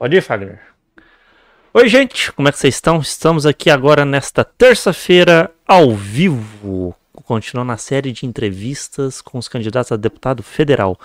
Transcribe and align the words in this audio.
Pode 0.00 0.16
ir, 0.16 0.22
Fagner. 0.22 0.58
Oi, 1.74 1.86
gente, 1.86 2.32
como 2.32 2.48
é 2.48 2.52
que 2.52 2.58
vocês 2.58 2.74
estão? 2.74 3.00
Estamos 3.00 3.44
aqui 3.44 3.68
agora 3.68 4.02
nesta 4.02 4.42
terça-feira 4.42 5.50
ao 5.68 5.94
vivo, 5.94 6.96
continuando 7.12 7.70
a 7.72 7.76
série 7.76 8.10
de 8.10 8.24
entrevistas 8.24 9.20
com 9.20 9.36
os 9.36 9.46
candidatos 9.46 9.92
a 9.92 9.96
deputado 9.96 10.42
federal. 10.42 10.98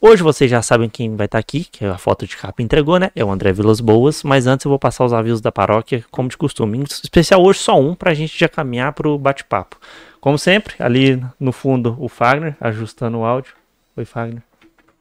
Hoje 0.00 0.24
vocês 0.24 0.50
já 0.50 0.60
sabem 0.60 0.88
quem 0.88 1.14
vai 1.14 1.26
estar 1.26 1.38
aqui, 1.38 1.66
que 1.70 1.84
a 1.84 1.96
foto 1.98 2.26
de 2.26 2.36
capa 2.36 2.60
entregou, 2.60 2.98
né? 2.98 3.12
É 3.14 3.24
o 3.24 3.30
André 3.30 3.52
Vilas 3.52 3.80
Boas, 3.80 4.24
mas 4.24 4.48
antes 4.48 4.64
eu 4.64 4.70
vou 4.70 4.78
passar 4.78 5.04
os 5.04 5.12
avisos 5.12 5.40
da 5.40 5.52
paróquia, 5.52 6.04
como 6.10 6.28
de 6.28 6.36
costume. 6.36 6.78
Em 6.78 6.82
especial 6.82 7.44
hoje 7.44 7.60
só 7.60 7.80
um, 7.80 7.94
para 7.94 8.10
a 8.10 8.14
gente 8.14 8.36
já 8.36 8.48
caminhar 8.48 8.92
para 8.92 9.08
o 9.08 9.16
bate-papo. 9.16 9.78
Como 10.20 10.36
sempre, 10.36 10.74
ali 10.80 11.24
no 11.38 11.52
fundo 11.52 11.96
o 12.00 12.08
Fagner, 12.08 12.56
ajustando 12.60 13.18
o 13.18 13.24
áudio. 13.24 13.54
Oi, 13.96 14.04
Fagner. 14.04 14.42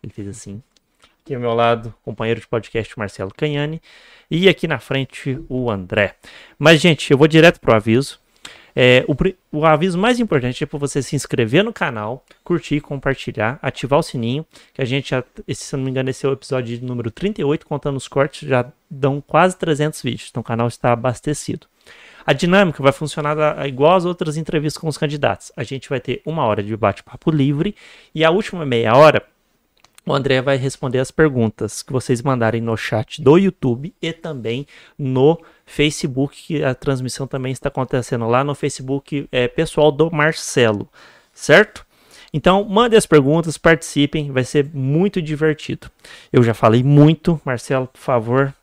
Ele 0.04 0.14
fez 0.14 0.28
assim. 0.28 0.62
Aqui 1.32 1.36
ao 1.36 1.40
meu 1.40 1.54
lado, 1.54 1.94
companheiro 2.04 2.42
de 2.42 2.48
podcast 2.48 3.00
Marcelo 3.00 3.32
Canhani. 3.34 3.82
E 4.30 4.50
aqui 4.50 4.68
na 4.68 4.80
frente, 4.80 5.40
o 5.48 5.72
André. 5.72 6.16
Mas, 6.60 6.82
gente, 6.82 7.10
eu 7.10 7.18
vou 7.18 7.26
direto 7.26 7.58
pro 7.62 7.74
aviso. 7.74 8.20
É, 8.76 9.06
o, 9.08 9.16
o, 9.60 9.66
aviso 9.66 9.98
mais 9.98 10.20
importante 10.20 10.62
é 10.62 10.68
para 10.68 10.78
você 10.78 11.02
se 11.02 11.16
inscrever 11.16 11.64
no 11.64 11.72
canal, 11.72 12.26
curtir, 12.44 12.82
compartilhar, 12.82 13.58
ativar 13.62 14.00
o 14.00 14.04
sininho, 14.04 14.46
que 14.74 14.82
a 14.82 14.86
gente 14.86 15.12
já, 15.12 15.24
se 15.54 15.78
não 15.78 15.86
me 15.86 15.90
engano, 15.90 16.10
esse 16.10 16.26
é 16.26 16.30
o 16.30 16.34
episódio 16.34 16.78
número 16.82 17.10
38, 17.10 17.66
contando 17.66 17.96
os 17.96 18.10
cortes, 18.10 18.50
já 18.50 18.66
dão 18.90 19.22
quase 19.26 19.58
300 19.58 20.02
vídeos, 20.02 20.28
então 20.30 20.42
o 20.42 20.44
canal 20.44 20.68
está 20.68 20.92
abastecido. 20.92 21.66
A 22.26 22.34
dinâmica 22.34 22.84
vai 22.84 22.92
funcionar 22.92 23.66
igual 23.66 23.96
às 23.96 24.04
outras 24.04 24.36
entrevistas 24.36 24.80
com 24.80 24.88
os 24.90 24.98
candidatos. 24.98 25.50
A 25.56 25.64
gente 25.64 25.88
vai 25.88 26.02
ter 26.02 26.22
uma 26.26 26.44
hora 26.44 26.62
de 26.62 26.76
bate-papo 26.76 27.32
livre 27.32 27.74
e 28.14 28.26
a 28.26 28.32
última 28.32 28.66
meia 28.66 28.96
hora 28.96 29.26
o 30.06 30.14
André 30.14 30.42
vai 30.42 30.58
responder 30.58 31.00
as 31.00 31.12
perguntas 31.12 31.84
que 31.84 31.92
vocês 31.92 32.22
mandarem 32.22 32.62
no 32.62 32.76
chat 32.76 33.22
do 33.22 33.38
YouTube 33.38 33.94
e 34.02 34.12
também 34.12 34.66
no 34.98 35.40
Facebook, 35.66 36.42
que 36.42 36.64
a 36.64 36.74
transmissão 36.74 37.28
também 37.28 37.52
está 37.52 37.70
acontecendo 37.70 38.28
lá 38.28 38.44
no 38.44 38.56
Facebook 38.56 39.28
é, 39.32 39.48
pessoal 39.48 39.92
do 39.92 40.10
Marcelo, 40.12 40.90
certo? 41.34 41.86
Então, 42.34 42.64
mandem 42.64 42.98
as 42.98 43.06
perguntas, 43.06 43.58
participem, 43.58 44.32
vai 44.32 44.44
ser 44.44 44.70
muito 44.74 45.22
divertido. 45.22 45.92
Eu 46.32 46.42
já 46.44 46.54
falei 46.54 46.82
muito, 46.82 47.40
Marcelo, 47.46 47.88
por 47.88 48.00
favor, 48.00 48.54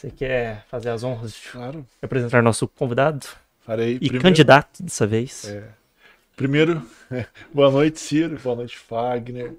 você 0.00 0.10
quer 0.10 0.64
fazer 0.70 0.88
as 0.88 1.04
honras 1.04 1.34
de 1.34 1.50
claro. 1.52 1.86
apresentar 2.00 2.42
nosso 2.42 2.66
convidado? 2.66 3.26
Farei. 3.60 3.96
E 3.96 3.98
primeiro, 3.98 4.22
candidato 4.22 4.82
dessa 4.82 5.06
vez. 5.06 5.46
É, 5.46 5.62
primeiro, 6.34 6.82
boa 7.52 7.70
noite, 7.70 8.00
Ciro, 8.00 8.38
boa 8.42 8.56
noite, 8.56 8.78
Fagner. 8.78 9.52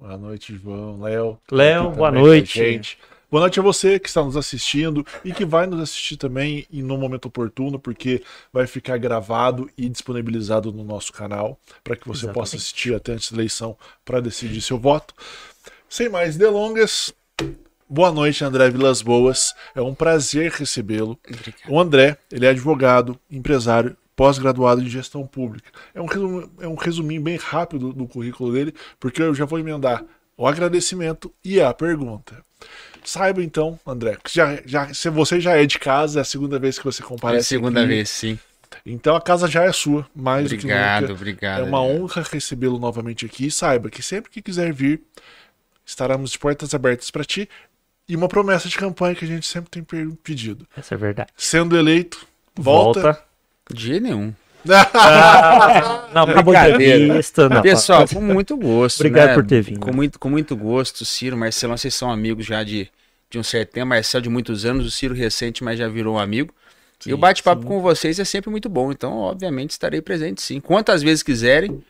Boa 0.00 0.16
noite, 0.16 0.56
João, 0.56 0.98
Léo. 1.02 1.38
Léo, 1.52 1.90
boa 1.90 2.10
noite. 2.10 2.58
Gente. 2.58 2.98
Boa 3.30 3.42
noite 3.42 3.60
a 3.60 3.62
você 3.62 3.98
que 3.98 4.08
está 4.08 4.24
nos 4.24 4.34
assistindo 4.34 5.04
e 5.22 5.30
que 5.30 5.44
vai 5.44 5.66
nos 5.66 5.78
assistir 5.78 6.16
também 6.16 6.66
no 6.72 6.96
momento 6.96 7.26
oportuno, 7.26 7.78
porque 7.78 8.22
vai 8.50 8.66
ficar 8.66 8.96
gravado 8.96 9.68
e 9.76 9.90
disponibilizado 9.90 10.72
no 10.72 10.82
nosso 10.82 11.12
canal 11.12 11.60
para 11.84 11.96
que 11.96 12.08
você 12.08 12.20
Exatamente. 12.20 12.34
possa 12.34 12.56
assistir 12.56 12.94
até 12.94 13.12
antes 13.12 13.30
da 13.30 13.36
eleição 13.36 13.76
para 14.02 14.20
decidir 14.20 14.62
seu 14.62 14.78
voto. 14.78 15.14
Sem 15.86 16.08
mais 16.08 16.34
delongas, 16.34 17.12
boa 17.86 18.10
noite, 18.10 18.42
André 18.42 18.70
Vilas 18.70 19.02
Boas. 19.02 19.54
É 19.74 19.82
um 19.82 19.94
prazer 19.94 20.50
recebê-lo. 20.52 21.20
O 21.68 21.78
André, 21.78 22.16
ele 22.32 22.46
é 22.46 22.48
advogado, 22.48 23.20
empresário, 23.30 23.94
pós-graduado 24.20 24.82
em 24.82 24.86
gestão 24.86 25.26
pública. 25.26 25.70
É 25.94 26.00
um, 26.02 26.04
resum, 26.04 26.46
é 26.60 26.68
um 26.68 26.74
resuminho 26.74 27.22
bem 27.22 27.36
rápido 27.36 27.90
do 27.90 28.06
currículo 28.06 28.52
dele, 28.52 28.74
porque 28.98 29.22
eu 29.22 29.34
já 29.34 29.46
vou 29.46 29.58
emendar 29.58 30.04
o 30.36 30.46
agradecimento 30.46 31.32
e 31.42 31.58
a 31.58 31.72
pergunta. 31.72 32.44
Saiba 33.02 33.42
então, 33.42 33.80
André, 33.86 34.18
que 34.22 34.34
já, 34.34 34.60
já, 34.66 34.92
se 34.92 35.08
você 35.08 35.40
já 35.40 35.56
é 35.56 35.64
de 35.64 35.78
casa, 35.78 36.18
é 36.18 36.20
a 36.20 36.24
segunda 36.24 36.58
vez 36.58 36.78
que 36.78 36.84
você 36.84 37.02
comparece. 37.02 37.54
É 37.54 37.56
a 37.56 37.60
segunda 37.60 37.80
aqui. 37.80 37.88
vez, 37.88 38.10
sim. 38.10 38.38
Então 38.84 39.16
a 39.16 39.22
casa 39.22 39.48
já 39.48 39.64
é 39.64 39.72
sua, 39.72 40.06
mais 40.14 40.44
obrigado, 40.44 41.00
do 41.00 41.06
que 41.06 41.12
nunca. 41.12 41.12
Obrigado, 41.14 41.60
É 41.60 41.62
uma 41.62 41.80
honra 41.80 42.22
recebê-lo 42.30 42.78
novamente 42.78 43.24
aqui. 43.24 43.46
E 43.46 43.50
saiba 43.50 43.88
que 43.88 44.02
sempre 44.02 44.30
que 44.30 44.42
quiser 44.42 44.70
vir, 44.70 45.00
estaremos 45.82 46.30
de 46.30 46.38
portas 46.38 46.74
abertas 46.74 47.10
para 47.10 47.24
ti. 47.24 47.48
E 48.06 48.14
uma 48.14 48.28
promessa 48.28 48.68
de 48.68 48.76
campanha 48.76 49.14
que 49.14 49.24
a 49.24 49.28
gente 49.28 49.46
sempre 49.46 49.70
tem 49.70 49.82
pedido. 50.22 50.68
Essa 50.76 50.94
é 50.94 50.98
verdade. 50.98 51.30
Sendo 51.38 51.74
eleito, 51.74 52.26
volta, 52.54 53.00
volta 53.00 53.29
de 53.74 54.00
nenhum. 54.00 54.32
Ah, 54.68 56.08
não, 56.12 56.26
brincadeira. 56.26 57.20
Não, 57.48 57.62
Pessoal, 57.62 58.06
com 58.06 58.20
muito 58.20 58.56
gosto. 58.56 59.00
Obrigado 59.00 59.28
né? 59.28 59.34
por 59.34 59.46
ter 59.46 59.62
vindo. 59.62 59.80
Com 59.80 59.92
muito, 59.92 60.18
com 60.18 60.28
muito 60.28 60.56
gosto, 60.56 61.04
Ciro, 61.04 61.36
Marcelo, 61.36 61.76
vocês 61.76 61.94
são 61.94 62.10
amigos 62.10 62.46
já 62.46 62.62
de, 62.62 62.88
de 63.30 63.38
um 63.38 63.42
certo 63.42 63.72
tempo. 63.72 63.86
Marcelo 63.86 64.22
de 64.22 64.28
muitos 64.28 64.64
anos, 64.64 64.86
o 64.86 64.90
Ciro 64.90 65.14
recente, 65.14 65.64
mas 65.64 65.78
já 65.78 65.88
virou 65.88 66.16
um 66.16 66.18
amigo. 66.18 66.52
Sim, 66.98 67.10
e 67.10 67.14
o 67.14 67.18
bate-papo 67.18 67.64
com 67.64 67.80
vocês 67.80 68.18
é 68.18 68.24
sempre 68.24 68.50
muito 68.50 68.68
bom. 68.68 68.92
Então, 68.92 69.16
obviamente, 69.16 69.70
estarei 69.70 70.02
presente 70.02 70.42
sim. 70.42 70.60
Quantas 70.60 71.02
vezes 71.02 71.22
quiserem. 71.22 71.82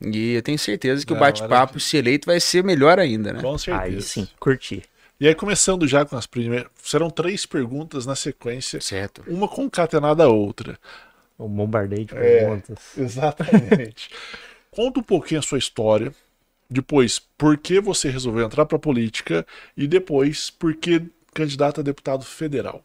E 0.00 0.34
eu 0.34 0.42
tenho 0.42 0.58
certeza 0.58 1.04
que 1.04 1.12
não, 1.12 1.16
o 1.16 1.20
bate-papo, 1.20 1.80
se 1.80 1.96
eleito, 1.96 2.26
vai 2.26 2.38
ser 2.38 2.62
melhor 2.62 3.00
ainda, 3.00 3.32
né? 3.32 3.42
Com 3.42 3.58
certeza. 3.58 3.96
Aí 3.96 4.02
sim, 4.02 4.28
curti. 4.38 4.82
E 5.20 5.26
aí, 5.26 5.34
começando 5.34 5.88
já 5.88 6.04
com 6.04 6.16
as 6.16 6.26
primeiras. 6.26 6.68
Serão 6.80 7.10
três 7.10 7.44
perguntas 7.44 8.06
na 8.06 8.14
sequência. 8.14 8.80
Certo. 8.80 9.24
Uma 9.26 9.48
concatenada 9.48 10.22
a 10.22 10.28
outra. 10.28 10.78
Um 11.38 11.48
bombardeio 11.48 12.04
de 12.04 12.16
é, 12.16 12.20
perguntas. 12.20 12.78
É, 12.96 13.00
exatamente. 13.02 14.10
Conta 14.70 15.00
um 15.00 15.02
pouquinho 15.02 15.40
a 15.40 15.42
sua 15.42 15.58
história. 15.58 16.12
Depois, 16.70 17.18
por 17.18 17.56
que 17.56 17.80
você 17.80 18.10
resolveu 18.10 18.44
entrar 18.44 18.66
para 18.66 18.76
a 18.76 18.80
política? 18.80 19.46
E 19.76 19.86
depois, 19.86 20.50
por 20.50 20.74
que 20.74 21.02
candidato 21.32 21.80
a 21.80 21.84
deputado 21.84 22.24
federal? 22.24 22.84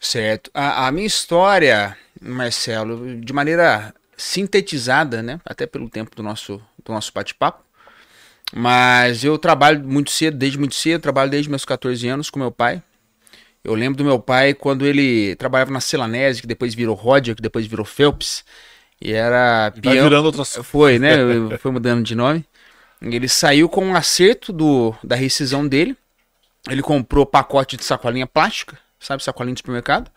Certo. 0.00 0.50
A, 0.54 0.86
a, 0.86 0.92
minha 0.92 1.06
história, 1.06 1.96
Marcelo, 2.20 3.20
de 3.20 3.32
maneira 3.32 3.94
sintetizada, 4.16 5.22
né? 5.22 5.40
Até 5.44 5.66
pelo 5.66 5.90
tempo 5.90 6.16
do 6.16 6.22
nosso, 6.22 6.60
do 6.82 6.92
nosso 6.92 7.12
bate-papo. 7.12 7.62
Mas 8.52 9.22
eu 9.22 9.38
trabalho 9.38 9.86
muito 9.86 10.10
cedo, 10.10 10.36
desde 10.36 10.58
muito 10.58 10.74
cedo, 10.74 11.02
trabalho 11.02 11.30
desde 11.30 11.50
meus 11.50 11.64
14 11.64 12.08
anos 12.08 12.30
com 12.30 12.38
meu 12.38 12.50
pai. 12.50 12.82
Eu 13.62 13.74
lembro 13.74 13.98
do 13.98 14.04
meu 14.04 14.18
pai 14.18 14.54
quando 14.54 14.86
ele 14.86 15.36
trabalhava 15.36 15.70
na 15.70 15.80
Celanese, 15.80 16.40
que 16.40 16.46
depois 16.46 16.74
virou 16.74 16.94
Roger, 16.94 17.36
que 17.36 17.42
depois 17.42 17.66
virou 17.66 17.84
Phelps. 17.84 18.44
E 19.00 19.12
era 19.12 19.72
peão. 19.80 19.94
Tá 19.94 20.02
virando 20.02 20.26
outras... 20.26 20.58
Foi, 20.64 20.98
né? 20.98 21.16
Foi 21.60 21.70
mudando 21.70 22.02
de 22.02 22.14
nome. 22.14 22.44
Ele 23.02 23.28
saiu 23.28 23.68
com 23.68 23.84
um 23.86 23.94
acerto 23.94 24.52
do, 24.52 24.94
da 25.02 25.16
rescisão 25.16 25.66
dele. 25.66 25.96
Ele 26.68 26.82
comprou 26.82 27.24
pacote 27.24 27.76
de 27.76 27.84
sacolinha 27.84 28.26
plástica, 28.26 28.78
sabe, 28.98 29.22
sacolinha 29.22 29.54
de 29.54 29.60
supermercado. 29.60 30.10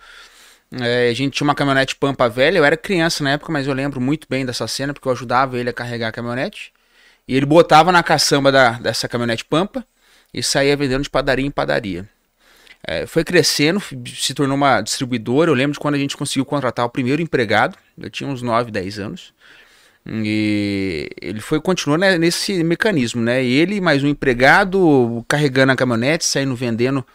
É, 0.82 1.10
a 1.10 1.14
gente 1.14 1.34
tinha 1.34 1.46
uma 1.46 1.56
caminhonete 1.56 1.96
Pampa 1.96 2.28
velha. 2.28 2.58
Eu 2.58 2.66
era 2.66 2.76
criança 2.76 3.24
na 3.24 3.32
época, 3.32 3.52
mas 3.52 3.68
eu 3.68 3.74
lembro 3.74 4.02
muito 4.02 4.28
bem 4.30 4.46
dessa 4.46 4.68
cena, 4.68 4.94
porque 4.94 5.08
eu 5.08 5.12
ajudava 5.12 5.58
ele 5.58 5.70
a 5.70 5.74
carregar 5.74 6.10
a 6.10 6.12
caminhonete. 6.12 6.74
E 7.28 7.36
ele 7.36 7.46
botava 7.46 7.92
na 7.92 8.04
caçamba 8.04 8.52
da, 8.52 8.72
dessa 8.72 9.08
caminhonete 9.08 9.46
Pampa 9.46 9.86
e 10.34 10.44
saía 10.44 10.76
vendendo 10.76 11.04
de 11.04 11.10
padaria 11.10 11.46
em 11.46 11.52
padaria. 11.52 12.10
É, 12.86 13.06
foi 13.08 13.24
crescendo, 13.24 13.82
se 14.06 14.34
tornou 14.34 14.58
uma 14.58 14.82
distribuidora. 14.82 15.50
Eu 15.50 15.56
lembro 15.56 15.74
de 15.74 15.80
quando 15.80 15.96
a 15.96 15.98
gente 15.98 16.18
conseguiu 16.18 16.46
contratar 16.46 16.86
o 16.86 16.90
primeiro 16.90 17.22
empregado, 17.22 17.78
eu 17.98 18.10
tinha 18.10 18.30
uns 18.30 18.42
9, 18.42 18.72
10 18.72 19.00
anos. 19.00 19.34
E 20.06 21.10
ele 21.22 21.40
foi 21.40 21.62
continuou 21.62 21.98
né, 21.98 22.18
nesse 22.18 22.62
mecanismo, 22.64 23.22
né? 23.22 23.44
Ele 23.44 23.80
mais 23.80 24.04
um 24.04 24.08
empregado 24.08 25.24
carregando 25.30 25.72
a 25.72 25.76
caminhonete, 25.78 26.26
saindo 26.26 26.56
vendendo 26.56 27.06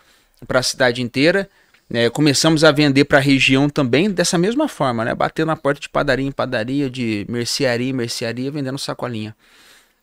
para 0.46 0.60
a 0.60 0.62
cidade 0.62 1.02
inteira. 1.02 1.48
É, 1.92 2.08
começamos 2.10 2.64
a 2.64 2.72
vender 2.72 3.04
para 3.04 3.18
a 3.18 3.20
região 3.20 3.68
também 3.68 4.10
dessa 4.10 4.38
mesma 4.38 4.68
forma, 4.68 5.04
né? 5.04 5.14
Batendo 5.14 5.48
na 5.48 5.56
porta 5.56 5.80
de 5.80 5.88
padaria 5.88 6.26
em 6.26 6.32
padaria, 6.32 6.88
de 6.88 7.26
mercearia 7.28 7.90
em 7.90 7.92
mercearia, 7.92 8.50
vendendo 8.50 8.78
sacolinha. 8.78 9.36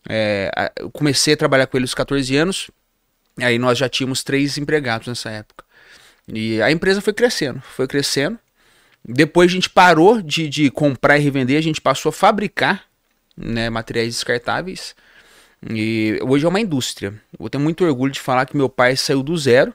É, 0.08 0.72
eu 0.78 0.90
comecei 0.90 1.34
a 1.34 1.36
trabalhar 1.36 1.66
com 1.66 1.76
ele 1.76 1.84
aos 1.84 1.94
14 1.94 2.36
anos, 2.36 2.70
Aí 3.38 3.58
nós 3.58 3.78
já 3.78 3.88
tínhamos 3.88 4.22
três 4.22 4.56
empregados 4.56 5.08
nessa 5.08 5.30
época. 5.30 5.64
E 6.28 6.60
a 6.62 6.70
empresa 6.70 7.00
foi 7.00 7.12
crescendo, 7.12 7.60
foi 7.60 7.86
crescendo. 7.86 8.38
Depois 9.04 9.50
a 9.50 9.54
gente 9.54 9.70
parou 9.70 10.20
de, 10.20 10.48
de 10.48 10.70
comprar 10.70 11.16
e 11.18 11.22
revender, 11.22 11.58
a 11.58 11.62
gente 11.62 11.80
passou 11.80 12.10
a 12.10 12.12
fabricar 12.12 12.84
né, 13.36 13.70
materiais 13.70 14.14
descartáveis. 14.14 14.96
E 15.70 16.18
hoje 16.22 16.44
é 16.44 16.48
uma 16.48 16.60
indústria. 16.60 17.14
Eu 17.38 17.48
tenho 17.48 17.62
muito 17.62 17.84
orgulho 17.84 18.12
de 18.12 18.20
falar 18.20 18.46
que 18.46 18.56
meu 18.56 18.68
pai 18.68 18.96
saiu 18.96 19.22
do 19.22 19.36
zero, 19.36 19.72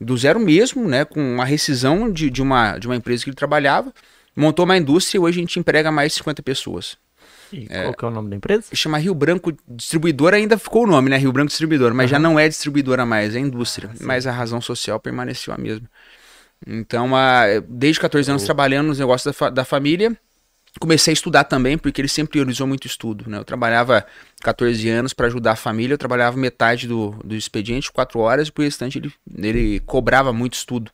do 0.00 0.16
zero 0.16 0.40
mesmo, 0.40 0.88
né, 0.88 1.04
com 1.04 1.20
uma 1.20 1.44
rescisão 1.44 2.10
de, 2.10 2.28
de, 2.28 2.42
uma, 2.42 2.78
de 2.78 2.86
uma 2.86 2.96
empresa 2.96 3.24
que 3.24 3.30
ele 3.30 3.36
trabalhava, 3.36 3.92
montou 4.34 4.64
uma 4.64 4.76
indústria 4.76 5.18
e 5.18 5.20
hoje 5.20 5.38
a 5.38 5.42
gente 5.42 5.58
emprega 5.58 5.90
mais 5.92 6.12
de 6.12 6.18
50 6.18 6.42
pessoas. 6.42 6.98
E 7.52 7.66
é, 7.70 7.82
qual 7.82 7.94
que 7.94 8.04
é 8.04 8.08
o 8.08 8.10
nome 8.10 8.30
da 8.30 8.36
empresa? 8.36 8.64
Chama 8.74 8.98
Rio 8.98 9.14
Branco 9.14 9.52
Distribuidora, 9.68 10.36
ainda 10.36 10.58
ficou 10.58 10.84
o 10.84 10.86
nome, 10.86 11.10
né? 11.10 11.16
Rio 11.16 11.32
Branco 11.32 11.48
Distribuidora, 11.48 11.94
mas 11.94 12.04
uhum. 12.04 12.10
já 12.10 12.18
não 12.18 12.38
é 12.38 12.48
distribuidora 12.48 13.06
mais, 13.06 13.34
é 13.34 13.38
indústria. 13.38 13.90
Ah, 13.92 13.96
mas 14.00 14.26
a 14.26 14.32
razão 14.32 14.60
social 14.60 14.98
permaneceu 15.00 15.54
a 15.54 15.58
mesma. 15.58 15.88
Então, 16.66 17.14
a, 17.14 17.44
desde 17.68 18.00
14 18.00 18.30
anos 18.30 18.42
oh. 18.42 18.46
trabalhando 18.46 18.88
nos 18.88 18.98
negócios 18.98 19.34
da, 19.36 19.50
da 19.50 19.64
família, 19.64 20.16
Comecei 20.78 21.12
a 21.12 21.14
estudar 21.14 21.44
também, 21.44 21.78
porque 21.78 22.00
ele 22.00 22.08
sempre 22.08 22.32
priorizou 22.32 22.66
muito 22.66 22.86
estudo. 22.86 23.28
Né? 23.30 23.38
Eu 23.38 23.44
trabalhava 23.44 24.06
14 24.42 24.88
anos 24.90 25.14
para 25.14 25.26
ajudar 25.26 25.52
a 25.52 25.56
família, 25.56 25.94
eu 25.94 25.98
trabalhava 25.98 26.36
metade 26.36 26.86
do, 26.86 27.12
do 27.24 27.34
expediente, 27.34 27.90
4 27.90 28.20
horas, 28.20 28.48
e 28.48 28.52
por 28.52 28.62
restante 28.62 28.98
ele, 28.98 29.12
ele 29.38 29.80
cobrava 29.80 30.32
muito 30.32 30.54
estudo. 30.54 30.90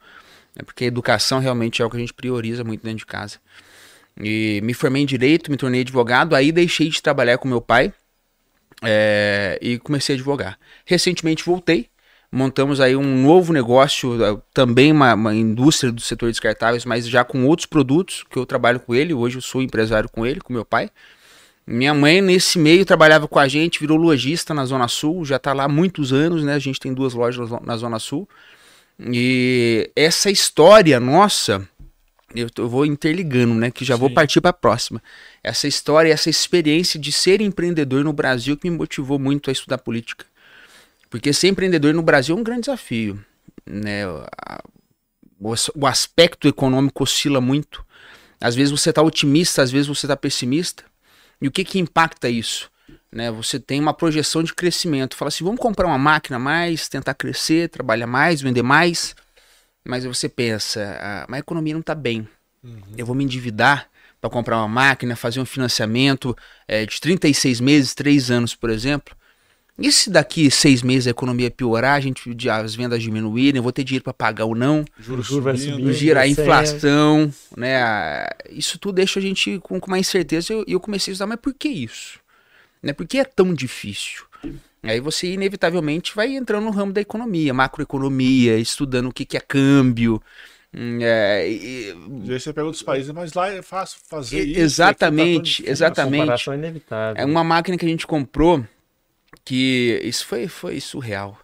Né? 0.55 0.63
Porque 0.65 0.85
a 0.85 0.87
educação 0.87 1.41
realmente 1.41 1.83
é 1.83 1.85
o 1.85 1.91
que 1.91 1.97
a 1.97 2.01
gente 2.01 2.15
prioriza 2.15 2.63
muito 2.63 2.83
dentro 2.83 2.99
de 2.99 3.07
casa. 3.07 3.39
E 4.21 4.61
me 4.63 4.75
formei 4.75 5.03
em 5.03 5.07
direito, 5.07 5.51
me 5.51 5.57
tornei 5.57 5.81
advogado, 5.81 6.35
aí 6.35 6.53
deixei 6.53 6.89
de 6.89 7.01
trabalhar 7.01 7.39
com 7.39 7.49
meu 7.49 7.61
pai 7.61 7.93
é, 8.83 9.59
e 9.63 9.79
comecei 9.79 10.15
a 10.15 10.17
advogar. 10.17 10.59
Recentemente 10.85 11.45
voltei, 11.45 11.89
montamos 12.31 12.81
aí 12.81 12.97
um 12.97 13.23
novo 13.23 13.53
negócio, 13.53 14.23
é, 14.23 14.37
também 14.53 14.93
uma, 14.93 15.15
uma, 15.15 15.35
indústria 15.35 15.93
do 15.93 16.01
setor 16.01 16.31
descartáveis, 16.31 16.85
mas 16.85 17.09
já 17.09 17.25
com 17.25 17.47
outros 17.47 17.67
produtos 17.67 18.25
que 18.29 18.39
eu 18.39 18.45
trabalho 18.45 18.81
com 18.81 18.95
ele. 18.95 19.15
Hoje 19.15 19.39
eu 19.39 19.43
sou 19.43 19.63
empresário 19.63 20.09
com 20.11 20.27
ele, 20.27 20.41
com 20.41 20.53
meu 20.53 20.65
pai. 20.65 20.91
Minha 21.65 21.95
mãe, 21.95 22.21
nesse 22.21 22.59
meio, 22.59 22.85
trabalhava 22.85 23.29
com 23.29 23.39
a 23.39 23.47
gente, 23.47 23.79
virou 23.79 23.97
lojista 23.97 24.53
na 24.53 24.65
Zona 24.65 24.89
Sul, 24.89 25.25
já 25.25 25.37
está 25.37 25.53
lá 25.53 25.65
há 25.65 25.69
muitos 25.69 26.13
anos, 26.13 26.43
né? 26.43 26.55
A 26.55 26.59
gente 26.59 26.81
tem 26.81 26.93
duas 26.93 27.15
lojas 27.15 27.49
na 27.63 27.77
Zona 27.77 28.01
Sul. 28.01 28.29
E 29.01 29.91
essa 29.95 30.31
história 30.31 30.99
nossa 30.99 31.67
eu, 32.35 32.49
eu 32.57 32.69
vou 32.69 32.87
interligando, 32.87 33.55
né? 33.55 33.71
Que 33.71 33.85
já 33.85 33.95
Sim. 33.95 34.01
vou 34.01 34.11
partir 34.11 34.41
para 34.41 34.51
a 34.51 34.55
próxima. 34.55 35.03
Essa 35.43 35.69
história, 35.69 36.13
essa 36.13 36.31
experiência 36.31 36.99
de 36.99 37.13
ser 37.13 37.41
empreendedor 37.41 38.05
no 38.05 38.13
Brasil 38.13 38.57
que 38.57 38.69
me 38.69 38.77
motivou 38.77 39.19
muito 39.19 39.51
a 39.51 39.53
estudar 39.53 39.79
política. 39.79 40.25
Porque 41.11 41.33
ser 41.33 41.49
empreendedor 41.49 41.93
no 41.93 42.03
Brasil 42.03 42.37
é 42.37 42.41
um 42.41 42.45
grande 42.45 42.63
desafio. 42.63 43.23
Né? 43.67 44.07
O, 44.09 45.55
o 45.75 45.87
aspecto 45.87 46.49
econômico 46.49 47.03
oscila 47.03 47.41
muito. 47.41 47.85
Às 48.41 48.55
vezes 48.55 48.71
você 48.71 48.91
está 48.91 49.03
otimista, 49.03 49.63
às 49.63 49.71
vezes 49.71 49.87
você 49.87 50.07
está 50.07 50.17
pessimista. 50.17 50.85
E 51.41 51.49
o 51.49 51.51
que, 51.51 51.65
que 51.65 51.79
impacta 51.79 52.29
isso? 52.29 52.71
Né? 53.11 53.31
Você 53.31 53.61
tem 53.61 53.79
uma 53.81 53.93
projeção 53.93 54.43
de 54.43 54.55
crescimento. 54.55 55.17
Fala 55.17 55.29
assim, 55.29 55.45
vamos 55.45 55.61
comprar 55.61 55.87
uma 55.87 55.99
máquina 55.99 56.39
mais, 56.39 56.89
tentar 56.89 57.15
crescer, 57.15 57.69
trabalhar 57.69 58.07
mais, 58.07 58.41
vender 58.41 58.63
mais. 58.63 59.15
Mas 59.85 60.05
você 60.05 60.29
pensa, 60.29 60.99
ah, 61.01 61.27
mas 61.29 61.39
a 61.39 61.41
economia 61.41 61.75
não 61.75 61.81
está 61.81 61.95
bem. 61.95 62.29
Uhum. 62.63 62.81
Eu 62.97 63.05
vou 63.05 63.15
me 63.15 63.25
endividar 63.25 63.89
para 64.21 64.31
comprar 64.31 64.59
uma 64.59 64.69
máquina, 64.69 65.17
fazer 65.17 65.41
um 65.41 65.45
financiamento 65.45 66.37
é, 66.69 66.87
de 66.87 67.01
36 67.01 67.61
meses, 67.61 67.95
3 67.95 68.31
anos, 68.31 68.55
por 68.55 68.71
exemplo. 68.71 69.17
E 69.79 69.91
se 69.91 70.11
daqui 70.11 70.51
seis 70.51 70.83
meses 70.83 71.07
a 71.07 71.11
economia 71.11 71.51
piorar, 71.51 71.95
a 71.95 72.01
gente, 72.01 72.23
as 72.49 72.75
vendas 72.75 73.03
diminuírem, 73.03 73.59
eu 73.59 73.63
vou 73.63 73.73
ter 73.73 73.83
dinheiro 73.83 74.05
para 74.05 74.13
pagar 74.13 74.45
ou 74.45 74.55
não? 74.55 74.85
Juros 74.99 75.29
vai 75.29 75.57
subir, 75.57 75.93
girar 75.95 76.25
a 76.25 76.29
inflação, 76.29 77.33
né? 77.57 78.27
Isso 78.51 78.79
tudo 78.79 78.97
deixa 78.97 79.19
a 79.19 79.23
gente 79.23 79.59
com, 79.61 79.81
com 79.81 79.87
uma 79.89 79.99
incerteza. 79.99 80.53
E 80.53 80.57
eu, 80.57 80.65
eu, 80.69 80.81
comecei 80.81 81.11
a 81.11 81.15
estudar, 81.15 81.27
mas 81.27 81.41
por 81.41 81.55
que 81.55 81.69
isso? 81.69 82.21
Né? 82.83 82.93
Por 82.93 83.07
que 83.07 83.19
é 83.19 83.25
tão 83.25 83.55
difícil? 83.55 84.25
Aí 84.83 84.99
você 84.99 85.33
inevitavelmente 85.33 86.15
vai 86.15 86.35
entrando 86.35 86.65
no 86.65 86.71
ramo 86.71 86.93
da 86.93 87.01
economia, 87.01 87.55
macroeconomia, 87.55 88.59
estudando 88.59 89.09
o 89.09 89.13
que, 89.13 89.25
que 89.25 89.37
é 89.37 89.41
câmbio. 89.41 90.21
Hum, 90.75 90.99
é, 91.01 91.49
e, 91.49 91.95
aí 92.29 92.41
você 92.41 92.53
pega 92.53 92.65
outros 92.65 92.83
países, 92.83 93.13
mas 93.13 93.33
lá 93.35 93.49
é 93.49 93.63
fácil 93.63 94.01
fazer 94.09 94.43
isso. 94.43 94.59
Exatamente, 94.59 95.63
tá 95.63 95.71
exatamente. 95.71 96.51
É 96.51 96.55
inevitável. 96.55 97.23
É 97.23 97.25
uma 97.25 97.45
máquina 97.45 97.79
que 97.79 97.85
a 97.85 97.89
gente 97.89 98.07
comprou 98.07 98.65
que 99.45 100.01
isso 100.03 100.27
foi, 100.27 100.49
foi 100.49 100.81
surreal. 100.81 101.39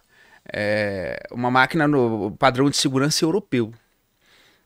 É 0.51 1.21
uma 1.31 1.51
máquina 1.51 1.87
no 1.87 2.31
padrão 2.31 2.69
de 2.69 2.75
segurança 2.75 3.23
europeu. 3.23 3.71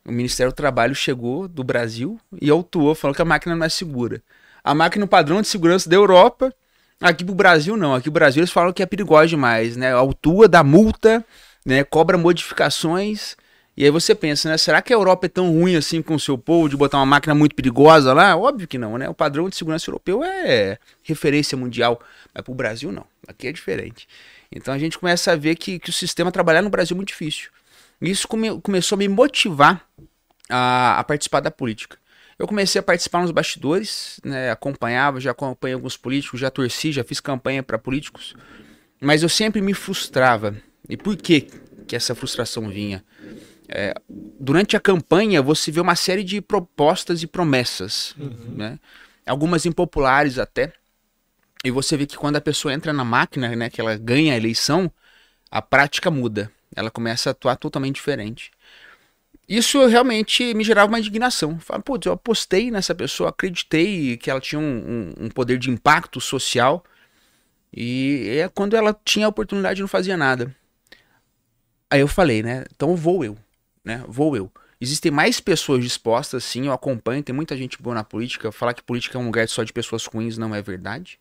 O 0.06 0.12
Ministério 0.12 0.51
do 0.51 0.56
Trabalho 0.56 0.96
chegou 0.96 1.48
do 1.48 1.63
Brasil 1.63 2.20
e 2.42 2.50
autuou, 2.50 2.96
falou 2.96 3.13
que 3.13 3.22
a 3.22 3.25
máquina 3.25 3.56
não 3.56 3.65
é 3.65 3.70
segura. 3.70 4.22
A 4.63 4.74
máquina 4.74 5.06
no 5.06 5.10
padrão 5.10 5.42
de 5.42 5.48
segurança 5.48 5.89
da 5.89 5.96
Europa 5.96 6.53
Aqui 7.03 7.25
pro 7.25 7.36
Brasil 7.36 7.75
não, 7.75 7.93
aqui 7.93 8.05
pro 8.05 8.13
Brasil 8.13 8.39
eles 8.39 8.51
falam 8.51 8.72
que 8.72 8.81
é 8.81 8.86
perigoso 8.86 9.27
demais, 9.27 9.75
né? 9.75 9.91
Autua, 9.91 10.48
dá 10.48 10.63
multa, 10.63 11.22
né? 11.65 11.83
Cobra 11.83 12.17
modificações. 12.17 13.36
E 13.75 13.83
aí 13.83 13.91
você 13.91 14.15
pensa, 14.15 14.48
né? 14.48 14.57
Será 14.57 14.81
que 14.81 14.93
a 14.93 14.95
Europa 14.95 15.25
é 15.25 15.29
tão 15.29 15.51
ruim 15.51 15.75
assim 15.75 16.01
com 16.01 16.15
o 16.15 16.19
seu 16.19 16.38
povo 16.38 16.69
de 16.69 16.77
botar 16.77 17.00
uma 17.00 17.05
máquina 17.05 17.36
muito 17.36 17.55
perigosa 17.55 18.13
lá? 18.13 18.38
Óbvio 18.38 18.69
que 18.69 18.77
não, 18.77 18.98
né? 18.98 19.10
O 19.10 19.13
padrão 19.13 19.50
de 19.50 19.55
segurança 19.57 19.89
europeu 19.89 20.24
é 20.24 20.77
referência 21.03 21.57
mundial, 21.57 22.00
mas 22.33 22.41
pro 22.41 22.53
Brasil 22.53 22.89
não. 22.89 23.05
Aqui 23.27 23.50
é 23.50 23.51
diferente. 23.51 24.07
Então 24.50 24.74
a 24.74 24.79
gente 24.79 24.98
começa 24.98 25.33
a 25.33 25.36
ver 25.36 25.55
que, 25.55 25.79
que 25.79 25.89
o 25.89 25.93
sistema 25.93 26.31
trabalhar 26.31 26.62
no 26.62 26.69
Brasil 26.69 26.95
é 26.95 26.98
muito 26.98 27.10
difícil. 27.10 27.50
Isso 28.01 28.29
come, 28.29 28.62
começou 28.62 28.95
a 28.95 29.00
me 29.00 29.10
motivar 29.10 29.86
a, 30.50 31.00
a 31.00 31.03
participar 31.03 31.41
da 31.41 31.51
política. 31.51 31.98
Eu 32.37 32.47
comecei 32.47 32.79
a 32.79 32.83
participar 32.83 33.21
nos 33.21 33.31
bastidores, 33.31 34.19
né, 34.23 34.51
acompanhava, 34.51 35.19
já 35.19 35.31
acompanhei 35.31 35.73
alguns 35.73 35.95
políticos, 35.95 36.39
já 36.39 36.49
torci, 36.49 36.91
já 36.91 37.03
fiz 37.03 37.19
campanha 37.19 37.61
para 37.61 37.77
políticos, 37.77 38.35
mas 38.99 39.23
eu 39.23 39.29
sempre 39.29 39.61
me 39.61 39.73
frustrava. 39.73 40.55
E 40.89 40.97
por 40.97 41.15
que 41.15 41.47
que 41.87 41.95
essa 41.95 42.15
frustração 42.15 42.69
vinha? 42.69 43.03
É, 43.69 43.93
durante 44.39 44.75
a 44.75 44.79
campanha 44.79 45.41
você 45.41 45.71
vê 45.71 45.79
uma 45.79 45.95
série 45.95 46.23
de 46.23 46.41
propostas 46.41 47.23
e 47.23 47.27
promessas, 47.27 48.15
uhum. 48.17 48.55
né? 48.55 48.79
algumas 49.25 49.65
impopulares 49.65 50.37
até, 50.37 50.73
e 51.63 51.71
você 51.71 51.95
vê 51.95 52.05
que 52.05 52.17
quando 52.17 52.35
a 52.35 52.41
pessoa 52.41 52.73
entra 52.73 52.91
na 52.91 53.05
máquina, 53.05 53.55
né, 53.55 53.69
que 53.69 53.79
ela 53.79 53.95
ganha 53.97 54.33
a 54.33 54.37
eleição, 54.37 54.91
a 55.49 55.61
prática 55.61 56.11
muda, 56.11 56.51
ela 56.75 56.91
começa 56.91 57.29
a 57.29 57.31
atuar 57.31 57.55
totalmente 57.55 57.95
diferente 57.95 58.51
isso 59.47 59.85
realmente 59.88 60.53
me 60.53 60.63
gerava 60.63 60.88
uma 60.91 61.00
indignação. 61.00 61.59
Falei, 61.59 61.81
putz, 61.83 62.05
eu 62.05 62.13
apostei 62.13 62.71
nessa 62.71 62.95
pessoa, 62.95 63.29
acreditei 63.29 64.17
que 64.17 64.29
ela 64.29 64.39
tinha 64.39 64.59
um, 64.59 65.13
um, 65.19 65.25
um, 65.25 65.29
poder 65.29 65.57
de 65.57 65.69
impacto 65.69 66.21
social 66.21 66.83
e 67.75 68.38
é 68.39 68.47
quando 68.47 68.75
ela 68.75 68.97
tinha 69.03 69.25
a 69.25 69.29
oportunidade 69.29 69.81
não 69.81 69.88
fazia 69.88 70.15
nada. 70.15 70.55
Aí 71.89 72.00
eu 72.00 72.07
falei, 72.07 72.41
né? 72.41 72.65
Então 72.73 72.95
vou 72.95 73.23
eu, 73.23 73.38
né? 73.83 74.03
Vou 74.07 74.35
eu. 74.35 74.51
Existem 74.79 75.12
mais 75.12 75.39
pessoas 75.39 75.83
dispostas, 75.83 76.43
sim, 76.43 76.67
eu 76.67 76.73
acompanho, 76.73 77.23
tem 77.23 77.35
muita 77.35 77.55
gente 77.55 77.81
boa 77.81 77.95
na 77.95 78.03
política. 78.03 78.51
Falar 78.51 78.73
que 78.73 78.83
política 78.83 79.17
é 79.17 79.21
um 79.21 79.25
lugar 79.25 79.47
só 79.47 79.63
de 79.63 79.73
pessoas 79.73 80.05
ruins 80.05 80.38
não 80.38 80.53
é 80.55 80.62
verdade. 80.62 81.19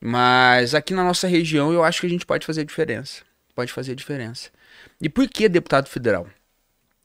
Mas 0.00 0.74
aqui 0.74 0.94
na 0.94 1.04
nossa 1.04 1.26
região 1.26 1.72
eu 1.72 1.84
acho 1.84 2.00
que 2.00 2.06
a 2.06 2.10
gente 2.10 2.26
pode 2.26 2.46
fazer 2.46 2.64
diferença. 2.64 3.22
Pode 3.54 3.72
fazer 3.72 3.94
diferença. 3.94 4.50
E 5.00 5.08
por 5.08 5.28
que 5.28 5.48
deputado 5.48 5.88
federal? 5.88 6.26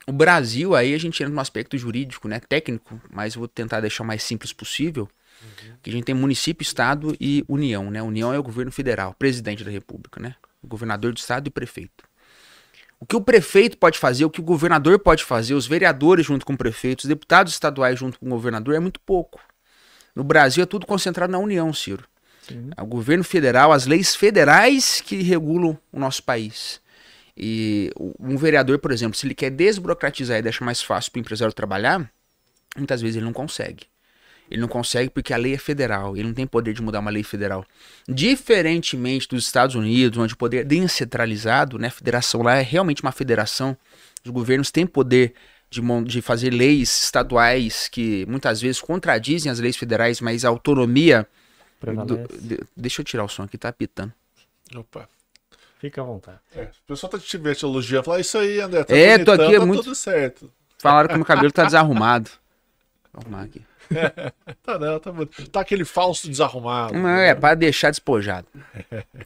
O 0.08 0.12
Brasil, 0.12 0.76
aí 0.76 0.94
a 0.94 0.98
gente 0.98 1.22
entra 1.24 1.34
no 1.34 1.42
aspecto 1.42 1.78
jurídico, 1.78 2.28
né, 2.28 2.40
técnico, 2.40 3.02
mas 3.12 3.36
vou 3.36 3.48
tentar 3.48 3.82
deixar 3.82 4.04
o 4.04 4.08
mais 4.08 4.22
simples 4.22 4.54
possível. 4.54 5.10
Uhum. 5.42 5.74
Que 5.82 5.90
a 5.90 5.94
gente 5.94 6.06
tem 6.06 6.16
município, 6.16 6.64
estado 6.64 7.16
e 7.20 7.44
união, 7.48 7.90
né? 7.90 8.02
União 8.02 8.34
é 8.34 8.40
o 8.40 8.44
governo 8.44 8.72
federal, 8.72 9.14
presidente 9.18 9.64
da 9.64 9.72
república, 9.72 10.20
né? 10.22 10.36
O 10.62 10.68
governador 10.68 11.12
do 11.12 11.18
estado 11.18 11.48
e 11.48 11.50
prefeito. 11.50 12.04
O 13.00 13.06
que 13.06 13.16
o 13.16 13.22
prefeito 13.22 13.78
pode 13.78 14.00
fazer, 14.00 14.26
o 14.26 14.30
que 14.30 14.40
o 14.40 14.44
governador 14.44 14.98
pode 15.00 15.24
fazer, 15.24 15.54
os 15.54 15.68
vereadores 15.68 16.26
junto 16.26 16.46
com 16.46 16.54
o 16.54 16.58
prefeito, 16.58 17.02
os 17.02 17.06
deputados 17.06 17.54
estaduais 17.54 18.00
junto 18.00 18.18
com 18.18 18.26
o 18.28 18.30
governador 18.30 18.74
é 18.74 18.80
muito 18.80 19.00
pouco. 19.00 19.40
No 20.16 20.24
Brasil 20.24 20.64
é 20.64 20.66
tudo 20.66 20.86
concentrado 20.86 21.32
na 21.32 21.38
União, 21.38 21.74
Ciro. 21.74 22.06
Sim. 22.48 22.70
O 22.80 22.86
governo 22.86 23.24
federal, 23.24 23.72
as 23.72 23.86
leis 23.86 24.16
federais 24.16 25.02
que 25.02 25.22
regulam 25.22 25.78
o 25.92 26.00
nosso 26.00 26.24
país. 26.24 26.80
E 27.38 27.92
um 28.20 28.38
vereador, 28.38 28.80
por 28.80 28.92
exemplo, 28.92 29.18
se 29.18 29.28
ele 29.28 29.36
quer 29.36 29.50
desburocratizar 29.50 30.38
e 30.38 30.42
deixar 30.42 30.64
mais 30.64 30.82
fácil 30.82 31.12
para 31.12 31.20
o 31.20 31.22
empresário 31.22 31.54
trabalhar, 31.54 32.10
muitas 32.78 33.02
vezes 33.02 33.18
ele 33.18 33.26
não 33.26 33.34
consegue. 33.34 33.88
Ele 34.50 34.62
não 34.62 34.68
consegue 34.68 35.10
porque 35.10 35.34
a 35.34 35.38
lei 35.38 35.56
é 35.56 35.58
federal, 35.58 36.16
ele 36.16 36.28
não 36.28 36.34
tem 36.34 36.46
poder 36.46 36.74
de 36.74 36.82
mudar 36.82 37.00
uma 37.00 37.10
lei 37.10 37.24
federal. 37.24 37.66
Diferentemente 38.08 39.28
dos 39.28 39.46
Estados 39.46 39.76
Unidos, 39.76 40.18
onde 40.20 40.34
o 40.34 40.38
poder 40.38 40.60
é 40.60 40.64
descentralizado, 40.64 41.80
né, 41.80 41.88
a 41.88 41.92
federação 41.92 42.42
lá 42.42 42.56
é 42.56 42.62
realmente 42.62 43.02
uma 43.02 43.12
federação, 43.12 43.76
os 44.24 44.32
governos 44.32 44.72
têm 44.72 44.86
poder 44.86 45.34
de, 45.70 45.82
de 46.06 46.22
fazer 46.22 46.52
leis 46.52 47.06
estaduais 47.06 47.88
que 47.88 48.26
muitas 48.28 48.62
vezes 48.62 48.80
contradizem 48.80 49.52
as 49.52 49.60
leis 49.60 49.76
federais, 49.76 50.22
mas 50.22 50.46
a 50.46 50.50
autonomia. 50.50 51.28
Do, 51.82 52.18
de, 52.40 52.60
deixa 52.76 53.02
eu 53.02 53.06
tirar 53.06 53.24
o 53.24 53.30
som 53.30 53.44
aqui, 53.44 53.58
tá 53.58 53.70
apitando. 53.70 54.14
Opa. 54.76 55.08
Fica 55.86 56.02
à 56.02 56.04
vontade. 56.04 56.40
É, 56.56 56.64
o 56.64 56.88
pessoal 56.88 57.12
tá 57.12 57.20
te, 57.20 57.38
te 57.38 57.64
elogiando, 57.64 58.06
falar 58.06 58.20
isso 58.20 58.36
aí, 58.40 58.60
André. 58.60 58.84
Tá 58.84 58.98
é, 58.98 59.20
tô 59.20 59.32
aqui, 59.32 59.56
é 59.56 59.60
tá 59.60 59.66
muito... 59.68 59.84
tudo 59.84 59.94
certo. 59.94 60.52
Falaram 60.80 61.10
que 61.10 61.16
meu 61.16 61.26
cabelo 61.26 61.52
tá 61.52 61.64
desarrumado. 61.64 62.32
Vou 63.14 63.22
arrumar 63.22 63.44
aqui. 63.44 63.62
É, 63.94 64.32
tá 64.66 64.80
não, 64.80 65.00
tá, 65.00 65.12
tá 65.52 65.60
aquele 65.60 65.86
falso 65.86 66.28
desarrumado. 66.28 66.96
Não, 66.96 67.08
é, 67.08 67.36
para 67.36 67.54
deixar 67.54 67.92
despojado. 67.92 68.48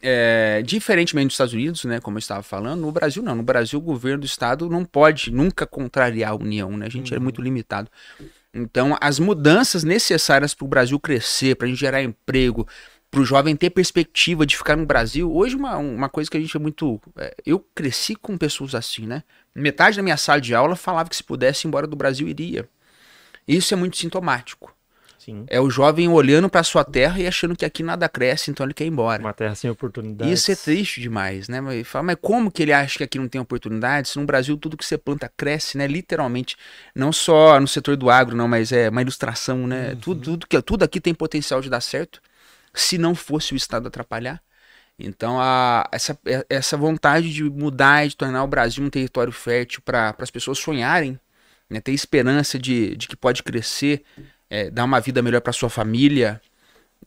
É, 0.02 0.62
diferentemente 0.66 1.28
dos 1.28 1.36
Estados 1.36 1.54
Unidos, 1.54 1.86
né, 1.86 2.02
como 2.02 2.18
eu 2.18 2.20
estava 2.20 2.44
falando, 2.44 2.82
no 2.82 2.92
Brasil 2.92 3.24
não. 3.24 3.36
No 3.36 3.44
Brasil, 3.44 3.80
o 3.80 3.82
governo 3.82 4.20
do 4.20 4.26
estado 4.26 4.70
não 4.70 4.84
pode 4.84 5.32
nunca 5.32 5.66
contrariar 5.66 6.32
a 6.32 6.36
União, 6.36 6.76
né? 6.76 6.88
A 6.88 6.90
gente 6.90 7.14
é 7.14 7.16
uhum. 7.16 7.22
é 7.22 7.24
muito 7.24 7.42
limitado. 7.42 7.90
Então, 8.54 8.98
as 9.00 9.18
mudanças 9.18 9.86
necessárias 9.86 10.54
para 10.54 10.66
o 10.66 10.68
Brasil 10.68 11.00
crescer, 11.00 11.56
para 11.56 11.68
a 11.68 11.70
gente 11.70 11.80
gerar 11.80 12.04
emprego, 12.04 12.68
para 13.12 13.22
o 13.22 13.26
jovem 13.26 13.56
ter 13.56 13.70
perspectiva 13.70 14.46
de 14.46 14.56
ficar 14.56 14.76
no 14.76 14.86
Brasil. 14.86 15.32
Hoje, 15.34 15.56
uma, 15.56 15.78
uma 15.78 16.10
coisa 16.10 16.30
que 16.30 16.38
a 16.38 16.40
gente 16.40 16.56
é 16.56 16.60
muito. 16.60 17.02
É, 17.18 17.36
eu 17.46 17.60
cresci 17.74 18.16
com 18.16 18.38
pessoas 18.38 18.76
assim, 18.76 19.08
né? 19.08 19.24
Metade 19.56 19.98
da 19.98 20.04
minha 20.04 20.18
sala 20.18 20.40
de 20.40 20.54
aula 20.54 20.76
falava 20.76 21.10
que 21.10 21.16
se 21.16 21.24
pudesse 21.24 21.66
ir 21.66 21.68
embora 21.68 21.88
do 21.88 21.96
Brasil, 21.96 22.28
iria. 22.28 22.68
Isso 23.48 23.74
é 23.74 23.78
muito 23.78 23.98
sintomático. 23.98 24.74
Sim. 25.18 25.44
É 25.48 25.60
o 25.60 25.70
jovem 25.70 26.08
olhando 26.08 26.50
para 26.50 26.64
sua 26.64 26.84
terra 26.84 27.20
e 27.20 27.28
achando 27.28 27.56
que 27.56 27.66
aqui 27.66 27.84
nada 27.84 28.08
cresce, 28.08 28.50
então 28.50 28.66
ele 28.66 28.74
quer 28.74 28.86
ir 28.86 28.88
embora. 28.88 29.22
Uma 29.22 29.34
terra 29.34 29.54
sem 29.54 29.70
oportunidade. 29.70 30.32
Isso 30.32 30.52
é 30.52 30.56
triste 30.56 31.02
demais, 31.02 31.50
né? 31.50 31.60
Mas, 31.60 31.86
fala, 31.88 32.04
mas 32.04 32.18
como 32.22 32.50
que 32.50 32.64
ele 32.64 32.72
acha 32.72 32.98
que 32.98 33.04
aqui 33.04 33.20
não 33.20 33.28
tem 33.28 33.42
oportunidade? 33.42 34.08
Se 34.08 34.18
no 34.18 34.26
Brasil 34.26 34.56
tudo 34.56 34.78
que 34.78 34.86
você 34.86 34.98
planta 34.98 35.30
cresce, 35.36 35.78
né? 35.78 35.88
Literalmente, 35.88 36.56
não 36.96 37.12
só 37.12 37.60
no 37.60 37.68
setor 37.68 37.98
do 37.98 38.10
agro, 38.10 38.36
não, 38.36 38.48
mas 38.48 38.72
é 38.72 38.90
uma 38.90 39.02
ilustração, 39.02 39.68
né? 39.68 39.90
Uhum. 39.90 39.96
Tudo, 39.98 40.22
tudo, 40.22 40.48
que, 40.48 40.62
tudo 40.62 40.84
aqui 40.84 41.02
tem 41.02 41.14
potencial 41.14 41.60
de 41.60 41.70
dar 41.70 41.82
certo, 41.82 42.22
se 42.74 42.98
não 42.98 43.16
fosse 43.16 43.54
o 43.54 43.58
Estado 43.58 43.88
atrapalhar. 43.88 44.42
Então, 44.98 45.40
a, 45.40 45.88
essa, 45.94 46.20
essa 46.50 46.76
vontade 46.76 47.34
de 47.34 47.44
mudar, 47.44 48.06
de 48.08 48.18
tornar 48.18 48.44
o 48.44 48.48
Brasil 48.48 48.84
um 48.84 48.90
território 48.90 49.32
fértil 49.32 49.82
para 49.82 50.14
as 50.20 50.30
pessoas 50.30 50.60
sonharem, 50.60 51.18
né? 51.70 51.80
ter 51.80 51.94
esperança 51.94 52.60
de, 52.60 52.98
de 52.98 53.08
que 53.08 53.16
pode 53.16 53.42
crescer, 53.42 54.04
é, 54.50 54.70
dar 54.70 54.84
uma 54.84 55.00
vida 55.00 55.22
melhor 55.22 55.40
para 55.40 55.54
sua 55.54 55.70
família, 55.70 56.42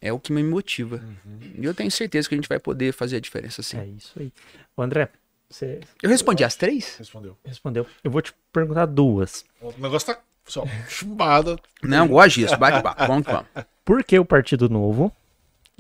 é 0.00 0.12
o 0.12 0.18
que 0.18 0.32
me 0.32 0.42
motiva. 0.42 0.96
Uhum. 0.96 1.54
E 1.58 1.64
eu 1.64 1.74
tenho 1.74 1.90
certeza 1.90 2.28
que 2.28 2.34
a 2.34 2.38
gente 2.38 2.48
vai 2.48 2.58
poder 2.58 2.92
fazer 2.92 3.16
a 3.16 3.20
diferença 3.20 3.62
sim. 3.62 3.78
É 3.78 3.86
isso 3.86 4.12
aí. 4.18 4.32
Ô, 4.74 4.82
André, 4.82 5.10
você 5.50 5.80
Eu 6.02 6.08
respondi 6.08 6.42
as 6.42 6.56
três? 6.56 6.96
Respondeu. 6.98 7.36
respondeu. 7.44 7.86
Eu 8.02 8.10
vou 8.10 8.22
te 8.22 8.32
perguntar 8.50 8.86
duas. 8.86 9.44
O 9.60 9.70
negócio 9.78 10.14
tá 10.14 10.20
só 10.46 10.64
chumbada. 10.88 11.58
Não, 11.82 12.08
gosto 12.08 12.40
disso, 12.40 12.56
bate 12.56 12.82
papo. 12.82 13.06
Vamos 13.06 13.26
que 13.26 13.32
vamos. 13.32 13.48
Por 13.84 14.02
que 14.02 14.18
o 14.18 14.24
Partido 14.24 14.68
Novo? 14.68 15.14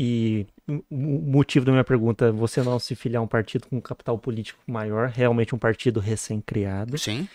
E 0.04 0.48
o 0.90 1.20
motivo 1.30 1.64
da 1.64 1.70
minha 1.70 1.84
pergunta 1.84 2.24
é 2.24 2.32
você 2.32 2.60
não 2.60 2.76
se 2.80 2.96
filiar 2.96 3.20
a 3.20 3.24
um 3.24 3.28
partido 3.28 3.68
com 3.68 3.80
capital 3.80 4.18
político 4.18 4.58
maior, 4.66 5.08
realmente 5.08 5.54
um 5.54 5.58
partido 5.58 6.00
recém-criado. 6.00 6.98
Sim. 6.98 7.28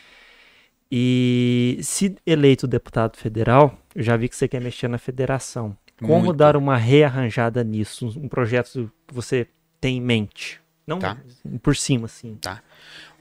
E 0.92 1.80
se 1.82 2.18
eleito 2.26 2.68
deputado 2.68 3.16
federal, 3.16 3.80
eu 3.96 4.04
já 4.04 4.18
vi 4.18 4.28
que 4.28 4.36
você 4.36 4.50
quer 4.50 4.60
mexer 4.60 4.90
na 4.90 4.98
federação. 4.98 5.78
Como 5.98 6.26
Muito. 6.26 6.34
dar 6.34 6.58
uma 6.58 6.76
rearranjada 6.76 7.64
nisso? 7.64 8.14
Um 8.20 8.28
projeto 8.28 8.92
que 9.08 9.14
você 9.14 9.48
tem 9.80 10.00
em 10.00 10.02
mente? 10.02 10.60
Não 10.86 11.00
Tá. 11.00 11.16
por 11.64 11.74
cima, 11.74 12.06
assim. 12.06 12.38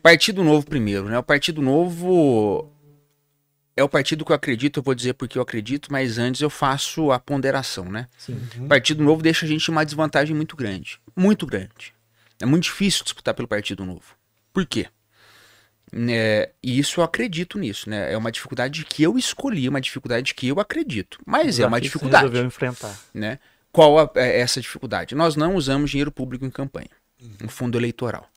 Partido 0.02 0.42
Novo 0.42 0.66
primeiro, 0.66 1.04
né? 1.04 1.16
O 1.20 1.22
Partido 1.22 1.62
Novo 1.62 2.68
é 3.76 3.84
o 3.84 3.88
partido 3.88 4.24
que 4.24 4.32
eu 4.32 4.36
acredito, 4.36 4.78
eu 4.78 4.82
vou 4.82 4.94
dizer 4.94 5.12
porque 5.14 5.36
eu 5.38 5.42
acredito, 5.42 5.92
mas 5.92 6.16
antes 6.18 6.40
eu 6.40 6.48
faço 6.50 7.12
a 7.12 7.18
ponderação, 7.18 7.84
né? 7.90 8.08
Sim. 8.18 8.40
O 8.60 8.66
Partido 8.68 9.02
Novo 9.04 9.22
deixa 9.22 9.44
a 9.44 9.48
gente 9.48 9.68
em 9.68 9.72
uma 9.72 9.84
desvantagem 9.84 10.34
muito 10.34 10.56
grande. 10.56 10.98
Muito 11.14 11.44
grande. 11.46 11.94
É 12.40 12.46
muito 12.46 12.64
difícil 12.64 13.04
disputar 13.04 13.34
pelo 13.34 13.46
Partido 13.46 13.84
Novo. 13.84 14.16
Por 14.52 14.64
quê? 14.66 14.86
Né, 15.92 16.48
e 16.62 16.78
isso 16.78 17.00
eu 17.00 17.04
acredito 17.04 17.58
nisso, 17.58 17.88
né? 17.88 18.12
É 18.12 18.16
uma 18.16 18.32
dificuldade 18.32 18.84
que 18.84 19.02
eu 19.04 19.16
escolhi, 19.16 19.68
uma 19.68 19.80
dificuldade 19.80 20.34
que 20.34 20.48
eu 20.48 20.58
acredito. 20.58 21.18
Mas 21.24 21.60
é 21.60 21.66
uma 21.66 21.78
que 21.78 21.84
você 21.86 21.92
dificuldade. 21.92 22.24
resolveu 22.24 22.44
enfrentar. 22.46 22.98
né? 23.14 23.38
Qual 23.70 23.98
a- 23.98 24.10
é 24.16 24.40
essa 24.40 24.60
dificuldade? 24.60 25.14
Nós 25.14 25.36
não 25.36 25.54
usamos 25.54 25.90
dinheiro 25.90 26.10
público 26.10 26.44
em 26.44 26.50
campanha, 26.50 26.90
um 27.42 27.48
fundo 27.48 27.78
eleitoral. 27.78 28.28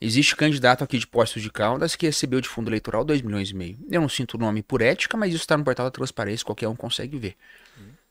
Existe 0.00 0.36
candidato 0.36 0.84
aqui 0.84 0.98
de 0.98 1.06
Postos 1.06 1.42
de 1.42 1.50
Caldas 1.50 1.96
que 1.96 2.06
recebeu 2.06 2.40
de 2.40 2.48
fundo 2.48 2.68
eleitoral 2.68 3.04
2 3.04 3.22
milhões 3.22 3.50
e 3.50 3.54
meio. 3.54 3.78
Eu 3.90 4.00
não 4.00 4.08
sinto 4.08 4.34
o 4.34 4.38
nome 4.38 4.62
por 4.62 4.82
ética, 4.82 5.16
mas 5.16 5.32
isso 5.32 5.42
está 5.42 5.56
no 5.56 5.64
portal 5.64 5.86
da 5.86 5.90
transparência, 5.90 6.44
qualquer 6.44 6.68
um 6.68 6.76
consegue 6.76 7.18
ver. 7.18 7.36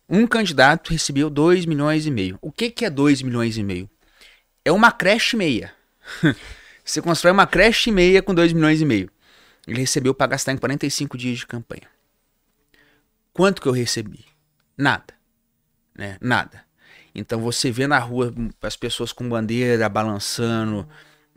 Um 0.07 0.27
candidato 0.27 0.91
recebeu 0.91 1.29
2 1.29 1.65
milhões 1.65 2.05
e 2.05 2.11
meio. 2.11 2.37
O 2.41 2.51
que, 2.51 2.69
que 2.69 2.85
é 2.85 2.89
2 2.89 3.21
milhões 3.21 3.57
e 3.57 3.63
meio? 3.63 3.89
É 4.63 4.71
uma 4.71 4.91
creche 4.91 5.35
meia. 5.35 5.71
Você 6.83 7.01
constrói 7.01 7.31
uma 7.31 7.47
creche 7.47 7.91
meia 7.91 8.21
com 8.21 8.33
2 8.33 8.53
milhões 8.53 8.81
e 8.81 8.85
meio. 8.85 9.09
Ele 9.67 9.79
recebeu 9.79 10.13
para 10.13 10.27
gastar 10.27 10.53
em 10.53 10.57
45 10.57 11.17
dias 11.17 11.39
de 11.39 11.47
campanha. 11.47 11.89
Quanto 13.33 13.61
que 13.61 13.67
eu 13.67 13.71
recebi? 13.71 14.23
Nada. 14.77 15.13
Né? 15.95 16.17
Nada. 16.21 16.63
Então 17.13 17.39
você 17.39 17.71
vê 17.71 17.87
na 17.87 17.97
rua 17.97 18.33
as 18.61 18.75
pessoas 18.75 19.11
com 19.11 19.27
bandeira 19.27 19.89
balançando, 19.89 20.87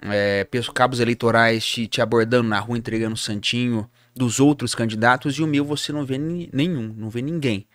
é, 0.03 0.47
cabos 0.75 1.01
eleitorais 1.01 1.65
te, 1.65 1.87
te 1.87 2.01
abordando 2.01 2.49
na 2.49 2.59
rua, 2.59 2.79
entregando 2.79 3.17
santinho 3.17 3.89
dos 4.15 4.41
outros 4.41 4.75
candidatos, 4.75 5.37
e 5.39 5.43
o 5.43 5.47
meu 5.47 5.65
você 5.65 5.93
não 5.93 6.05
vê 6.05 6.19
nenhum, 6.19 6.93
não 6.97 7.09
vê 7.09 7.23
ninguém. 7.23 7.67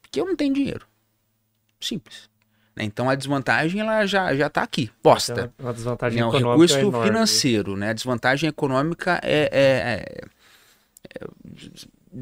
Porque 0.00 0.20
eu 0.20 0.24
não 0.26 0.36
tenho 0.36 0.54
dinheiro. 0.54 0.86
Simples. 1.80 2.30
né? 2.76 2.84
Então 2.84 3.10
a 3.10 3.14
desvantagem 3.14 3.80
ela 3.80 4.06
já, 4.06 4.34
já 4.34 4.48
tá 4.48 4.62
aqui, 4.62 4.90
posta. 5.02 5.32
Então, 5.32 5.66
uma 5.66 5.72
desvantagem 5.74 6.18
Né, 6.20 6.24
o 6.24 6.28
econômica 6.28 6.74
recurso 6.74 6.74
é 7.02 7.06
financeiro, 7.06 7.76
né? 7.76 7.90
A 7.90 7.92
desvantagem 7.92 8.48
econômica 8.48 9.20
é, 9.22 9.48
é- 9.52 10.24
é- 11.12 11.20
é 11.20 11.26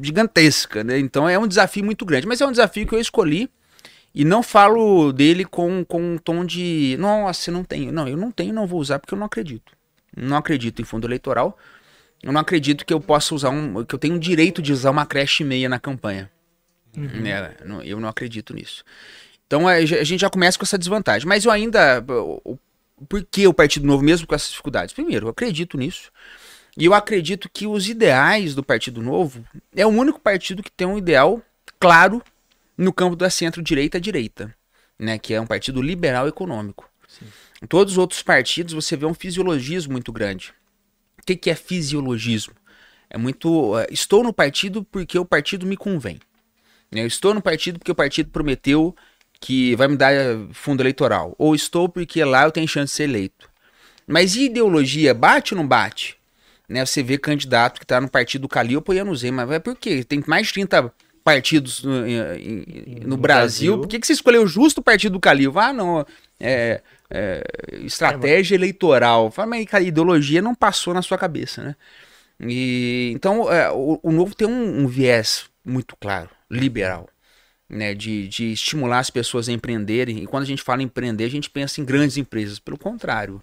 gigantesca, 0.01 0.83
né? 0.83 0.97
Então 0.99 1.27
é 1.27 1.37
um 1.37 1.47
desafio 1.47 1.83
muito 1.83 2.05
grande, 2.05 2.27
mas 2.27 2.41
é 2.41 2.47
um 2.47 2.51
desafio 2.51 2.87
que 2.87 2.95
eu 2.95 2.99
escolhi 2.99 3.49
e 4.13 4.25
não 4.25 4.43
falo 4.43 5.11
dele 5.13 5.45
com, 5.45 5.83
com 5.85 6.15
um 6.15 6.17
tom 6.17 6.43
de, 6.45 6.95
nossa, 6.99 7.49
eu 7.49 7.53
não 7.53 7.63
tenho. 7.63 7.91
Não, 7.91 8.07
eu 8.07 8.17
não 8.17 8.31
tenho, 8.31 8.53
não 8.53 8.67
vou 8.67 8.79
usar 8.79 8.99
porque 8.99 9.13
eu 9.13 9.17
não 9.17 9.25
acredito. 9.25 9.73
Não 10.15 10.35
acredito 10.37 10.81
em 10.81 10.85
fundo 10.85 11.07
eleitoral. 11.07 11.57
Eu 12.21 12.31
não 12.31 12.41
acredito 12.41 12.85
que 12.85 12.93
eu 12.93 12.99
possa 12.99 13.33
usar 13.33 13.49
um, 13.49 13.83
que 13.85 13.95
eu 13.95 13.99
tenho 13.99 14.15
o 14.15 14.19
direito 14.19 14.61
de 14.61 14.71
usar 14.73 14.91
uma 14.91 15.05
creche 15.05 15.43
e 15.43 15.45
meia 15.45 15.67
na 15.69 15.79
campanha. 15.79 16.29
Né? 16.95 17.55
Não- 17.65 17.81
Eu 17.81 17.99
não 17.99 18.09
acredito 18.09 18.53
nisso. 18.53 18.83
Então 19.47 19.67
a 19.67 19.73
a 19.73 19.85
gente 19.85 20.19
já 20.19 20.29
começa 20.29 20.57
com 20.57 20.63
essa 20.65 20.77
desvantagem. 20.77 21.27
Mas 21.27 21.45
eu 21.45 21.51
ainda. 21.51 22.03
o- 22.07 22.41
o- 22.53 22.59
Por 23.09 23.23
que 23.23 23.47
o 23.47 23.53
Partido 23.53 23.87
Novo, 23.87 24.03
mesmo 24.03 24.27
com 24.27 24.35
essas 24.35 24.49
dificuldades? 24.51 24.93
Primeiro, 24.93 25.25
eu 25.25 25.31
acredito 25.31 25.75
nisso. 25.77 26.11
E 26.77 26.85
eu 26.85 26.93
acredito 26.93 27.49
que 27.51 27.65
os 27.65 27.89
ideais 27.89 28.53
do 28.53 28.63
Partido 28.63 29.01
Novo 29.01 29.43
é 29.75 29.83
o 29.85 29.89
único 29.89 30.19
partido 30.19 30.61
que 30.61 30.71
tem 30.71 30.85
um 30.85 30.97
ideal 30.97 31.41
claro 31.79 32.21
no 32.77 32.91
campo 32.93 33.15
da 33.15 33.29
centro-direita 33.29 33.97
à 33.97 34.01
direita, 34.01 34.55
né? 34.97 35.17
Que 35.17 35.33
é 35.33 35.41
um 35.41 35.47
partido 35.47 35.81
liberal 35.81 36.27
econômico. 36.27 36.89
Em 37.61 37.67
todos 37.67 37.93
os 37.93 37.97
outros 37.97 38.23
partidos 38.23 38.73
você 38.73 38.95
vê 38.95 39.05
um 39.05 39.13
fisiologismo 39.13 39.91
muito 39.91 40.11
grande. 40.11 40.53
O 41.19 41.25
que, 41.25 41.35
que 41.35 41.49
é 41.49 41.55
fisiologismo? 41.55 42.53
É 43.09 43.17
muito. 43.17 43.77
eh, 43.77 43.87
estou 43.91 44.23
no 44.23 44.33
partido 44.33 44.83
porque 44.83 45.19
o 45.19 45.25
partido 45.25 45.65
me 45.65 45.77
convém. 45.77 46.19
né? 46.91 47.01
Eu 47.03 47.07
estou 47.07 47.33
no 47.33 47.41
partido 47.41 47.77
porque 47.77 47.91
o 47.91 47.95
partido 47.95 48.29
prometeu 48.31 48.95
que 49.39 49.75
vai 49.75 49.87
me 49.87 49.97
dar 49.97 50.13
eh, 50.13 50.37
fundo 50.53 50.81
eleitoral. 50.81 51.35
Ou 51.37 51.53
estou 51.53 51.87
porque 51.89 52.23
lá 52.23 52.43
eu 52.43 52.51
tenho 52.51 52.67
chance 52.67 52.91
de 52.93 52.97
ser 52.97 53.03
eleito. 53.03 53.49
Mas 54.07 54.35
e 54.35 54.45
ideologia? 54.45 55.13
Bate 55.13 55.53
ou 55.53 55.59
não 55.59 55.67
bate? 55.67 56.17
Né, 56.67 56.85
você 56.85 57.03
vê 57.03 57.17
candidato 57.17 57.79
que 57.79 57.85
está 57.85 57.99
no 57.99 58.09
partido 58.09 58.43
do 58.43 58.47
Calil 58.47 58.79
apoiando 58.79 59.11
o 59.11 59.15
Zé, 59.15 59.29
mas 59.29 59.59
por 59.59 59.75
quê? 59.75 60.05
Tem 60.05 60.23
mais 60.25 60.47
de 60.47 60.53
30 60.53 60.93
partidos 61.23 61.83
no, 61.83 62.05
em- 62.07 62.99
no 63.01 63.09
No 63.09 63.17
Brasil. 63.17 63.73
Brasil. 63.73 63.77
Por 63.79 63.87
que, 63.87 63.99
que 63.99 64.07
você 64.07 64.13
escolheu 64.13 64.45
justo 64.47 64.79
o 64.79 64.83
partido 64.83 65.13
do 65.13 65.19
Calil? 65.19 65.57
Ah, 65.57 65.73
não. 65.73 66.05
É, 66.39 66.81
é, 67.09 67.43
estratégia 67.83 68.55
eleitoral. 68.55 69.31
Fala, 69.31 69.47
mas 69.49 69.65
cara, 69.65 69.83
ideologia 69.83 70.41
não 70.41 70.55
passou 70.55 70.93
na 70.93 71.01
sua 71.01 71.17
cabeça, 71.17 71.63
né? 71.63 71.75
E, 72.39 73.11
então, 73.15 73.51
é, 73.51 73.69
o, 73.71 73.99
o 74.01 74.11
novo 74.11 74.33
tem 74.35 74.47
um, 74.47 74.81
um 74.83 74.87
viés 74.87 75.45
muito 75.63 75.95
claro, 75.95 76.29
liberal, 76.49 77.07
né? 77.69 77.93
De, 77.93 78.27
de 78.27 78.51
estimular 78.53 78.99
as 78.99 79.09
pessoas 79.09 79.47
a 79.47 79.51
empreenderem. 79.51 80.23
E 80.23 80.27
quando 80.27 80.43
a 80.43 80.47
gente 80.47 80.63
fala 80.63 80.81
em 80.81 80.85
empreender, 80.85 81.25
a 81.25 81.29
gente 81.29 81.49
pensa 81.49 81.79
em 81.79 81.85
grandes 81.85 82.17
empresas. 82.17 82.59
Pelo 82.59 82.77
contrário, 82.77 83.41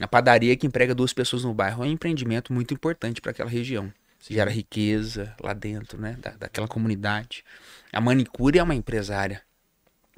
a 0.00 0.08
padaria 0.08 0.56
que 0.56 0.66
emprega 0.66 0.94
duas 0.94 1.12
pessoas 1.12 1.44
no 1.44 1.52
bairro 1.52 1.84
é 1.84 1.88
um 1.88 1.92
empreendimento 1.92 2.52
muito 2.52 2.72
importante 2.72 3.20
para 3.20 3.32
aquela 3.32 3.50
região. 3.50 3.92
Gera 4.20 4.50
riqueza 4.50 5.34
lá 5.42 5.52
dentro, 5.52 6.00
né? 6.00 6.16
Da, 6.20 6.30
daquela 6.32 6.68
comunidade. 6.68 7.44
A 7.92 8.00
manicure 8.00 8.58
é 8.58 8.62
uma 8.62 8.74
empresária. 8.74 9.42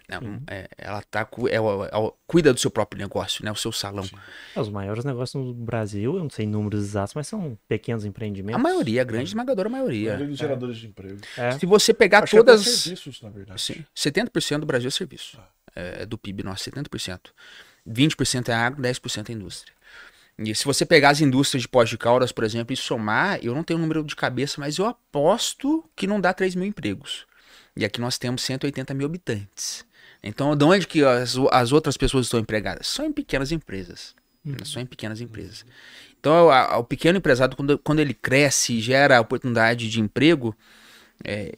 né, 0.09 0.19
é, 0.49 0.69
ela 0.76 1.02
tá, 1.02 1.28
é, 1.49 1.57
é 1.57 2.12
cuida 2.26 2.52
do 2.52 2.59
seu 2.59 2.71
próprio 2.71 2.99
negócio, 2.99 3.45
né? 3.45 3.52
O 3.52 3.57
seu 3.57 3.71
salão. 3.71 4.04
É, 4.57 4.61
Os 4.61 4.69
maiores 4.69 5.04
negócios 5.04 5.45
no 5.45 5.54
Brasil, 5.54 6.16
eu 6.16 6.23
não 6.23 6.30
sei 6.30 6.47
números 6.47 6.83
exatos, 6.83 7.14
mas 7.14 7.28
são 7.28 7.57
pequenos 7.69 8.04
empreendimentos. 8.04 8.59
A 8.59 8.62
maioria, 8.62 9.02
a 9.02 9.04
grande 9.04 9.28
esmagadora 9.28 9.69
maioria. 9.69 10.11
Maioria 10.11 10.28
dos 10.28 10.38
geradores 10.38 10.78
de 10.78 10.88
emprego. 10.88 11.21
É. 11.37 11.52
Se 11.59 11.66
você 11.66 11.95
pegar 11.95 12.25
Acho 12.25 12.33
que 12.33 12.37
todas. 12.38 12.62
serviços, 12.62 13.23
na 13.23 13.30
verdade. 13.30 13.61
Sim, 13.61 13.85
70% 13.95 14.59
do 14.61 14.66
Brasil 14.66 14.88
é 14.88 14.90
serviço. 14.90 15.38
É, 15.76 16.04
do 16.04 16.19
PIB 16.19 16.42
nosso, 16.42 16.69
70%. 16.69 17.21
20% 17.88 18.49
é 18.49 18.52
agro, 18.54 18.83
10% 18.83 19.30
é 19.30 19.33
indústria. 19.33 19.73
E 20.42 20.54
se 20.54 20.64
você 20.64 20.87
pegar 20.87 21.11
as 21.11 21.20
indústrias 21.20 21.62
de 21.62 21.68
pós 21.68 21.88
de 21.90 21.99
Caldas, 21.99 22.32
por 22.32 22.44
exemplo, 22.44 22.73
e 22.73 22.76
somar, 22.76 23.38
eu 23.42 23.54
não 23.54 23.62
tenho 23.62 23.78
o 23.78 23.82
número 23.82 24.02
de 24.02 24.16
cabeça, 24.16 24.56
mas 24.59 24.78
eu 24.78 24.87
aposto 24.87 25.85
que 25.94 26.06
não 26.06 26.20
dá 26.20 26.32
3 26.32 26.54
mil 26.54 26.66
empregos. 26.66 27.26
E 27.76 27.85
aqui 27.85 28.00
nós 28.00 28.16
temos 28.18 28.42
180 28.42 28.94
mil 28.94 29.06
habitantes. 29.06 29.85
Então, 30.23 30.56
de 30.56 30.64
onde 30.64 30.87
que 30.87 31.04
as, 31.04 31.37
as 31.52 31.73
outras 31.73 31.97
pessoas 31.97 32.26
estão 32.26 32.40
empregadas? 32.40 32.87
Só 32.87 33.04
em 33.04 33.12
pequenas 33.12 33.52
empresas. 33.52 34.14
né? 34.44 34.56
Só 34.64 34.80
em 34.80 34.87
pequenas 34.87 35.20
empresas. 35.20 35.64
Então, 36.18 36.49
a- 36.50 36.73
a- 36.75 36.78
o 36.78 36.85
pequeno 36.85 37.18
empresário, 37.18 37.54
quando, 37.54 37.78
quando 37.78 38.00
ele 38.00 38.14
cresce 38.14 38.75
e 38.75 38.80
gera 38.80 39.20
oportunidade 39.20 39.88
de 39.90 40.00
emprego, 40.00 40.56
é, 41.25 41.52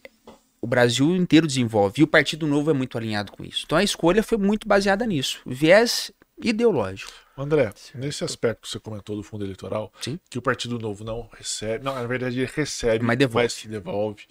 o 0.61 0.67
Brasil 0.67 1.15
inteiro 1.15 1.47
desenvolve. 1.47 2.01
E 2.01 2.05
o 2.05 2.07
Partido 2.09 2.47
Novo 2.47 2.71
é 2.71 2.75
muito 2.75 2.99
alinhado 2.99 3.31
com 3.33 3.45
isso. 3.45 3.62
Então, 3.65 3.79
a 3.79 3.85
escolha 3.85 4.23
foi 4.23 4.38
muito 4.38 4.66
baseada 4.66 5.07
nisso. 5.07 5.40
Viés 5.47 6.11
ideológico. 6.42 7.12
André, 7.37 7.72
nesse 7.94 8.24
aspecto 8.24 8.62
que 8.62 8.68
você 8.68 8.78
comentou 8.78 9.16
do 9.16 9.22
fundo 9.22 9.44
eleitoral, 9.44 9.92
Sim. 10.00 10.18
que 10.28 10.38
o 10.38 10.42
Partido 10.42 10.78
Novo 10.78 11.02
não 11.05 11.28
recebe, 11.33 11.85
não, 11.85 11.94
na 11.94 12.07
verdade 12.07 12.38
ele 12.38 12.50
recebe, 12.52 13.05
Mas 13.05 13.18
devolve. 13.18 13.48
se 13.50 13.68
devolve. 13.68 14.26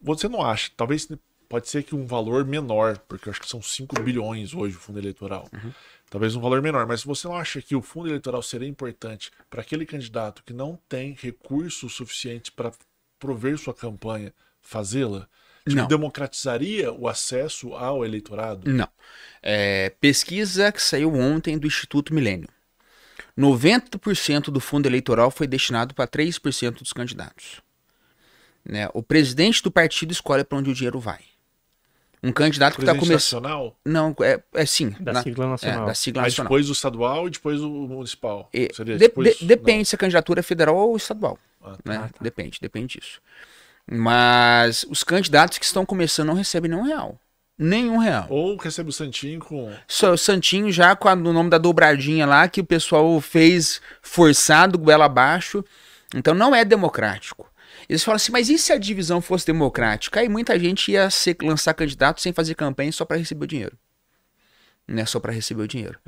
Você 0.00 0.28
não 0.28 0.42
acha, 0.42 0.70
talvez 0.76 1.08
pode 1.48 1.68
ser 1.68 1.82
que 1.82 1.94
um 1.94 2.06
valor 2.06 2.44
menor, 2.44 2.98
porque 3.08 3.28
eu 3.28 3.30
acho 3.30 3.40
que 3.40 3.48
são 3.48 3.62
5 3.62 4.00
bilhões 4.02 4.52
hoje 4.52 4.76
o 4.76 4.80
fundo 4.80 4.98
eleitoral. 4.98 5.48
Talvez 6.10 6.36
um 6.36 6.40
valor 6.40 6.60
menor, 6.60 6.86
mas 6.86 7.02
você 7.02 7.26
não 7.26 7.36
acha 7.36 7.62
que 7.62 7.74
o 7.74 7.82
fundo 7.82 8.08
eleitoral 8.08 8.42
seria 8.42 8.68
importante 8.68 9.30
para 9.48 9.62
aquele 9.62 9.86
candidato 9.86 10.42
que 10.44 10.52
não 10.52 10.78
tem 10.88 11.16
recursos 11.18 11.94
suficientes 11.94 12.50
para 12.50 12.72
prover 13.18 13.58
sua 13.58 13.74
campanha, 13.74 14.32
fazê-la? 14.60 15.28
Tipo, 15.68 15.76
Não. 15.80 15.88
democratizaria 15.88 16.92
o 16.92 17.08
acesso 17.08 17.74
ao 17.74 18.04
eleitorado? 18.04 18.70
Não. 18.70 18.88
É, 19.42 19.90
pesquisa 20.00 20.70
que 20.70 20.80
saiu 20.82 21.12
ontem 21.14 21.58
do 21.58 21.66
Instituto 21.66 22.14
Milênio. 22.14 22.48
90% 23.36 24.44
do 24.50 24.60
fundo 24.60 24.86
eleitoral 24.86 25.30
foi 25.30 25.46
destinado 25.46 25.94
para 25.94 26.06
3% 26.06 26.78
dos 26.78 26.92
candidatos. 26.92 27.60
Né? 28.64 28.88
O 28.94 29.02
presidente 29.02 29.62
do 29.62 29.70
partido 29.70 30.10
escolhe 30.12 30.42
para 30.44 30.58
onde 30.58 30.70
o 30.70 30.74
dinheiro 30.74 30.98
vai. 30.98 31.20
Um 32.22 32.32
candidato 32.32 32.74
que 32.76 32.80
está 32.80 32.94
começando. 32.94 33.42
nacional? 33.42 33.78
Não, 33.84 34.14
é, 34.20 34.42
é 34.54 34.66
sim. 34.66 34.90
Da 34.98 35.12
na- 35.12 35.22
sigla 35.22 35.44
é, 35.44 35.48
nacional. 35.48 35.86
da 35.86 35.94
sigla 35.94 36.22
Aí 36.22 36.26
nacional. 36.26 36.48
depois 36.48 36.68
o 36.68 36.72
estadual 36.72 37.26
e 37.28 37.30
depois 37.30 37.60
o 37.60 37.68
municipal. 37.68 38.48
E 38.52 38.68
Seria 38.74 38.94
de- 38.94 39.00
depois- 39.00 39.36
de- 39.36 39.44
depende 39.46 39.84
se 39.88 39.94
a 39.94 39.98
candidatura 39.98 40.40
é 40.40 40.42
federal 40.42 40.76
ou 40.76 40.96
estadual. 40.96 41.38
Ah, 41.62 41.72
tá. 41.72 41.78
né? 41.84 41.96
Ah, 42.04 42.08
tá. 42.08 42.18
Depende, 42.20 42.58
depende 42.60 42.98
disso. 42.98 43.20
Mas 43.90 44.84
os 44.90 45.04
candidatos 45.04 45.58
que 45.58 45.64
estão 45.64 45.86
começando 45.86 46.26
não 46.28 46.34
recebem 46.34 46.70
nenhum 46.70 46.82
real. 46.82 47.18
Nenhum 47.58 47.96
real. 47.98 48.26
Ou 48.28 48.56
recebe 48.56 48.90
o 48.90 48.92
Santinho 48.92 49.40
com. 49.40 49.72
Só 49.88 50.12
o 50.12 50.18
Santinho 50.18 50.70
já 50.70 50.94
com 50.94 51.08
a- 51.08 51.14
o 51.14 51.32
nome 51.32 51.48
da 51.48 51.56
dobradinha 51.56 52.26
lá 52.26 52.46
que 52.48 52.60
o 52.60 52.64
pessoal 52.64 53.18
fez 53.20 53.80
forçado, 54.02 54.76
goela 54.78 55.06
abaixo. 55.06 55.64
Então 56.14 56.34
não 56.34 56.54
é 56.54 56.64
democrático. 56.64 57.50
Eles 57.88 58.02
falam 58.04 58.16
assim, 58.16 58.32
mas 58.32 58.48
e 58.50 58.58
se 58.58 58.72
a 58.72 58.78
divisão 58.78 59.20
fosse 59.20 59.46
democrática? 59.46 60.20
Aí 60.20 60.28
muita 60.28 60.58
gente 60.58 60.90
ia 60.90 61.08
ser, 61.08 61.36
lançar 61.42 61.72
candidato 61.72 62.20
sem 62.20 62.32
fazer 62.32 62.54
campanha 62.54 62.90
só 62.92 63.04
para 63.04 63.16
receber 63.16 63.44
o 63.44 63.48
dinheiro. 63.48 63.76
Né? 64.88 65.04
Só 65.06 65.18
para 65.20 65.32
receber 65.32 65.62
o 65.62 65.68
dinheiro. 65.68 65.98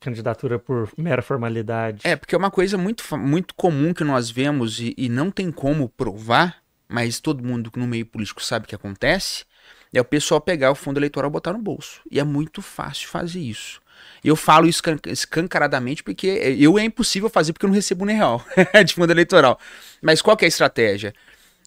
Candidatura 0.00 0.58
por 0.58 0.90
mera 0.96 1.22
formalidade. 1.22 2.00
É, 2.04 2.16
porque 2.16 2.34
é 2.34 2.38
uma 2.38 2.50
coisa 2.50 2.76
muito, 2.76 3.04
muito 3.16 3.54
comum 3.54 3.92
que 3.94 4.02
nós 4.04 4.30
vemos 4.30 4.80
e, 4.80 4.94
e 4.96 5.08
não 5.08 5.30
tem 5.30 5.50
como 5.52 5.88
provar, 5.88 6.56
mas 6.88 7.20
todo 7.20 7.44
mundo 7.44 7.70
no 7.76 7.86
meio 7.86 8.06
político 8.06 8.42
sabe 8.42 8.66
que 8.66 8.74
acontece, 8.74 9.44
é 9.92 10.00
o 10.00 10.04
pessoal 10.04 10.40
pegar 10.40 10.70
o 10.70 10.74
fundo 10.74 10.98
eleitoral 10.98 11.30
e 11.30 11.32
botar 11.32 11.52
no 11.52 11.58
bolso. 11.58 12.00
E 12.10 12.20
é 12.20 12.24
muito 12.24 12.60
fácil 12.60 13.08
fazer 13.08 13.40
isso. 13.40 13.80
Eu 14.22 14.36
falo 14.36 14.66
isso 14.66 14.78
escan- 14.78 14.98
escancaradamente 15.06 16.02
porque 16.02 16.26
eu 16.58 16.78
é 16.78 16.84
impossível 16.84 17.30
fazer 17.30 17.52
porque 17.52 17.64
eu 17.64 17.68
não 17.68 17.74
recebo 17.74 18.04
nem 18.04 18.16
real 18.16 18.44
de 18.84 18.94
fundo 18.94 19.10
eleitoral. 19.10 19.58
Mas 20.02 20.20
qual 20.20 20.36
que 20.36 20.44
é 20.44 20.46
a 20.46 20.48
estratégia? 20.48 21.14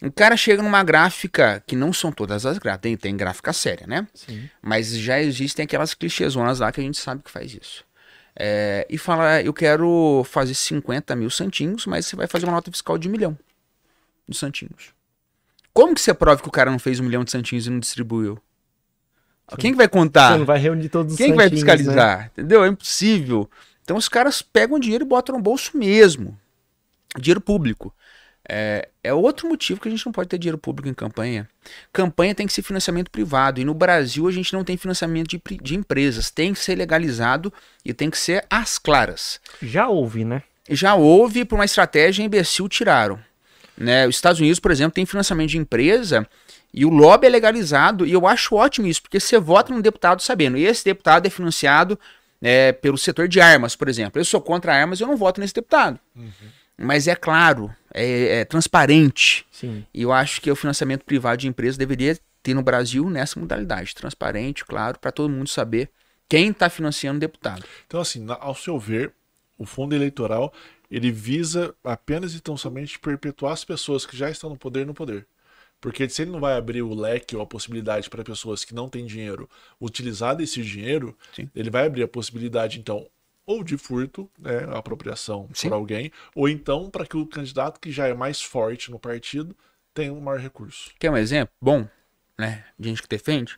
O 0.01 0.12
cara 0.12 0.38
chega 0.38 0.63
numa 0.63 0.82
gráfica, 0.84 1.62
que 1.67 1.75
não 1.75 1.91
são 1.91 2.12
todas 2.12 2.45
as 2.45 2.58
gráficas, 2.58 2.82
tem, 2.84 2.95
tem 2.95 3.17
gráfica 3.17 3.51
séria, 3.51 3.86
né? 3.86 4.08
Sim. 4.13 4.49
Mas 4.62 4.97
já 4.97 5.19
existem 5.19 5.65
aquelas 5.65 5.93
clichêzonas 5.93 6.60
lá 6.60 6.71
que 6.71 6.79
a 6.79 6.84
gente 6.84 6.97
sabe 6.97 7.21
que 7.21 7.29
faz 7.32 7.53
isso. 7.53 7.84
É, 8.36 8.88
e 8.89 8.97
fala, 8.97 9.41
eu 9.41 9.53
quero 9.53 10.23
fazer 10.25 10.53
50 10.53 11.15
mil 11.15 11.29
santinhos, 11.29 11.86
mas 11.86 12.05
você 12.05 12.15
vai 12.15 12.27
fazer 12.27 12.45
uma 12.45 12.53
nota 12.53 12.71
fiscal 12.71 12.97
de 12.97 13.10
um 13.10 13.12
milhão 13.12 13.38
de 14.27 14.38
santinhos. 14.38 14.93
Como 15.73 15.93
que 15.93 16.01
você 16.01 16.13
prova 16.13 16.41
que 16.41 16.47
o 16.47 16.51
cara 16.51 16.71
não 16.71 16.79
fez 16.79 16.99
um 16.99 17.03
milhão 17.03 17.23
de 17.23 17.32
santinhos 17.32 17.67
e 17.67 17.69
não 17.69 17.79
distribuiu? 17.79 18.39
Quem 19.58 19.71
que 19.71 19.77
vai 19.77 19.88
contar? 19.88 20.34
Você 20.34 20.38
não 20.38 20.45
vai 20.45 20.60
reunir 20.60 20.89
todos 20.89 21.13
os 21.13 21.17
Quem 21.17 21.32
que 21.32 21.38
vai 21.38 21.49
né? 21.49 21.51
fiscalizar? 21.51 22.32
Entendeu? 22.34 22.63
É 22.63 22.67
impossível. 22.67 23.49
Então 23.84 23.97
os 23.97 24.08
caras 24.08 24.41
pegam 24.41 24.79
dinheiro 24.79 25.03
e 25.03 25.08
botam 25.08 25.36
no 25.36 25.41
bolso 25.41 25.77
mesmo. 25.77 26.38
Dinheiro 27.17 27.41
público. 27.41 27.93
É, 28.47 28.89
é 29.03 29.13
outro 29.13 29.47
motivo 29.47 29.79
que 29.79 29.88
a 29.88 29.91
gente 29.91 30.05
não 30.05 30.12
pode 30.12 30.29
ter 30.29 30.38
dinheiro 30.38 30.58
público 30.58 30.88
em 30.89 30.93
campanha. 30.93 31.47
Campanha 31.91 32.36
tem 32.36 32.47
que 32.47 32.53
ser 32.53 32.62
financiamento 32.62 33.10
privado. 33.10 33.60
E 33.60 33.65
no 33.65 33.73
Brasil 33.73 34.27
a 34.27 34.32
gente 34.32 34.53
não 34.53 34.63
tem 34.63 34.77
financiamento 34.77 35.27
de, 35.27 35.41
de 35.62 35.75
empresas. 35.75 36.29
Tem 36.29 36.53
que 36.53 36.60
ser 36.60 36.75
legalizado 36.75 37.51
e 37.84 37.93
tem 37.93 38.10
que 38.10 38.17
ser 38.17 38.45
às 38.49 38.77
claras. 38.77 39.39
Já 39.62 39.88
houve, 39.88 40.23
né? 40.23 40.43
Já 40.69 40.93
houve, 40.93 41.45
por 41.45 41.55
uma 41.55 41.65
estratégia 41.65 42.23
imbecil, 42.23 42.69
tiraram. 42.69 43.19
Né? 43.79 44.07
Os 44.07 44.15
Estados 44.15 44.39
Unidos, 44.39 44.59
por 44.59 44.71
exemplo, 44.71 44.93
tem 44.93 45.05
financiamento 45.05 45.49
de 45.49 45.57
empresa 45.57 46.27
e 46.73 46.85
o 46.85 46.89
lobby 46.89 47.27
é 47.27 47.29
legalizado. 47.29 48.05
E 48.05 48.11
eu 48.11 48.27
acho 48.27 48.55
ótimo 48.55 48.87
isso, 48.87 49.01
porque 49.01 49.19
você 49.19 49.39
vota 49.39 49.73
num 49.73 49.81
deputado 49.81 50.21
sabendo. 50.21 50.57
E 50.57 50.65
esse 50.65 50.83
deputado 50.83 51.25
é 51.25 51.29
financiado 51.29 51.97
é, 52.41 52.71
pelo 52.71 52.97
setor 52.97 53.27
de 53.27 53.39
armas, 53.39 53.75
por 53.75 53.87
exemplo. 53.87 54.19
Eu 54.19 54.25
sou 54.25 54.41
contra 54.41 54.75
armas, 54.75 54.99
eu 54.99 55.07
não 55.07 55.17
voto 55.17 55.39
nesse 55.39 55.53
deputado. 55.53 55.99
Mas 56.77 57.07
é 57.07 57.15
claro, 57.15 57.73
é, 57.93 58.39
é 58.39 58.45
transparente. 58.45 59.45
Sim. 59.51 59.85
E 59.93 60.01
eu 60.01 60.11
acho 60.11 60.41
que 60.41 60.51
o 60.51 60.55
financiamento 60.55 61.03
privado 61.03 61.37
de 61.37 61.47
empresa 61.47 61.77
deveria 61.77 62.17
ter 62.43 62.53
no 62.53 62.61
Brasil 62.61 63.09
nessa 63.09 63.39
modalidade. 63.39 63.95
Transparente, 63.95 64.63
claro, 64.63 64.99
para 64.99 65.11
todo 65.11 65.29
mundo 65.29 65.49
saber 65.49 65.89
quem 66.27 66.49
está 66.49 66.69
financiando 66.69 67.17
o 67.17 67.19
deputado. 67.19 67.63
Então, 67.87 67.99
assim, 67.99 68.25
ao 68.39 68.55
seu 68.55 68.77
ver, 68.79 69.11
o 69.57 69.65
fundo 69.65 69.95
eleitoral 69.95 70.53
ele 70.89 71.12
visa 71.12 71.75
apenas 71.84 72.34
e 72.34 72.39
tão 72.39 72.58
somente 72.58 72.99
perpetuar 72.99 73.54
as 73.54 73.63
pessoas 73.63 74.06
que 74.06 74.17
já 74.17 74.30
estão 74.30 74.49
no 74.49 74.58
poder 74.58 74.86
no 74.86 74.93
poder. 74.93 75.28
Porque 75.82 76.10
se 76.10 76.23
ele 76.23 76.32
não 76.32 76.39
vai 76.39 76.58
abrir 76.58 76.82
o 76.82 76.93
leque 76.93 77.36
ou 77.36 77.41
a 77.41 77.45
possibilidade 77.45 78.10
para 78.10 78.23
pessoas 78.23 78.65
que 78.65 78.75
não 78.75 78.89
têm 78.89 79.06
dinheiro 79.06 79.49
utilizar 79.80 80.36
desse 80.36 80.62
dinheiro, 80.62 81.17
Sim. 81.34 81.49
ele 81.56 81.69
vai 81.69 81.86
abrir 81.86 82.04
a 82.04 82.08
possibilidade, 82.08 82.80
então, 82.80 83.08
ou 83.45 83.63
de 83.63 83.78
furto, 83.78 84.30
né, 84.38 84.65
apropriação 84.75 85.49
Sim. 85.54 85.69
por 85.69 85.75
alguém, 85.75 86.12
ou 86.36 86.49
então 86.49 86.89
para 86.89 87.06
que 87.06 87.15
o 87.15 87.25
candidato 87.25 87.80
que 87.80 87.91
já 87.91 88.08
é 88.08 88.13
mais 88.13 88.41
forte 88.41 88.91
no 88.91 88.99
partido 88.99 89.56
tenha 89.93 90.12
um 90.13 90.19
maior 90.19 90.39
recurso. 90.39 90.91
Quer 90.99 91.12
um 91.12 91.17
exemplo? 91.17 91.54
Bom, 91.62 91.88
né? 92.38 92.65
De 92.78 92.89
gente 92.89 93.02
que 93.02 93.08
defende. 93.08 93.58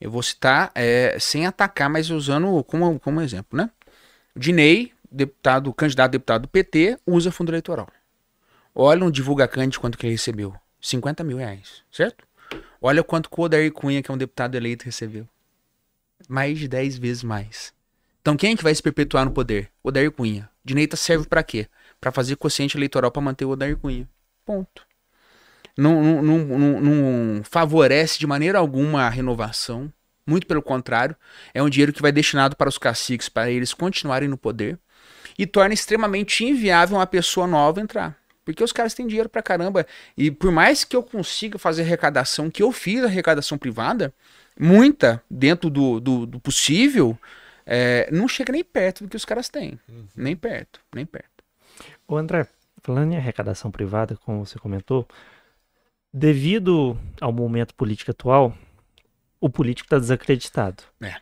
Eu 0.00 0.10
vou 0.10 0.22
citar 0.22 0.70
é, 0.74 1.18
sem 1.20 1.46
atacar, 1.46 1.90
mas 1.90 2.10
usando 2.10 2.62
como, 2.64 2.98
como 3.00 3.20
exemplo, 3.20 3.56
né? 3.56 3.70
Dinei, 4.34 4.92
deputado, 5.10 5.72
candidato 5.72 6.08
a 6.08 6.12
deputado 6.12 6.42
do 6.42 6.48
PT, 6.48 6.98
usa 7.06 7.30
fundo 7.32 7.50
eleitoral. 7.50 7.88
Olha 8.74 9.04
um 9.04 9.10
divulga 9.10 9.48
Cândido 9.48 9.80
quanto 9.80 9.98
que 9.98 10.06
ele 10.06 10.12
recebeu. 10.14 10.54
50 10.80 11.22
mil 11.24 11.36
reais, 11.36 11.82
certo? 11.90 12.24
Olha 12.80 13.02
quanto 13.02 13.28
o 13.36 13.42
Odair 13.42 13.70
Cunha, 13.72 14.02
que 14.02 14.10
é 14.10 14.14
um 14.14 14.18
deputado 14.18 14.54
eleito, 14.54 14.84
recebeu. 14.84 15.28
Mais 16.28 16.58
de 16.58 16.68
10 16.68 16.96
vezes 16.98 17.22
mais. 17.22 17.72
Então 18.22 18.36
quem 18.36 18.52
é 18.52 18.56
que 18.56 18.62
vai 18.62 18.74
se 18.74 18.82
perpetuar 18.82 19.24
no 19.24 19.30
poder? 19.32 19.70
Odair 19.82 20.10
Cunha. 20.10 20.48
Direita 20.64 20.96
serve 20.96 21.26
pra 21.26 21.42
quê? 21.42 21.66
Pra 22.00 22.12
fazer 22.12 22.36
quociente 22.36 22.76
eleitoral 22.76 23.10
pra 23.10 23.20
manter 23.20 23.44
o 23.44 23.50
Odair 23.50 23.76
Cunha. 23.76 24.08
Ponto. 24.44 24.86
Não, 25.76 26.02
não, 26.02 26.22
não, 26.22 26.38
não- 26.58 26.80
não 26.80 27.44
favorece 27.44 28.18
de 28.18 28.26
maneira 28.26 28.58
alguma 28.58 29.02
a 29.02 29.08
renovação. 29.08 29.92
Muito 30.26 30.46
pelo 30.46 30.62
contrário, 30.62 31.16
é 31.52 31.62
um 31.62 31.68
dinheiro 31.68 31.92
que 31.92 32.02
vai 32.02 32.12
destinado 32.12 32.54
para 32.56 32.68
os 32.68 32.78
caciques, 32.78 33.28
para 33.28 33.50
eles 33.50 33.72
continuarem 33.74 34.28
no 34.28 34.36
poder, 34.36 34.78
e 35.40 35.46
torna 35.46 35.72
extremamente 35.72 36.44
inviável 36.44 36.98
uma 36.98 37.06
pessoa 37.06 37.46
nova 37.46 37.80
entrar. 37.80 38.14
Porque 38.44 38.62
os 38.62 38.74
caras 38.74 38.92
têm 38.92 39.06
dinheiro 39.06 39.26
pra 39.26 39.42
caramba. 39.42 39.86
E 40.14 40.30
por 40.30 40.52
mais 40.52 40.84
que 40.84 40.94
eu 40.94 41.02
consiga 41.02 41.58
fazer 41.58 41.80
arrecadação, 41.80 42.50
que 42.50 42.62
eu 42.62 42.70
fiz 42.70 43.02
arrecadação 43.02 43.56
privada, 43.56 44.12
muita, 44.58 45.22
dentro 45.30 45.70
do, 45.70 45.98
do, 45.98 46.26
do 46.26 46.38
possível, 46.38 47.18
é, 47.64 48.06
não 48.12 48.28
chega 48.28 48.52
nem 48.52 48.62
perto 48.62 49.04
do 49.04 49.08
que 49.08 49.16
os 49.16 49.24
caras 49.24 49.48
têm. 49.48 49.80
Nem 50.14 50.36
perto, 50.36 50.78
nem 50.94 51.06
perto. 51.06 51.42
Ô 52.06 52.18
André, 52.18 52.46
falando 52.82 53.14
em 53.14 53.16
arrecadação 53.16 53.70
privada, 53.70 54.18
como 54.26 54.44
você 54.44 54.58
comentou, 54.58 55.08
devido 56.12 56.98
ao 57.18 57.32
momento 57.32 57.74
político 57.74 58.10
atual, 58.10 58.54
o 59.40 59.48
político 59.48 59.86
está 59.86 59.98
desacreditado. 59.98 60.82
É. 61.00 61.14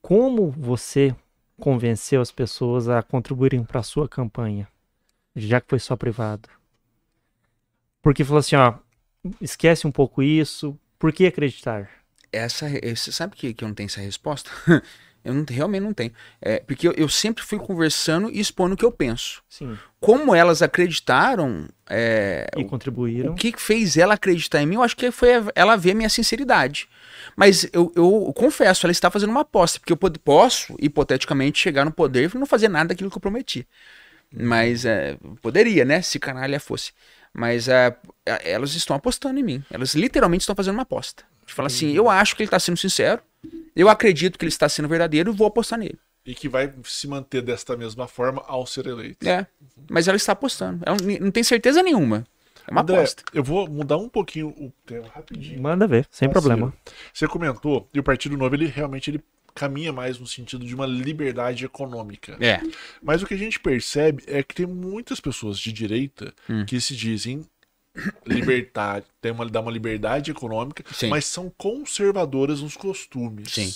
Como 0.00 0.50
você 0.50 1.14
convenceu 1.58 2.20
as 2.20 2.30
pessoas 2.30 2.88
a 2.88 3.02
contribuírem 3.02 3.64
para 3.64 3.80
a 3.80 3.82
sua 3.84 4.08
campanha, 4.08 4.68
já 5.34 5.60
que 5.60 5.68
foi 5.68 5.78
só 5.78 5.96
privado? 5.96 6.48
Porque 8.02 8.24
falou 8.24 8.40
assim, 8.40 8.56
ó, 8.56 8.74
esquece 9.40 9.86
um 9.86 9.92
pouco 9.92 10.22
isso, 10.22 10.78
por 10.98 11.12
que 11.12 11.26
acreditar? 11.26 11.90
essa, 12.32 12.66
você 12.94 13.12
sabe 13.12 13.36
que, 13.36 13.54
que 13.54 13.64
eu 13.64 13.68
não 13.68 13.74
tenho 13.74 13.86
essa 13.86 14.00
resposta? 14.00 14.50
eu 15.28 15.34
não, 15.34 15.44
realmente 15.48 15.82
não 15.82 15.92
tenho. 15.92 16.12
É, 16.40 16.60
porque 16.60 16.88
eu, 16.88 16.92
eu 16.92 17.08
sempre 17.08 17.44
fui 17.44 17.58
conversando 17.58 18.30
e 18.30 18.40
expondo 18.40 18.74
o 18.74 18.76
que 18.76 18.84
eu 18.84 18.90
penso. 18.92 19.42
Sim. 19.48 19.76
Como 20.00 20.34
elas 20.34 20.62
acreditaram, 20.62 21.68
é, 21.88 22.46
E 22.56 22.62
o, 22.62 22.66
contribuíram. 22.66 23.32
o 23.32 23.34
que 23.34 23.52
fez 23.56 23.96
ela 23.96 24.14
acreditar 24.14 24.62
em 24.62 24.66
mim, 24.66 24.76
eu 24.76 24.82
acho 24.82 24.96
que 24.96 25.10
foi 25.10 25.34
a- 25.34 25.52
ela 25.54 25.76
ver 25.76 25.94
minha 25.94 26.08
sinceridade. 26.08 26.88
Mas 27.36 27.68
eu, 27.72 27.92
eu 27.94 28.32
confesso, 28.34 28.86
ela 28.86 28.92
está 28.92 29.10
fazendo 29.10 29.30
uma 29.30 29.40
aposta, 29.42 29.78
porque 29.78 29.92
eu 29.92 29.96
posso, 29.96 30.74
hipoteticamente, 30.80 31.58
chegar 31.58 31.84
no 31.84 31.92
poder 31.92 32.30
e 32.34 32.38
não 32.38 32.46
fazer 32.46 32.68
nada 32.68 32.88
daquilo 32.88 33.10
que 33.10 33.16
eu 33.16 33.20
prometi. 33.20 33.66
Mas 34.32 34.84
é, 34.84 35.16
poderia, 35.40 35.84
né? 35.84 36.02
Se 36.02 36.18
canalha 36.18 36.60
fosse. 36.60 36.92
Mas 37.32 37.68
é, 37.68 37.96
é, 38.26 38.50
elas 38.52 38.74
estão 38.74 38.96
apostando 38.96 39.38
em 39.38 39.42
mim. 39.42 39.64
Elas 39.70 39.94
literalmente 39.94 40.42
estão 40.42 40.54
fazendo 40.56 40.74
uma 40.74 40.82
aposta. 40.82 41.24
De 41.48 41.54
falar 41.54 41.68
assim, 41.68 41.92
eu 41.92 42.10
acho 42.10 42.36
que 42.36 42.42
ele 42.42 42.46
está 42.48 42.60
sendo 42.60 42.76
sincero, 42.76 43.22
eu 43.74 43.88
acredito 43.88 44.38
que 44.38 44.44
ele 44.44 44.50
está 44.50 44.68
sendo 44.68 44.86
verdadeiro 44.86 45.32
e 45.32 45.34
vou 45.34 45.46
apostar 45.46 45.78
nele. 45.78 45.98
E 46.26 46.34
que 46.34 46.46
vai 46.46 46.70
se 46.84 47.08
manter 47.08 47.40
desta 47.40 47.74
mesma 47.74 48.06
forma 48.06 48.44
ao 48.46 48.66
ser 48.66 48.86
eleito. 48.86 49.26
É. 49.26 49.46
Mas 49.88 50.06
ela 50.08 50.16
está 50.18 50.32
apostando. 50.32 50.82
Ela 50.84 50.98
não- 51.02 51.18
não 51.26 51.30
tem 51.30 51.42
certeza 51.42 51.82
nenhuma. 51.82 52.26
É 52.66 52.70
uma 52.70 52.82
André, 52.82 52.96
aposta. 52.98 53.22
eu 53.32 53.42
vou 53.42 53.66
mudar 53.66 53.96
um 53.96 54.10
pouquinho 54.10 54.48
o 54.48 54.70
tema 54.84 55.08
rapidinho. 55.08 55.58
Manda 55.62 55.86
ver, 55.86 56.06
sem 56.10 56.28
Parceiro, 56.28 56.54
problema. 56.58 56.74
Você 57.14 57.26
comentou, 57.26 57.88
e 57.94 57.98
o 57.98 58.02
Partido 58.02 58.36
Novo, 58.36 58.54
ele 58.54 58.66
realmente 58.66 59.10
ele 59.10 59.24
caminha 59.54 59.90
mais 59.90 60.18
no 60.18 60.26
sentido 60.26 60.66
de 60.66 60.74
uma 60.74 60.84
liberdade 60.84 61.64
econômica. 61.64 62.36
É. 62.40 62.60
Mas 63.02 63.22
o 63.22 63.26
que 63.26 63.32
a 63.32 63.38
gente 63.38 63.58
percebe 63.58 64.22
é 64.26 64.42
que 64.42 64.54
tem 64.54 64.66
muitas 64.66 65.18
pessoas 65.20 65.58
de 65.58 65.72
direita 65.72 66.34
Hum. 66.48 66.66
que 66.66 66.78
se 66.78 66.94
dizem 66.94 67.42
libertar, 68.26 69.02
tem 69.20 69.32
uma, 69.32 69.46
dá 69.46 69.60
uma 69.60 69.70
liberdade 69.70 70.30
econômica, 70.30 70.84
Sim. 70.92 71.08
mas 71.08 71.24
são 71.24 71.50
conservadoras 71.56 72.60
nos 72.62 72.76
costumes. 72.76 73.52
Sim. 73.52 73.72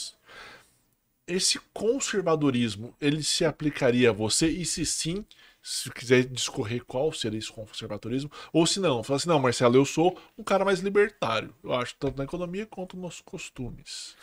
Esse 1.27 1.59
conservadorismo, 1.73 2.95
ele 3.01 3.23
se 3.23 3.45
aplicaria 3.45 4.11
a 4.11 4.13
você? 4.13 4.49
E 4.49 4.65
se 4.65 4.85
sim, 4.85 5.25
se 5.63 5.91
quiser 5.91 6.25
discorrer 6.25 6.85
qual 6.85 7.13
seria 7.13 7.39
esse 7.39 7.51
conservadorismo, 7.51 8.31
ou 8.53 8.67
se 8.67 8.81
não, 8.81 9.03
fala 9.03 9.17
assim, 9.17 9.29
não, 9.29 9.39
Marcelo, 9.39 9.77
eu 9.77 9.85
sou 9.85 10.19
um 10.37 10.43
cara 10.43 10.65
mais 10.65 10.81
libertário. 10.81 11.55
Eu 11.63 11.73
acho 11.75 11.95
tanto 11.99 12.19
na 12.19 12.25
economia 12.25 12.67
quanto 12.67 12.97
nos 12.97 13.21
costumes. 13.21 14.17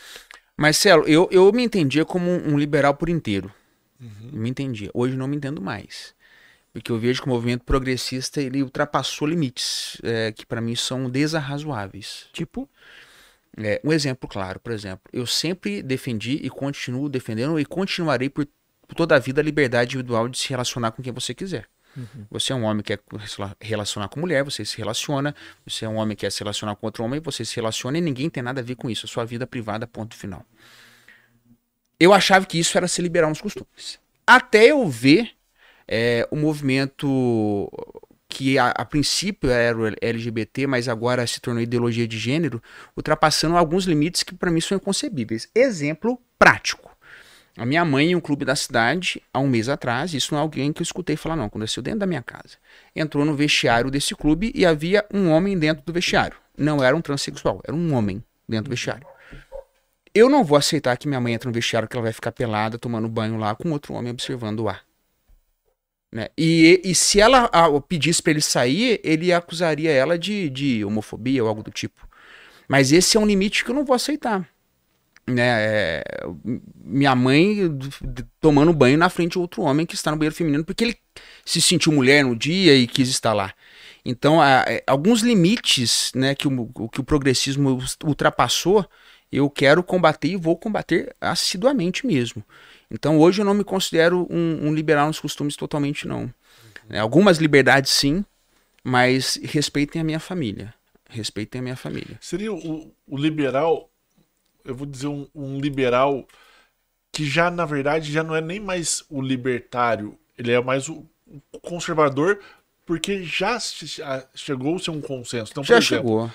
Marcelo, 0.57 1.07
eu, 1.07 1.29
eu 1.31 1.49
me 1.53 1.63
entendia 1.63 2.03
como 2.03 2.29
um 2.29 2.59
liberal 2.59 2.93
por 2.93 3.07
inteiro. 3.07 3.51
Uhum. 3.99 4.31
Me 4.33 4.49
entendia. 4.49 4.91
Hoje 4.93 5.15
não 5.15 5.27
me 5.27 5.38
entendo 5.38 5.62
mais. 5.62 6.13
Porque 6.71 6.91
eu 6.91 6.99
vejo 6.99 7.21
que 7.21 7.27
o 7.27 7.32
movimento 7.32 7.63
progressista 7.63 8.41
ele 8.41 8.62
ultrapassou 8.62 9.27
limites 9.27 9.97
é, 10.03 10.32
que 10.32 10.45
para 10.45 10.62
mim 10.62 10.75
são 10.75 11.10
desarrazoáveis. 11.10 12.27
Tipo, 12.34 12.69
É, 13.58 13.82
um 13.84 13.91
exemplo 13.91 14.29
claro, 14.29 14.60
por 14.60 14.71
exemplo, 14.71 15.01
eu 15.12 15.25
sempre 15.25 15.82
defendi 15.82 16.39
e 16.43 16.49
continuo 16.49 17.10
defendendo 17.10 17.60
e 17.60 17.65
continuarei 17.65 18.29
por, 18.29 18.47
por 18.88 18.95
toda 18.95 19.15
a 19.15 19.19
vida 19.19 19.41
a 19.41 19.43
liberdade 19.43 19.95
individual 19.95 20.29
de 20.29 20.38
se 20.38 20.49
relacionar 20.49 20.91
com 20.91 21.01
quem 21.01 21.12
você 21.12 21.34
quiser. 21.34 21.67
Você 22.29 22.53
é 22.53 22.55
um 22.55 22.63
homem 22.63 22.84
que 22.84 22.95
quer 22.95 23.27
se 23.27 23.38
relacionar 23.60 24.08
com 24.08 24.19
mulher, 24.19 24.43
você 24.43 24.63
se 24.63 24.77
relaciona. 24.77 25.36
Você 25.65 25.84
é 25.84 25.89
um 25.89 25.95
homem 25.95 26.15
que 26.15 26.21
quer 26.21 26.32
se 26.32 26.39
relacionar 26.39 26.75
com 26.75 26.86
outro 26.86 27.03
homem, 27.03 27.19
você 27.19 27.43
se 27.43 27.55
relaciona 27.55 27.97
e 27.97 28.01
ninguém 28.01 28.29
tem 28.29 28.43
nada 28.43 28.62
a 28.62 28.63
ver 28.63 28.75
com 28.75 28.89
isso. 28.89 29.05
É 29.05 29.10
sua 29.10 29.25
vida 29.25 29.45
privada, 29.47 29.88
ponto 29.88 30.15
final. 30.15 30.45
Eu 31.99 32.13
achava 32.13 32.45
que 32.45 32.60
isso 32.60 32.77
era 32.77 32.88
se 32.88 33.01
liberar 33.01 33.27
nos 33.27 33.41
costumes. 33.41 33.99
Até 34.25 34.67
eu 34.67 34.88
ver 34.88 35.32
é, 35.89 36.28
o 36.30 36.36
movimento 36.36 37.67
que 38.30 38.60
a, 38.60 38.69
a 38.69 38.86
princípio 38.86 39.49
era 39.49 39.75
o 39.75 39.88
LGBT, 39.99 40.67
mas 40.67 40.88
agora 40.88 41.25
se 41.25 41.41
tornou 41.41 41.63
ideologia 41.63 42.08
de 42.08 42.17
gênero, 42.19 42.62
ultrapassando 42.95 43.58
alguns 43.58 43.86
limites 43.86 44.21
que 44.21 44.36
para 44.36 44.52
mim 44.52 44.62
são 44.62 44.78
inconcebíveis. 44.78 45.49
Exemplo 45.56 46.21
prático. 46.38 46.95
A 47.58 47.65
minha 47.65 47.84
mãe 47.84 48.12
em 48.12 48.15
um 48.15 48.21
clube 48.21 48.45
da 48.45 48.56
cidade, 48.56 49.21
há 49.34 49.39
um 49.39 49.47
mês 49.49 49.67
atrás, 49.67 50.13
isso 50.13 50.34
não 50.34 50.39
é 50.39 50.41
alguém 50.43 50.71
que 50.71 50.82
eu 50.82 50.84
escutei 50.84 51.17
falar, 51.17 51.36
não, 51.36 51.45
aconteceu 51.45 51.82
dentro 51.82 51.99
da 51.99 52.06
minha 52.06 52.21
casa. 52.21 52.58
Entrou 52.95 53.25
no 53.25 53.36
vestiário 53.36 53.89
desse 53.89 54.15
clube 54.15 54.52
e 54.54 54.65
havia 54.65 55.04
um 55.12 55.32
homem 55.32 55.58
dentro 55.58 55.84
do 55.84 55.91
vestiário. 55.91 56.38
Não 56.56 56.84
era 56.84 56.95
um 56.95 57.02
transexual, 57.02 57.60
era 57.67 57.75
um 57.75 57.93
homem 57.93 58.23
dentro 58.47 58.65
do 58.65 58.69
vestiário. 58.69 59.06
Eu 60.13 60.30
não 60.30 60.43
vou 60.43 60.58
aceitar 60.58 60.95
que 60.97 61.08
minha 61.08 61.19
mãe 61.19 61.34
entre 61.34 61.47
no 61.47 61.54
vestiário 61.54 61.88
que 61.88 61.97
ela 61.97 62.04
vai 62.04 62.13
ficar 62.13 62.32
pelada, 62.32 62.78
tomando 62.78 63.10
banho 63.10 63.38
lá, 63.38 63.56
com 63.56 63.71
outro 63.71 63.93
homem 63.93 64.12
observando 64.12 64.62
o 64.62 64.69
ar. 64.69 64.88
Né? 66.12 66.28
E, 66.38 66.82
e 66.84 66.95
se 66.95 67.19
ela 67.19 67.50
pedisse 67.88 68.22
pra 68.22 68.32
ele 68.32 68.41
sair, 68.41 69.00
ele 69.04 69.32
acusaria 69.32 69.91
ela 69.91 70.17
de, 70.17 70.50
de 70.50 70.84
homofobia 70.84 71.43
ou 71.43 71.50
algo 71.50 71.63
do 71.63 71.72
tipo. 71.72 72.08
Mas 72.67 72.91
esse 72.91 73.17
é 73.17 73.19
um 73.19 73.26
limite 73.26 73.63
que 73.63 73.72
eu 73.72 73.76
não 73.76 73.86
vou 73.86 73.95
aceitar. 73.95 74.48
Né? 75.28 75.43
É, 75.45 76.04
minha 76.84 77.13
mãe 77.15 77.58
tomando 78.41 78.74
banho 78.74 78.98
na 78.98 79.10
frente 79.10 79.34
de 79.34 79.39
outro 79.39 79.62
homem 79.62 79.86
que 79.86 79.93
está 79.95 80.10
no 80.12 80.17
banheiro 80.17 80.36
feminino 80.36 80.65
porque 80.65 80.84
ele 80.84 80.98
se 81.45 81.62
sentiu 81.62 81.91
mulher 81.91 82.24
no 82.24 82.36
dia 82.36 82.76
e 82.76 82.88
quis 82.88 83.10
estar 83.10 83.34
lá. 83.34 83.54
Então, 84.04 84.43
é, 84.43 84.82
alguns 84.88 85.22
limites 85.22 86.12
né, 86.15 86.34
que, 86.34 86.48
o- 86.48 86.89
que 86.89 87.00
o 87.00 87.04
progressismo 87.04 87.78
ultrapassou, 88.04 88.86
eu 89.32 89.50
quero 89.50 89.84
combater 89.84 90.30
e 90.30 90.36
vou 90.36 90.58
combater 90.58 91.15
assiduamente 91.22 92.08
mesmo. 92.08 92.43
Então, 92.91 93.19
hoje 93.19 93.41
eu 93.41 93.45
não 93.45 93.54
me 93.54 93.63
considero 93.63 94.28
um, 94.30 94.67
um 94.67 94.73
liberal 94.73 95.08
nos 95.08 95.19
costumes 95.19 95.56
totalmente, 95.56 96.08
não. 96.08 96.34
Né, 96.88 96.99
algumas 96.99 97.38
liberdades, 97.38 97.91
sim, 97.91 98.25
mas 98.84 99.39
respeitem 99.43 100.02
a 100.02 100.04
minha 100.04 100.19
família. 100.19 100.73
Respeitem 101.10 101.60
a 101.60 101.62
minha 101.63 101.75
família. 101.75 102.17
Seria 102.19 102.54
o, 102.54 102.93
o 103.08 103.17
liberal, 103.17 103.89
eu 104.65 104.75
vou 104.75 104.88
dizer 104.88 105.08
um, 105.08 105.28
um 105.34 105.60
liberal 105.60 106.28
que 107.12 107.25
já, 107.25 107.49
na 107.49 107.65
verdade, 107.65 108.12
já 108.12 108.23
não 108.23 108.36
é 108.36 108.41
nem 108.41 108.60
mais 108.60 109.04
o 109.10 109.21
libertário, 109.21 110.17
ele 110.38 110.52
é 110.52 110.62
mais 110.62 110.88
o, 110.88 111.06
o 111.52 111.60
conservador, 111.60 112.39
porque 112.86 113.23
já 113.23 113.58
chegou-se 114.34 114.89
a 114.89 114.93
um 114.93 115.02
consenso. 115.02 115.52
Então, 115.52 115.63
Já 115.63 115.78
exemplo, 115.78 115.97
chegou. 115.97 116.32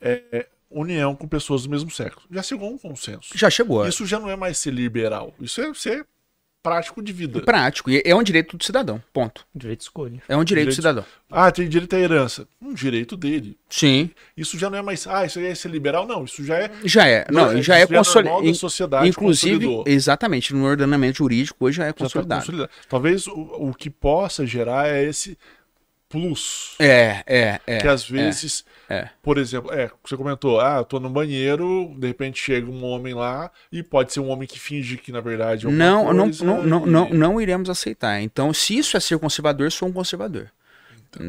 é, 0.00 0.46
união 0.70 1.14
com 1.14 1.26
pessoas 1.26 1.62
do 1.64 1.70
mesmo 1.70 1.90
sexo. 1.90 2.20
Já 2.30 2.42
chegou 2.42 2.68
a 2.68 2.72
um 2.72 2.78
consenso. 2.78 3.30
Já 3.34 3.48
chegou. 3.50 3.86
Isso 3.86 4.04
já 4.06 4.18
não 4.18 4.30
é 4.30 4.36
mais 4.36 4.58
ser 4.58 4.72
liberal, 4.72 5.34
isso 5.40 5.60
é 5.60 5.72
ser 5.74 6.06
prático 6.60 7.00
de 7.00 7.12
vida. 7.12 7.40
Prático. 7.40 7.88
E 7.88 8.02
é 8.04 8.14
um 8.14 8.22
direito 8.22 8.56
do 8.56 8.62
cidadão. 8.64 9.02
Ponto. 9.12 9.46
direito 9.54 9.78
de 9.78 9.84
escolha. 9.84 10.20
É 10.28 10.36
um 10.36 10.44
direito 10.44 10.66
do 10.66 10.70
Direito- 10.70 10.74
cidadão. 10.74 11.04
Ah, 11.30 11.50
tem 11.50 11.68
direito 11.68 11.94
à 11.94 11.98
herança. 11.98 12.46
Um 12.60 12.74
direito 12.74 13.16
dele. 13.16 13.56
Sim. 13.70 14.10
Isso 14.36 14.58
já 14.58 14.68
não 14.68 14.76
é 14.76 14.82
mais. 14.82 15.06
Ah, 15.06 15.24
isso 15.24 15.38
aí 15.38 15.46
é 15.46 15.54
ser 15.54 15.70
liberal? 15.70 16.06
Não, 16.06 16.24
isso 16.24 16.44
já 16.44 16.58
é. 16.58 16.70
Já 16.84 17.06
é. 17.06 17.24
Não, 17.30 17.52
Não, 17.52 17.62
já 17.62 17.78
é 17.78 17.84
isso 17.84 17.92
já 17.92 17.94
é 17.94 17.98
consolidado. 17.98 18.42
da 18.44 18.54
sociedade, 18.54 19.08
Inclusive, 19.08 19.54
consolidou. 19.66 19.84
exatamente, 19.86 20.52
no 20.52 20.64
ordenamento 20.66 21.18
jurídico 21.18 21.64
hoje 21.64 21.76
já 21.78 21.84
é 21.84 21.86
já 21.88 21.92
tá 21.92 21.98
consolidado. 22.04 22.40
consolidado. 22.40 22.70
Talvez 22.88 23.26
o, 23.28 23.32
o 23.70 23.72
que 23.74 23.88
possa 23.88 24.44
gerar 24.44 24.88
é 24.88 25.04
esse 25.04 25.38
plus. 26.08 26.74
É, 26.78 27.22
é, 27.26 27.60
é. 27.66 27.78
que 27.78 27.86
às 27.86 28.08
vezes, 28.08 28.64
é. 28.88 29.08
por 29.22 29.36
exemplo, 29.36 29.72
é, 29.72 29.90
você 30.02 30.16
comentou, 30.16 30.60
ah, 30.60 30.78
eu 30.78 30.84
tô 30.84 30.98
no 30.98 31.10
banheiro, 31.10 31.94
de 31.98 32.06
repente 32.06 32.40
chega 32.40 32.70
um 32.70 32.84
homem 32.84 33.14
lá, 33.14 33.50
e 33.70 33.82
pode 33.82 34.12
ser 34.12 34.20
um 34.20 34.28
homem 34.28 34.48
que 34.48 34.58
finge 34.58 34.96
que 34.96 35.12
na 35.12 35.20
verdade 35.20 35.66
é 35.66 35.70
Não, 35.70 36.12
não, 36.12 36.24
coisa, 36.24 36.44
não, 36.44 36.62
não, 36.62 36.86
e- 36.86 36.90
não, 36.90 37.10
não 37.10 37.40
iremos 37.40 37.68
aceitar. 37.68 38.20
Então, 38.20 38.52
se 38.52 38.78
isso 38.78 38.96
é 38.96 39.00
ser 39.00 39.18
conservador, 39.18 39.70
sou 39.70 39.88
um 39.88 39.92
conservador. 39.92 40.50
Então. 41.10 41.26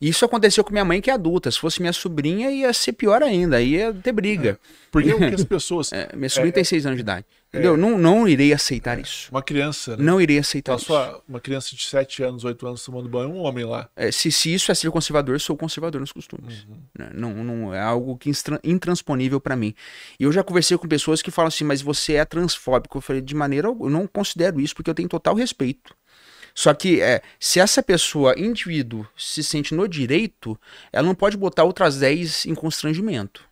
Isso 0.00 0.24
aconteceu 0.24 0.62
com 0.62 0.70
minha 0.70 0.84
mãe, 0.84 1.00
que 1.00 1.10
é 1.10 1.14
adulta. 1.14 1.50
Se 1.50 1.58
fosse 1.58 1.80
minha 1.80 1.92
sobrinha, 1.92 2.50
ia 2.50 2.72
ser 2.72 2.92
pior 2.92 3.22
ainda. 3.22 3.56
Aí 3.56 3.74
ia 3.76 3.92
ter 3.92 4.12
briga. 4.12 4.58
Porque 4.90 5.12
o 5.12 5.18
que 5.18 5.24
as 5.34 5.44
pessoas. 5.44 5.92
É, 5.92 6.10
minha 6.14 6.28
sobrinha 6.28 6.52
tem 6.52 6.64
seis 6.64 6.84
anos 6.84 6.96
de 6.96 7.02
idade. 7.02 7.24
Entendeu? 7.56 7.76
Não, 7.76 7.98
não 7.98 8.28
irei 8.28 8.52
aceitar 8.52 8.98
isso. 8.98 9.28
Uma 9.30 9.42
criança, 9.42 9.96
né? 9.96 10.02
Não 10.04 10.20
irei 10.20 10.38
aceitar 10.38 10.76
isso. 10.76 10.86
só 10.86 11.22
uma 11.28 11.40
criança 11.40 11.74
de 11.74 11.84
7 11.84 12.22
anos, 12.22 12.44
8 12.44 12.66
anos 12.66 12.84
tomando 12.84 13.08
banho, 13.08 13.30
um 13.30 13.38
homem 13.38 13.64
lá. 13.64 13.88
É, 13.96 14.10
se, 14.10 14.30
se 14.30 14.52
isso 14.52 14.70
é 14.70 14.74
ser 14.74 14.90
conservador, 14.90 15.40
sou 15.40 15.56
conservador 15.56 16.00
nos 16.00 16.12
costumes. 16.12 16.66
Né? 16.96 17.10
Não, 17.14 17.44
não 17.44 17.74
é 17.74 17.80
algo 17.80 18.16
que 18.16 18.30
intransponível 18.64 19.40
para 19.40 19.56
mim. 19.56 19.74
E 20.18 20.24
eu 20.24 20.32
já 20.32 20.42
conversei 20.42 20.76
com 20.76 20.86
pessoas 20.86 21.22
que 21.22 21.30
falam 21.30 21.48
assim, 21.48 21.64
mas 21.64 21.82
você 21.82 22.14
é 22.14 22.24
transfóbico. 22.24 22.98
Eu 22.98 23.02
falei, 23.02 23.22
de 23.22 23.34
maneira 23.34 23.68
alguma, 23.68 23.88
eu 23.88 23.92
não 23.92 24.06
considero 24.06 24.60
isso 24.60 24.74
porque 24.74 24.90
eu 24.90 24.94
tenho 24.94 25.08
total 25.08 25.34
respeito. 25.34 25.94
Só 26.54 26.72
que 26.72 27.02
é, 27.02 27.20
se 27.38 27.60
essa 27.60 27.82
pessoa, 27.82 28.34
indivíduo, 28.38 29.06
se 29.14 29.44
sente 29.44 29.74
no 29.74 29.86
direito, 29.86 30.58
ela 30.90 31.06
não 31.06 31.14
pode 31.14 31.36
botar 31.36 31.64
outras 31.64 31.98
10 31.98 32.46
em 32.46 32.54
constrangimento. 32.54 33.44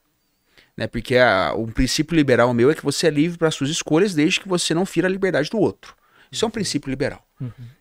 Né? 0.77 0.87
Porque 0.87 1.17
a, 1.17 1.53
o 1.55 1.67
princípio 1.67 2.17
liberal 2.17 2.53
meu 2.53 2.71
é 2.71 2.75
que 2.75 2.85
você 2.85 3.07
é 3.07 3.11
livre 3.11 3.39
para 3.39 3.51
suas 3.51 3.71
escolhas 3.71 4.15
desde 4.15 4.41
que 4.41 4.49
você 4.49 4.75
não 4.75 4.85
fira 4.85 5.07
a 5.07 5.11
liberdade 5.11 5.51
do 5.51 5.59
outro. 5.59 5.95
Isso 6.31 6.45
é 6.45 6.49
um 6.49 6.51
princípio 6.51 6.91
liberal. 6.91 7.25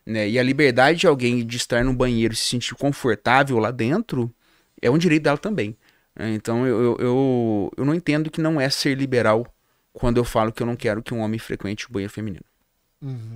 Né? 0.06 0.29
E 0.29 0.38
a 0.38 0.43
liberdade 0.43 0.99
de 0.99 1.08
alguém 1.08 1.45
de 1.45 1.58
estar 1.58 1.84
no 1.84 1.93
banheiro 1.93 2.34
e 2.34 2.38
se 2.38 2.43
sentir 2.43 2.75
confortável 2.75 3.58
lá 3.58 3.71
dentro 3.71 4.34
é 4.82 4.91
um 4.91 4.97
direito 4.97 5.23
dela 5.23 5.38
também. 5.38 5.75
né? 6.15 6.34
Então 6.34 6.67
eu, 6.67 6.82
eu, 6.82 6.97
eu, 6.99 7.71
eu 7.77 7.86
não 7.86 7.95
entendo 7.95 8.29
que 8.29 8.41
não 8.41 8.62
é 8.62 8.69
ser 8.69 8.95
liberal 8.95 9.47
quando 9.91 10.17
eu 10.17 10.23
falo 10.23 10.51
que 10.51 10.62
eu 10.62 10.67
não 10.67 10.75
quero 10.75 11.01
que 11.01 11.13
um 11.13 11.19
homem 11.19 11.39
frequente 11.39 11.88
o 11.88 11.91
banheiro 11.91 12.13
feminino. 12.13 12.45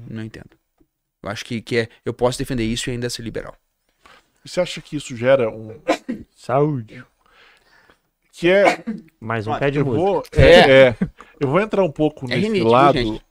Não 0.09 0.23
entendo. 0.23 0.51
Eu 1.23 1.29
acho 1.29 1.43
que, 1.43 1.61
que 1.61 1.77
é, 1.77 1.89
eu 2.05 2.13
posso 2.13 2.37
defender 2.37 2.63
isso 2.63 2.89
e 2.89 2.91
ainda 2.91 3.09
ser 3.09 3.21
liberal. 3.21 3.55
E 4.45 4.49
Você 4.49 4.61
acha 4.61 4.81
que 4.81 4.95
isso 4.95 5.15
gera 5.15 5.49
um. 5.49 5.79
Saúde. 6.35 7.03
Que 8.37 8.49
é. 8.49 8.83
Mais 9.19 9.47
um 9.47 9.57
pé 9.57 9.71
de 9.71 9.79
eu 9.79 9.85
música. 9.85 10.03
vou, 10.05 10.23
é, 10.33 10.71
é. 10.89 10.95
eu 11.39 11.47
vou 11.47 11.59
entrar 11.59 11.83
um 11.83 11.91
pouco 11.91 12.25
É 12.25 12.35
nesse 12.35 12.47
rinite, 12.47 12.65
lado 12.65 12.97
gente? 12.97 13.21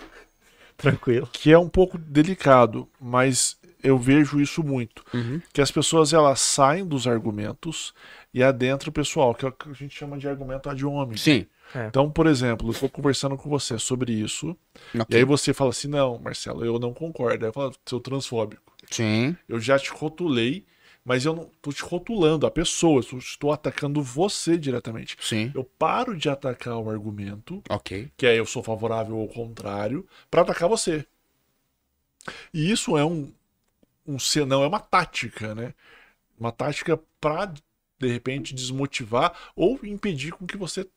Tranquilo. 0.77 1.29
que 1.33 1.53
é 1.53 1.59
um 1.59 1.69
pouco 1.69 1.97
delicado, 1.97 2.89
mas 3.01 3.57
eu 3.85 3.97
vejo 3.97 4.41
isso 4.41 4.65
muito. 4.65 5.05
Uhum. 5.15 5.41
Que 5.53 5.61
as 5.61 5.71
pessoas 5.71 6.13
elas 6.13 6.41
saem 6.41 6.85
dos 6.85 7.07
argumentos 7.07 7.95
e 8.35 8.43
adentram 8.43 8.91
o 8.91 8.93
pessoal, 8.93 9.33
que 9.33 9.45
é 9.45 9.49
o 9.49 9.53
que 9.53 9.71
a 9.71 9.73
gente 9.73 9.97
chama 9.97 10.19
de 10.19 10.29
argumento 10.29 10.69
ad 10.69 10.85
hominem. 10.85 11.17
Sim. 11.17 11.47
Então, 11.89 12.11
por 12.11 12.27
exemplo, 12.27 12.67
eu 12.69 12.73
estou 12.73 12.89
conversando 12.89 13.37
com 13.37 13.49
você 13.49 13.79
sobre 13.79 14.13
isso, 14.13 14.57
e 14.95 15.01
Ok. 15.01 15.19
aí 15.19 15.25
você 15.25 15.53
fala 15.53 15.71
assim: 15.71 15.89
não, 15.89 16.19
Marcelo, 16.19 16.65
eu 16.65 16.79
não 16.79 16.93
concordo. 16.93 17.45
Aí 17.45 17.49
eu 17.49 17.53
falo, 17.53 17.73
seu 17.85 18.01
transfóbico. 18.01 18.73
Sim. 18.91 19.37
Eu 19.49 19.61
já 19.61 19.79
te 19.79 19.91
rotulei, 19.91 20.65
mas 21.07 21.25
eu 21.25 21.33
não 21.37 21.45
estou 21.45 21.73
te 21.73 21.85
rotulando 21.85 22.49
a 22.49 22.51
pessoa, 22.51 23.01
eu 23.13 23.19
estou 23.19 23.53
atacando 23.53 24.03
você 24.03 24.59
diretamente. 24.59 25.17
Sim. 25.21 25.53
Eu 25.55 25.63
paro 25.63 26.17
de 26.17 26.29
atacar 26.29 26.77
o 26.79 26.91
argumento, 26.91 27.63
Ok. 27.71 28.11
que 28.17 28.27
é 28.27 28.37
eu 28.37 28.45
sou 28.45 28.61
favorável 28.61 29.17
ou 29.17 29.29
contrário, 29.29 30.05
para 30.29 30.43
atacar 30.43 30.69
você. 30.69 31.07
E 32.53 32.73
isso 32.73 32.99
é 32.99 33.05
um, 33.05 33.33
um 34.05 34.19
senão, 34.19 34.65
é 34.65 34.67
uma 34.67 34.81
tática, 34.81 35.55
né? 35.55 35.73
uma 36.37 36.51
tática 36.51 36.99
para 37.21 37.55
de 38.01 38.09
repente 38.09 38.53
desmotivar 38.53 39.33
ou 39.55 39.79
impedir 39.85 40.33
com 40.33 40.45
que 40.45 40.57
você 40.57 40.89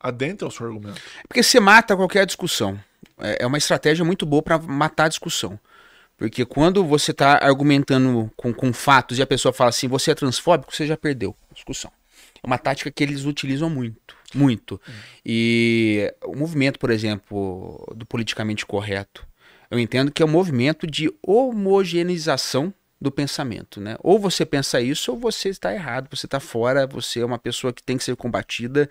adentre 0.00 0.44
ao 0.44 0.50
seu 0.50 0.66
argumento. 0.66 1.00
Porque 1.28 1.44
você 1.44 1.60
mata 1.60 1.96
qualquer 1.96 2.26
discussão. 2.26 2.78
É, 3.16 3.44
é 3.44 3.46
uma 3.46 3.58
estratégia 3.58 4.04
muito 4.04 4.26
boa 4.26 4.42
para 4.42 4.58
matar 4.58 5.04
a 5.04 5.08
discussão. 5.08 5.56
Porque 6.16 6.44
quando 6.46 6.84
você 6.84 7.10
está 7.10 7.38
argumentando 7.42 8.30
com, 8.36 8.52
com 8.52 8.72
fatos 8.72 9.18
e 9.18 9.22
a 9.22 9.26
pessoa 9.26 9.52
fala 9.52 9.70
assim, 9.70 9.86
você 9.86 10.10
é 10.10 10.14
transfóbico, 10.14 10.74
você 10.74 10.86
já 10.86 10.96
perdeu 10.96 11.36
a 11.50 11.54
discussão. 11.54 11.92
É 12.42 12.46
uma 12.46 12.58
tática 12.58 12.90
que 12.90 13.02
eles 13.02 13.24
utilizam 13.24 13.68
muito, 13.68 14.16
muito. 14.34 14.80
Hum. 14.88 14.92
E 15.24 16.14
o 16.24 16.34
movimento, 16.34 16.78
por 16.78 16.90
exemplo, 16.90 17.86
do 17.94 18.06
politicamente 18.06 18.64
correto, 18.64 19.26
eu 19.70 19.78
entendo 19.78 20.10
que 20.10 20.22
é 20.22 20.26
um 20.26 20.30
movimento 20.30 20.86
de 20.86 21.12
homogeneização 21.22 22.72
do 23.00 23.10
pensamento, 23.10 23.78
né? 23.80 23.96
Ou 24.00 24.18
você 24.18 24.46
pensa 24.46 24.80
isso 24.80 25.12
ou 25.12 25.18
você 25.18 25.50
está 25.50 25.74
errado, 25.74 26.08
você 26.10 26.26
está 26.26 26.40
fora, 26.40 26.86
você 26.86 27.20
é 27.20 27.26
uma 27.26 27.38
pessoa 27.38 27.72
que 27.72 27.82
tem 27.82 27.98
que 27.98 28.04
ser 28.04 28.16
combatida. 28.16 28.88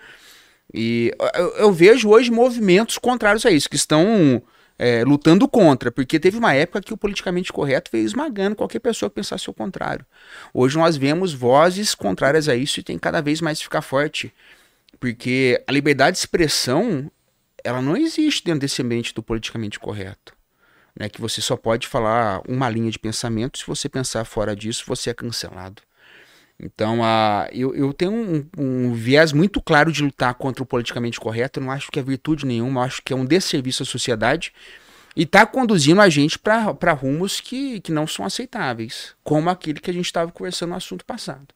E 0.71 1.11
eu, 1.33 1.47
eu 1.55 1.73
vejo 1.73 2.09
hoje 2.09 2.29
movimentos 2.29 2.97
contrários 2.97 3.45
a 3.45 3.51
isso, 3.51 3.69
que 3.69 3.75
estão 3.75 4.43
é, 4.77 5.03
lutando 5.03 5.47
contra, 5.47 5.91
porque 5.91 6.19
teve 6.19 6.37
uma 6.37 6.53
época 6.53 6.81
que 6.81 6.93
o 6.93 6.97
politicamente 6.97 7.51
correto 7.51 7.89
veio 7.91 8.05
esmagando 8.05 8.55
qualquer 8.55 8.79
pessoa 8.79 9.09
que 9.09 9.15
pensasse 9.15 9.49
o 9.49 9.53
contrário. 9.53 10.05
Hoje 10.53 10.77
nós 10.77 10.97
vemos 10.97 11.33
vozes 11.33 11.95
contrárias 11.95 12.49
a 12.49 12.55
isso 12.55 12.79
e 12.79 12.83
tem 12.83 12.97
cada 12.97 13.21
vez 13.21 13.41
mais 13.41 13.61
ficar 13.61 13.81
forte, 13.81 14.33
porque 14.99 15.63
a 15.67 15.71
liberdade 15.71 16.15
de 16.15 16.19
expressão 16.19 17.09
ela 17.63 17.81
não 17.81 17.97
existe 17.97 18.43
dentro 18.43 18.61
desse 18.61 18.81
ambiente 18.81 19.13
do 19.13 19.23
politicamente 19.23 19.79
correto. 19.79 20.35
Né, 20.97 21.09
que 21.09 21.19
você 21.19 21.41
só 21.41 21.57
pode 21.57 21.89
falar 21.89 22.41
uma 22.47 22.69
linha 22.69 22.89
de 22.89 22.97
pensamento, 22.97 23.57
se 23.57 23.67
você 23.67 23.89
pensar 23.89 24.23
fora 24.23 24.55
disso, 24.55 24.85
você 24.87 25.09
é 25.09 25.13
cancelado. 25.13 25.81
Então, 26.59 27.01
uh, 27.01 27.49
eu, 27.51 27.75
eu 27.75 27.93
tenho 27.93 28.13
um, 28.13 28.47
um, 28.57 28.93
viés 28.93 29.33
muito 29.33 29.61
claro 29.61 29.91
de 29.91 30.01
lutar 30.01 30.33
contra 30.35 30.63
o 30.63 30.65
politicamente 30.65 31.19
correto. 31.19 31.59
Eu 31.59 31.65
não 31.65 31.71
acho 31.71 31.91
que 31.91 31.99
é 31.99 32.03
virtude 32.03 32.45
nenhuma, 32.45 32.81
eu 32.81 32.85
acho 32.85 33.01
que 33.03 33.11
é 33.11 33.15
um 33.15 33.25
desserviço 33.25 33.83
à 33.83 33.85
sociedade. 33.85 34.53
E 35.15 35.23
está 35.23 35.45
conduzindo 35.45 36.01
a 36.01 36.09
gente 36.09 36.37
para 36.37 36.91
rumos 36.91 37.39
que, 37.39 37.79
que 37.79 37.91
não 37.91 38.05
são 38.05 38.25
aceitáveis, 38.25 39.15
como 39.23 39.49
aquele 39.49 39.79
que 39.79 39.89
a 39.89 39.93
gente 39.93 40.05
estava 40.05 40.31
conversando 40.31 40.71
no 40.71 40.75
assunto 40.75 41.05
passado. 41.05 41.47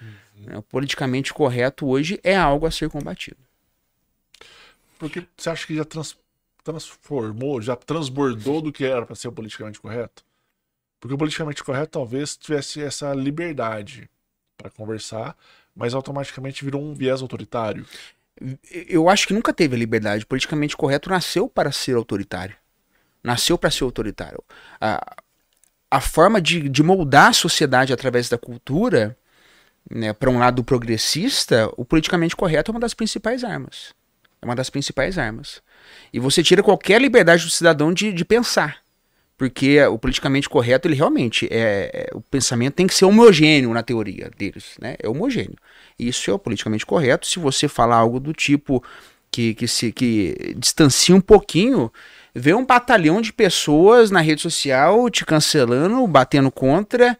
Uhum. 0.00 0.58
O 0.58 0.62
politicamente 0.62 1.32
correto 1.34 1.86
hoje 1.86 2.20
é 2.22 2.36
algo 2.36 2.66
a 2.66 2.70
ser 2.70 2.88
combatido. 2.88 3.38
Porque 4.98 5.24
você 5.36 5.50
acha 5.50 5.66
que 5.66 5.74
já 5.74 5.84
trans, 5.84 6.16
transformou, 6.62 7.60
já 7.60 7.74
transbordou 7.74 8.60
do 8.60 8.72
que 8.72 8.84
era 8.84 9.04
para 9.04 9.16
ser 9.16 9.28
o 9.28 9.32
politicamente 9.32 9.80
correto? 9.80 10.24
Porque 11.00 11.14
o 11.14 11.18
politicamente 11.18 11.62
correto 11.62 11.92
talvez 11.92 12.36
tivesse 12.36 12.80
essa 12.80 13.12
liberdade 13.14 14.08
para 14.58 14.68
conversar, 14.68 15.36
mas 15.74 15.94
automaticamente 15.94 16.64
virou 16.64 16.82
um 16.82 16.92
viés 16.92 17.22
autoritário. 17.22 17.86
Eu 18.88 19.08
acho 19.08 19.26
que 19.26 19.32
nunca 19.32 19.52
teve 19.52 19.76
a 19.76 19.78
liberdade. 19.78 20.26
Politicamente 20.26 20.76
correto 20.76 21.08
nasceu 21.08 21.48
para 21.48 21.72
ser 21.72 21.94
autoritário. 21.96 22.56
Nasceu 23.22 23.56
para 23.56 23.70
ser 23.70 23.84
autoritário. 23.84 24.42
A, 24.80 25.16
a 25.90 26.00
forma 26.00 26.40
de, 26.40 26.68
de 26.68 26.82
moldar 26.82 27.28
a 27.28 27.32
sociedade 27.32 27.92
através 27.92 28.28
da 28.28 28.36
cultura, 28.36 29.16
né, 29.90 30.12
para 30.12 30.30
um 30.30 30.38
lado 30.38 30.62
progressista, 30.62 31.70
o 31.76 31.84
politicamente 31.84 32.36
correto 32.36 32.70
é 32.70 32.72
uma 32.72 32.80
das 32.80 32.94
principais 32.94 33.44
armas. 33.44 33.94
É 34.42 34.44
uma 34.44 34.54
das 34.54 34.70
principais 34.70 35.18
armas. 35.18 35.62
E 36.12 36.20
você 36.20 36.42
tira 36.42 36.62
qualquer 36.62 37.00
liberdade 37.00 37.44
do 37.44 37.50
cidadão 37.50 37.92
de, 37.92 38.12
de 38.12 38.24
pensar 38.24 38.82
porque 39.38 39.80
o 39.84 39.96
politicamente 39.96 40.48
correto, 40.48 40.88
ele 40.88 40.96
realmente 40.96 41.46
é, 41.48 41.90
é, 41.94 42.10
o 42.12 42.20
pensamento 42.20 42.74
tem 42.74 42.88
que 42.88 42.94
ser 42.94 43.04
homogêneo 43.04 43.72
na 43.72 43.84
teoria 43.84 44.28
deles, 44.36 44.74
né? 44.80 44.96
É 44.98 45.08
homogêneo. 45.08 45.56
Isso 45.96 46.28
é 46.28 46.34
o 46.34 46.38
politicamente 46.40 46.84
correto. 46.84 47.24
Se 47.24 47.38
você 47.38 47.68
falar 47.68 47.96
algo 47.96 48.18
do 48.18 48.32
tipo 48.32 48.82
que, 49.30 49.54
que 49.54 49.68
se 49.68 49.92
que 49.92 50.54
distancia 50.56 51.14
um 51.14 51.20
pouquinho, 51.20 51.92
vê 52.34 52.52
um 52.52 52.66
batalhão 52.66 53.20
de 53.20 53.32
pessoas 53.32 54.10
na 54.10 54.20
rede 54.20 54.42
social 54.42 55.08
te 55.08 55.24
cancelando, 55.24 56.04
batendo 56.08 56.50
contra, 56.50 57.16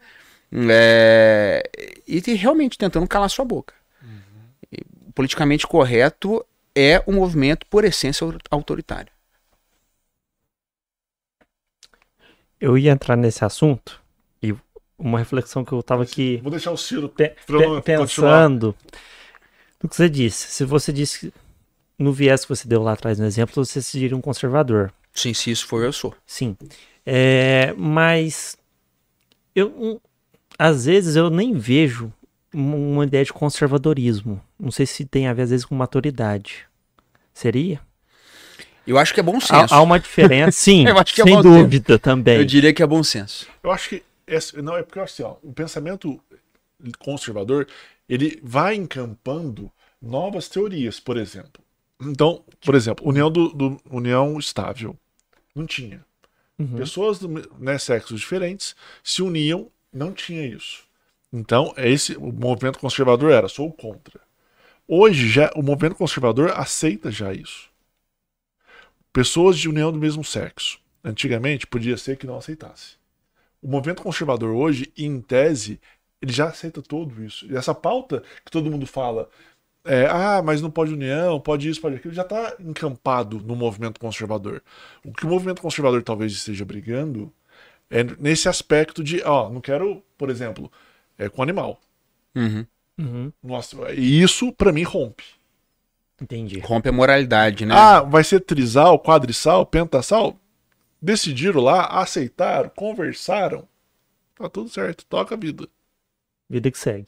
é, 0.51 1.63
e 2.05 2.19
realmente 2.33 2.77
tentando 2.77 3.07
calar 3.07 3.29
sua 3.29 3.45
boca. 3.45 3.73
Uhum. 4.03 4.79
Politicamente 5.15 5.65
correto 5.65 6.45
é 6.75 7.01
um 7.07 7.13
movimento 7.13 7.65
por 7.67 7.85
essência 7.85 8.27
autoritário. 8.51 9.18
Eu 12.59 12.77
ia 12.77 12.91
entrar 12.91 13.15
nesse 13.15 13.43
assunto 13.45 14.01
e 14.41 14.53
uma 14.97 15.19
reflexão 15.19 15.63
que 15.63 15.71
eu 15.71 15.79
estava 15.79 16.03
aqui. 16.03 16.37
Vou 16.43 16.51
deixar 16.51 16.71
o 16.71 16.77
Ciro 16.77 17.09
pe 17.09 17.29
pe 17.29 17.81
pensando 17.83 18.75
no 19.81 19.89
que 19.89 19.95
você 19.95 20.09
disse. 20.09 20.51
Se 20.51 20.65
você 20.65 20.91
disse 20.91 21.33
no 21.97 22.11
viés 22.11 22.43
que 22.43 22.49
você 22.49 22.67
deu 22.67 22.83
lá 22.83 22.93
atrás 22.93 23.19
no 23.19 23.25
exemplo, 23.25 23.63
você 23.63 23.81
seria 23.81 24.15
um 24.15 24.21
conservador. 24.21 24.91
Sim, 25.13 25.33
se 25.33 25.51
isso 25.51 25.67
for, 25.67 25.83
eu 25.83 25.93
sou. 25.93 26.13
Sim. 26.25 26.55
É, 27.05 27.73
mas 27.77 28.57
eu, 29.55 29.67
um, 29.69 29.99
às 30.57 30.85
vezes 30.85 31.15
eu 31.15 31.29
nem 31.29 31.53
vejo 31.53 32.11
uma 32.53 33.05
ideia 33.05 33.23
de 33.23 33.33
conservadorismo. 33.33 34.41
Não 34.59 34.71
sei 34.71 34.85
se 34.85 35.05
tem 35.05 35.27
a 35.27 35.33
ver 35.33 35.43
às 35.43 35.49
vezes 35.49 35.65
com 35.65 35.75
maturidade. 35.75 36.65
Seria? 37.33 37.79
Eu 38.85 38.97
acho 38.97 39.13
que 39.13 39.19
é 39.19 39.23
bom 39.23 39.39
senso. 39.39 39.73
Há, 39.73 39.77
há 39.77 39.81
uma 39.81 39.99
diferença, 39.99 40.51
sim, 40.59 40.87
eu 40.87 40.97
acho 40.97 41.13
que 41.13 41.21
é 41.21 41.23
sem 41.23 41.41
dúvida 41.41 41.93
senso. 41.93 41.99
também. 41.99 42.37
Eu 42.37 42.45
diria 42.45 42.73
que 42.73 42.81
é 42.81 42.87
bom 42.87 43.03
senso. 43.03 43.47
Eu 43.63 43.71
acho 43.71 43.89
que 43.89 44.03
esse, 44.25 44.61
não 44.61 44.77
é 44.77 44.83
porque 44.83 44.99
assim, 44.99 45.23
ó, 45.23 45.35
o 45.43 45.53
pensamento 45.53 46.19
conservador 46.99 47.67
ele 48.07 48.39
vai 48.43 48.75
encampando 48.75 49.71
novas 50.01 50.47
teorias, 50.47 50.99
por 50.99 51.17
exemplo. 51.17 51.63
Então, 52.01 52.43
por 52.65 52.75
exemplo, 52.75 53.07
união 53.07 53.29
do, 53.29 53.49
do 53.49 53.81
união 53.89 54.39
estável 54.39 54.95
não 55.53 55.65
tinha. 55.65 56.03
Uhum. 56.57 56.77
Pessoas 56.77 57.19
do 57.19 57.29
né, 57.59 57.77
sexos 57.77 58.19
diferentes 58.19 58.75
se 59.03 59.21
uniam, 59.21 59.67
não 59.93 60.11
tinha 60.11 60.45
isso. 60.45 60.83
Então, 61.31 61.73
esse 61.77 62.15
o 62.17 62.31
movimento 62.31 62.79
conservador 62.79 63.31
era 63.31 63.47
sou 63.47 63.71
contra. 63.71 64.19
Hoje 64.87 65.29
já 65.29 65.51
o 65.55 65.61
movimento 65.61 65.95
conservador 65.95 66.51
aceita 66.55 67.11
já 67.11 67.31
isso 67.33 67.68
pessoas 69.13 69.57
de 69.57 69.69
união 69.69 69.91
do 69.91 69.99
mesmo 69.99 70.23
sexo. 70.23 70.79
Antigamente 71.03 71.67
podia 71.67 71.97
ser 71.97 72.17
que 72.17 72.27
não 72.27 72.37
aceitasse. 72.37 72.97
O 73.61 73.67
movimento 73.67 74.01
conservador 74.01 74.55
hoje, 74.55 74.91
em 74.97 75.21
tese, 75.21 75.79
ele 76.21 76.31
já 76.31 76.47
aceita 76.47 76.81
tudo 76.81 77.23
isso. 77.23 77.45
E 77.51 77.55
essa 77.55 77.73
pauta 77.73 78.23
que 78.45 78.51
todo 78.51 78.69
mundo 78.69 78.85
fala, 78.85 79.29
é, 79.85 80.05
ah, 80.05 80.41
mas 80.43 80.61
não 80.61 80.69
pode 80.69 80.93
união, 80.93 81.39
pode 81.39 81.69
isso, 81.69 81.81
pode 81.81 81.95
aquilo, 81.95 82.13
já 82.13 82.21
está 82.21 82.55
encampado 82.59 83.39
no 83.39 83.55
movimento 83.55 83.99
conservador. 83.99 84.61
O 85.03 85.11
que 85.13 85.25
o 85.25 85.29
movimento 85.29 85.61
conservador 85.61 86.03
talvez 86.03 86.31
esteja 86.31 86.65
brigando 86.65 87.31
é 87.89 88.03
nesse 88.03 88.47
aspecto 88.47 89.03
de, 89.03 89.21
ó, 89.23 89.49
não 89.49 89.61
quero, 89.61 90.03
por 90.17 90.29
exemplo, 90.29 90.71
é 91.17 91.27
com 91.27 91.41
animal. 91.41 91.79
Uhum. 92.35 92.65
Uhum. 92.97 93.33
Nossa, 93.41 93.93
e 93.93 94.21
isso 94.21 94.51
para 94.51 94.73
mim 94.73 94.83
rompe. 94.83 95.23
Entendi. 96.21 96.59
Rompe 96.59 96.89
a 96.89 96.91
moralidade, 96.91 97.65
né? 97.65 97.73
Ah, 97.75 98.01
vai 98.01 98.23
ser 98.23 98.41
trisal, 98.41 98.99
quadrisal, 98.99 99.65
pentasal? 99.65 100.37
Decidiram 101.01 101.61
lá, 101.61 101.85
aceitaram, 101.85 102.69
conversaram. 102.75 103.67
Tá 104.35 104.49
tudo 104.49 104.69
certo, 104.69 105.05
toca 105.05 105.35
a 105.35 105.37
vida. 105.37 105.67
Vida 106.49 106.71
que 106.71 106.77
segue. 106.77 107.07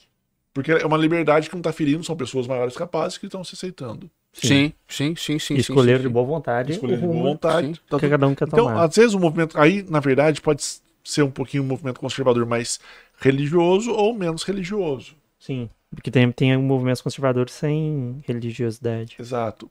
Porque 0.54 0.72
é 0.72 0.86
uma 0.86 0.98
liberdade 0.98 1.50
que 1.50 1.56
não 1.56 1.62
tá 1.62 1.72
ferindo, 1.72 2.04
são 2.04 2.16
pessoas 2.16 2.48
maiores 2.48 2.76
capazes 2.76 3.18
que 3.18 3.26
estão 3.26 3.44
se 3.44 3.56
aceitando. 3.56 4.10
Sim, 4.34 4.74
sim, 4.88 5.16
sim, 5.16 5.40
sim. 5.40 5.56
Escolher 5.56 6.00
de 6.00 6.08
boa 6.08 6.26
vontade. 6.26 6.74
Escolher 6.74 7.00
de 7.00 7.06
boa 7.06 7.32
vontade. 7.32 7.82
Tá 7.90 8.00
que 8.00 8.10
cada 8.10 8.28
um 8.28 8.36
quer 8.36 8.48
então, 8.48 8.66
tomar. 8.66 8.84
às 8.84 8.96
vezes 8.96 9.14
o 9.14 9.20
movimento. 9.20 9.60
Aí, 9.60 9.84
na 9.90 10.00
verdade, 10.00 10.42
pode 10.42 10.64
ser 11.04 11.24
um 11.24 11.32
pouquinho 11.32 11.64
um 11.64 11.68
movimento 11.68 12.00
conservador 12.00 12.46
mais 12.46 12.80
religioso 13.20 13.92
ou 13.92 14.14
menos 14.14 14.44
religioso. 14.44 15.16
Sim. 15.40 15.70
Porque 15.94 16.10
tem, 16.10 16.32
tem 16.32 16.58
movimentos 16.58 17.02
conservadores 17.02 17.54
sem 17.54 18.24
religiosidade. 18.26 19.16
Exato. 19.20 19.70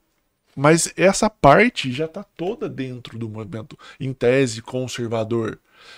Mas 0.55 0.93
essa 0.97 1.29
parte 1.29 1.91
já 1.91 2.05
está 2.05 2.23
toda 2.23 2.67
dentro 2.67 3.17
do 3.17 3.29
movimento, 3.29 3.77
em 3.99 4.13
tese, 4.13 4.61
conservador. 4.61 5.57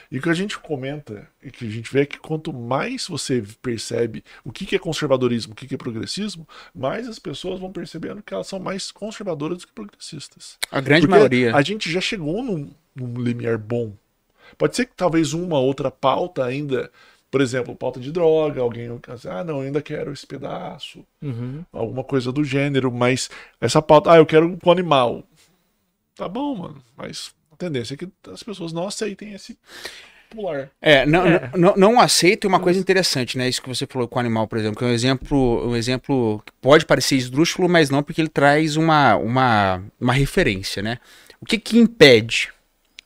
E 0.09 0.17
o 0.17 0.21
que 0.21 0.29
a 0.29 0.33
gente 0.33 0.57
comenta 0.57 1.27
e 1.41 1.51
que 1.51 1.65
a 1.65 1.69
gente 1.69 1.91
vê 1.91 2.01
é 2.01 2.05
que 2.05 2.17
quanto 2.17 2.53
mais 2.53 3.07
você 3.07 3.43
percebe 3.61 4.23
o 4.43 4.51
que 4.51 4.75
é 4.75 4.79
conservadorismo, 4.79 5.53
o 5.53 5.55
que 5.55 5.73
é 5.73 5.77
progressismo, 5.77 6.47
mais 6.73 7.07
as 7.07 7.19
pessoas 7.19 7.59
vão 7.59 7.71
percebendo 7.71 8.21
que 8.21 8.33
elas 8.33 8.47
são 8.47 8.59
mais 8.59 8.91
conservadoras 8.91 9.57
do 9.57 9.67
que 9.67 9.73
progressistas. 9.73 10.57
A 10.71 10.79
grande 10.79 11.01
Porque 11.01 11.17
maioria. 11.17 11.55
A 11.55 11.61
gente 11.61 11.91
já 11.91 11.99
chegou 11.99 12.41
num, 12.41 12.71
num 12.95 13.21
limiar 13.21 13.57
bom. 13.57 13.93
Pode 14.57 14.75
ser 14.75 14.85
que 14.85 14.93
talvez 14.95 15.33
uma 15.33 15.59
outra 15.59 15.89
pauta 15.89 16.45
ainda 16.45 16.91
por 17.33 17.41
exemplo, 17.41 17.75
pauta 17.75 17.99
de 17.99 18.11
droga, 18.11 18.61
alguém, 18.61 18.87
ah, 19.27 19.43
não, 19.43 19.61
ainda 19.61 19.81
quero 19.81 20.13
esse 20.13 20.25
pedaço, 20.27 21.03
uhum. 21.19 21.65
alguma 21.73 22.03
coisa 22.03 22.31
do 22.31 22.43
gênero, 22.43 22.91
mas 22.91 23.27
essa 23.59 23.81
pauta, 23.81 24.11
ah, 24.11 24.17
eu 24.17 24.25
quero 24.27 24.55
com 24.57 24.71
animal. 24.71 25.23
Tá 26.15 26.29
bom, 26.29 26.55
mano, 26.55 26.83
mas 26.95 27.33
a 27.51 27.55
tendência 27.55 27.95
é 27.95 27.97
que 27.97 28.07
as 28.31 28.43
pessoas 28.43 28.71
não 28.71 28.87
aceitem 28.87 29.33
esse 29.33 29.57
popular. 30.29 30.69
É, 30.79 31.07
não, 31.07 31.25
É. 31.25 31.51
Não, 31.57 31.73
não, 31.75 31.93
uma 32.45 32.59
coisa 32.59 32.79
interessante, 32.79 33.35
né? 33.35 33.49
Isso 33.49 33.63
que 33.63 33.69
você 33.69 33.87
falou 33.87 34.07
com 34.07 34.17
o 34.17 34.19
animal, 34.19 34.47
por 34.47 34.59
exemplo, 34.59 34.77
que 34.77 34.83
é 34.83 34.87
um 34.87 34.93
exemplo, 34.93 35.69
um 35.71 35.75
exemplo 35.75 36.39
que 36.45 36.51
pode 36.61 36.85
parecer 36.85 37.15
esdrúxulo, 37.15 37.67
mas 37.67 37.89
não 37.89 38.03
porque 38.03 38.21
ele 38.21 38.29
traz 38.29 38.75
uma, 38.75 39.15
uma, 39.15 39.83
uma 39.99 40.13
referência, 40.13 40.83
né? 40.83 40.99
O 41.41 41.47
que 41.47 41.57
que 41.57 41.79
impede? 41.79 42.49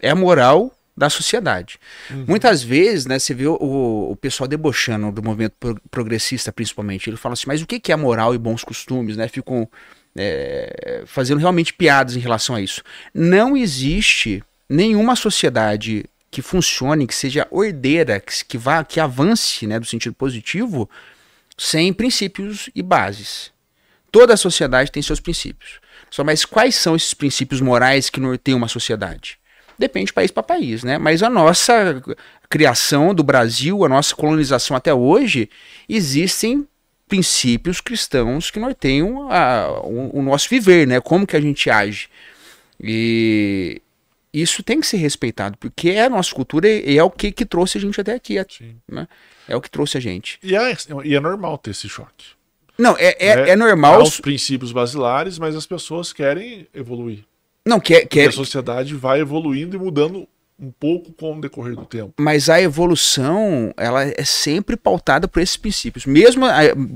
É 0.01 0.09
a 0.09 0.15
moral 0.15 0.76
da 0.97 1.11
sociedade. 1.11 1.79
Muitas 2.27 2.63
vezes, 2.63 3.05
né, 3.05 3.19
você 3.19 3.31
vê 3.31 3.45
o, 3.45 3.53
o 3.53 4.15
pessoal 4.15 4.47
debochando 4.47 5.11
do 5.11 5.21
movimento 5.21 5.53
pro- 5.59 5.79
progressista, 5.91 6.51
principalmente. 6.51 7.07
Ele 7.07 7.17
fala 7.17 7.33
assim, 7.33 7.43
mas 7.45 7.61
o 7.61 7.67
que 7.67 7.79
que 7.79 7.91
é 7.91 7.95
moral 7.95 8.33
e 8.33 8.37
bons 8.39 8.63
costumes, 8.63 9.15
né? 9.15 9.27
Ficam 9.27 9.69
é, 10.17 11.03
fazendo 11.05 11.37
realmente 11.37 11.71
piadas 11.71 12.15
em 12.15 12.19
relação 12.19 12.55
a 12.55 12.61
isso. 12.61 12.81
Não 13.13 13.55
existe 13.55 14.43
nenhuma 14.67 15.15
sociedade 15.15 16.03
que 16.31 16.41
funcione, 16.41 17.05
que 17.05 17.15
seja 17.15 17.47
ordeira, 17.51 18.19
que, 18.19 18.43
que 18.43 18.57
vá, 18.57 18.83
que 18.83 18.99
avance, 18.99 19.67
né, 19.67 19.79
do 19.79 19.85
sentido 19.85 20.15
positivo, 20.15 20.89
sem 21.55 21.93
princípios 21.93 22.71
e 22.73 22.81
bases. 22.81 23.51
Toda 24.11 24.33
a 24.33 24.37
sociedade 24.37 24.91
tem 24.91 25.03
seus 25.03 25.19
princípios. 25.19 25.79
Só 26.09 26.23
mas 26.23 26.43
quais 26.43 26.75
são 26.75 26.95
esses 26.95 27.13
princípios 27.13 27.61
morais 27.61 28.09
que 28.09 28.19
norteiam 28.19 28.57
uma 28.57 28.67
sociedade? 28.67 29.37
Depende 29.77 30.07
de 30.07 30.13
país 30.13 30.31
para 30.31 30.41
país, 30.43 30.83
né? 30.83 30.97
Mas 30.97 31.21
a 31.21 31.29
nossa 31.29 32.01
criação 32.49 33.13
do 33.13 33.23
Brasil, 33.23 33.85
a 33.85 33.89
nossa 33.89 34.15
colonização 34.15 34.75
até 34.75 34.93
hoje, 34.93 35.49
existem 35.87 36.67
princípios 37.07 37.79
cristãos 37.79 38.49
que 38.51 38.59
norteiam 38.59 39.31
a- 39.31 39.81
o, 39.83 40.19
o 40.19 40.21
nosso 40.21 40.49
viver, 40.49 40.87
né? 40.87 40.99
Como 40.99 41.27
que 41.27 41.35
a 41.37 41.41
gente 41.41 41.69
age. 41.69 42.09
E 42.81 43.81
isso 44.33 44.61
tem 44.61 44.79
que 44.79 44.87
ser 44.87 44.97
respeitado, 44.97 45.57
porque 45.57 45.89
é 45.89 46.05
a 46.05 46.09
nossa 46.09 46.33
cultura 46.33 46.67
e 46.67 46.97
é 46.97 47.03
o 47.03 47.09
que, 47.09 47.31
que 47.31 47.45
trouxe 47.45 47.77
a 47.77 47.81
gente 47.81 47.99
até 47.99 48.13
aqui. 48.13 48.35
Né? 48.87 49.07
É 49.47 49.55
o 49.55 49.61
que 49.61 49.69
trouxe 49.69 49.97
a 49.97 50.01
gente. 50.01 50.37
E 50.43 50.55
é, 50.55 50.75
e 51.05 51.15
é 51.15 51.19
normal 51.19 51.57
ter 51.57 51.71
esse 51.71 51.87
choque. 51.89 52.37
Não, 52.77 52.95
é, 52.99 53.15
é, 53.19 53.35
né? 53.35 53.49
é 53.51 53.55
normal. 53.55 53.95
Há 53.95 54.03
os 54.03 54.19
princípios 54.19 54.71
basilares, 54.71 55.39
mas 55.39 55.55
as 55.55 55.65
pessoas 55.65 56.13
querem 56.13 56.67
evoluir. 56.73 57.23
Não, 57.67 57.79
que, 57.79 57.93
é- 57.95 58.05
que 58.05 58.19
é- 58.21 58.27
a 58.27 58.31
sociedade 58.31 58.95
vai 58.95 59.19
evoluindo 59.19 59.75
e 59.75 59.79
mudando 59.79 60.27
um 60.59 60.71
pouco 60.71 61.11
com 61.13 61.37
o 61.37 61.41
decorrer 61.41 61.75
do 61.75 61.85
tempo. 61.85 62.13
mas 62.17 62.49
a 62.49 62.59
evolução, 62.59 63.71
ela 63.77 64.03
é 64.05 64.23
sempre 64.23 64.75
pautada 64.75 65.27
por 65.27 65.39
esses 65.39 65.55
princípios. 65.57 66.05
Mesmo 66.05 66.45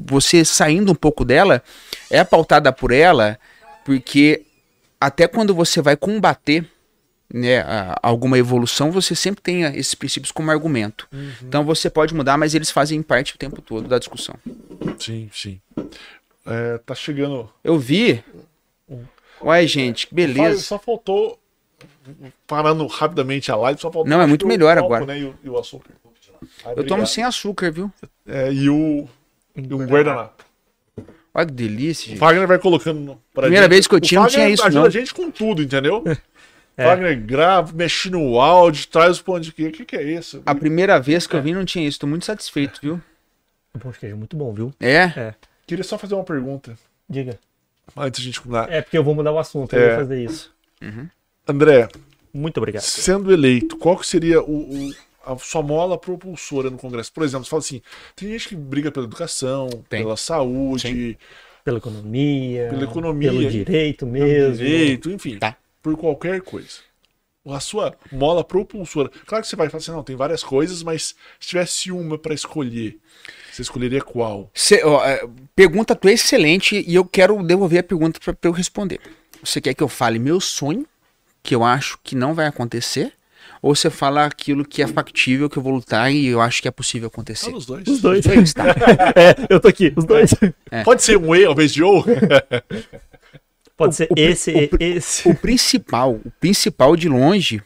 você 0.07 0.43
saindo 0.43 0.91
um 0.91 0.95
pouco 0.95 1.23
dela, 1.23 1.61
é 2.09 2.23
pautada 2.23 2.71
por 2.73 2.91
ela, 2.91 3.37
porque 3.85 4.43
até 4.99 5.27
quando 5.27 5.53
você 5.53 5.79
vai 5.81 5.95
combater 5.95 6.65
né, 7.33 7.63
alguma 8.01 8.37
evolução, 8.37 8.91
você 8.91 9.15
sempre 9.15 9.41
tem 9.41 9.61
esses 9.77 9.93
princípios 9.95 10.31
como 10.31 10.49
argumento. 10.51 11.07
Então 11.43 11.63
você 11.63 11.89
pode 11.89 12.13
mudar, 12.15 12.37
mas 12.37 12.53
eles 12.55 12.71
fazem 12.71 13.01
parte 13.03 13.35
o 13.35 13.37
tempo 13.37 13.61
todo 13.61 13.87
da 13.87 13.99
discussão. 13.99 14.35
Sim, 14.99 15.29
sim. 15.31 15.61
É, 16.45 16.77
tá 16.79 16.93
chegando. 16.95 17.47
Eu 17.63 17.77
vi. 17.79 18.23
Uai, 19.43 19.67
gente, 19.67 20.07
que 20.07 20.13
beleza. 20.15 20.61
Só 20.61 20.79
faltou. 20.79 21.37
Parando 22.47 22.85
rapidamente 22.87 23.51
a 23.51 23.55
live, 23.55 23.79
só 23.79 23.91
faltou. 23.91 24.09
Não, 24.09 24.21
é 24.21 24.27
muito 24.27 24.45
o 24.45 24.47
melhor 24.47 24.77
álcool, 24.77 24.93
agora. 24.95 25.13
Né, 25.13 25.19
e, 25.19 25.25
o, 25.25 25.35
e 25.43 25.49
o 25.49 25.57
açúcar. 25.57 25.91
Ah, 26.65 26.73
Eu 26.75 26.85
tomo 26.85 27.05
sem 27.05 27.23
açúcar, 27.23 27.71
viu? 27.71 27.91
É, 28.25 28.51
e 28.51 28.69
o. 28.69 29.07
E 29.55 29.73
um 29.73 29.85
guardanapo. 29.85 30.43
Olha 31.33 31.45
que 31.45 31.53
delícia, 31.53 32.07
O 32.07 32.09
gente. 32.09 32.19
Fagner 32.19 32.47
vai 32.47 32.59
colocando 32.59 33.17
pra 33.33 33.43
Primeira 33.43 33.67
vez 33.67 33.87
que 33.87 33.93
eu 33.93 33.97
O 33.97 34.01
tinha, 34.01 34.19
não 34.19 34.27
tinha 34.27 34.49
isso, 34.49 34.63
ajuda 34.63 34.79
não. 34.79 34.87
a 34.87 34.89
gente 34.89 35.13
com 35.13 35.31
tudo, 35.31 35.61
entendeu? 35.61 36.03
É. 36.77 36.85
Fagner 36.85 37.19
grava, 37.21 37.73
mexe 37.73 38.09
no 38.09 38.39
áudio, 38.39 38.87
traz 38.87 39.19
o 39.19 39.23
pão 39.25 39.37
de 39.41 39.51
queijo. 39.51 39.71
O 39.71 39.73
que, 39.73 39.85
que 39.85 39.95
é 39.97 40.03
isso? 40.03 40.41
A 40.45 40.55
primeira 40.55 40.99
vez 41.01 41.27
que 41.27 41.35
eu 41.35 41.41
vi 41.41 41.53
não 41.53 41.65
tinha 41.65 41.85
isso. 41.85 41.99
Tô 41.99 42.07
muito 42.07 42.25
satisfeito, 42.25 42.79
viu? 42.81 42.99
O 43.73 43.77
pão 43.77 43.91
de 43.91 43.99
queijo 43.99 44.15
é 44.15 44.17
muito 44.17 44.37
bom, 44.37 44.53
viu? 44.53 44.73
É? 44.79 45.33
Queria 45.67 45.83
só 45.83 45.97
fazer 45.97 46.15
uma 46.15 46.23
pergunta 46.23 46.73
Diga. 47.09 47.37
Antes 47.97 48.21
de 48.21 48.27
a 48.27 48.31
gente 48.31 48.41
começar. 48.41 48.71
É 48.71 48.81
porque 48.81 48.97
eu 48.97 49.03
vou 49.03 49.13
mudar 49.15 49.31
o 49.31 49.39
assunto, 49.39 49.73
eu 49.75 49.81
É. 49.81 49.87
vou 49.89 49.97
fazer 49.99 50.23
isso. 50.23 50.51
André, 51.47 51.87
Muito 52.33 52.57
obrigado. 52.57 52.83
sendo 52.83 53.31
eleito, 53.31 53.77
qual 53.77 53.97
que 53.97 54.05
seria 54.07 54.41
o, 54.41 54.89
o- 54.89 54.95
a 55.25 55.37
sua 55.37 55.61
mola 55.61 55.97
propulsora 55.97 56.69
no 56.69 56.77
Congresso? 56.77 57.11
Por 57.13 57.23
exemplo, 57.23 57.45
você 57.45 57.49
fala 57.49 57.59
assim: 57.61 57.81
tem 58.15 58.29
gente 58.29 58.49
que 58.49 58.55
briga 58.55 58.91
pela 58.91 59.05
educação, 59.05 59.69
Tem. 59.89 60.01
pela 60.03 60.17
saúde, 60.17 61.17
Pela 61.63 61.77
economia, 61.77 62.69
Pela 62.71 62.83
economia. 62.85 63.29
pelo 63.31 63.47
direito 63.49 63.99
pelo 64.07 64.11
mesmo. 64.11 64.55
direito, 64.57 65.11
enfim, 65.11 65.37
Tá. 65.37 65.55
por 65.81 65.95
qualquer 65.95 66.41
coisa. 66.41 66.79
A 67.47 67.59
sua 67.59 67.95
mola 68.11 68.43
propulsora. 68.43 69.09
Claro 69.25 69.43
que 69.43 69.47
você 69.49 69.55
vai 69.55 69.67
falar 69.69 69.79
assim: 69.79 69.91
não, 69.91 70.03
tem 70.03 70.15
várias 70.15 70.43
coisas, 70.43 70.81
mas 70.81 71.15
se 71.39 71.47
tivesse 71.49 71.91
uma 71.91 72.17
pra 72.17 72.33
escolher, 72.33 72.97
você 73.51 73.61
escolheria 73.61 74.01
qual? 74.01 74.49
Cê, 74.53 74.81
ó, 74.83 75.03
é, 75.05 75.23
pergunta 75.55 75.95
tua 75.95 76.11
é 76.11 76.13
excelente 76.13 76.83
e 76.87 76.95
eu 76.95 77.03
quero 77.05 77.41
devolver 77.43 77.79
a 77.79 77.83
pergunta 77.83 78.19
pra 78.23 78.33
pra 78.33 78.49
eu 78.49 78.53
responder. 78.53 78.99
Você 79.43 79.59
quer 79.59 79.73
que 79.73 79.83
eu 79.83 79.87
fale 79.89 80.19
meu 80.19 80.39
sonho, 80.39 80.85
que 81.43 81.53
eu 81.55 81.63
acho 81.63 81.97
que 82.03 82.15
não 82.15 82.33
vai 82.33 82.45
acontecer? 82.47 83.11
Ou 83.61 83.75
você 83.75 83.89
fala 83.91 84.25
aquilo 84.25 84.65
que 84.65 84.81
é 84.81 84.87
factível, 84.87 85.47
que 85.49 85.57
eu 85.57 85.61
vou 85.61 85.73
lutar 85.73 86.11
e 86.11 86.25
eu 86.27 86.41
acho 86.41 86.61
que 86.61 86.67
é 86.67 86.71
possível 86.71 87.07
acontecer? 87.07 87.51
nos 87.51 87.65
dois. 87.65 87.87
Os 87.87 88.01
dois. 88.01 88.23
Dois, 88.25 88.53
tá. 88.53 88.65
é, 89.15 89.35
eu 89.53 89.59
tô 89.59 89.67
aqui, 89.67 89.93
os 89.95 90.03
dois. 90.05 90.31
Pode 90.83 91.03
ser 91.03 91.17
um 91.17 91.35
E 91.35 91.45
ao 91.45 91.53
invés 91.53 91.71
de 91.71 91.83
O? 91.83 92.03
Pode 93.77 93.95
ser 93.95 94.07
o- 94.11 94.13
esse, 94.17 94.51
o- 94.51 94.77
esse. 94.83 95.27
O 95.27 95.35
principal, 95.35 96.13
o 96.23 96.31
principal 96.39 96.95
de 96.95 97.09
longe, 97.09 97.61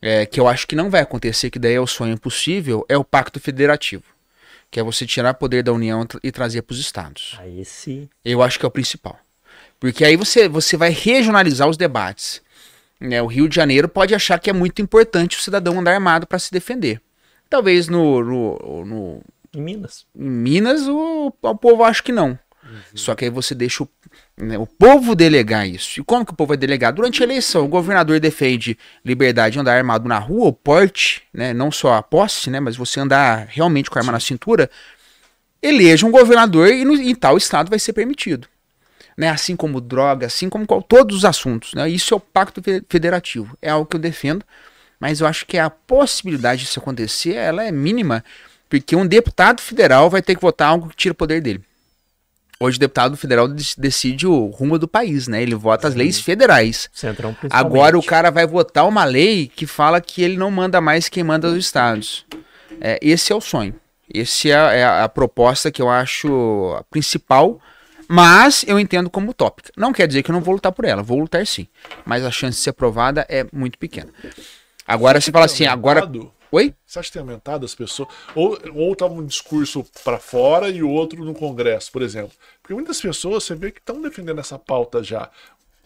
é, 0.00 0.26
que 0.26 0.38
eu 0.38 0.46
acho 0.46 0.66
que 0.66 0.76
não 0.76 0.90
vai 0.90 1.00
acontecer, 1.00 1.50
que 1.50 1.58
daí 1.58 1.74
é 1.74 1.80
o 1.80 1.86
sonho 1.86 2.12
impossível, 2.14 2.84
é 2.88 2.96
o 2.96 3.04
pacto 3.04 3.40
federativo. 3.40 4.02
Que 4.70 4.80
é 4.80 4.82
você 4.82 5.06
tirar 5.06 5.34
poder 5.34 5.62
da 5.62 5.72
União 5.72 6.06
e 6.22 6.30
trazer 6.30 6.62
para 6.62 6.74
os 6.74 6.78
estados. 6.80 7.36
Ah, 7.38 7.48
esse. 7.48 8.08
Eu 8.24 8.42
acho 8.42 8.58
que 8.58 8.64
é 8.66 8.68
o 8.68 8.70
principal. 8.70 9.18
Porque 9.80 10.04
aí 10.04 10.16
você, 10.16 10.48
você 10.48 10.76
vai 10.76 10.90
regionalizar 10.90 11.68
os 11.68 11.76
debates. 11.76 12.42
Né? 13.00 13.22
O 13.22 13.26
Rio 13.26 13.48
de 13.48 13.54
Janeiro 13.56 13.88
pode 13.88 14.14
achar 14.14 14.38
que 14.38 14.50
é 14.50 14.52
muito 14.52 14.82
importante 14.82 15.36
o 15.38 15.40
cidadão 15.40 15.78
andar 15.78 15.94
armado 15.94 16.26
para 16.26 16.38
se 16.38 16.50
defender. 16.52 17.00
Talvez 17.48 17.88
no, 17.88 18.22
no, 18.22 18.84
no- 18.84 19.22
Em 19.54 19.62
Minas. 19.62 20.04
em 20.14 20.28
Minas 20.28 20.86
o, 20.86 21.32
o 21.40 21.54
povo 21.56 21.82
acha 21.84 22.02
que 22.02 22.12
não. 22.12 22.38
Só 22.94 23.14
que 23.14 23.24
aí 23.24 23.30
você 23.30 23.54
deixa 23.54 23.82
o, 23.82 23.88
né, 24.36 24.58
o 24.58 24.66
povo 24.66 25.14
delegar 25.14 25.68
isso. 25.68 26.00
E 26.00 26.04
como 26.04 26.24
que 26.24 26.32
o 26.32 26.34
povo 26.36 26.48
vai 26.48 26.56
delegar? 26.56 26.92
Durante 26.92 27.22
a 27.22 27.26
eleição, 27.26 27.64
o 27.64 27.68
governador 27.68 28.18
defende 28.20 28.78
liberdade 29.04 29.54
de 29.54 29.58
andar 29.60 29.76
armado 29.76 30.08
na 30.08 30.18
rua, 30.18 30.48
o 30.48 30.52
porte, 30.52 31.22
né, 31.32 31.52
não 31.52 31.70
só 31.70 31.94
a 31.94 32.02
posse, 32.02 32.50
né, 32.50 32.60
mas 32.60 32.76
você 32.76 33.00
andar 33.00 33.46
realmente 33.48 33.90
com 33.90 33.98
a 33.98 34.02
arma 34.02 34.12
na 34.12 34.20
cintura. 34.20 34.70
Eleja 35.62 36.06
um 36.06 36.10
governador 36.10 36.68
e 36.68 36.84
no, 36.84 36.94
em 36.94 37.14
tal 37.14 37.36
estado 37.36 37.68
vai 37.68 37.78
ser 37.78 37.92
permitido. 37.92 38.46
Né, 39.16 39.28
assim 39.28 39.56
como 39.56 39.80
droga, 39.80 40.26
assim 40.26 40.48
como 40.48 40.64
qual- 40.64 40.82
todos 40.82 41.16
os 41.16 41.24
assuntos. 41.24 41.74
Né, 41.74 41.88
isso 41.88 42.14
é 42.14 42.16
o 42.16 42.20
pacto 42.20 42.62
fe- 42.62 42.82
federativo. 42.88 43.56
É 43.60 43.70
algo 43.70 43.86
que 43.86 43.96
eu 43.96 44.00
defendo, 44.00 44.44
mas 45.00 45.20
eu 45.20 45.26
acho 45.26 45.44
que 45.46 45.58
a 45.58 45.68
possibilidade 45.68 46.62
disso 46.62 46.78
acontecer 46.78 47.34
ela 47.34 47.64
é 47.64 47.72
mínima, 47.72 48.24
porque 48.68 48.94
um 48.94 49.06
deputado 49.06 49.60
federal 49.60 50.08
vai 50.08 50.22
ter 50.22 50.34
que 50.36 50.40
votar 50.40 50.68
algo 50.68 50.88
que 50.88 50.96
tira 50.96 51.12
o 51.12 51.16
poder 51.16 51.40
dele. 51.40 51.64
Hoje 52.60 52.76
o 52.76 52.80
deputado 52.80 53.16
federal 53.16 53.46
dec- 53.46 53.74
decide 53.78 54.26
o 54.26 54.46
rumo 54.46 54.78
do 54.78 54.88
país, 54.88 55.28
né? 55.28 55.40
Ele 55.42 55.54
vota 55.54 55.86
as 55.86 55.94
leis 55.94 56.18
federais. 56.20 56.90
Centrão. 57.44 57.58
Agora 57.64 57.96
o 57.96 58.02
cara 58.02 58.30
vai 58.30 58.46
votar 58.46 58.86
uma 58.88 59.04
lei 59.04 59.46
que 59.54 59.64
fala 59.66 60.00
que 60.00 60.22
ele 60.22 60.36
não 60.36 60.50
manda 60.50 60.80
mais 60.80 61.08
quem 61.08 61.22
manda 61.22 61.46
os 61.48 61.56
estados. 61.56 62.26
É, 62.80 62.98
esse 63.00 63.32
é 63.32 63.36
o 63.36 63.40
sonho. 63.40 63.74
Esse 64.12 64.50
é, 64.50 64.56
a- 64.56 64.72
é 64.72 65.02
a 65.04 65.08
proposta 65.08 65.70
que 65.70 65.80
eu 65.80 65.88
acho 65.88 66.74
a 66.78 66.82
principal, 66.84 67.60
mas 68.08 68.64
eu 68.66 68.78
entendo 68.80 69.08
como 69.08 69.30
utópica. 69.30 69.70
Não 69.76 69.92
quer 69.92 70.08
dizer 70.08 70.22
que 70.24 70.30
eu 70.30 70.32
não 70.32 70.40
vou 70.40 70.54
lutar 70.54 70.72
por 70.72 70.84
ela, 70.84 71.02
vou 71.02 71.20
lutar 71.20 71.46
sim. 71.46 71.68
Mas 72.04 72.24
a 72.24 72.30
chance 72.30 72.56
de 72.58 72.64
ser 72.64 72.70
aprovada 72.70 73.24
é 73.28 73.46
muito 73.52 73.78
pequena. 73.78 74.08
Agora 74.86 75.20
você 75.20 75.30
fala 75.30 75.44
assim, 75.44 75.64
agora. 75.66 76.00
Oi? 76.50 76.74
Você 76.86 76.98
acha 76.98 77.08
que 77.08 77.12
tem 77.12 77.20
aumentado 77.20 77.64
as 77.64 77.74
pessoas? 77.74 78.08
Ou, 78.34 78.58
ou 78.74 78.96
tá 78.96 79.06
um 79.06 79.24
discurso 79.24 79.84
para 80.04 80.18
fora 80.18 80.68
e 80.68 80.82
outro 80.82 81.24
no 81.24 81.34
Congresso, 81.34 81.92
por 81.92 82.02
exemplo? 82.02 82.32
Porque 82.62 82.74
muitas 82.74 83.00
pessoas 83.00 83.44
você 83.44 83.54
vê 83.54 83.70
que 83.70 83.78
estão 83.80 84.00
defendendo 84.00 84.38
essa 84.40 84.58
pauta 84.58 85.02
já. 85.02 85.30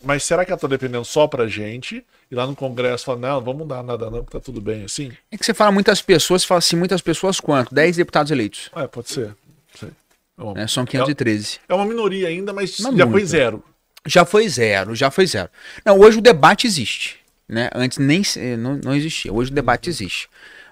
Mas 0.04 0.24
será 0.24 0.44
que 0.44 0.50
ela 0.50 0.60
tá 0.60 0.66
defendendo 0.66 1.04
só 1.04 1.28
pra 1.28 1.46
gente? 1.46 2.04
E 2.30 2.34
lá 2.34 2.46
no 2.46 2.56
Congresso 2.56 3.04
fala, 3.04 3.18
não, 3.20 3.28
não 3.36 3.40
vamos 3.40 3.62
mudar 3.62 3.82
nada 3.82 4.10
não, 4.10 4.24
que 4.24 4.32
tá 4.32 4.40
tudo 4.40 4.60
bem 4.60 4.84
assim? 4.84 5.12
É 5.30 5.36
que 5.36 5.44
você 5.46 5.54
fala 5.54 5.70
muitas 5.70 6.02
pessoas, 6.02 6.42
você 6.42 6.48
fala 6.48 6.58
assim, 6.58 6.76
muitas 6.76 7.00
pessoas 7.00 7.38
quanto? 7.38 7.72
10 7.74 7.96
deputados 7.96 8.32
eleitos. 8.32 8.70
É, 8.74 8.86
pode 8.86 9.10
ser. 9.10 9.36
É 9.82 10.42
uma, 10.42 10.54
né? 10.54 10.66
São 10.66 10.84
513. 10.84 11.60
é 11.68 11.74
uma 11.74 11.84
minoria 11.84 12.28
ainda, 12.28 12.52
mas 12.52 12.78
Não 12.80 12.96
já 12.96 13.04
foi 13.04 13.12
muito. 13.12 13.26
zero. 13.26 13.64
Já 14.04 14.24
foi 14.24 14.48
zero, 14.48 14.94
já 14.96 15.10
foi 15.10 15.26
zero. 15.26 15.48
Não, 15.84 16.00
hoje 16.00 16.18
o 16.18 16.22
debate 16.22 16.66
existe. 16.66 17.21
Né? 17.48 17.68
Antes 17.74 17.98
nem 17.98 18.22
se- 18.24 18.56
não, 18.56 18.76
não 18.82 18.94
existia. 18.94 19.32
Hoje 19.32 19.50
o 19.50 19.54
debate 19.54 19.88
existe. 19.90 20.28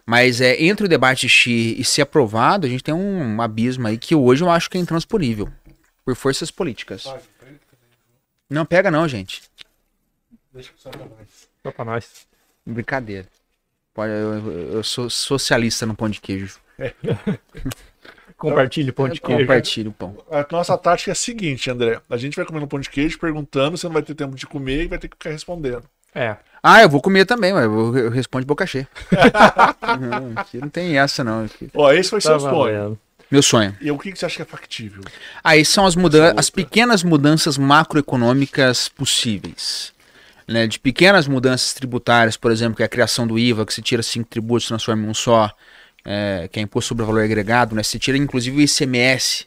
Mas 0.07 0.41
é, 0.41 0.61
entre 0.62 0.87
o 0.87 0.89
debate 0.89 1.27
existir 1.27 1.79
e 1.79 1.85
ser 1.85 2.03
aprovado, 2.03 2.66
a 2.66 2.71
gente 2.71 2.83
tem 2.83 2.95
um, 2.95 3.41
abismo 3.41 3.87
aí 3.87 3.99
que 3.99 4.14
hoje 4.14 4.43
eu 4.43 4.51
acho 4.51 4.68
que 4.71 4.77
é 4.77 4.81
intransponível. 4.81 5.49
Por 6.05 6.16
forças 6.16 6.51
políticas. 6.51 7.05
Não 8.49 8.64
pega 8.66 8.91
não, 8.91 9.07
gente. 9.07 9.43
Deixa 10.53 10.73
eu 10.85 11.11
mais. 11.16 11.49
Só 11.62 11.71
pra 11.71 11.85
nós. 11.85 12.27
Brincadeira. 12.66 13.29
Pode, 13.95 14.12
eu, 14.12 14.73
eu 14.73 14.83
sou 14.83 15.09
socialista 15.11 15.87
no 15.87 15.95
pão 15.95 16.09
de 16.09 16.21
queijo. 16.21 16.59
Compartilhe 18.37 18.91
pão 18.91 19.09
de 19.09 19.21
queijo. 19.21 19.41
Compartilhe 19.43 19.89
o 19.89 19.93
pão. 19.93 20.16
A 20.31 20.47
nossa 20.51 20.77
tática 20.79 21.11
é 21.11 21.12
a 21.12 21.14
seguinte, 21.14 21.71
André. 21.71 22.01
A 22.09 22.16
gente 22.16 22.35
vai 22.35 22.45
comendo 22.47 22.66
pão 22.66 22.81
de 22.81 22.89
queijo, 22.89 23.18
perguntando, 23.18 23.77
você 23.77 23.87
não 23.87 23.93
vai 23.93 24.03
ter 24.03 24.14
tempo 24.14 24.35
de 24.35 24.47
comer 24.47 24.85
e 24.85 24.89
vai 24.89 24.99
ter 24.99 25.09
que 25.09 25.16
ficar 25.16 25.31
respondendo. 25.31 25.85
É. 26.15 26.37
Ah, 26.63 26.83
eu 26.83 26.89
vou 26.89 27.01
comer 27.01 27.25
também, 27.25 27.53
mas 27.53 27.65
eu, 27.65 28.11
respondo 28.11 28.45
de 28.45 28.47
boca 28.47 28.67
cheia. 28.67 28.87
não, 29.99 30.33
aqui 30.37 30.59
não 30.59 30.69
tem 30.69 30.99
essa, 30.99 31.25
não. 31.25 31.45
aqui. 31.45 31.71
Ó, 31.75 31.91
esse 31.93 32.11
ser 32.11 32.23
Tá 32.23 32.37
o 32.37 32.41
sonho. 32.41 32.99
Meu 33.31 33.43
sonho. 33.43 33.77
E 33.81 33.91
o 33.91 33.99
que, 33.99 34.15
você 34.15 34.27
acha 34.27 34.37
que 34.37 34.43
é 34.43 34.45
factível? 34.45 35.03
Aí 35.43 35.65
são 35.65 35.87
as, 35.87 35.95
mudan 35.95 36.27
Outra. 36.27 36.41
as 36.41 36.51
pequenas 36.51 37.03
mudanças 37.03 37.57
macroeconômicas 37.57 38.89
possíveis. 38.89 39.93
Né? 40.49 40.67
De 40.67 40.81
pequenas 40.81 41.29
mudanças 41.29 41.73
tributárias, 41.73 42.37
por 42.37 42.51
exemplo, 42.51 42.77
que 42.77 42.83
é 42.83 42.87
a 42.87 42.89
criação 42.89 43.27
do 43.27 43.39
IVA, 43.39 43.65
que 43.65 43.73
se 43.73 43.81
tira 43.81 44.03
cinco 44.03 44.29
tributos 44.29 44.65
e 44.65 44.69
transforma 44.69 45.07
em 45.07 45.09
um 45.09 45.15
só, 45.15 45.49
é, 46.05 46.49
que 46.51 46.59
é 46.59 46.63
Imposto 46.63 46.89
sobre 46.89 47.05
o 47.05 47.07
Valor 47.07 47.23
Agregado, 47.23 47.75
né? 47.75 47.85
se 47.85 48.01
tira 48.01 48.19
inclusive 48.19 48.57
o 48.57 48.61
ICMS, 48.61 49.47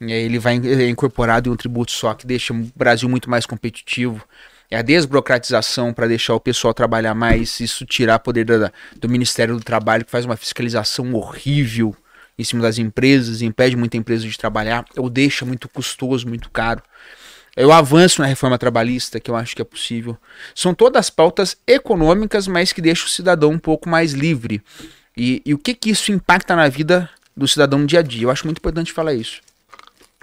e 0.00 0.12
aí 0.12 0.24
ele 0.24 0.40
vai 0.40 0.56
é 0.56 0.88
incorporado 0.88 1.48
em 1.48 1.52
um 1.52 1.56
tributo 1.56 1.92
só, 1.92 2.12
que 2.14 2.26
deixa 2.26 2.52
o 2.52 2.68
Brasil 2.74 3.08
muito 3.08 3.30
mais 3.30 3.46
competitivo. 3.46 4.20
É 4.72 4.78
a 4.78 4.82
desburocratização 4.82 5.92
para 5.92 6.06
deixar 6.06 6.34
o 6.34 6.40
pessoal 6.40 6.72
trabalhar 6.72 7.14
mais, 7.14 7.60
isso 7.60 7.84
tirar 7.84 8.18
poder 8.20 8.46
da- 8.46 8.72
do 8.96 9.06
Ministério 9.06 9.54
do 9.54 9.62
Trabalho, 9.62 10.02
que 10.02 10.10
faz 10.10 10.24
uma 10.24 10.34
fiscalização 10.34 11.12
horrível 11.12 11.94
em 12.38 12.42
cima 12.42 12.62
das 12.62 12.78
empresas, 12.78 13.42
impede 13.42 13.76
muita 13.76 13.98
empresa 13.98 14.26
de 14.26 14.38
trabalhar, 14.38 14.86
ou 14.96 15.10
deixa 15.10 15.44
muito 15.44 15.68
custoso, 15.68 16.26
muito 16.26 16.48
caro. 16.48 16.82
Eu 17.54 17.70
avanço 17.70 18.22
na 18.22 18.26
reforma 18.26 18.56
trabalhista, 18.56 19.20
que 19.20 19.30
eu 19.30 19.36
acho 19.36 19.54
que 19.54 19.60
é 19.60 19.64
possível. 19.64 20.16
São 20.54 20.72
todas 20.72 21.10
pautas 21.10 21.54
econômicas, 21.66 22.48
mas 22.48 22.72
que 22.72 22.80
deixam 22.80 23.04
o 23.04 23.10
cidadão 23.10 23.50
um 23.50 23.58
pouco 23.58 23.90
mais 23.90 24.12
livre. 24.12 24.62
E, 25.14 25.42
e 25.44 25.52
o 25.52 25.58
que, 25.58 25.74
que 25.74 25.90
isso 25.90 26.10
impacta 26.10 26.56
na 26.56 26.66
vida 26.68 27.10
do 27.36 27.46
cidadão 27.46 27.84
dia 27.84 27.98
a 27.98 28.02
dia? 28.02 28.22
Eu 28.22 28.30
acho 28.30 28.46
muito 28.46 28.56
importante 28.56 28.90
falar 28.90 29.12
isso. 29.12 29.42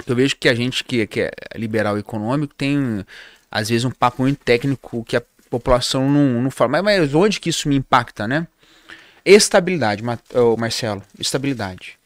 Eu 0.08 0.16
vejo 0.16 0.36
que 0.38 0.50
a 0.50 0.56
gente 0.56 0.84
que, 0.84 1.06
que 1.06 1.22
é 1.22 1.32
liberal 1.56 2.00
econômico 2.00 2.56
tem, 2.56 3.06
às 3.52 3.70
vezes, 3.70 3.86
um 3.86 3.92
papo 3.92 4.22
muito 4.22 4.40
técnico 4.44 5.04
que 5.04 5.18
a 5.18 5.24
população 5.50 6.10
não, 6.10 6.42
não 6.42 6.52
fala. 6.52 6.82
Mas, 6.82 7.00
mas 7.00 7.16
onde 7.16 7.40
que 7.40 7.50
isso 7.50 7.68
me 7.68 7.76
impacta, 7.76 8.28
né? 8.28 8.48
Estabilidade, 9.26 10.04
Marcelo. 10.58 11.04
Estabilidade. 11.20 11.98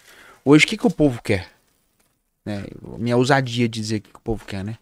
Hoje, 0.44 0.66
o 0.66 0.68
que, 0.68 0.78
que 0.78 0.88
o 0.88 0.92
povo 0.92 1.22
quer? 1.22 1.50
Né? 2.46 2.66
Minha 2.98 3.18
ousadia 3.18 3.68
de 3.68 3.80
dizer 3.80 3.98
o 3.98 4.02
que, 4.02 4.10
que 4.10 4.18
o 4.18 4.22
povo 4.22 4.46
quer, 4.46 4.64
né? 4.64 4.78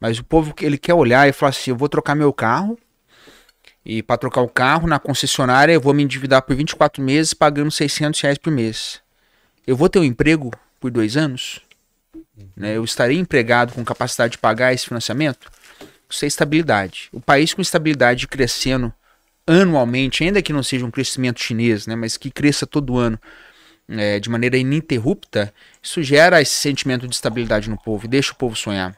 Mas 0.00 0.18
o 0.18 0.24
povo 0.24 0.54
ele 0.60 0.78
quer 0.78 0.94
olhar 0.94 1.28
e 1.28 1.32
falar 1.32 1.50
assim: 1.50 1.70
eu 1.70 1.76
vou 1.76 1.88
trocar 1.88 2.14
meu 2.14 2.32
carro. 2.32 2.78
E 3.84 4.02
para 4.02 4.18
trocar 4.18 4.42
o 4.42 4.48
carro 4.48 4.86
na 4.86 4.98
concessionária, 4.98 5.72
eu 5.72 5.80
vou 5.80 5.94
me 5.94 6.02
endividar 6.02 6.42
por 6.42 6.54
24 6.54 7.02
meses 7.02 7.32
pagando 7.32 7.70
600 7.70 8.20
reais 8.20 8.36
por 8.36 8.52
mês. 8.52 9.00
Eu 9.66 9.76
vou 9.76 9.88
ter 9.88 9.98
um 9.98 10.04
emprego 10.04 10.50
por 10.78 10.90
dois 10.90 11.16
anos? 11.16 11.60
Né? 12.54 12.76
Eu 12.76 12.84
estarei 12.84 13.18
empregado 13.18 13.72
com 13.72 13.82
capacidade 13.84 14.32
de 14.32 14.38
pagar 14.38 14.74
esse 14.74 14.86
financiamento? 14.86 15.50
Isso 16.08 16.24
é 16.24 16.28
estabilidade. 16.28 17.08
O 17.12 17.20
país 17.20 17.52
com 17.52 17.60
estabilidade 17.60 18.26
crescendo 18.26 18.92
anualmente, 19.46 20.24
ainda 20.24 20.42
que 20.42 20.52
não 20.52 20.62
seja 20.62 20.84
um 20.84 20.90
crescimento 20.90 21.40
chinês, 21.40 21.86
né? 21.86 21.96
mas 21.96 22.16
que 22.16 22.30
cresça 22.30 22.66
todo 22.66 22.98
ano 22.98 23.18
é, 23.88 24.20
de 24.20 24.28
maneira 24.28 24.58
ininterrupta, 24.58 25.52
isso 25.82 26.02
gera 26.02 26.40
esse 26.40 26.54
sentimento 26.54 27.08
de 27.08 27.14
estabilidade 27.14 27.70
no 27.70 27.78
povo 27.78 28.04
e 28.04 28.08
deixa 28.08 28.32
o 28.32 28.36
povo 28.36 28.54
sonhar. 28.54 28.96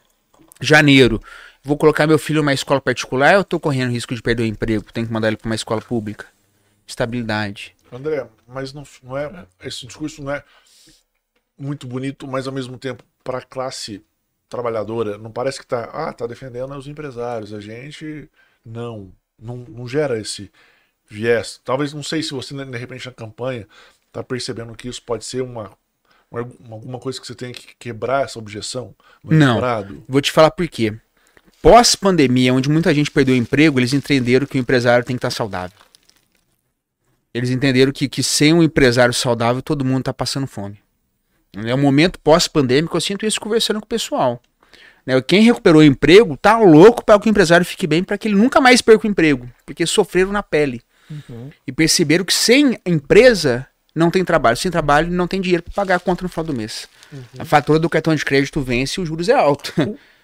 Janeiro, 0.59 1.21
vou 1.63 1.77
colocar 1.77 2.05
meu 2.05 2.19
filho 2.19 2.41
numa 2.41 2.53
escola 2.53 2.81
particular 2.81 3.35
ou 3.35 3.41
estou 3.41 3.59
correndo 3.59 3.91
risco 3.91 4.13
de 4.13 4.21
perder 4.21 4.43
o 4.43 4.45
emprego? 4.45 4.91
Tenho 4.91 5.07
que 5.07 5.13
mandar 5.13 5.27
ele 5.29 5.37
para 5.37 5.47
uma 5.47 5.55
escola 5.55 5.81
pública? 5.81 6.27
Estabilidade. 6.85 7.75
André, 7.91 8.27
mas 8.47 8.73
não, 8.73 8.83
não 9.01 9.17
é. 9.17 9.45
Esse 9.63 9.85
discurso 9.85 10.21
não 10.21 10.33
é 10.33 10.43
muito 11.57 11.87
bonito, 11.87 12.27
mas 12.27 12.47
ao 12.47 12.53
mesmo 12.53 12.77
tempo, 12.77 13.03
para 13.23 13.39
a 13.39 13.41
classe 13.41 14.03
trabalhadora, 14.51 15.17
não 15.17 15.31
parece 15.31 15.59
que 15.59 15.65
tá. 15.65 15.85
Ah, 15.93 16.13
tá 16.13 16.27
defendendo 16.27 16.75
os 16.75 16.87
empresários. 16.87 17.53
A 17.53 17.61
gente. 17.61 18.29
Não. 18.63 19.11
Não, 19.41 19.57
não 19.57 19.87
gera 19.87 20.19
esse 20.19 20.51
viés. 21.09 21.59
Talvez, 21.65 21.93
não 21.93 22.03
sei 22.03 22.21
se 22.21 22.31
você, 22.31 22.53
de 22.53 22.77
repente, 22.77 23.07
na 23.07 23.11
campanha, 23.11 23.67
tá 24.11 24.23
percebendo 24.23 24.75
que 24.75 24.87
isso 24.87 25.01
pode 25.01 25.25
ser 25.25 25.41
uma. 25.41 25.71
uma- 26.29 26.41
alguma 26.71 26.99
coisa 26.99 27.19
que 27.19 27.25
você 27.25 27.33
tem 27.35 27.51
que 27.53 27.75
quebrar 27.79 28.25
essa 28.25 28.37
objeção 28.39 28.93
Não. 29.23 29.55
Vou 30.07 30.21
te 30.21 30.31
falar 30.31 30.51
por 30.51 30.67
quê. 30.67 30.95
Pós-pandemia, 31.61 32.53
onde 32.53 32.69
muita 32.69 32.93
gente 32.93 33.11
perdeu 33.11 33.35
o 33.35 33.37
emprego, 33.37 33.79
eles 33.79 33.93
entenderam 33.93 34.45
que 34.47 34.57
o 34.57 34.61
empresário 34.61 35.05
tem 35.05 35.15
que 35.15 35.19
estar 35.19 35.31
saudável. 35.31 35.77
Eles 37.33 37.49
entenderam 37.49 37.91
que, 37.91 38.09
que 38.09 38.21
sem 38.21 38.53
um 38.53 38.61
empresário 38.63 39.13
saudável, 39.13 39.61
todo 39.61 39.85
mundo 39.85 39.99
está 39.99 40.13
passando 40.13 40.47
fome. 40.47 40.79
É 41.55 41.75
um 41.75 41.81
momento 41.81 42.19
pós-pandêmico, 42.19 42.95
eu 42.95 43.01
sinto 43.01 43.25
isso 43.25 43.39
conversando 43.39 43.79
com 43.79 43.85
o 43.85 43.89
pessoal. 43.89 44.41
Né, 45.05 45.19
Quem 45.21 45.41
recuperou 45.41 45.81
o 45.81 45.85
emprego 45.85 46.37
tá 46.37 46.57
louco 46.57 47.03
para 47.03 47.19
que 47.19 47.27
o 47.27 47.29
empresário 47.29 47.65
fique 47.65 47.85
bem, 47.85 48.03
para 48.03 48.17
que 48.17 48.27
ele 48.27 48.35
nunca 48.35 48.61
mais 48.61 48.81
perca 48.81 49.07
o 49.07 49.09
emprego, 49.09 49.49
porque 49.65 49.85
sofreram 49.85 50.31
na 50.31 50.43
pele. 50.43 50.81
E 51.67 51.71
perceberam 51.73 52.23
que 52.23 52.33
sem 52.33 52.79
empresa 52.85 53.67
não 53.93 54.09
tem 54.09 54.23
trabalho. 54.23 54.55
Sem 54.55 54.71
trabalho 54.71 55.11
não 55.11 55.27
tem 55.27 55.41
dinheiro 55.41 55.63
para 55.63 55.73
pagar 55.73 55.95
a 55.95 55.99
conta 55.99 56.23
no 56.23 56.29
final 56.29 56.45
do 56.45 56.53
mês. 56.53 56.87
A 57.37 57.43
fatura 57.43 57.77
do 57.77 57.89
cartão 57.89 58.15
de 58.15 58.23
crédito 58.23 58.61
vence 58.61 58.99
e 58.99 59.03
os 59.03 59.09
juros 59.09 59.27
é 59.27 59.33
alto. 59.33 59.73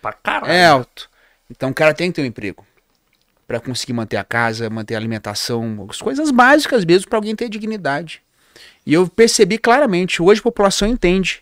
Pra 0.02 0.14
caralho. 0.14 0.52
É 0.52 0.66
alto. 0.66 1.10
Então 1.50 1.72
o 1.72 1.74
cara 1.74 1.94
tem 1.94 2.10
que 2.10 2.16
ter 2.16 2.22
um 2.22 2.26
emprego 2.26 2.66
para 3.46 3.60
conseguir 3.60 3.94
manter 3.94 4.18
a 4.18 4.24
casa, 4.24 4.70
manter 4.70 4.96
a 4.96 4.98
alimentação, 4.98 5.88
as 5.90 6.02
coisas 6.02 6.32
básicas 6.32 6.86
mesmo 6.86 7.10
para 7.10 7.18
alguém 7.18 7.36
ter 7.36 7.50
dignidade. 7.50 8.22
E 8.86 8.94
eu 8.94 9.08
percebi 9.08 9.58
claramente, 9.58 10.22
hoje 10.22 10.40
a 10.40 10.44
população 10.44 10.88
entende 10.88 11.42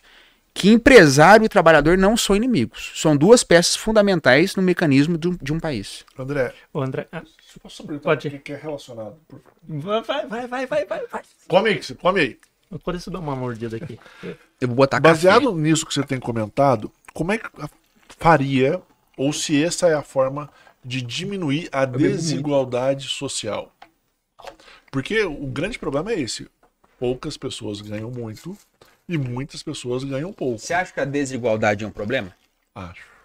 que 0.53 0.69
empresário 0.69 1.45
e 1.45 1.49
trabalhador 1.49 1.97
não 1.97 2.15
são 2.15 2.33
inimigos. 2.35 2.93
São 2.95 3.15
duas 3.15 3.43
peças 3.43 3.75
fundamentais 3.75 4.55
no 4.55 4.63
mecanismo 4.63 5.17
de 5.17 5.27
um, 5.27 5.37
de 5.41 5.53
um 5.53 5.59
país. 5.59 6.05
André, 6.17 6.53
Ô, 6.73 6.81
André, 6.81 7.07
ah, 7.11 7.21
posso 7.61 7.83
Pode. 7.99 8.29
o 8.29 8.39
que 8.39 8.53
é 8.53 8.55
relacionado? 8.55 9.17
Por 9.27 9.41
vai, 9.67 10.01
vai, 10.01 10.47
vai, 10.47 10.65
vai, 10.65 10.85
vai, 10.85 11.07
vai. 11.07 11.21
Come 11.47 11.69
aí, 11.69 11.81
come 12.01 12.19
aí. 12.21 12.39
Por 12.83 12.95
isso 12.95 13.11
dá 13.11 13.19
uma 13.19 13.35
mordida 13.35 13.75
aqui. 13.75 13.99
Eu 14.59 14.69
vou 14.69 14.75
botar 14.77 14.99
Baseado 14.99 15.49
café. 15.49 15.57
nisso 15.57 15.85
que 15.85 15.93
você 15.93 16.03
tem 16.03 16.19
comentado, 16.19 16.91
como 17.13 17.33
é 17.33 17.37
que 17.37 17.49
faria, 18.17 18.81
ou 19.17 19.33
se 19.33 19.61
essa 19.61 19.87
é 19.87 19.93
a 19.93 20.01
forma 20.01 20.49
de 20.83 21.01
diminuir 21.01 21.67
a 21.71 21.83
desigualdade 21.85 23.09
social? 23.09 23.71
Porque 24.91 25.23
o 25.23 25.47
grande 25.47 25.77
problema 25.77 26.11
é 26.11 26.19
esse: 26.19 26.47
poucas 26.99 27.37
pessoas 27.37 27.81
ganham 27.81 28.09
muito 28.11 28.57
e 29.07 29.17
muitas 29.17 29.61
pessoas 29.61 30.03
ganham 30.03 30.33
pouco. 30.33 30.59
Você 30.59 30.73
acha 30.73 30.93
que 30.93 30.99
a 30.99 31.05
desigualdade 31.05 31.83
é 31.83 31.87
um 31.87 31.91
problema? 31.91 32.35
Acho. 32.73 33.15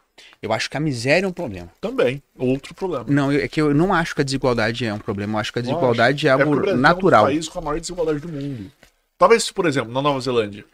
Eu 0.43 0.53
acho 0.53 0.69
que 0.69 0.77
a 0.77 0.81
miséria 0.81 1.25
é 1.25 1.29
um 1.29 1.33
problema. 1.33 1.69
Também, 1.81 2.23
outro 2.39 2.75
problema. 2.75 3.07
Não, 3.09 3.33
é 3.33 3.49
que 3.49 3.61
eu 3.61 3.75
não 3.75 3.93
acho 3.93 4.15
que 4.15 4.21
a 4.21 4.25
desigualdade 4.25 4.85
é 4.85 4.93
um 4.93 4.99
problema. 4.99 5.35
Eu 5.35 5.41
acho 5.41 5.53
que 5.53 5.59
a 5.59 5.63
desigualdade 5.63 6.29
é 6.29 6.31
algo 6.31 6.57
Brasil 6.57 6.77
natural. 6.77 7.21
É 7.21 7.31
um 7.31 7.35
país 7.35 7.49
com 7.49 7.59
a 7.59 7.63
maior 7.63 7.81
desigualdade 7.81 8.21
do 8.21 8.29
mundo. 8.29 8.71
Talvez, 9.19 9.51
por 9.51 9.67
exemplo, 9.67 9.93
na 9.93 10.01
Nova 10.01 10.21
Zelândia, 10.21 10.65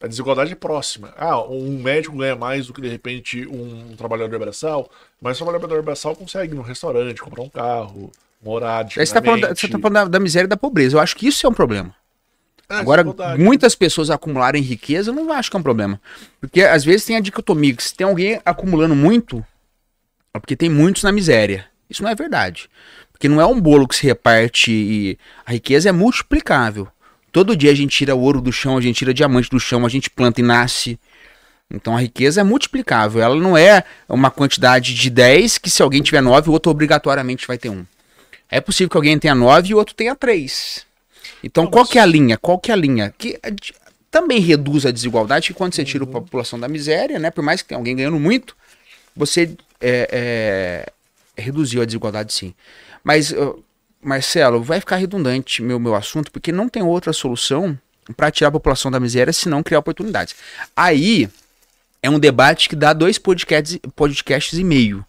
a 0.00 0.06
desigualdade 0.06 0.52
é 0.52 0.56
próxima. 0.56 1.14
Ah, 1.16 1.40
um 1.40 1.80
médico 1.80 2.16
ganha 2.16 2.34
mais 2.34 2.66
do 2.66 2.72
que, 2.72 2.80
de 2.80 2.88
repente, 2.88 3.46
um 3.46 3.94
trabalhador 3.96 4.38
braçal, 4.38 4.90
mas 5.20 5.40
o 5.40 5.44
trabalhador 5.44 5.82
braçal 5.82 6.16
consegue 6.16 6.52
ir 6.52 6.56
num 6.56 6.62
restaurante, 6.62 7.20
comprar 7.20 7.42
um 7.42 7.48
carro, 7.48 8.10
morar 8.42 8.86
Aí 8.96 9.06
você 9.06 9.14
tá 9.14 9.22
falando, 9.22 9.40
da, 9.42 9.54
você 9.54 9.68
tá 9.68 9.78
falando 9.78 9.94
da, 9.94 10.04
da 10.04 10.20
miséria 10.20 10.46
e 10.46 10.48
da 10.48 10.56
pobreza. 10.56 10.96
Eu 10.96 11.00
acho 11.00 11.16
que 11.16 11.28
isso 11.28 11.46
é 11.46 11.48
um 11.48 11.54
problema. 11.54 11.94
É, 12.72 12.76
Agora, 12.78 13.04
desigualdade. 13.04 13.42
muitas 13.42 13.74
pessoas 13.74 14.08
acumularem 14.08 14.62
riqueza, 14.62 15.10
eu 15.10 15.14
não 15.14 15.30
acho 15.30 15.50
que 15.50 15.56
é 15.56 15.60
um 15.60 15.62
problema. 15.62 16.00
Porque 16.40 16.62
às 16.62 16.82
vezes 16.82 17.04
tem 17.04 17.16
a 17.16 17.20
dicotomia 17.20 17.74
que 17.74 17.82
se 17.84 17.94
tem 17.94 18.06
alguém 18.06 18.40
acumulando 18.46 18.96
muito, 18.96 19.44
é 20.32 20.38
porque 20.38 20.56
tem 20.56 20.70
muitos 20.70 21.02
na 21.02 21.12
miséria. 21.12 21.66
Isso 21.90 22.02
não 22.02 22.10
é 22.10 22.14
verdade. 22.14 22.70
Porque 23.12 23.28
não 23.28 23.40
é 23.40 23.46
um 23.46 23.60
bolo 23.60 23.86
que 23.86 23.94
se 23.94 24.06
reparte 24.06 24.72
e 24.72 25.18
a 25.44 25.52
riqueza 25.52 25.90
é 25.90 25.92
multiplicável. 25.92 26.88
Todo 27.30 27.54
dia 27.54 27.70
a 27.70 27.74
gente 27.74 27.94
tira 27.94 28.14
ouro 28.14 28.40
do 28.40 28.50
chão, 28.50 28.78
a 28.78 28.80
gente 28.80 28.96
tira 28.96 29.12
diamante 29.12 29.50
do 29.50 29.60
chão, 29.60 29.84
a 29.84 29.88
gente 29.90 30.08
planta 30.08 30.40
e 30.40 30.44
nasce. 30.44 30.98
Então 31.70 31.94
a 31.94 32.00
riqueza 32.00 32.40
é 32.40 32.44
multiplicável. 32.44 33.20
Ela 33.22 33.36
não 33.36 33.54
é 33.54 33.84
uma 34.08 34.30
quantidade 34.30 34.94
de 34.94 35.10
10 35.10 35.58
que 35.58 35.68
se 35.68 35.82
alguém 35.82 36.02
tiver 36.02 36.22
9, 36.22 36.48
o 36.48 36.52
outro 36.52 36.72
obrigatoriamente 36.72 37.46
vai 37.46 37.58
ter 37.58 37.68
um. 37.68 37.84
É 38.50 38.62
possível 38.62 38.88
que 38.88 38.96
alguém 38.96 39.18
tenha 39.18 39.34
9 39.34 39.68
e 39.68 39.74
o 39.74 39.78
outro 39.78 39.94
tenha 39.94 40.14
3. 40.16 40.86
Então, 41.42 41.64
Não, 41.64 41.70
qual 41.70 41.84
mas- 41.84 41.90
que 41.92 41.98
é 41.98 42.02
a 42.02 42.06
linha? 42.06 42.36
Qual 42.36 42.58
que 42.58 42.70
é 42.70 42.74
a 42.74 42.76
linha? 42.76 43.14
Que 43.16 43.38
de- 43.52 43.74
também 44.10 44.40
reduz 44.40 44.84
a 44.84 44.90
desigualdade, 44.90 45.48
que 45.48 45.54
quando 45.54 45.74
você 45.74 45.84
tira 45.84 46.04
a 46.04 46.06
população 46.06 46.58
da 46.60 46.68
miséria, 46.68 47.18
né? 47.18 47.30
Por 47.30 47.42
mais 47.42 47.62
que 47.62 47.68
tenha 47.68 47.78
alguém 47.78 47.96
ganhando 47.96 48.18
muito, 48.20 48.54
você 49.16 49.50
é, 49.80 50.08
é, 51.36 51.42
reduziu 51.42 51.80
a 51.82 51.84
desigualdade 51.84 52.32
sim. 52.32 52.54
Mas, 53.02 53.34
Marcelo, 54.02 54.62
vai 54.62 54.80
ficar 54.80 54.96
redundante 54.96 55.62
meu, 55.62 55.78
meu 55.80 55.94
assunto, 55.94 56.30
porque 56.30 56.52
não 56.52 56.68
tem 56.68 56.82
outra 56.82 57.12
solução 57.12 57.78
para 58.16 58.30
tirar 58.30 58.48
a 58.48 58.52
população 58.52 58.90
da 58.90 59.00
miséria 59.00 59.32
senão 59.32 59.62
criar 59.62 59.78
oportunidades. 59.78 60.34
Aí 60.76 61.28
é 62.02 62.10
um 62.10 62.18
debate 62.18 62.68
que 62.68 62.76
dá 62.76 62.92
dois 62.92 63.16
podcasts, 63.18 63.78
podcasts 63.94 64.58
e 64.58 64.64
meio. 64.64 65.04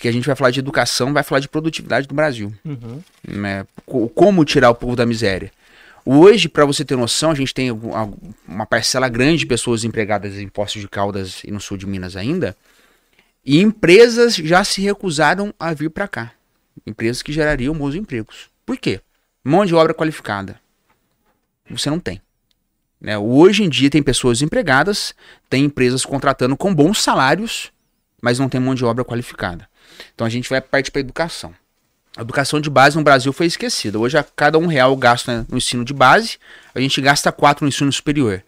Porque 0.00 0.08
a 0.08 0.12
gente 0.12 0.26
vai 0.26 0.34
falar 0.34 0.50
de 0.50 0.60
educação, 0.60 1.12
vai 1.12 1.22
falar 1.22 1.40
de 1.40 1.48
produtividade 1.48 2.08
do 2.08 2.14
Brasil. 2.14 2.54
Uhum. 2.64 3.02
Né? 3.28 3.66
Co- 3.84 4.08
Como 4.08 4.46
tirar 4.46 4.70
o 4.70 4.74
povo 4.74 4.96
da 4.96 5.04
miséria. 5.04 5.52
Hoje, 6.06 6.48
para 6.48 6.64
você 6.64 6.86
ter 6.86 6.96
noção, 6.96 7.30
a 7.32 7.34
gente 7.34 7.52
tem 7.52 7.70
uma 8.48 8.64
parcela 8.64 9.10
grande 9.10 9.40
de 9.40 9.46
pessoas 9.46 9.84
empregadas 9.84 10.38
em 10.38 10.48
Poços 10.48 10.80
de 10.80 10.88
Caldas 10.88 11.42
e 11.44 11.50
no 11.50 11.60
sul 11.60 11.76
de 11.76 11.86
Minas 11.86 12.16
ainda. 12.16 12.56
E 13.44 13.60
empresas 13.60 14.36
já 14.36 14.64
se 14.64 14.80
recusaram 14.80 15.52
a 15.60 15.74
vir 15.74 15.90
para 15.90 16.08
cá. 16.08 16.32
Empresas 16.86 17.20
que 17.22 17.30
gerariam 17.30 17.74
bons 17.74 17.94
empregos. 17.94 18.48
Por 18.64 18.78
quê? 18.78 19.02
Mão 19.44 19.66
de 19.66 19.74
obra 19.74 19.92
qualificada. 19.92 20.58
Você 21.68 21.90
não 21.90 22.00
tem. 22.00 22.22
Né? 22.98 23.18
Hoje 23.18 23.64
em 23.64 23.68
dia 23.68 23.90
tem 23.90 24.02
pessoas 24.02 24.40
empregadas, 24.40 25.14
tem 25.50 25.66
empresas 25.66 26.06
contratando 26.06 26.56
com 26.56 26.74
bons 26.74 27.02
salários, 27.02 27.70
mas 28.22 28.38
não 28.38 28.48
tem 28.48 28.58
mão 28.58 28.74
de 28.74 28.82
obra 28.82 29.04
qualificada. 29.04 29.68
Então 30.14 30.26
a 30.26 30.30
gente 30.30 30.48
vai 30.48 30.60
partir 30.60 30.90
para 30.90 31.00
educação. 31.00 31.54
A 32.16 32.22
educação 32.22 32.60
de 32.60 32.68
base 32.68 32.96
no 32.96 33.04
Brasil 33.04 33.32
foi 33.32 33.46
esquecida. 33.46 33.98
Hoje, 33.98 34.18
a 34.18 34.24
cada 34.24 34.58
um 34.58 34.66
real 34.66 34.96
gasto 34.96 35.28
né, 35.30 35.46
no 35.48 35.56
ensino 35.58 35.84
de 35.84 35.92
base, 35.94 36.38
a 36.74 36.80
gente 36.80 37.00
gasta 37.00 37.30
quatro 37.30 37.64
no 37.64 37.68
ensino 37.68 37.92
superior. 37.92 38.42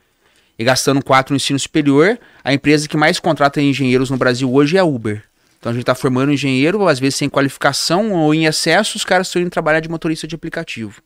E 0.58 0.64
gastando 0.64 1.02
quatro 1.02 1.32
no 1.32 1.36
ensino 1.36 1.58
superior, 1.58 2.18
a 2.44 2.52
empresa 2.52 2.88
que 2.88 2.96
mais 2.96 3.18
contrata 3.20 3.60
engenheiros 3.62 4.10
no 4.10 4.16
Brasil 4.16 4.52
hoje 4.52 4.76
é 4.76 4.80
a 4.80 4.84
Uber. 4.84 5.22
Então 5.58 5.70
a 5.70 5.72
gente 5.72 5.82
está 5.82 5.94
formando 5.94 6.32
engenheiro, 6.32 6.86
às 6.88 6.98
vezes 6.98 7.14
sem 7.16 7.28
qualificação 7.28 8.12
ou 8.12 8.34
em 8.34 8.46
excesso, 8.46 8.96
os 8.96 9.04
caras 9.04 9.28
estão 9.28 9.40
indo 9.40 9.50
trabalhar 9.50 9.78
de 9.80 9.88
motorista 9.88 10.26
de 10.26 10.34
aplicativo. 10.34 11.00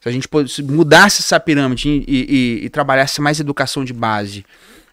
Se 0.00 0.08
a 0.08 0.12
gente 0.12 0.26
mudasse 0.64 1.20
essa 1.20 1.38
pirâmide 1.38 1.86
e, 1.86 2.04
e- 2.08 2.64
e 2.64 2.70
trabalhasse 2.70 3.20
mais 3.20 3.38
educação 3.38 3.84
de 3.84 3.92
base, 3.92 4.46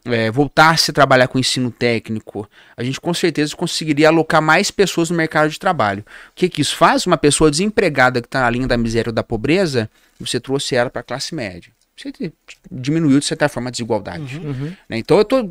é, 0.08 0.32
voltasse 0.32 0.91
a 0.91 0.93
trabalhar 0.93 1.28
com 1.28 1.39
ensino 1.39 1.72
técnico, 1.72 2.49
a 2.76 2.84
gente 2.84 2.99
com 2.99 3.14
certeza 3.14 3.55
conseguiria 3.55 4.08
alocar 4.10 4.41
mais 4.41 4.72
pessoas 4.72 5.10
no 5.10 5.16
mercado 5.18 5.49
de 5.49 5.60
trabalho. 5.60 6.01
O 6.30 6.34
que, 6.36 6.49
que 6.49 6.62
isso 6.62 6.76
faz? 6.76 7.05
Uma 7.05 7.18
pessoa 7.18 7.49
desempregada 7.51 8.22
que 8.22 8.28
está 8.28 8.41
na 8.41 8.49
linha 8.49 8.68
da 8.68 8.78
miséria 8.78 9.10
ou 9.10 9.14
da 9.14 9.24
pobreza, 9.24 9.89
você 10.20 10.39
trouxe 10.39 10.76
ela 10.76 10.89
para 10.89 11.01
a 11.01 11.03
classe 11.03 11.34
média. 11.36 11.72
Você 11.95 12.32
diminuiu, 12.72 13.20
de 13.20 13.26
certa 13.26 13.49
forma, 13.49 13.70
a 13.70 13.72
desigualdade. 13.72 14.39
né? 14.88 14.99
Então 14.99 15.18
eu 15.18 15.24
estou 15.24 15.43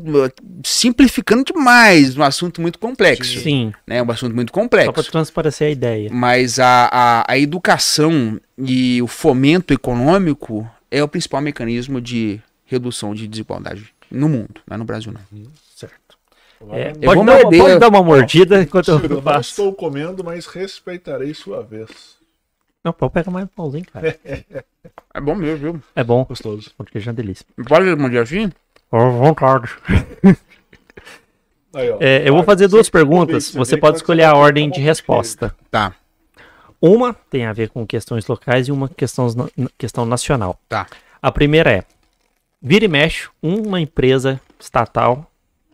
simplificando 0.63 1.43
demais 1.43 2.15
um 2.15 2.23
assunto 2.23 2.61
muito 2.61 2.79
complexo. 2.79 3.39
Sim, 3.41 3.73
Né? 3.85 4.01
Um 4.01 4.09
assunto 4.09 4.33
muito 4.33 4.49
só 4.49 4.53
para 4.53 4.61
complexo. 4.85 5.11
transparecer 5.11 5.67
a 5.67 5.71
ideia. 5.71 6.09
Mas 6.11 6.57
a, 6.57 6.89
a, 6.91 7.33
a 7.33 7.37
educação 7.37 8.39
e 8.57 9.01
o 9.01 9.07
fomento 9.07 9.73
econômico 9.73 10.69
é 10.89 11.03
o 11.03 11.07
principal 11.07 11.41
mecanismo 11.41 11.99
de 11.99 12.39
redução 12.65 13.13
de 13.13 13.27
desigualdade 13.27 13.93
no 14.11 14.27
mundo, 14.29 14.61
não 14.67 14.75
é 14.75 14.77
no 14.77 14.85
Brasil 14.85 15.11
não. 15.11 15.21
Certo. 15.75 16.17
É, 16.71 16.91
Eu 16.91 16.95
pode, 17.01 17.15
vou 17.15 17.25
dar 17.25 17.33
uma, 17.33 17.41
morder. 17.43 17.61
pode 17.61 17.79
dar 17.79 17.89
uma 17.89 18.03
mordida 18.03 18.61
enquanto 18.61 18.87
eu 18.89 18.99
não 19.09 19.21
faço. 19.21 19.49
estou 19.51 19.73
comendo, 19.73 20.23
mas 20.23 20.47
respeitarei 20.47 21.33
sua 21.33 21.61
vez. 21.61 22.17
Não, 22.83 22.91
pode 22.93 23.13
pegar 23.13 23.29
mais 23.31 23.45
um 23.45 23.49
pãozinho, 23.49 23.85
cara. 23.91 24.17
É 25.13 25.19
bom 25.19 25.35
mesmo, 25.35 25.57
viu? 25.57 25.83
É 25.95 26.03
bom. 26.03 26.23
Gostoso. 26.23 26.71
Pão 26.77 26.85
de 26.85 26.91
queijo 26.91 27.09
é 27.09 27.11
uma 27.11 27.15
delícia. 27.15 27.45
Pode 27.67 27.85
mandar 27.95 28.21
assim? 28.21 28.51
À 28.91 28.97
vontade. 29.09 29.67
Aí, 31.73 31.89
ó. 31.89 31.97
É, 31.99 32.27
eu 32.27 32.33
vou 32.33 32.43
fazer 32.43 32.67
duas 32.67 32.89
perguntas. 32.89 33.51
Você 33.51 33.75
pode 33.77 33.97
escolher 33.97 34.23
a 34.23 34.33
ordem 34.35 34.65
uma 34.67 34.73
de 34.73 34.79
resposta. 34.79 35.53
Tá, 35.69 35.93
Uma 36.81 37.13
tem 37.13 37.45
a 37.45 37.53
ver 37.53 37.69
com 37.69 37.85
questões 37.85 38.25
locais 38.27 38.67
e 38.67 38.71
uma 38.71 38.87
questão, 38.87 39.27
questão 39.77 40.05
nacional. 40.05 40.59
tá. 40.69 40.87
A 41.21 41.31
primeira 41.31 41.71
é: 41.71 41.83
vira 42.61 42.85
e 42.85 42.87
mexe, 42.87 43.29
uma 43.41 43.79
empresa 43.79 44.41
estatal 44.59 45.31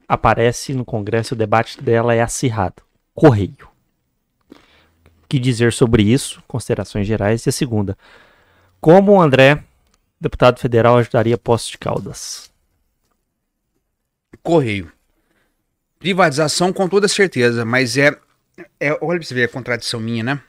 aparece 0.07 0.73
no 0.73 0.85
Congresso 0.85 1.33
e 1.33 1.35
o 1.35 1.37
debate 1.37 1.81
dela 1.81 2.13
é 2.13 2.21
acirrado. 2.21 2.83
Correio. 3.13 3.67
Que 5.27 5.39
dizer 5.39 5.73
sobre 5.73 6.03
isso? 6.03 6.43
Considerações 6.47 7.07
gerais. 7.07 7.45
E 7.45 7.49
a 7.49 7.51
segunda: 7.51 7.97
como 8.79 9.13
o 9.13 9.21
André, 9.21 9.63
deputado 10.19 10.59
federal, 10.59 10.97
ajudaria 10.97 11.37
Poços 11.37 11.69
de 11.69 11.77
Caldas? 11.77 12.51
Correio. 14.41 14.91
Privatização 15.97 16.73
com 16.73 16.87
toda 16.89 17.07
certeza, 17.07 17.63
mas 17.63 17.97
é, 17.97 18.19
é 18.79 18.91
olha 19.01 19.19
pra 19.19 19.27
você 19.27 19.33
ver 19.33 19.45
a 19.45 19.47
contradição 19.47 19.99
minha, 19.99 20.21
né? 20.21 20.41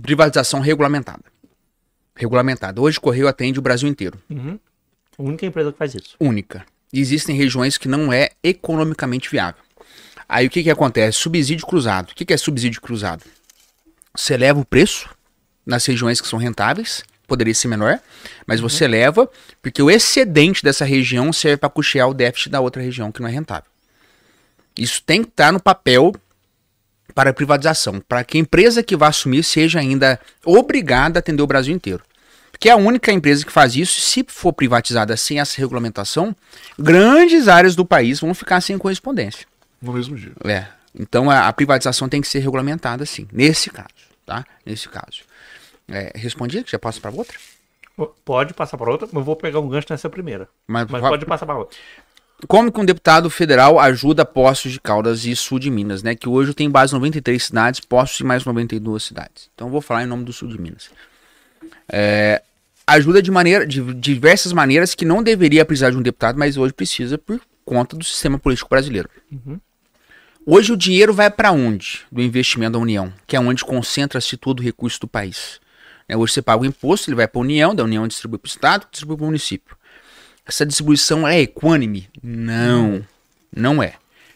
Privatização 0.00 0.60
regulamentada. 0.60 1.24
Regulamentada. 2.16 2.80
Hoje 2.80 2.96
o 2.96 3.00
Correio 3.02 3.28
atende 3.28 3.58
o 3.58 3.62
Brasil 3.62 3.88
inteiro. 3.88 4.18
A 5.18 5.22
única 5.22 5.46
empresa 5.46 5.72
que 5.72 5.78
faz 5.78 5.94
isso. 5.94 6.16
única. 6.20 6.64
Existem 6.92 7.34
regiões 7.34 7.78
que 7.78 7.88
não 7.88 8.12
é 8.12 8.30
economicamente 8.42 9.30
viável. 9.30 9.62
Aí 10.28 10.46
o 10.46 10.50
que, 10.50 10.62
que 10.62 10.70
acontece? 10.70 11.18
Subsídio 11.18 11.66
cruzado. 11.66 12.10
O 12.10 12.14
que, 12.14 12.24
que 12.24 12.32
é 12.34 12.36
subsídio 12.36 12.80
cruzado? 12.80 13.24
Você 14.14 14.36
leva 14.36 14.60
o 14.60 14.64
preço 14.64 15.08
nas 15.64 15.86
regiões 15.86 16.20
que 16.20 16.28
são 16.28 16.38
rentáveis, 16.38 17.02
poderia 17.26 17.54
ser 17.54 17.68
menor, 17.68 17.98
mas 18.46 18.60
você 18.60 18.86
leva 18.86 19.30
porque 19.62 19.82
o 19.82 19.90
excedente 19.90 20.62
dessa 20.62 20.84
região 20.84 21.32
serve 21.32 21.56
para 21.56 21.70
custear 21.70 22.08
o 22.08 22.14
déficit 22.14 22.50
da 22.50 22.60
outra 22.60 22.82
região 22.82 23.10
que 23.10 23.22
não 23.22 23.28
é 23.28 23.32
rentável. 23.32 23.70
Isso 24.76 25.02
tem 25.02 25.22
que 25.22 25.30
estar 25.30 25.52
no 25.52 25.60
papel 25.60 26.14
para 27.14 27.30
a 27.30 27.34
privatização, 27.34 28.00
para 28.00 28.24
que 28.24 28.38
a 28.38 28.40
empresa 28.40 28.82
que 28.82 28.96
vai 28.96 29.08
assumir 29.08 29.42
seja 29.42 29.78
ainda 29.80 30.20
obrigada 30.44 31.18
a 31.18 31.20
atender 31.20 31.42
o 31.42 31.46
Brasil 31.46 31.74
inteiro. 31.74 32.02
Porque 32.62 32.68
é 32.68 32.72
a 32.74 32.76
única 32.76 33.10
empresa 33.10 33.44
que 33.44 33.50
faz 33.50 33.74
isso, 33.74 34.00
se 34.00 34.24
for 34.28 34.52
privatizada 34.52 35.16
sem 35.16 35.40
essa 35.40 35.60
regulamentação, 35.60 36.32
grandes 36.78 37.48
áreas 37.48 37.74
do 37.74 37.84
país 37.84 38.20
vão 38.20 38.32
ficar 38.32 38.60
sem 38.60 38.78
correspondência. 38.78 39.48
No 39.82 39.92
mesmo 39.92 40.14
dia. 40.14 40.30
É. 40.44 40.68
Então 40.94 41.28
a, 41.28 41.48
a 41.48 41.52
privatização 41.52 42.08
tem 42.08 42.20
que 42.20 42.28
ser 42.28 42.38
regulamentada 42.38 43.04
sim, 43.04 43.26
nesse 43.32 43.68
caso, 43.68 43.88
tá? 44.24 44.44
Nesse 44.64 44.88
caso. 44.88 45.22
É, 45.88 46.12
respondi? 46.14 46.64
Já 46.64 46.78
passo 46.78 47.00
para 47.00 47.10
outra? 47.10 47.36
Pode 48.24 48.54
passar 48.54 48.78
para 48.78 48.92
outra, 48.92 49.08
mas 49.10 49.22
eu 49.22 49.24
vou 49.24 49.34
pegar 49.34 49.58
um 49.58 49.68
gancho 49.68 49.88
nessa 49.90 50.08
primeira. 50.08 50.48
Mas, 50.64 50.86
Mas 50.88 51.00
pode 51.00 51.26
passar 51.26 51.46
para 51.46 51.58
outra. 51.58 51.76
Como 52.46 52.70
que 52.70 52.80
um 52.80 52.84
deputado 52.84 53.28
federal 53.28 53.80
ajuda 53.80 54.24
Poços 54.24 54.70
de 54.70 54.78
Caldas 54.80 55.24
e 55.24 55.34
Sul 55.34 55.58
de 55.58 55.68
Minas, 55.68 56.04
né? 56.04 56.14
Que 56.14 56.28
hoje 56.28 56.54
tem 56.54 56.70
base 56.70 56.92
em 56.92 56.94
93 56.94 57.42
cidades, 57.42 57.80
Poços 57.80 58.20
e 58.20 58.24
mais 58.24 58.44
92 58.44 59.02
cidades. 59.02 59.50
Então 59.52 59.66
eu 59.66 59.72
vou 59.72 59.80
falar 59.80 60.04
em 60.04 60.06
nome 60.06 60.22
do 60.22 60.32
Sul 60.32 60.46
de 60.46 60.60
Minas. 60.60 60.90
É, 61.88 62.40
ajuda 62.92 63.22
de 63.22 63.30
maneira, 63.30 63.66
de 63.66 63.80
diversas 63.94 64.52
maneiras 64.52 64.94
que 64.94 65.04
não 65.04 65.22
deveria 65.22 65.64
precisar 65.64 65.90
de 65.90 65.96
um 65.96 66.02
deputado, 66.02 66.38
mas 66.38 66.56
hoje 66.56 66.72
precisa 66.72 67.18
por 67.18 67.40
conta 67.64 67.96
do 67.96 68.04
sistema 68.04 68.38
político 68.38 68.68
brasileiro. 68.68 69.08
Hoje 70.44 70.72
o 70.72 70.76
dinheiro 70.76 71.14
vai 71.14 71.30
para 71.30 71.52
onde? 71.52 72.00
Do 72.10 72.20
investimento 72.20 72.72
da 72.72 72.78
União, 72.78 73.12
que 73.26 73.36
é 73.36 73.40
onde 73.40 73.64
concentra-se 73.64 74.36
todo 74.36 74.60
o 74.60 74.62
recurso 74.62 75.00
do 75.00 75.06
país. 75.06 75.60
Né, 76.08 76.16
Hoje 76.16 76.32
você 76.32 76.42
paga 76.42 76.62
o 76.62 76.66
imposto, 76.66 77.08
ele 77.08 77.16
vai 77.16 77.28
para 77.28 77.40
a 77.40 77.42
União, 77.42 77.74
da 77.74 77.84
União 77.84 78.08
distribui 78.08 78.38
para 78.38 78.48
o 78.48 78.50
Estado, 78.50 78.86
distribui 78.90 79.16
para 79.16 79.24
o 79.24 79.26
município. 79.26 79.76
Essa 80.44 80.66
distribuição 80.66 81.26
é 81.26 81.40
equânime? 81.40 82.08
Não, 82.20 83.06
não 83.54 83.82
é. 83.82 83.94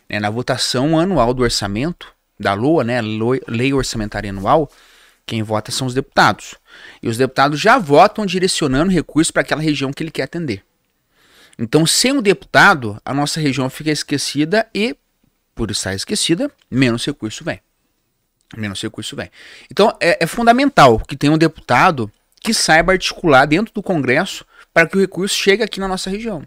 Né, 0.09 0.21
Na 0.21 0.31
votação 0.31 0.99
anual 0.99 1.35
do 1.35 1.43
orçamento, 1.43 2.07
da 2.39 2.55
LOA, 2.55 2.85
né, 2.85 3.01
Lei 3.49 3.73
Orçamentária 3.73 4.31
Anual, 4.31 4.71
quem 5.27 5.43
vota 5.43 5.73
são 5.73 5.89
os 5.89 5.95
deputados. 5.95 6.55
E 7.03 7.09
os 7.09 7.17
deputados 7.17 7.61
já 7.61 7.79
votam 7.79 8.27
direcionando 8.27 8.91
recursos 8.93 9.31
para 9.31 9.43
aquela 9.43 9.61
região 9.63 9.93
que 9.93 10.03
ele 10.03 10.11
quer 10.11 10.25
atender. 10.25 10.63
Então, 11.59 11.87
sem 11.87 12.13
um 12.13 12.21
deputado, 12.21 13.01
a 13.05 13.15
nossa 13.15 13.41
região 13.41 13.71
fica 13.71 13.91
esquecida 13.91 14.67
e, 14.75 14.95
por 15.55 15.71
estar 15.71 15.95
esquecida, 15.95 16.51
menos 16.71 17.05
recurso 17.07 17.43
vem. 17.45 17.61
Menos 18.57 18.81
recurso 18.83 19.17
vem. 19.17 19.31
Então, 19.71 19.97
é, 20.01 20.23
é 20.23 20.27
fundamental 20.27 20.99
que 21.01 21.17
tenha 21.17 21.33
um 21.33 21.39
deputado 21.39 22.11
que 22.41 22.53
saiba 22.53 22.93
articular 22.93 23.47
dentro 23.47 23.73
do 23.75 23.83
Congresso 23.83 24.45
para 24.73 24.87
que 24.87 24.97
o 24.97 25.01
recurso 25.01 25.35
chegue 25.35 25.63
aqui 25.63 25.81
na 25.81 25.89
nossa 25.89 26.11
região. 26.11 26.47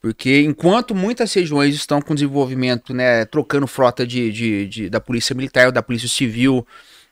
Porque 0.00 0.40
enquanto 0.42 0.94
muitas 0.94 1.32
regiões 1.32 1.74
estão 1.74 2.00
com 2.02 2.14
desenvolvimento, 2.14 2.92
né, 2.92 3.24
trocando 3.26 3.66
frota 3.66 4.06
de, 4.06 4.32
de- 4.32 4.66
de- 4.68 4.90
da 4.90 5.00
Polícia 5.00 5.34
Militar 5.34 5.66
ou 5.66 5.72
da 5.72 5.82
Polícia 5.82 6.08
Civil, 6.08 6.66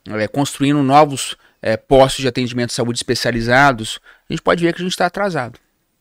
é, 0.09 0.27
construindo 0.27 0.83
novos 0.83 1.37
é, 1.63 1.77
postos 1.77 2.21
de 2.21 2.29
atendimento 2.29 2.71
de 2.71 2.75
saúde 2.75 2.99
especializados, 2.99 4.01
a 4.29 4.33
gente 4.33 4.43
pode 4.43 4.63
ver 4.63 4.75
que 4.75 4.83
a 4.83 4.85
gente 4.85 4.93
está 4.93 5.07
atrasado. 5.07 5.59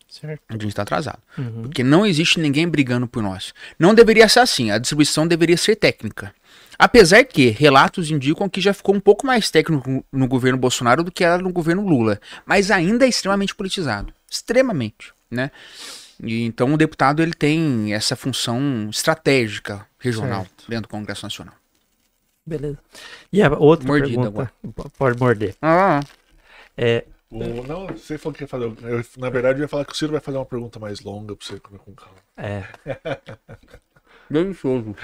Certo. 0.09 0.41
A 0.49 0.53
gente 0.53 0.67
está 0.67 0.81
atrasado. 0.81 1.19
Porque 1.61 1.83
não 1.83 2.05
existe 2.05 2.37
ninguém 2.37 2.67
brigando 2.67 3.07
por 3.07 3.23
nós. 3.23 3.53
Não 3.79 3.95
deveria 3.95 4.27
ser 4.27 4.41
assim. 4.41 4.69
A 4.69 4.77
distribuição 4.77 5.25
deveria 5.25 5.55
ser 5.55 5.77
técnica. 5.77 6.35
Apesar 6.77 7.23
que 7.23 7.49
relatos 7.49 8.11
indicam 8.11 8.49
que 8.49 8.59
já 8.59 8.73
ficou 8.73 8.93
um 8.93 8.99
pouco 8.99 9.25
mais 9.25 9.49
técnico 9.49 10.03
no 10.11 10.27
governo 10.27 10.57
Bolsonaro 10.57 11.03
do 11.03 11.11
que 11.11 11.23
era 11.23 11.37
no 11.37 11.53
governo 11.53 11.87
Lula. 11.87 12.19
Mas 12.45 12.71
ainda 12.71 13.05
é 13.05 13.07
extremamente 13.07 13.55
politizado. 13.55 14.13
Extremamente. 14.29 15.13
Né? 15.29 15.49
E, 16.21 16.43
então 16.43 16.73
o 16.73 16.77
deputado 16.77 17.21
ele 17.21 17.33
tem 17.33 17.93
essa 17.93 18.15
função 18.15 18.89
estratégica 18.89 19.85
regional 19.97 20.45
dentro 20.67 20.83
do 20.83 20.89
Congresso 20.89 21.23
Nacional. 21.23 21.53
Beleza. 22.45 22.79
E 23.31 23.41
a 23.41 23.49
outra 23.57 23.87
Mordida 23.87 24.21
pergunta, 24.31 24.51
p- 24.61 24.89
pode 24.97 25.19
morder. 25.19 25.55
Ah, 25.61 25.99
É, 26.77 27.05
O- 27.29 27.63
não, 27.67 27.87
você 27.87 28.17
falou 28.17 28.33
que 28.35 28.43
ia 28.43 28.47
fazer. 28.47 28.65
eu- 28.65 29.05
na 29.17 29.29
verdade, 29.29 29.59
eu 29.59 29.63
ia 29.63 29.67
falar 29.67 29.85
que 29.85 29.93
o 29.93 29.95
Ciro 29.95 30.11
vai 30.13 30.21
fazer 30.21 30.37
uma 30.37 30.45
pergunta 30.45 30.79
mais 30.79 30.99
longa 31.01 31.35
pra 31.35 31.45
você 31.45 31.59
comer 31.59 31.79
com 31.79 31.93
calma. 31.93 32.15
é, 32.37 32.63
delicioso. 34.29 34.95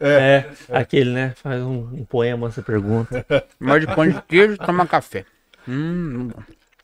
É, 0.00 0.50
aquele, 0.72 1.10
né? 1.12 1.30
Faz 1.36 1.62
um, 1.62 2.00
um 2.00 2.04
poema, 2.04 2.50
você 2.50 2.62
pergunta. 2.62 3.24
Morde 3.60 3.86
pão 3.86 4.08
de 4.08 4.20
queijo, 4.22 4.56
toma 4.58 4.86
café. 4.86 5.24
Hum. 5.68 6.30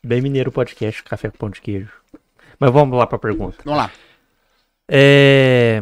Bem 0.03 0.21
mineiro 0.21 0.51
podcast, 0.51 1.03
café 1.03 1.29
com 1.29 1.37
pão 1.37 1.49
de 1.49 1.59
queijo. 1.61 1.91
Mas 2.59 2.71
vamos 2.71 2.97
lá 2.97 3.05
pra 3.07 3.17
pergunta. 3.19 3.57
Vamos 3.65 3.79
lá. 3.79 3.91
É... 4.87 5.81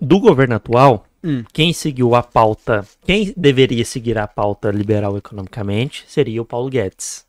Do 0.00 0.18
governo 0.18 0.54
atual, 0.54 1.06
Hum. 1.22 1.44
quem 1.52 1.72
seguiu 1.72 2.14
a 2.14 2.22
pauta, 2.22 2.86
quem 3.04 3.34
deveria 3.36 3.84
seguir 3.84 4.16
a 4.16 4.26
pauta 4.26 4.70
liberal 4.70 5.18
economicamente 5.18 6.04
seria 6.08 6.40
o 6.40 6.46
Paulo 6.46 6.70
Guedes. 6.70 7.26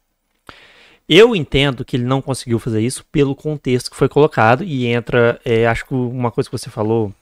Eu 1.09 1.35
entendo 1.35 1.83
que 1.83 1.97
ele 1.97 2.05
não 2.05 2.21
conseguiu 2.21 2.57
fazer 2.57 2.79
isso 2.79 3.05
pelo 3.11 3.35
contexto 3.35 3.91
que 3.91 3.97
foi 3.97 4.07
colocado 4.07 4.63
e 4.63 4.87
entra, 4.87 5.41
é, 5.43 5.67
acho 5.67 5.85
que 5.85 5.93
uma 5.93 6.31
coisa 6.31 6.49
que 6.49 6.57
você 6.57 6.69
falou 6.69 7.13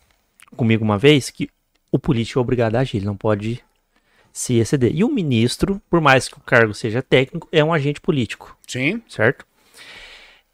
comigo 0.56 0.84
uma 0.84 0.98
vez, 0.98 1.32
que 1.32 1.50
o 1.92 1.98
político 1.98 2.38
é 2.38 2.42
obrigado 2.42 2.76
a 2.76 2.82
agir, 2.82 2.98
ele 2.98 3.08
não 3.08 3.18
pode 3.18 3.64
se 4.32 4.60
exceder. 4.60 4.92
E 4.94 5.04
o 5.04 5.10
ministro, 5.10 5.82
por 5.90 6.00
mais 6.00 6.28
que 6.28 6.38
o 6.38 6.42
cargo 6.42 6.74
seja 6.76 7.02
técnico, 7.02 7.50
é 7.52 7.64
um 7.64 7.74
agente 7.74 8.00
político 8.00 8.56
Sim. 8.68 9.02
certo? 9.10 9.44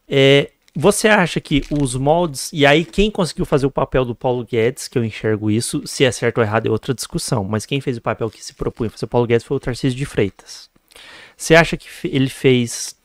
É, 0.07 0.51
você 0.75 1.07
acha 1.07 1.39
que 1.39 1.63
os 1.71 1.95
moldes. 1.95 2.49
E 2.51 2.65
aí, 2.65 2.83
quem 2.83 3.09
conseguiu 3.09 3.45
fazer 3.45 3.65
o 3.65 3.71
papel 3.71 4.03
do 4.03 4.13
Paulo 4.13 4.45
Guedes, 4.45 4.87
que 4.87 4.97
eu 4.97 5.05
enxergo 5.05 5.49
isso, 5.49 5.81
se 5.87 6.03
é 6.03 6.11
certo 6.11 6.39
ou 6.39 6.43
errado 6.43 6.67
é 6.67 6.69
outra 6.69 6.93
discussão, 6.93 7.45
mas 7.45 7.65
quem 7.65 7.79
fez 7.79 7.97
o 7.97 8.01
papel 8.01 8.29
que 8.29 8.43
se 8.43 8.53
propunha 8.53 8.89
fazer 8.89 9.05
o 9.05 9.07
Paulo 9.07 9.25
Guedes 9.25 9.45
foi 9.45 9.55
o 9.55 9.59
Tarcísio 9.59 9.97
de 9.97 10.05
Freitas. 10.05 10.69
Você 11.37 11.55
acha 11.55 11.77
que 11.77 11.87
ele 12.03 12.29
fez 12.29 12.95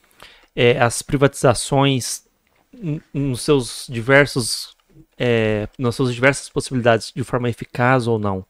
é, 0.55 0.81
as 0.81 1.01
privatizações 1.01 2.25
nos 3.15 3.43
seus 3.43 3.87
diversos. 3.89 4.77
É, 5.23 5.69
nas 5.79 5.97
suas 5.97 6.15
diversas 6.15 6.49
possibilidades 6.49 7.13
de 7.15 7.23
forma 7.23 7.51
eficaz 7.51 8.07
ou 8.07 8.19
não? 8.19 8.43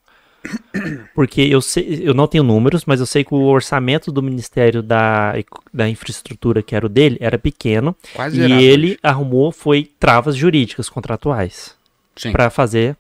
Porque 1.15 1.43
eu 1.43 1.61
sei, 1.61 2.01
eu 2.03 2.15
não 2.15 2.27
tenho 2.27 2.45
números, 2.45 2.85
mas 2.87 3.01
eu 3.01 3.07
sei 3.07 3.25
que 3.25 3.35
o 3.35 3.43
orçamento 3.43 4.11
do 4.11 4.23
Ministério 4.23 4.83
da, 4.83 5.35
da 5.73 5.89
Infraestrutura, 5.89 6.63
que 6.63 6.75
era 6.75 6.87
o 6.87 6.89
dele, 6.89 7.17
era 7.21 7.39
pequeno. 7.39 7.95
Quase 8.15 8.41
e 8.41 8.65
ele 8.65 8.99
arrumou 9.03 9.53
foi 9.53 9.91
travas 9.99 10.37
jurídicas 10.37 10.89
contratuais 10.89 11.75
Sim. 12.17 12.33
para 12.33 12.49
fazer 12.51 12.97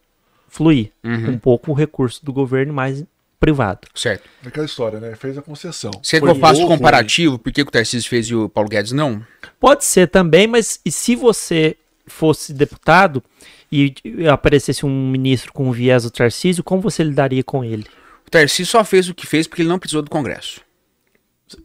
fluir 0.48 0.90
Uhum. 1.04 1.30
um 1.30 1.38
pouco 1.38 1.70
o 1.70 1.74
recurso 1.74 2.24
do 2.24 2.32
governo 2.32 2.72
mais 2.74 3.04
privado. 3.38 3.88
Certo. 3.94 4.28
Aquela 4.44 4.66
história, 4.66 5.00
né? 5.00 5.14
Fez 5.16 5.38
a 5.38 5.42
concessão. 5.42 5.90
Você 6.02 6.20
quer 6.20 6.26
que 6.26 6.30
eu 6.30 6.34
faça 6.34 6.56
o 6.56 6.66
pouco, 6.66 6.74
comparativo? 6.76 7.38
Por 7.38 7.50
que 7.50 7.62
o 7.62 7.64
Tarcísio 7.66 8.10
fez 8.10 8.26
e 8.26 8.34
o 8.34 8.48
Paulo 8.50 8.68
Guedes 8.68 8.92
não? 8.92 9.24
Pode 9.58 9.84
ser 9.84 10.08
também, 10.08 10.46
mas 10.46 10.78
e 10.84 10.92
se 10.92 11.16
você 11.16 11.76
fosse 12.06 12.52
deputado 12.52 13.22
e 13.70 13.94
aparecesse 14.26 14.84
um 14.84 15.10
ministro 15.10 15.52
com 15.52 15.68
o 15.68 15.72
viés 15.72 16.02
do 16.02 16.10
Tarcísio, 16.10 16.64
como 16.64 16.82
você 16.82 17.04
lidaria 17.04 17.44
com 17.44 17.64
ele? 17.64 17.86
O 18.26 18.30
Tarcísio 18.30 18.66
só 18.66 18.84
fez 18.84 19.08
o 19.08 19.14
que 19.14 19.26
fez 19.26 19.46
porque 19.46 19.62
ele 19.62 19.68
não 19.68 19.78
precisou 19.78 20.02
do 20.02 20.10
Congresso. 20.10 20.60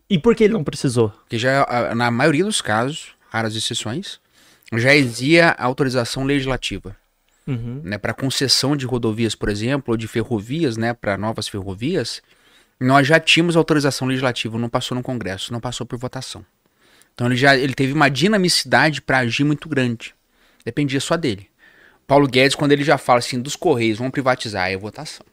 E 0.09 0.17
por 0.17 0.35
que 0.35 0.43
ele 0.43 0.53
não 0.53 0.63
precisou? 0.63 1.09
Porque 1.09 1.37
já, 1.37 1.65
na 1.95 2.09
maioria 2.09 2.43
dos 2.43 2.61
casos, 2.61 3.15
raras 3.29 3.55
exceções, 3.55 4.19
já 4.73 4.95
existia 4.95 5.51
autorização 5.51 6.23
legislativa. 6.23 6.95
Uhum. 7.47 7.81
Né, 7.83 7.99
para 7.99 8.11
concessão 8.11 8.75
de 8.75 8.87
rodovias, 8.87 9.35
por 9.35 9.49
exemplo, 9.49 9.91
ou 9.91 9.97
de 9.97 10.07
ferrovias, 10.07 10.77
né, 10.77 10.95
para 10.95 11.15
novas 11.15 11.47
ferrovias, 11.47 12.23
nós 12.79 13.05
já 13.05 13.19
tínhamos 13.19 13.55
autorização 13.55 14.07
legislativa, 14.07 14.57
não 14.57 14.67
passou 14.67 14.95
no 14.95 15.03
Congresso, 15.03 15.53
não 15.53 15.59
passou 15.59 15.85
por 15.85 15.99
votação. 15.99 16.43
Então 17.13 17.27
ele 17.27 17.35
já 17.35 17.55
ele 17.55 17.75
teve 17.75 17.93
uma 17.93 18.09
dinamicidade 18.09 18.99
para 19.01 19.19
agir 19.19 19.43
muito 19.43 19.69
grande. 19.69 20.15
Dependia 20.65 20.99
só 20.99 21.15
dele. 21.15 21.47
Paulo 22.07 22.27
Guedes, 22.27 22.55
quando 22.55 22.71
ele 22.71 22.83
já 22.83 22.97
fala 22.97 23.19
assim, 23.19 23.41
dos 23.41 23.55
Correios, 23.55 23.97
vão 23.97 24.11
privatizar, 24.11 24.71
é 24.71 24.77
votação. 24.77 25.25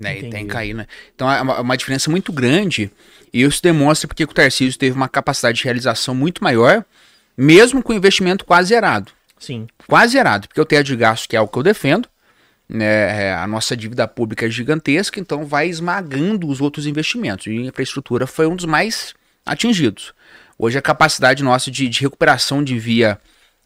Né, 0.00 0.20
e 0.20 0.30
tem 0.30 0.46
que 0.46 0.52
cair, 0.52 0.74
né? 0.74 0.86
Então 1.12 1.30
é 1.30 1.42
uma, 1.42 1.60
uma 1.60 1.76
diferença 1.76 2.08
muito 2.08 2.32
grande. 2.32 2.88
E 3.32 3.42
isso 3.42 3.60
demonstra 3.60 4.06
porque 4.06 4.22
o 4.22 4.28
Tarcísio 4.28 4.78
teve 4.78 4.96
uma 4.96 5.08
capacidade 5.08 5.58
de 5.58 5.64
realização 5.64 6.14
muito 6.14 6.42
maior, 6.42 6.84
mesmo 7.36 7.82
com 7.82 7.92
investimento 7.92 8.44
quase 8.44 8.68
zerado 8.68 9.12
Sim. 9.38 9.66
quase 9.86 10.12
zerado, 10.12 10.48
porque 10.48 10.60
o 10.60 10.64
teto 10.64 10.86
de 10.86 10.96
gasto, 10.96 11.28
que 11.28 11.36
é 11.36 11.40
o 11.40 11.48
que 11.48 11.58
eu 11.58 11.62
defendo, 11.62 12.08
né, 12.68 13.28
é, 13.28 13.34
a 13.34 13.46
nossa 13.46 13.76
dívida 13.76 14.06
pública 14.06 14.46
é 14.46 14.50
gigantesca, 14.50 15.18
então 15.18 15.46
vai 15.46 15.68
esmagando 15.68 16.48
os 16.48 16.60
outros 16.60 16.86
investimentos. 16.86 17.46
E 17.46 17.50
a 17.50 17.62
infraestrutura 17.62 18.26
foi 18.26 18.46
um 18.46 18.56
dos 18.56 18.66
mais 18.66 19.14
atingidos. 19.46 20.12
Hoje 20.58 20.76
a 20.76 20.82
capacidade 20.82 21.42
nossa 21.42 21.70
de, 21.70 21.88
de 21.88 22.00
recuperação 22.00 22.62
de 22.62 22.78
via 22.78 23.18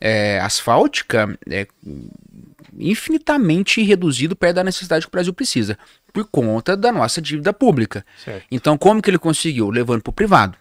é, 0.04 0.40
asfáltica 0.40 1.38
é 1.48 1.64
infinitamente 2.76 3.80
reduzido 3.82 4.34
perto 4.34 4.56
da 4.56 4.64
necessidade 4.64 5.06
que 5.06 5.08
o 5.08 5.12
Brasil 5.12 5.32
precisa, 5.32 5.78
por 6.12 6.24
conta 6.24 6.76
da 6.76 6.90
nossa 6.90 7.22
dívida 7.22 7.52
pública. 7.52 8.04
Certo. 8.24 8.44
Então, 8.50 8.76
como 8.76 9.00
que 9.00 9.08
ele 9.08 9.18
conseguiu? 9.18 9.70
Levando 9.70 10.02
para 10.02 10.10
o 10.10 10.12
privado. 10.12 10.56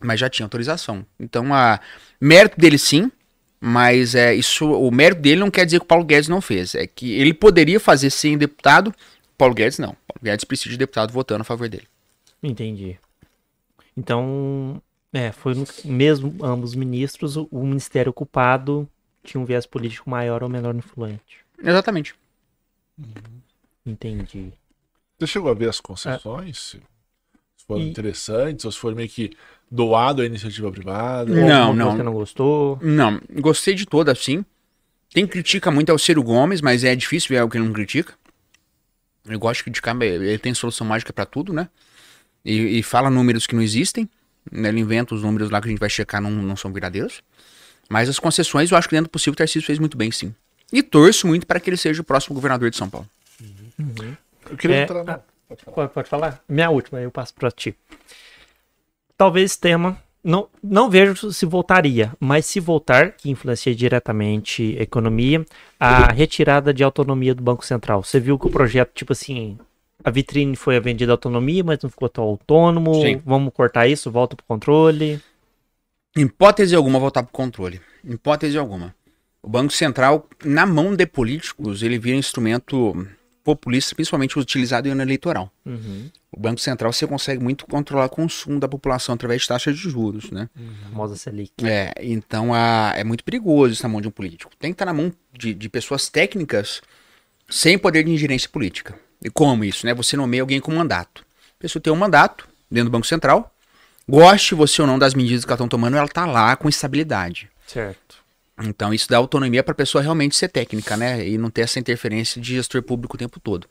Mas 0.00 0.18
já 0.18 0.28
tinha 0.28 0.44
autorização. 0.44 1.06
Então, 1.20 1.54
a 1.54 1.78
mérito 2.20 2.58
dele 2.58 2.78
sim, 2.78 3.12
mas 3.60 4.16
é 4.16 4.34
isso. 4.34 4.68
O 4.68 4.90
mérito 4.90 5.20
dele 5.20 5.40
não 5.40 5.50
quer 5.52 5.64
dizer 5.64 5.78
que 5.78 5.84
o 5.84 5.88
Paulo 5.88 6.04
Guedes 6.04 6.28
não 6.28 6.40
fez. 6.40 6.74
É 6.74 6.86
que 6.86 7.12
ele 7.12 7.32
poderia 7.32 7.78
fazer 7.78 8.10
sem 8.10 8.36
deputado. 8.36 8.92
Paulo 9.36 9.54
Guedes 9.54 9.78
não. 9.78 9.96
Paulo 10.06 10.20
Guedes 10.22 10.44
precisa 10.44 10.70
de 10.70 10.76
deputado 10.76 11.12
votando 11.12 11.42
a 11.42 11.44
favor 11.44 11.68
dele. 11.68 11.86
Entendi. 12.42 12.98
Então, 13.96 14.80
é, 15.12 15.32
foi 15.32 15.54
no- 15.54 15.66
mesmo 15.84 16.44
ambos 16.44 16.74
ministros, 16.74 17.36
o, 17.36 17.48
ministério 17.52 18.10
ocupado 18.10 18.88
tinha 19.22 19.40
um 19.40 19.44
viés 19.44 19.66
político 19.66 20.08
maior 20.08 20.42
ou 20.42 20.48
menor 20.48 20.74
influente. 20.74 21.44
Exatamente. 21.62 22.14
Entendi. 23.84 24.52
Você 25.18 25.26
chegou 25.26 25.50
a 25.50 25.54
ver 25.54 25.68
as 25.68 25.80
concessões? 25.80 26.76
Se 27.56 27.66
foram 27.66 27.82
E- 27.82 27.88
interessantes, 27.90 28.64
ou 28.64 28.72
se 28.72 28.78
foram 28.78 28.96
meio 28.96 29.08
que 29.08 29.36
doado 29.70 30.22
à 30.22 30.26
iniciativa 30.26 30.70
privada? 30.70 31.32
Não, 31.34 31.74
não. 31.74 31.96
Você 31.96 32.02
não 32.02 32.12
gostou? 32.12 32.78
Não, 32.80 33.20
gostei 33.40 33.74
de 33.74 33.86
todas, 33.86 34.18
sim. 34.18 34.44
Quem 35.10 35.26
critica 35.26 35.70
muito 35.70 35.90
é 35.90 35.94
o 35.94 35.98
Ciro 35.98 36.22
Gomes, 36.22 36.60
mas 36.60 36.84
é 36.84 36.94
difícil 36.94 37.30
ver 37.30 37.38
algo 37.38 37.50
que 37.52 37.58
não 37.58 37.72
critica. 37.72 38.14
Ele 39.26 39.36
gosta 39.38 39.58
de 39.60 39.64
criticar, 39.64 39.94
mas 39.94 40.08
ele 40.10 40.38
tem 40.38 40.54
solução 40.54 40.86
mágica 40.86 41.12
pra 41.12 41.26
tudo, 41.26 41.52
né? 41.52 41.68
E, 42.44 42.78
e 42.78 42.82
fala 42.82 43.10
números 43.10 43.46
que 43.46 43.54
não 43.54 43.62
existem. 43.62 44.08
Né? 44.50 44.68
Ele 44.68 44.80
inventa 44.80 45.14
os 45.14 45.22
números 45.22 45.50
lá 45.50 45.60
que 45.60 45.68
a 45.68 45.70
gente 45.70 45.80
vai 45.80 45.90
checar, 45.90 46.20
não, 46.20 46.30
não 46.30 46.56
são 46.56 46.72
verdadeiros. 46.72 47.22
Mas 47.88 48.08
as 48.08 48.18
concessões, 48.18 48.70
eu 48.70 48.76
acho 48.76 48.88
que 48.88 48.94
dentro 48.94 49.08
do 49.08 49.12
possível 49.12 49.32
o 49.32 49.36
Tarcísio 49.36 49.66
fez 49.66 49.78
muito 49.78 49.96
bem, 49.96 50.10
sim. 50.10 50.34
E 50.72 50.82
torço 50.82 51.26
muito 51.26 51.46
para 51.46 51.58
que 51.58 51.70
ele 51.70 51.76
seja 51.76 52.02
o 52.02 52.04
próximo 52.04 52.34
governador 52.34 52.68
de 52.70 52.76
São 52.76 52.88
Paulo. 52.90 53.08
Eu 54.50 54.56
queria 54.56 54.76
É, 54.76 54.82
entrar 54.82 55.04
na... 55.04 55.14
ah, 55.14 55.20
Pode, 55.74 55.92
pode 55.94 56.08
falar? 56.10 56.42
Minha 56.46 56.68
última, 56.68 56.98
aí 56.98 57.04
eu 57.04 57.10
passo 57.10 57.32
pra 57.34 57.50
ti. 57.50 57.74
Talvez 59.16 59.52
esse 59.52 59.60
tema. 59.60 59.98
Não, 60.22 60.48
não 60.62 60.90
vejo 60.90 61.32
se 61.32 61.46
voltaria, 61.46 62.12
mas 62.20 62.44
se 62.44 62.60
voltar, 62.60 63.12
que 63.12 63.30
influencia 63.30 63.74
diretamente 63.74 64.76
a 64.78 64.82
economia, 64.82 65.46
a 65.80 66.12
retirada 66.12 66.74
de 66.74 66.84
autonomia 66.84 67.34
do 67.34 67.42
Banco 67.42 67.64
Central. 67.64 68.02
Você 68.02 68.20
viu 68.20 68.38
que 68.38 68.46
o 68.46 68.50
projeto, 68.50 68.90
tipo 68.92 69.12
assim, 69.12 69.58
a 70.04 70.10
vitrine 70.10 70.54
foi 70.56 70.76
a 70.76 70.80
vendida 70.80 71.12
autonomia, 71.12 71.64
mas 71.64 71.78
não 71.82 71.90
ficou 71.90 72.08
tão 72.08 72.24
autônomo. 72.24 72.94
Sim. 73.02 73.20
Vamos 73.24 73.52
cortar 73.52 73.86
isso, 73.88 74.10
volta 74.10 74.36
pro 74.36 74.46
controle. 74.46 75.20
Hipótese 76.16 76.74
alguma, 76.74 76.98
voltar 76.98 77.22
para 77.22 77.30
o 77.30 77.32
controle. 77.32 77.80
Hipótese 78.04 78.56
alguma. 78.56 78.94
O 79.42 79.48
Banco 79.48 79.72
Central, 79.72 80.26
na 80.44 80.66
mão 80.66 80.94
de 80.94 81.06
políticos, 81.06 81.82
ele 81.82 81.98
vira 81.98 82.16
instrumento 82.16 83.06
populista, 83.42 83.94
principalmente 83.94 84.38
utilizado 84.38 84.88
em 84.88 84.90
ano 84.90 85.02
eleitoral. 85.02 85.50
Uhum. 85.64 86.10
O 86.30 86.38
Banco 86.38 86.60
Central 86.60 86.92
você 86.92 87.06
consegue 87.06 87.42
muito 87.42 87.66
controlar 87.66 88.06
o 88.06 88.10
consumo 88.10 88.60
da 88.60 88.68
população 88.68 89.14
através 89.14 89.42
de 89.42 89.48
taxas 89.48 89.74
de 89.76 89.88
juros, 89.88 90.30
né? 90.30 90.50
A 90.54 90.88
famosa 90.90 91.16
Selic. 91.16 91.52
É, 91.64 91.94
então 92.02 92.52
a, 92.52 92.92
é 92.94 93.02
muito 93.02 93.24
perigoso 93.24 93.72
isso 93.72 93.82
na 93.82 93.88
mão 93.88 94.00
de 94.00 94.08
um 94.08 94.10
político. 94.10 94.52
Tem 94.58 94.70
que 94.70 94.74
estar 94.74 94.84
na 94.84 94.92
mão 94.92 95.10
de, 95.32 95.54
de 95.54 95.68
pessoas 95.68 96.08
técnicas 96.10 96.82
sem 97.48 97.78
poder 97.78 98.04
de 98.04 98.10
ingerência 98.10 98.50
política. 98.50 98.98
E 99.22 99.30
como 99.30 99.64
isso, 99.64 99.86
né? 99.86 99.94
Você 99.94 100.16
nomeia 100.16 100.42
alguém 100.42 100.60
com 100.60 100.72
mandato. 100.74 101.24
A 101.58 101.60
pessoa 101.60 101.82
tem 101.82 101.92
um 101.92 101.96
mandato 101.96 102.48
dentro 102.70 102.88
do 102.88 102.92
Banco 102.92 103.06
Central, 103.06 103.52
goste 104.08 104.54
você 104.54 104.80
ou 104.80 104.86
não 104.86 104.98
das 104.98 105.14
medidas 105.14 105.44
que 105.44 105.50
ela 105.50 105.56
estão 105.56 105.68
tomando, 105.68 105.96
ela 105.96 106.06
está 106.06 106.24
lá 106.24 106.54
com 106.54 106.68
estabilidade. 106.68 107.50
Certo. 107.66 108.16
Então 108.60 108.92
isso 108.92 109.08
dá 109.08 109.16
autonomia 109.16 109.62
para 109.62 109.72
a 109.72 109.74
pessoa 109.74 110.02
realmente 110.02 110.36
ser 110.36 110.48
técnica, 110.48 110.96
né? 110.96 111.26
E 111.26 111.38
não 111.38 111.50
ter 111.50 111.62
essa 111.62 111.78
interferência 111.78 112.40
de 112.40 112.54
gestor 112.54 112.82
público 112.82 113.16
o 113.16 113.18
tempo 113.18 113.38
todo. 113.38 113.68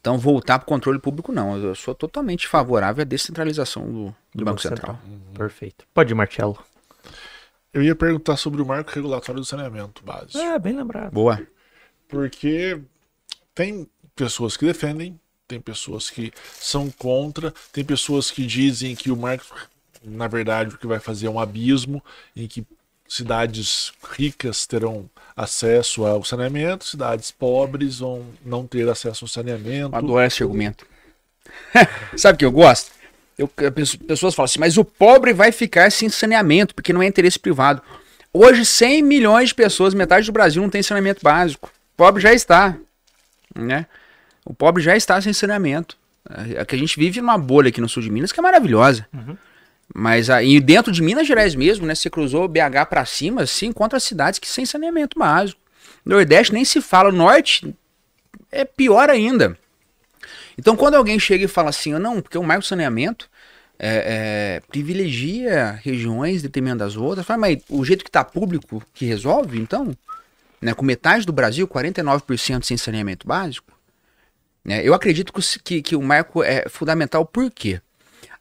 Então 0.00 0.18
voltar 0.18 0.58
para 0.58 0.64
o 0.64 0.68
controle 0.68 0.98
público 0.98 1.32
não. 1.32 1.56
Eu 1.56 1.74
sou 1.74 1.94
totalmente 1.94 2.48
favorável 2.48 3.02
à 3.02 3.04
descentralização 3.04 3.90
do, 3.90 4.14
do 4.34 4.44
Banco, 4.44 4.60
Central. 4.60 4.98
Perfeito. 5.34 5.84
Pode 5.94 6.12
ir, 6.12 6.14
Marcelo. 6.14 6.58
Eu 7.72 7.82
ia 7.82 7.94
perguntar 7.94 8.36
sobre 8.36 8.60
o 8.60 8.66
marco 8.66 8.90
regulatório 8.90 9.40
do 9.40 9.46
saneamento 9.46 10.04
básico. 10.04 10.38
Ah, 10.38 10.58
bem 10.58 10.76
lembrado. 10.76 11.12
Boa. 11.12 11.40
Porque 12.08 12.80
tem 13.54 13.88
pessoas 14.14 14.56
que 14.56 14.64
defendem, 14.64 15.18
tem 15.46 15.60
pessoas 15.60 16.08
que 16.08 16.32
são 16.58 16.90
contra, 16.90 17.52
tem 17.72 17.84
pessoas 17.84 18.30
que 18.30 18.46
dizem 18.46 18.94
que 18.94 19.10
o 19.10 19.16
marco, 19.16 19.44
na 20.02 20.26
verdade, 20.26 20.74
o 20.74 20.78
que 20.78 20.86
vai 20.86 20.98
fazer 20.98 21.26
é 21.26 21.30
um 21.30 21.38
abismo 21.40 22.02
em 22.34 22.46
que 22.46 22.66
cidades 23.06 23.92
ricas 24.16 24.66
terão 24.66 25.08
acesso 25.36 26.06
ao 26.06 26.24
saneamento, 26.24 26.84
cidades 26.84 27.30
pobres 27.30 27.98
vão 27.98 28.24
não 28.44 28.66
ter 28.66 28.88
acesso 28.88 29.24
ao 29.24 29.28
saneamento. 29.28 29.94
Adoro 29.94 30.24
esse 30.24 30.42
argumento. 30.42 30.86
Sabe 32.16 32.36
o 32.36 32.38
que 32.38 32.44
eu 32.44 32.52
gosto? 32.52 32.92
Eu, 33.36 33.48
pessoas 33.48 34.34
falam 34.34 34.44
assim, 34.44 34.60
mas 34.60 34.78
o 34.78 34.84
pobre 34.84 35.32
vai 35.32 35.50
ficar 35.50 35.90
sem 35.90 36.08
saneamento, 36.08 36.74
porque 36.74 36.92
não 36.92 37.02
é 37.02 37.06
interesse 37.06 37.38
privado. 37.38 37.82
Hoje, 38.32 38.64
100 38.64 39.02
milhões 39.02 39.48
de 39.50 39.54
pessoas, 39.54 39.92
metade 39.92 40.26
do 40.26 40.32
Brasil, 40.32 40.62
não 40.62 40.70
tem 40.70 40.82
saneamento 40.82 41.20
básico. 41.22 41.68
O 41.68 41.96
pobre 41.96 42.22
já 42.22 42.32
está. 42.32 42.76
Né? 43.54 43.86
O 44.44 44.52
pobre 44.52 44.82
já 44.82 44.96
está 44.96 45.20
sem 45.20 45.32
saneamento. 45.32 45.96
É 46.56 46.64
que 46.64 46.74
a 46.74 46.78
gente 46.78 46.98
vive 46.98 47.20
numa 47.20 47.36
bolha 47.36 47.68
aqui 47.68 47.80
no 47.80 47.88
sul 47.88 48.02
de 48.02 48.10
Minas 48.10 48.32
que 48.32 48.40
é 48.40 48.42
maravilhosa. 48.42 49.06
Uhum. 49.12 49.36
Mas 49.94 50.30
aí 50.30 50.60
dentro 50.60 50.92
de 50.92 51.02
Minas 51.02 51.26
Gerais 51.26 51.54
mesmo, 51.54 51.86
né? 51.86 51.94
Você 51.94 52.08
cruzou 52.08 52.48
BH 52.48 52.86
para 52.88 53.04
cima, 53.04 53.46
se 53.46 53.66
encontra 53.66 54.00
cidades 54.00 54.38
que 54.38 54.48
sem 54.48 54.64
saneamento 54.64 55.18
básico. 55.18 55.60
Nordeste 56.04 56.52
nem 56.52 56.64
se 56.64 56.80
fala, 56.80 57.10
o 57.10 57.12
norte 57.12 57.74
é 58.50 58.64
pior 58.64 59.10
ainda. 59.10 59.56
Então 60.56 60.76
quando 60.76 60.94
alguém 60.94 61.18
chega 61.18 61.44
e 61.44 61.48
fala 61.48 61.70
assim, 61.70 61.92
não, 61.94 62.20
porque 62.20 62.38
o 62.38 62.42
marco 62.42 62.64
saneamento 62.64 63.28
é, 63.78 63.88
é, 63.88 64.62
privilegia 64.68 65.78
regiões 65.82 66.42
detrimento 66.42 66.78
das 66.78 66.96
outras, 66.96 67.26
fala, 67.26 67.40
mas 67.40 67.58
o 67.68 67.84
jeito 67.84 68.04
que 68.04 68.08
está 68.08 68.24
público 68.24 68.82
que 68.94 69.04
resolve, 69.04 69.58
então, 69.58 69.96
né, 70.60 70.72
com 70.72 70.84
metade 70.84 71.26
do 71.26 71.32
Brasil, 71.32 71.66
49% 71.66 72.62
sem 72.64 72.76
saneamento 72.76 73.26
básico, 73.26 73.73
né, 74.64 74.82
eu 74.82 74.94
acredito 74.94 75.32
que, 75.32 75.58
que, 75.60 75.82
que 75.82 75.96
o 75.96 76.02
marco 76.02 76.42
é 76.42 76.66
fundamental, 76.68 77.26
por 77.26 77.50
quê? 77.50 77.80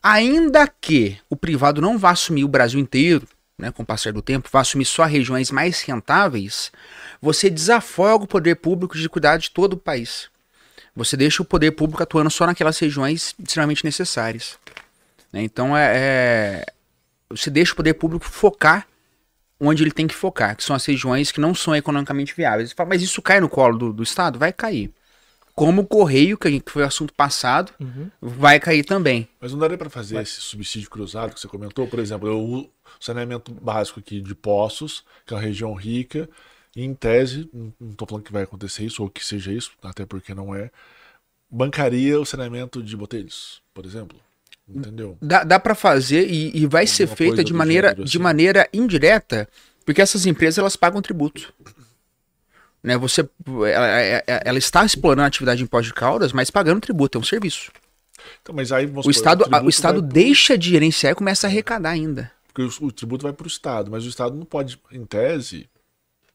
Ainda 0.02 0.68
que 0.68 1.18
o 1.30 1.36
privado 1.36 1.82
não 1.82 1.98
vá 1.98 2.12
assumir 2.12 2.46
o 2.46 2.48
Brasil 2.48 2.80
inteiro, 2.80 3.28
né, 3.58 3.72
com 3.72 3.84
o 3.84 3.86
passar 3.86 4.14
do 4.14 4.22
tempo, 4.22 4.50
vá 4.52 4.62
assumir 4.62 4.86
só 4.86 5.04
regiões 5.04 5.52
mais 5.52 5.82
rentáveis, 5.82 6.72
você 7.22 7.50
desafoga 7.50 8.24
o 8.24 8.28
poder 8.28 8.56
público 8.56 8.98
de 8.98 9.10
cuidar 9.10 9.38
de 9.38 9.52
todo 9.52 9.74
o 9.74 9.78
país. 9.78 10.30
Você 10.96 11.18
deixa 11.18 11.42
o 11.42 11.46
poder 11.46 11.72
público 11.72 12.02
atuando 12.02 12.30
só 12.30 12.46
naquelas 12.46 12.78
regiões 12.78 13.36
extremamente 13.40 13.84
necessárias. 13.84 14.58
Né? 15.32 15.42
Então 15.42 15.76
é, 15.76 15.92
é, 15.96 16.66
você 17.30 17.50
deixa 17.50 17.74
o 17.74 17.76
poder 17.76 17.96
público 17.96 18.26
focar 18.26 18.88
onde 19.60 19.84
ele 19.84 19.92
tem 19.92 20.08
que 20.08 20.16
focar, 20.16 20.56
que 20.56 20.64
são 20.64 20.76
as 20.76 20.86
regiões 20.86 21.32
que 21.32 21.40
não 21.40 21.56
são 21.56 21.76
economicamente 21.76 22.34
viáveis. 22.36 22.74
Fala, 22.74 22.90
mas 22.90 23.02
isso 23.02 23.22
cai 23.22 23.40
no 23.40 23.48
colo 23.48 23.78
do, 23.78 23.94
do 23.94 24.04
Estado? 24.04 24.38
Vai 24.38 24.52
cair 24.52 24.92
como 25.56 25.84
o 25.84 25.86
correio, 25.86 26.38
que, 26.38 26.49
gente, 26.49 26.64
que 26.64 26.72
foi 26.72 26.84
o 26.84 26.88
assunto 26.88 27.14
passado, 27.14 27.72
uhum. 27.80 28.10
vai 28.22 28.60
cair 28.60 28.84
também. 28.84 29.28
Mas 29.39 29.51
não 29.51 29.60
daria 29.60 29.78
para 29.78 29.89
fazer 29.89 30.16
vai. 30.16 30.24
esse 30.24 30.41
subsídio 30.41 30.89
cruzado 30.89 31.34
que 31.34 31.39
você 31.39 31.47
comentou? 31.47 31.88
Por 31.88 31.99
exemplo, 31.99 32.28
eu, 32.28 32.39
o 32.39 32.70
saneamento 32.99 33.51
básico 33.54 33.99
aqui 33.99 34.20
de 34.20 34.34
Poços, 34.34 35.04
que 35.26 35.34
é 35.34 35.38
uma 35.38 35.43
região 35.43 35.74
rica, 35.74 36.28
e 36.76 36.84
em 36.84 36.93
tese, 36.93 37.47
não 37.54 37.91
estou 37.91 38.08
falando 38.08 38.26
que 38.26 38.34
vai 38.34 38.43
acontecer 38.43 38.84
isso, 38.84 39.04
ou 39.04 39.10
que 39.10 39.24
seja 39.24 39.51
isso, 39.51 39.72
até 39.84 40.06
porque 40.06 40.34
não 40.34 40.56
é, 40.56 40.72
bancaria 41.49 42.20
o 42.20 42.26
saneamento 42.26 42.82
de 42.82 42.97
Botelhos, 42.97 43.62
por 43.74 43.86
exemplo. 43.86 44.18
Entendeu? 44.68 45.18
Dá, 45.22 45.43
dá 45.43 45.60
para 45.60 45.76
fazer 45.76 46.28
e, 46.28 46.47
e 46.56 46.66
vai 46.66 46.84
Alguma 46.84 46.88
ser 46.88 47.08
feita 47.08 47.43
de 47.43 47.54
maneira, 47.54 47.89
gênero, 47.89 48.04
assim. 48.04 48.12
de 48.12 48.20
maneira 48.20 48.70
indireta, 48.74 49.47
porque 49.86 50.01
essas 50.01 50.26
empresas 50.26 50.58
elas 50.58 50.76
pagam 50.76 51.01
tributo. 51.01 51.54
Né, 52.84 52.98
você, 52.98 53.28
ela, 53.72 53.88
ela, 54.46 54.58
está 54.58 54.86
explorando 54.86 55.22
a 55.22 55.28
atividade 55.28 55.60
de 55.60 55.64
imposto 55.64 55.88
de 55.88 55.94
Caldas, 55.94 56.34
mas 56.34 56.52
pagando 56.52 56.82
tributo, 56.82 57.18
é 57.18 57.22
um 57.22 57.24
serviço. 57.24 57.72
Então, 58.42 58.54
mas 58.54 58.74
aí, 58.74 58.86
o 58.86 59.10
Estado, 59.10 59.46
o, 59.46 59.66
o 59.66 59.70
Estado 59.70 60.02
deixa 60.02 60.58
de 60.58 60.70
gerenciar 60.70 61.14
e 61.14 61.16
começa 61.16 61.48
a 61.48 61.50
arrecadar 61.50 61.92
ainda. 61.92 62.32
Porque 62.48 62.62
o, 62.62 62.88
o 62.88 62.92
tributo 62.92 63.24
vai 63.24 63.32
para 63.32 63.46
o 63.46 63.48
Estado, 63.48 63.90
mas 63.90 64.06
o 64.06 64.10
Estado 64.10 64.36
não 64.36 64.46
pode, 64.46 64.80
em 64.92 65.06
tese, 65.06 65.70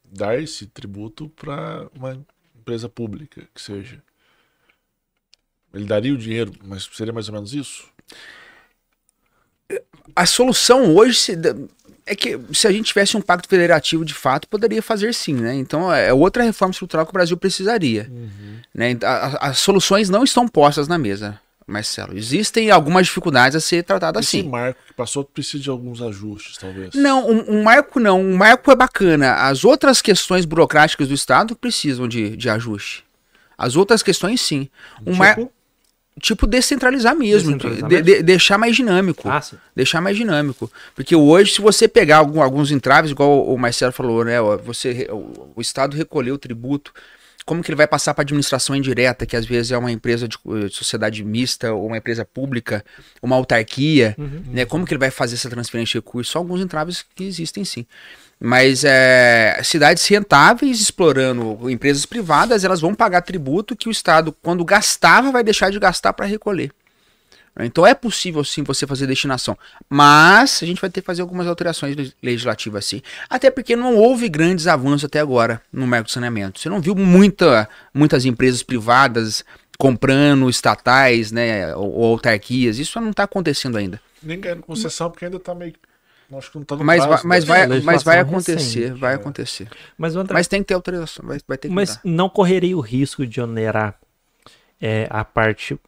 dar 0.02 0.40
esse 0.40 0.66
tributo 0.66 1.28
para 1.28 1.86
uma 1.94 2.18
empresa 2.58 2.88
pública 2.88 3.46
que 3.54 3.60
seja. 3.60 4.02
Ele 5.72 5.84
daria 5.84 6.14
o 6.14 6.18
dinheiro, 6.18 6.52
mas 6.64 6.88
seria 6.92 7.12
mais 7.12 7.28
ou 7.28 7.34
menos 7.34 7.52
isso? 7.52 7.88
A 10.16 10.24
solução 10.24 10.96
hoje 10.96 11.36
é 12.08 12.14
que 12.14 12.38
se 12.52 12.66
a 12.66 12.72
gente 12.72 12.86
tivesse 12.86 13.16
um 13.16 13.20
pacto 13.20 13.48
federativo 13.48 14.04
de 14.04 14.14
fato, 14.14 14.48
poderia 14.48 14.82
fazer 14.82 15.12
sim, 15.14 15.34
né? 15.34 15.54
Então 15.54 15.92
é 15.92 16.12
outra 16.12 16.42
reforma 16.42 16.72
estrutural 16.72 17.04
que 17.04 17.10
o 17.10 17.12
Brasil 17.12 17.36
precisaria. 17.36 18.10
Uhum. 18.10 18.56
Né? 18.74 18.96
As 19.40 19.58
soluções 19.58 20.08
não 20.08 20.24
estão 20.24 20.48
postas 20.48 20.88
na 20.88 20.98
mesa, 20.98 21.38
Marcelo. 21.66 22.16
Existem 22.16 22.70
algumas 22.70 23.06
dificuldades 23.06 23.56
a 23.56 23.60
ser 23.60 23.84
tratadas 23.84 24.26
assim. 24.26 24.40
Esse 24.40 24.48
marco 24.48 24.80
que 24.86 24.94
passou 24.94 25.24
precisa 25.24 25.62
de 25.62 25.70
alguns 25.70 26.00
ajustes, 26.00 26.56
talvez. 26.56 26.94
Não, 26.94 27.28
um, 27.28 27.58
um, 27.58 27.62
marco 27.62 28.00
não. 28.00 28.20
Um 28.20 28.36
marco 28.36 28.70
é 28.70 28.76
bacana. 28.76 29.34
As 29.34 29.64
outras 29.64 30.00
questões 30.00 30.44
burocráticas 30.44 31.08
do 31.08 31.14
Estado 31.14 31.54
precisam 31.54 32.08
de, 32.08 32.36
de 32.36 32.48
ajuste. 32.48 33.04
As 33.56 33.76
outras 33.76 34.02
questões, 34.02 34.40
sim. 34.40 34.68
Um 35.00 35.12
tipo? 35.12 35.16
marco 35.16 35.52
tipo 36.18 36.46
descentralizar 36.46 37.16
mesmo, 37.16 37.52
descentralizar 37.56 37.88
de, 37.88 38.02
de, 38.02 38.22
deixar 38.22 38.58
mais 38.58 38.74
dinâmico, 38.74 39.28
ah, 39.28 39.42
deixar 39.74 40.00
mais 40.00 40.16
dinâmico, 40.16 40.70
porque 40.94 41.14
hoje 41.14 41.54
se 41.54 41.60
você 41.60 41.86
pegar 41.86 42.18
algum, 42.18 42.42
alguns 42.42 42.70
entraves, 42.70 43.10
igual 43.10 43.46
o 43.46 43.56
Marcelo 43.58 43.92
falou, 43.92 44.24
né, 44.24 44.40
você 44.64 45.08
o, 45.10 45.52
o 45.56 45.60
estado 45.60 45.96
recolheu 45.96 46.34
o 46.34 46.38
tributo, 46.38 46.92
como 47.48 47.62
que 47.62 47.70
ele 47.70 47.76
vai 47.76 47.86
passar 47.86 48.12
para 48.12 48.22
administração 48.22 48.76
indireta, 48.76 49.24
que 49.24 49.34
às 49.34 49.46
vezes 49.46 49.72
é 49.72 49.78
uma 49.78 49.90
empresa 49.90 50.28
de, 50.28 50.36
de 50.68 50.74
sociedade 50.74 51.24
mista 51.24 51.72
ou 51.72 51.86
uma 51.86 51.96
empresa 51.96 52.22
pública, 52.22 52.84
uma 53.22 53.36
autarquia, 53.36 54.14
uhum, 54.18 54.42
né, 54.52 54.66
como 54.66 54.84
que 54.84 54.92
ele 54.92 54.98
vai 54.98 55.10
fazer 55.10 55.36
essa 55.36 55.48
transferência 55.48 55.92
de 55.92 55.98
recursos? 56.04 56.30
São 56.30 56.42
alguns 56.42 56.60
entraves 56.60 57.06
que 57.14 57.24
existem 57.24 57.64
sim. 57.64 57.86
Mas 58.40 58.84
é, 58.84 59.60
cidades 59.64 60.06
rentáveis 60.06 60.80
explorando 60.80 61.68
empresas 61.68 62.06
privadas, 62.06 62.62
elas 62.62 62.80
vão 62.80 62.94
pagar 62.94 63.22
tributo 63.22 63.74
que 63.74 63.88
o 63.88 63.90
Estado, 63.90 64.32
quando 64.42 64.64
gastava, 64.64 65.32
vai 65.32 65.42
deixar 65.42 65.70
de 65.70 65.78
gastar 65.78 66.12
para 66.12 66.26
recolher. 66.26 66.70
Então 67.60 67.84
é 67.84 67.94
possível 67.94 68.44
sim 68.44 68.62
você 68.62 68.86
fazer 68.86 69.06
destinação. 69.06 69.58
Mas 69.88 70.60
a 70.62 70.66
gente 70.66 70.80
vai 70.80 70.88
ter 70.88 71.00
que 71.00 71.06
fazer 71.06 71.22
algumas 71.22 71.46
alterações 71.46 72.14
legislativas 72.22 72.84
sim. 72.84 73.02
Até 73.28 73.50
porque 73.50 73.74
não 73.74 73.96
houve 73.96 74.28
grandes 74.28 74.66
avanços 74.66 75.04
até 75.04 75.18
agora 75.18 75.60
no 75.72 75.86
mercado 75.86 76.06
de 76.06 76.12
saneamento. 76.12 76.60
Você 76.60 76.68
não 76.68 76.80
viu 76.80 76.94
muita, 76.94 77.68
muitas 77.92 78.24
empresas 78.24 78.62
privadas 78.62 79.44
comprando 79.76 80.48
estatais, 80.48 81.32
né, 81.32 81.74
ou, 81.74 81.92
ou 81.92 82.12
autarquias. 82.12 82.78
Isso 82.78 83.00
não 83.00 83.10
está 83.10 83.24
acontecendo 83.24 83.76
ainda. 83.76 84.00
Nem 84.22 84.40
ganhando 84.40 84.62
concessão, 84.62 85.10
porque 85.10 85.24
ainda 85.24 85.36
está 85.36 85.54
meio 85.54 85.74
Acho 86.32 86.50
que 86.52 86.58
não 86.58 86.64
tá 86.64 86.76
no 86.76 86.84
mas, 86.84 87.06
prazo, 87.06 87.26
mas, 87.26 87.44
vai, 87.44 87.66
mas 87.80 88.02
vai 88.02 88.20
acontecer, 88.20 88.54
recente, 88.54 89.00
vai 89.00 89.12
é. 89.12 89.16
acontecer. 89.16 89.68
Mas, 89.96 90.14
André, 90.14 90.34
mas 90.34 90.46
tem 90.46 90.60
que 90.60 90.68
ter 90.68 90.74
autorização, 90.74 91.26
vai, 91.26 91.38
vai 91.48 91.56
ter 91.56 91.68
que 91.68 91.74
Mas 91.74 91.98
não 92.04 92.28
correria 92.28 92.76
o 92.76 92.80
risco 92.80 93.26
de 93.26 93.40
onerar 93.40 93.98
é, 94.80 95.06
a 95.08 95.24
parte 95.24 95.78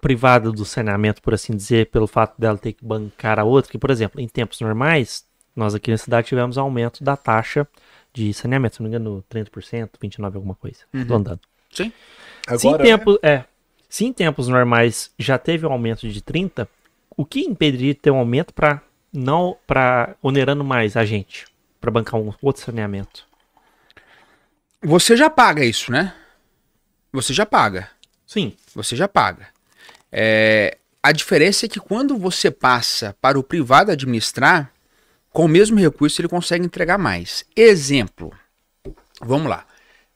privada 0.00 0.50
do 0.50 0.64
saneamento, 0.64 1.22
por 1.22 1.32
assim 1.32 1.54
dizer, 1.54 1.86
pelo 1.86 2.08
fato 2.08 2.34
dela 2.36 2.58
ter 2.58 2.72
que 2.72 2.84
bancar 2.84 3.38
a 3.38 3.44
outra, 3.44 3.70
que, 3.70 3.78
por 3.78 3.90
exemplo, 3.90 4.20
em 4.20 4.26
tempos 4.26 4.60
normais, 4.60 5.24
nós 5.54 5.76
aqui 5.76 5.92
na 5.92 5.96
cidade 5.96 6.26
tivemos 6.26 6.58
aumento 6.58 7.04
da 7.04 7.16
taxa 7.16 7.66
de 8.12 8.34
saneamento, 8.34 8.76
se 8.76 8.82
não 8.82 8.90
me 8.90 8.96
engano, 8.96 9.24
30%, 9.30 9.90
29% 10.02 10.34
alguma 10.34 10.56
coisa, 10.56 10.80
uhum. 10.92 11.14
andando. 11.14 11.40
Sim. 11.70 11.92
Agora, 12.48 12.58
se, 12.58 12.68
em 12.68 12.76
tempo, 12.78 13.18
é. 13.22 13.30
é, 13.30 13.44
se 13.88 14.04
em 14.04 14.12
tempos 14.12 14.48
normais 14.48 15.12
já 15.16 15.38
teve 15.38 15.64
um 15.64 15.72
aumento 15.72 16.08
de 16.08 16.20
30%, 16.20 16.66
o 17.16 17.24
que 17.24 17.40
impediria 17.40 17.94
de 17.94 18.00
ter 18.00 18.10
um 18.10 18.16
aumento 18.16 18.52
para 18.52 18.82
não 19.12 19.56
para 19.66 20.16
onerando 20.22 20.64
mais 20.64 20.96
a 20.96 21.04
gente 21.04 21.46
para 21.80 21.90
bancar 21.90 22.18
um 22.18 22.32
outro 22.40 22.62
saneamento. 22.62 23.26
Você 24.80 25.16
já 25.16 25.28
paga 25.28 25.64
isso, 25.64 25.90
né? 25.90 26.14
Você 27.12 27.34
já 27.34 27.44
paga. 27.44 27.88
Sim. 28.26 28.56
Você 28.74 28.94
já 28.94 29.08
paga. 29.08 29.48
É, 30.10 30.78
a 31.02 31.10
diferença 31.10 31.66
é 31.66 31.68
que 31.68 31.80
quando 31.80 32.16
você 32.16 32.50
passa 32.50 33.16
para 33.20 33.38
o 33.38 33.42
privado 33.42 33.90
administrar, 33.90 34.72
com 35.30 35.44
o 35.44 35.48
mesmo 35.48 35.78
recurso 35.78 36.20
ele 36.20 36.28
consegue 36.28 36.64
entregar 36.64 36.98
mais. 36.98 37.44
Exemplo. 37.56 38.32
Vamos 39.20 39.48
lá. 39.48 39.66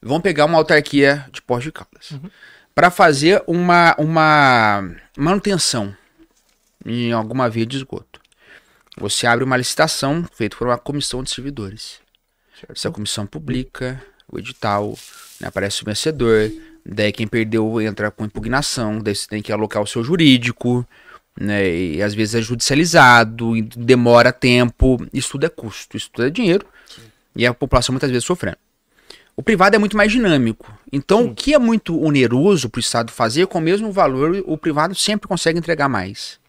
Vamos 0.01 0.23
pegar 0.23 0.45
uma 0.45 0.59
autarquia 0.59 1.27
de 1.33 1.43
Pós 1.43 1.65
de 1.65 1.73
Caldas. 1.73 2.13
Uhum. 2.13 2.31
Para 2.75 2.91
fazer 2.91 3.43
uma, 3.47 3.95
uma 3.99 4.89
manutenção 5.17 5.97
em 6.85 7.13
alguma 7.13 7.49
via 7.51 7.67
de 7.67 7.77
esgoto. 7.77 8.21
Você 8.99 9.27
abre 9.27 9.45
uma 9.45 9.57
licitação 9.57 10.25
feita 10.33 10.57
por 10.57 10.67
uma 10.69 10.79
comissão 10.79 11.23
de 11.23 11.31
servidores. 11.31 12.01
Certo. 12.59 12.73
Essa 12.73 12.91
comissão 12.91 13.27
publica 13.27 14.03
o 14.31 14.39
edital, 14.39 14.97
né, 15.41 15.49
aparece 15.49 15.83
o 15.83 15.85
vencedor, 15.85 16.51
daí 16.85 17.13
quem 17.13 17.27
perdeu 17.27 17.81
entra 17.81 18.11
com 18.11 18.25
impugnação, 18.25 18.99
daí 18.99 19.15
você 19.15 19.29
tem 19.29 19.43
que 19.43 19.53
alocar 19.53 19.83
o 19.83 19.87
seu 19.87 20.03
jurídico, 20.03 20.87
né, 21.39 21.69
e 21.69 22.03
às 22.03 22.15
vezes 22.15 22.35
é 22.35 22.41
judicializado, 22.41 23.53
demora 23.77 24.33
tempo, 24.33 24.97
isso 25.13 25.33
tudo 25.33 25.47
é 25.47 25.49
custo, 25.49 25.97
isso 25.97 26.11
tudo 26.11 26.27
é 26.27 26.31
dinheiro, 26.31 26.67
Sim. 26.87 27.03
e 27.37 27.47
a 27.47 27.53
população 27.53 27.93
muitas 27.93 28.11
vezes 28.11 28.25
sofrendo. 28.25 28.59
O 29.37 29.43
privado 29.43 29.77
é 29.77 29.79
muito 29.79 29.99
mais 29.99 30.11
dinâmico. 30.11 30.73
Então, 30.91 31.25
Sim. 31.25 31.29
o 31.29 31.35
que 31.35 31.53
é 31.53 31.59
muito 31.59 32.03
oneroso 32.03 32.71
para 32.71 32.79
o 32.79 32.81
Estado 32.81 33.13
fazer, 33.13 33.47
com 33.47 33.59
o 33.59 33.61
mesmo 33.61 33.93
valor, 33.93 34.43
o 34.47 34.57
privado 34.57 34.95
sempre 34.95 35.29
consegue 35.29 35.59
entregar 35.59 35.91
mais. 35.91 36.41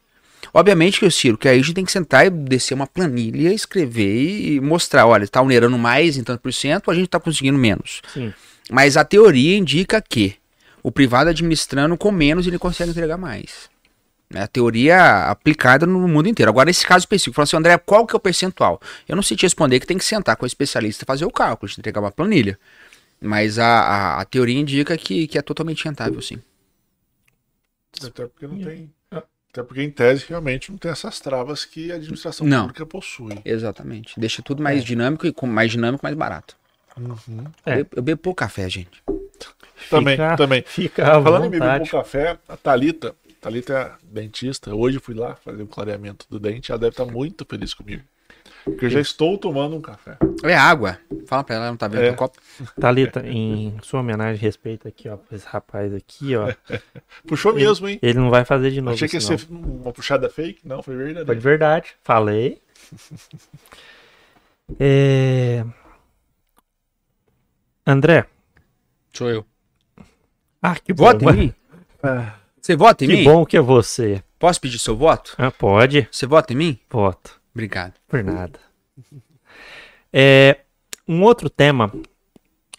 Obviamente 0.58 0.98
que 0.98 1.06
eu 1.06 1.12
Ciro, 1.12 1.38
que 1.38 1.48
aí 1.48 1.60
a 1.60 1.62
gente 1.62 1.76
tem 1.76 1.86
que 1.86 1.92
sentar 1.92 2.26
e 2.26 2.32
descer 2.32 2.74
uma 2.74 2.88
planilha, 2.88 3.54
escrever 3.54 4.56
e 4.56 4.60
mostrar, 4.60 5.06
olha, 5.06 5.24
está 5.24 5.40
onerando 5.40 5.78
mais 5.78 6.18
em 6.18 6.24
tanto 6.24 6.42
por 6.42 6.52
cento, 6.52 6.90
a 6.90 6.96
gente 6.96 7.06
está 7.06 7.20
conseguindo 7.20 7.60
menos. 7.60 8.02
Sim. 8.12 8.34
Mas 8.68 8.98
a 8.98 9.06
teoria 9.06 9.56
indica 9.56 10.02
que 10.02 10.34
o 10.82 10.92
privado 10.92 11.30
administrando 11.30 11.96
com 11.96 12.12
menos 12.12 12.48
ele 12.48 12.58
consegue 12.58 12.90
entregar 12.90 13.20
mais. 13.20 13.70
É 14.34 14.42
a 14.42 14.48
teoria 14.48 15.30
aplicada 15.30 15.86
no 15.86 16.08
mundo 16.08 16.28
inteiro. 16.28 16.50
Agora, 16.50 16.66
nesse 16.66 16.88
caso 16.88 17.04
específico, 17.04 17.36
falou 17.36 17.44
assim, 17.44 17.56
André, 17.58 17.78
qual 17.78 18.08
que 18.08 18.16
é 18.16 18.18
o 18.18 18.20
percentual? 18.20 18.82
Eu 19.08 19.16
não 19.16 19.22
sei 19.22 19.38
te 19.38 19.44
responder 19.44 19.80
que 19.80 19.86
tem 19.86 20.00
que 20.00 20.06
sentar 20.06 20.36
com 20.38 20.44
o 20.44 20.48
especialista 20.48 21.04
e 21.04 21.06
fazer 21.06 21.26
o 21.26 21.32
cálculo, 21.32 21.72
de 21.72 21.80
entregar 21.80 22.02
uma 22.02 22.12
planilha. 22.12 22.58
Mas 23.22 23.60
a, 23.60 23.68
a, 23.68 24.22
a 24.22 24.26
teoria 24.26 24.58
indica 24.60 24.98
que, 24.98 25.28
que 25.28 25.38
é 25.38 25.42
totalmente 25.44 25.86
rentável, 25.86 26.20
sim. 26.20 26.40
Até 28.02 28.26
porque 28.26 28.48
não 28.48 28.58
tem. 28.58 28.97
Até 29.58 29.64
porque, 29.68 29.82
em 29.82 29.90
tese, 29.90 30.24
realmente 30.30 30.70
não 30.72 30.78
tem 30.78 30.92
essas 30.92 31.20
travas 31.20 31.66
que 31.66 31.92
a 31.92 31.96
administração 31.96 32.46
Não. 32.46 32.62
pública 32.68 32.86
possui. 32.86 33.40
Exatamente. 33.44 34.14
Deixa 34.20 34.44
tudo 34.44 34.62
mais 34.62 34.84
dinâmico 34.84 35.26
e 35.26 35.34
com 35.34 35.48
mais 35.48 35.72
dinâmico, 35.72 36.04
mais 36.04 36.16
barato. 36.16 36.56
Uhum. 36.96 37.46
É. 37.66 37.72
Eu, 37.72 37.76
bebo, 37.78 37.90
eu 37.96 38.04
bebo 38.04 38.22
pouco 38.22 38.38
café, 38.38 38.70
gente. 38.70 39.02
Também, 39.90 40.16
Fica- 40.16 40.36
também. 40.38 40.64
Fica 40.66 41.04
à 41.18 41.22
Falando 41.24 41.46
em 41.46 41.50
beber 41.50 41.66
vontade. 41.66 41.92
bom 41.92 41.98
café, 41.98 42.38
a 42.48 42.56
Thalita, 42.58 43.16
Thalita 43.42 43.74
é 43.74 43.92
dentista. 44.04 44.76
Hoje 44.76 44.98
eu 44.98 45.02
fui 45.02 45.16
lá 45.16 45.36
fazer 45.36 45.64
um 45.64 45.68
clareamento 45.68 46.26
do 46.30 46.40
dente. 46.40 46.72
Ela 46.72 46.80
deve 46.80 46.92
estar 46.92 47.06
muito 47.06 47.44
feliz 47.50 47.74
comigo. 47.74 48.04
Porque 48.68 48.86
eu 48.86 48.90
já 48.90 49.00
estou 49.00 49.38
tomando 49.38 49.76
um 49.76 49.82
café. 49.82 50.18
É 50.44 50.54
água. 50.56 51.00
Fala 51.26 51.44
pra 51.44 51.56
ela, 51.56 51.64
ela 51.66 51.72
não 51.72 51.78
tá 51.78 51.88
vendo 51.88 52.04
É. 52.04 52.12
o 52.12 52.16
copo. 52.16 52.38
Thalita, 52.80 53.26
em 53.28 53.76
sua 53.82 54.02
homenagem, 54.02 54.40
respeito 54.42 54.88
aqui, 54.88 55.10
ó, 55.10 55.18
pra 55.18 55.36
esse 55.36 55.48
rapaz 55.48 55.94
aqui, 55.94 56.36
ó. 56.36 56.54
Puxou 57.28 57.54
mesmo, 57.54 57.88
hein? 57.88 57.98
Ele 58.02 58.20
não 58.20 58.30
vai 58.30 58.46
fazer 58.46 58.72
de 58.72 58.80
novo. 58.82 58.94
Achei 58.96 59.08
que 59.08 59.16
ia 59.18 59.22
ser 59.22 59.40
uma 59.50 59.92
puxada 59.92 60.30
fake. 60.30 60.68
Não, 60.68 60.84
foi 60.84 60.96
não. 61.14 61.26
Foi 61.26 61.36
de 61.36 61.42
verdade. 61.42 61.96
Falei. 62.04 62.62
É... 64.80 65.64
André. 67.86 68.26
Sou 69.14 69.30
eu. 69.30 69.46
Ah, 70.62 70.76
que 70.76 70.94
Vota 70.94 71.20
bom. 71.24 71.32
em 71.32 71.38
mim? 71.38 71.54
Você 72.62 72.76
vota 72.76 73.06
em 73.06 73.08
Que 73.08 73.16
mim? 73.16 73.24
bom 73.24 73.46
que 73.46 73.56
é 73.56 73.62
você. 73.62 74.22
Posso 74.38 74.60
pedir 74.60 74.78
seu 74.78 74.96
voto? 74.96 75.34
Ah, 75.38 75.52
pode. 75.52 76.08
Você 76.12 76.26
vota 76.26 76.52
em 76.52 76.58
mim? 76.58 76.80
Voto. 76.90 77.40
Obrigado. 77.58 77.94
Por 78.08 78.24
nada. 78.24 78.60
É, 80.14 80.60
um 81.08 81.22
outro 81.24 81.50
tema, 81.50 81.92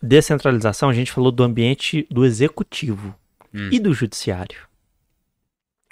descentralização, 0.03 0.89
a 0.89 0.93
gente 0.93 1.13
falou 1.13 1.31
do 1.33 1.43
ambiente 1.43 2.07
do 2.11 2.25
executivo 2.25 3.15
Hum. 3.53 3.71
e 3.73 3.79
do 3.81 3.93
judiciário. 3.93 4.59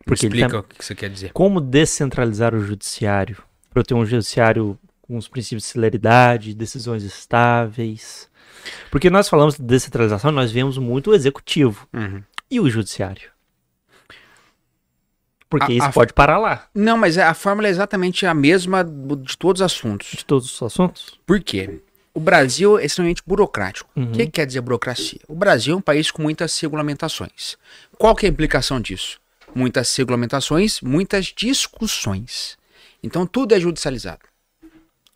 Porque 0.04 0.26
Me 0.28 0.34
explica 0.36 0.48
tá- 0.50 0.58
o 0.58 0.62
que 0.62 0.84
você 0.84 0.94
quer 0.94 1.10
dizer. 1.10 1.32
como 1.32 1.60
descentralizar 1.60 2.54
o 2.54 2.60
judiciário 2.60 3.42
para 3.70 3.80
eu 3.80 3.84
ter 3.84 3.94
um 3.94 4.04
judiciário 4.06 4.78
com 5.02 5.16
os 5.16 5.26
princípios 5.28 5.62
de 5.64 5.68
celeridade, 5.70 6.54
decisões 6.54 7.02
estáveis. 7.02 8.28
Porque 8.90 9.10
nós 9.10 9.28
falamos 9.28 9.56
de 9.56 9.62
descentralização, 9.62 10.30
nós 10.30 10.50
vemos 10.52 10.78
muito 10.78 11.10
o 11.10 11.14
executivo 11.14 11.88
Uhum. 11.92 12.22
e 12.50 12.60
o 12.60 12.68
judiciário. 12.70 13.30
Porque 15.48 15.72
A- 15.72 15.74
isso 15.76 15.86
a- 15.86 15.92
pode 15.92 16.12
parar 16.12 16.38
lá 16.38 16.66
Não, 16.74 16.96
mas 16.96 17.16
a 17.18 17.32
fórmula 17.34 17.68
é 17.68 17.70
exatamente 17.70 18.26
a 18.26 18.34
mesma 18.34 18.82
de 18.84 19.36
todos 19.38 19.60
os 19.60 19.64
assuntos. 19.64 20.08
de 20.10 20.24
todos 20.24 20.52
os 20.52 20.62
assuntos. 20.62 21.18
Por 21.24 21.40
quê? 21.40 21.80
O 22.12 22.18
Brasil 22.20 22.78
é 22.78 22.84
extremamente 22.86 23.22
burocrático. 23.26 23.88
Uhum. 23.94 24.04
O 24.04 24.12
que, 24.12 24.24
que 24.24 24.32
quer 24.32 24.46
dizer 24.46 24.60
burocracia? 24.62 25.20
O 25.28 25.34
Brasil 25.34 25.74
é 25.74 25.76
um 25.76 25.80
país 25.82 26.10
com 26.10 26.22
muitas 26.22 26.58
regulamentações. 26.58 27.56
Qual 27.98 28.14
que 28.16 28.24
é 28.26 28.28
a 28.28 28.32
implicação 28.32 28.80
disso? 28.80 29.20
Muitas 29.54 29.94
regulamentações, 29.96 30.80
muitas 30.80 31.26
discussões. 31.26 32.56
Então 33.02 33.26
tudo 33.26 33.54
é 33.54 33.60
judicializado. 33.60 34.22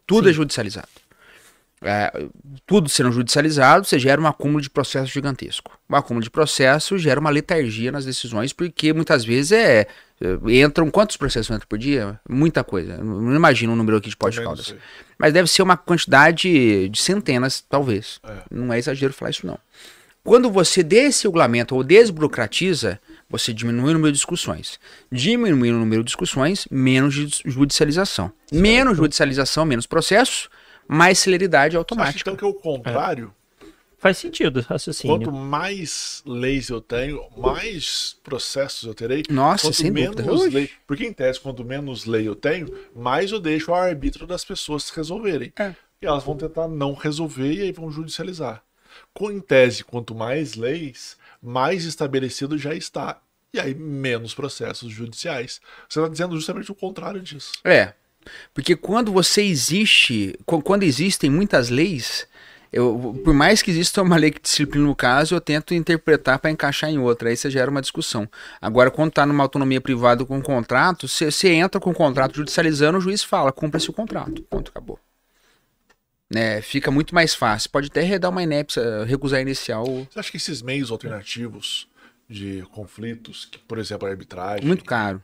Tudo 0.06 0.28
é 0.28 0.32
judicializado. 0.32 0.88
É, 1.82 2.12
tudo 2.66 2.90
sendo 2.90 3.10
judicializado, 3.10 3.86
você 3.86 3.98
gera 3.98 4.20
um 4.20 4.26
acúmulo 4.26 4.60
de 4.60 4.68
processo 4.68 5.10
gigantesco. 5.10 5.78
Um 5.88 5.96
acúmulo 5.96 6.22
de 6.22 6.30
processo 6.30 6.98
gera 6.98 7.18
uma 7.18 7.30
letargia 7.30 7.90
nas 7.90 8.04
decisões, 8.04 8.52
porque 8.52 8.92
muitas 8.92 9.24
vezes 9.24 9.52
é, 9.52 9.86
é, 10.20 10.62
entram 10.62 10.90
quantos 10.90 11.16
processos 11.16 11.48
entram 11.54 11.66
por 11.66 11.78
dia? 11.78 12.20
Muita 12.28 12.62
coisa. 12.62 12.98
Não 12.98 13.34
imagino 13.34 13.72
o 13.72 13.76
número 13.76 13.96
aqui 13.96 14.10
de 14.10 14.16
pó 14.16 14.28
de 14.28 14.36
Também 14.36 14.50
não 14.50 14.56
caldas. 14.56 14.74
Mas 15.18 15.32
deve 15.32 15.48
ser 15.48 15.62
uma 15.62 15.76
quantidade 15.76 16.88
de 16.88 17.02
centenas, 17.02 17.64
talvez. 17.66 18.20
É. 18.24 18.42
Não 18.50 18.72
é 18.72 18.78
exagero 18.78 19.14
falar 19.14 19.30
isso, 19.30 19.46
não. 19.46 19.58
Quando 20.22 20.50
você 20.50 20.82
desregulamenta 20.82 21.74
ou 21.74 21.82
desburocratiza, 21.82 23.00
você 23.28 23.54
diminui 23.54 23.90
o 23.90 23.94
número 23.94 24.12
de 24.12 24.18
discussões. 24.18 24.78
Diminui 25.10 25.70
o 25.70 25.78
número 25.78 26.02
de 26.02 26.08
discussões, 26.08 26.68
menos 26.70 27.14
ju- 27.14 27.28
judicialização. 27.46 28.30
Menos 28.52 28.98
judicialização, 28.98 29.64
menos 29.64 29.86
processo, 29.86 30.50
mais 30.90 31.18
celeridade 31.18 31.72
Você 31.72 31.76
acha 31.76 31.78
automática. 31.78 32.20
então 32.20 32.36
que 32.36 32.44
é 32.44 32.46
o 32.46 32.54
contrário? 32.54 33.34
Faz 33.98 34.16
sentido 34.16 34.60
raciocínio. 34.62 35.18
Quanto 35.18 35.30
mais 35.30 36.22
leis 36.24 36.70
eu 36.70 36.80
tenho, 36.80 37.22
mais 37.36 38.16
processos 38.24 38.84
eu 38.84 38.94
terei. 38.94 39.22
Nossa, 39.28 39.66
quanto 39.66 39.76
sem 39.76 39.90
menos 39.90 40.16
dúvida. 40.16 40.58
Lei. 40.58 40.70
Porque 40.86 41.04
em 41.04 41.12
tese, 41.12 41.38
quanto 41.38 41.62
menos 41.62 42.06
lei 42.06 42.26
eu 42.26 42.34
tenho, 42.34 42.66
mais 42.96 43.30
eu 43.30 43.38
deixo 43.38 43.70
ao 43.72 43.80
arbítrio 43.82 44.26
das 44.26 44.42
pessoas 44.42 44.88
resolverem. 44.88 45.52
É. 45.58 45.74
E 46.00 46.06
elas 46.06 46.24
vão 46.24 46.34
tentar 46.34 46.66
não 46.66 46.94
resolver 46.94 47.52
e 47.52 47.60
aí 47.60 47.72
vão 47.72 47.90
judicializar. 47.90 48.62
Com, 49.12 49.30
em 49.30 49.38
tese, 49.38 49.84
quanto 49.84 50.14
mais 50.14 50.54
leis, 50.54 51.18
mais 51.42 51.84
estabelecido 51.84 52.56
já 52.56 52.74
está. 52.74 53.20
E 53.52 53.60
aí 53.60 53.74
menos 53.74 54.32
processos 54.34 54.90
judiciais. 54.90 55.60
Você 55.86 56.00
está 56.00 56.08
dizendo 56.08 56.36
justamente 56.36 56.72
o 56.72 56.74
contrário 56.74 57.20
disso. 57.20 57.52
É. 57.64 57.92
Porque 58.52 58.76
quando 58.76 59.12
você 59.12 59.42
existe, 59.42 60.38
qu- 60.44 60.62
quando 60.62 60.82
existem 60.82 61.30
muitas 61.30 61.70
leis, 61.70 62.26
eu, 62.72 63.20
por 63.24 63.34
mais 63.34 63.62
que 63.62 63.70
exista 63.70 64.00
uma 64.02 64.16
lei 64.16 64.30
que 64.30 64.40
disciplina 64.40 64.88
o 64.88 64.94
caso, 64.94 65.34
eu 65.34 65.40
tento 65.40 65.74
interpretar 65.74 66.38
para 66.38 66.50
encaixar 66.50 66.88
em 66.90 66.98
outra. 66.98 67.28
Aí 67.30 67.36
você 67.36 67.50
gera 67.50 67.70
uma 67.70 67.80
discussão. 67.80 68.28
Agora, 68.60 68.90
quando 68.90 69.08
está 69.08 69.26
numa 69.26 69.42
autonomia 69.42 69.80
privada 69.80 70.24
com 70.24 70.36
um 70.38 70.42
contrato, 70.42 71.08
você 71.08 71.48
entra 71.48 71.80
com 71.80 71.90
o 71.90 71.94
contrato 71.94 72.36
judicializando, 72.36 72.98
o 72.98 73.00
juiz 73.00 73.24
fala, 73.24 73.50
cumpra-se 73.50 73.90
o 73.90 73.92
contrato. 73.92 74.42
Ponto, 74.42 74.70
acabou. 74.70 74.98
Né, 76.32 76.62
fica 76.62 76.92
muito 76.92 77.12
mais 77.12 77.34
fácil. 77.34 77.70
Pode 77.70 77.88
até 77.88 78.02
redar 78.02 78.30
uma 78.30 78.42
inépcia, 78.42 79.04
recusar 79.04 79.40
inicial. 79.40 79.84
Você 79.84 80.20
acha 80.20 80.30
que 80.30 80.36
esses 80.36 80.62
meios 80.62 80.92
alternativos 80.92 81.88
de 82.28 82.62
conflitos, 82.70 83.46
que, 83.46 83.58
por 83.58 83.78
exemplo, 83.78 84.06
a 84.06 84.10
arbitragem, 84.12 84.64
Muito 84.64 84.84
caro. 84.84 85.20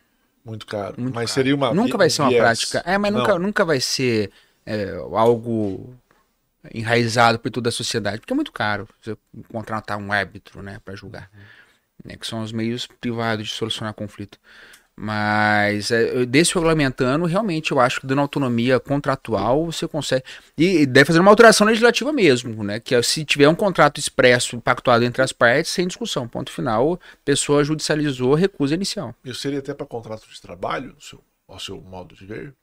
Muito 0.47 0.67
caro, 0.67 0.95
Muito 0.97 1.15
mas 1.15 1.31
caro. 1.31 1.35
seria 1.35 1.55
uma 1.55 1.75
Nunca 1.75 1.99
vai 1.99 2.09
ser 2.09 2.23
uma 2.23 2.29
viés. 2.31 2.43
prática. 2.43 2.83
É, 2.87 2.97
mas 2.97 3.13
nunca, 3.13 3.39
nunca 3.39 3.65
vai 3.65 3.81
ser 3.81 4.31
é, 4.65 4.91
algo 5.13 5.93
enraizado 6.73 7.39
por 7.39 7.51
toda 7.51 7.69
a 7.69 7.73
sociedade, 7.73 8.21
porque 8.21 8.33
é 8.33 8.37
muito 8.37 8.53
caro 8.53 8.89
você 9.03 9.17
contratar 9.53 9.99
um 9.99 10.13
árbitro, 10.13 10.63
né, 10.63 10.81
para 10.85 10.95
julgar, 10.97 11.31
né, 12.05 12.17
que 12.17 12.27
são 12.27 12.43
os 12.43 12.53
meios 12.53 12.87
privados 12.87 13.49
de 13.49 13.53
solucionar 13.55 13.93
conflito. 13.95 14.39
Mas 14.99 15.91
é, 15.91 16.21
eu- 16.21 16.25
desregulamentando, 16.25 17.27
realmente 17.27 17.71
eu 17.71 17.79
acho 17.79 18.01
que 18.01 18.07
dando 18.07 18.23
autonomia 18.23 18.81
contratual 18.81 19.67
você 19.67 19.87
consegue. 19.87 20.25
E 20.57 20.87
deve 20.87 21.05
fazer 21.05 21.21
uma 21.21 21.31
alteração 21.31 21.67
legislativa 21.67 22.11
mesmo, 22.15 22.65
né? 22.65 22.81
Que 22.81 22.95
é, 22.95 23.03
se 23.03 23.23
tiver 23.25 23.47
um 23.47 23.55
contrato 23.55 24.01
expresso, 24.01 24.59
pactuado 24.61 25.05
entre 25.05 25.21
as 25.21 25.33
partes, 25.33 25.71
sem 25.71 25.87
discussão. 25.87 26.27
Ponto 26.27 26.51
final, 26.51 26.99
pessoa 27.25 27.63
judicializou, 27.63 28.33
recusa 28.35 28.75
inicial. 28.75 29.15
Isso 29.23 29.41
seria 29.41 29.59
até 29.59 29.75
para 29.75 29.85
contrato 29.85 30.27
de 30.33 30.41
trabalho, 30.41 30.97
seu, 30.99 31.21
ao 31.47 31.61
seu 31.61 31.79
modo 31.79 32.15
de 32.15 32.25
ver? 32.25 32.55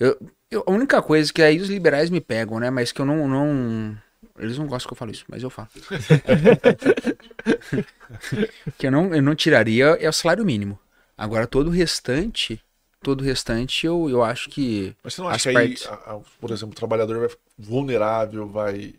Eu, 0.00 0.16
eu- 0.50 0.64
a 0.66 0.70
única 0.70 1.02
coisa 1.02 1.30
que 1.30 1.42
aí 1.42 1.60
os 1.60 1.68
liberais 1.68 2.08
me 2.08 2.22
pegam, 2.22 2.58
né? 2.58 2.70
Mas 2.70 2.90
que 2.90 3.02
eu 3.02 3.04
não, 3.04 3.28
não. 3.28 3.94
Eles 4.38 4.56
não 4.56 4.66
gostam 4.66 4.88
que 4.88 4.94
eu 4.94 4.96
falo 4.96 5.10
isso, 5.10 5.26
mas 5.28 5.42
eu 5.42 5.50
falo. 5.50 5.68
que 8.78 8.86
eu 8.86 8.90
não, 8.90 9.14
eu 9.14 9.22
não 9.22 9.34
tiraria 9.34 9.86
é 10.00 10.08
o 10.08 10.12
salário 10.12 10.44
mínimo. 10.44 10.78
Agora, 11.22 11.46
todo 11.46 11.68
o 11.68 11.70
restante. 11.70 12.60
Todo 13.02 13.20
o 13.20 13.24
restante 13.24 13.86
eu, 13.86 14.08
eu 14.08 14.22
acho 14.22 14.48
que. 14.50 14.94
Mas 15.02 15.14
você 15.14 15.20
não 15.22 15.28
acha 15.28 15.50
que 15.50 15.56
aí, 15.58 15.68
partes. 15.68 15.86
a- 15.86 15.94
a- 16.14 16.20
por 16.40 16.50
exemplo, 16.50 16.72
o 16.72 16.76
trabalhador 16.76 17.18
vai 17.20 17.28
ficar 17.28 17.42
vulnerável, 17.58 18.48
vai. 18.48 18.94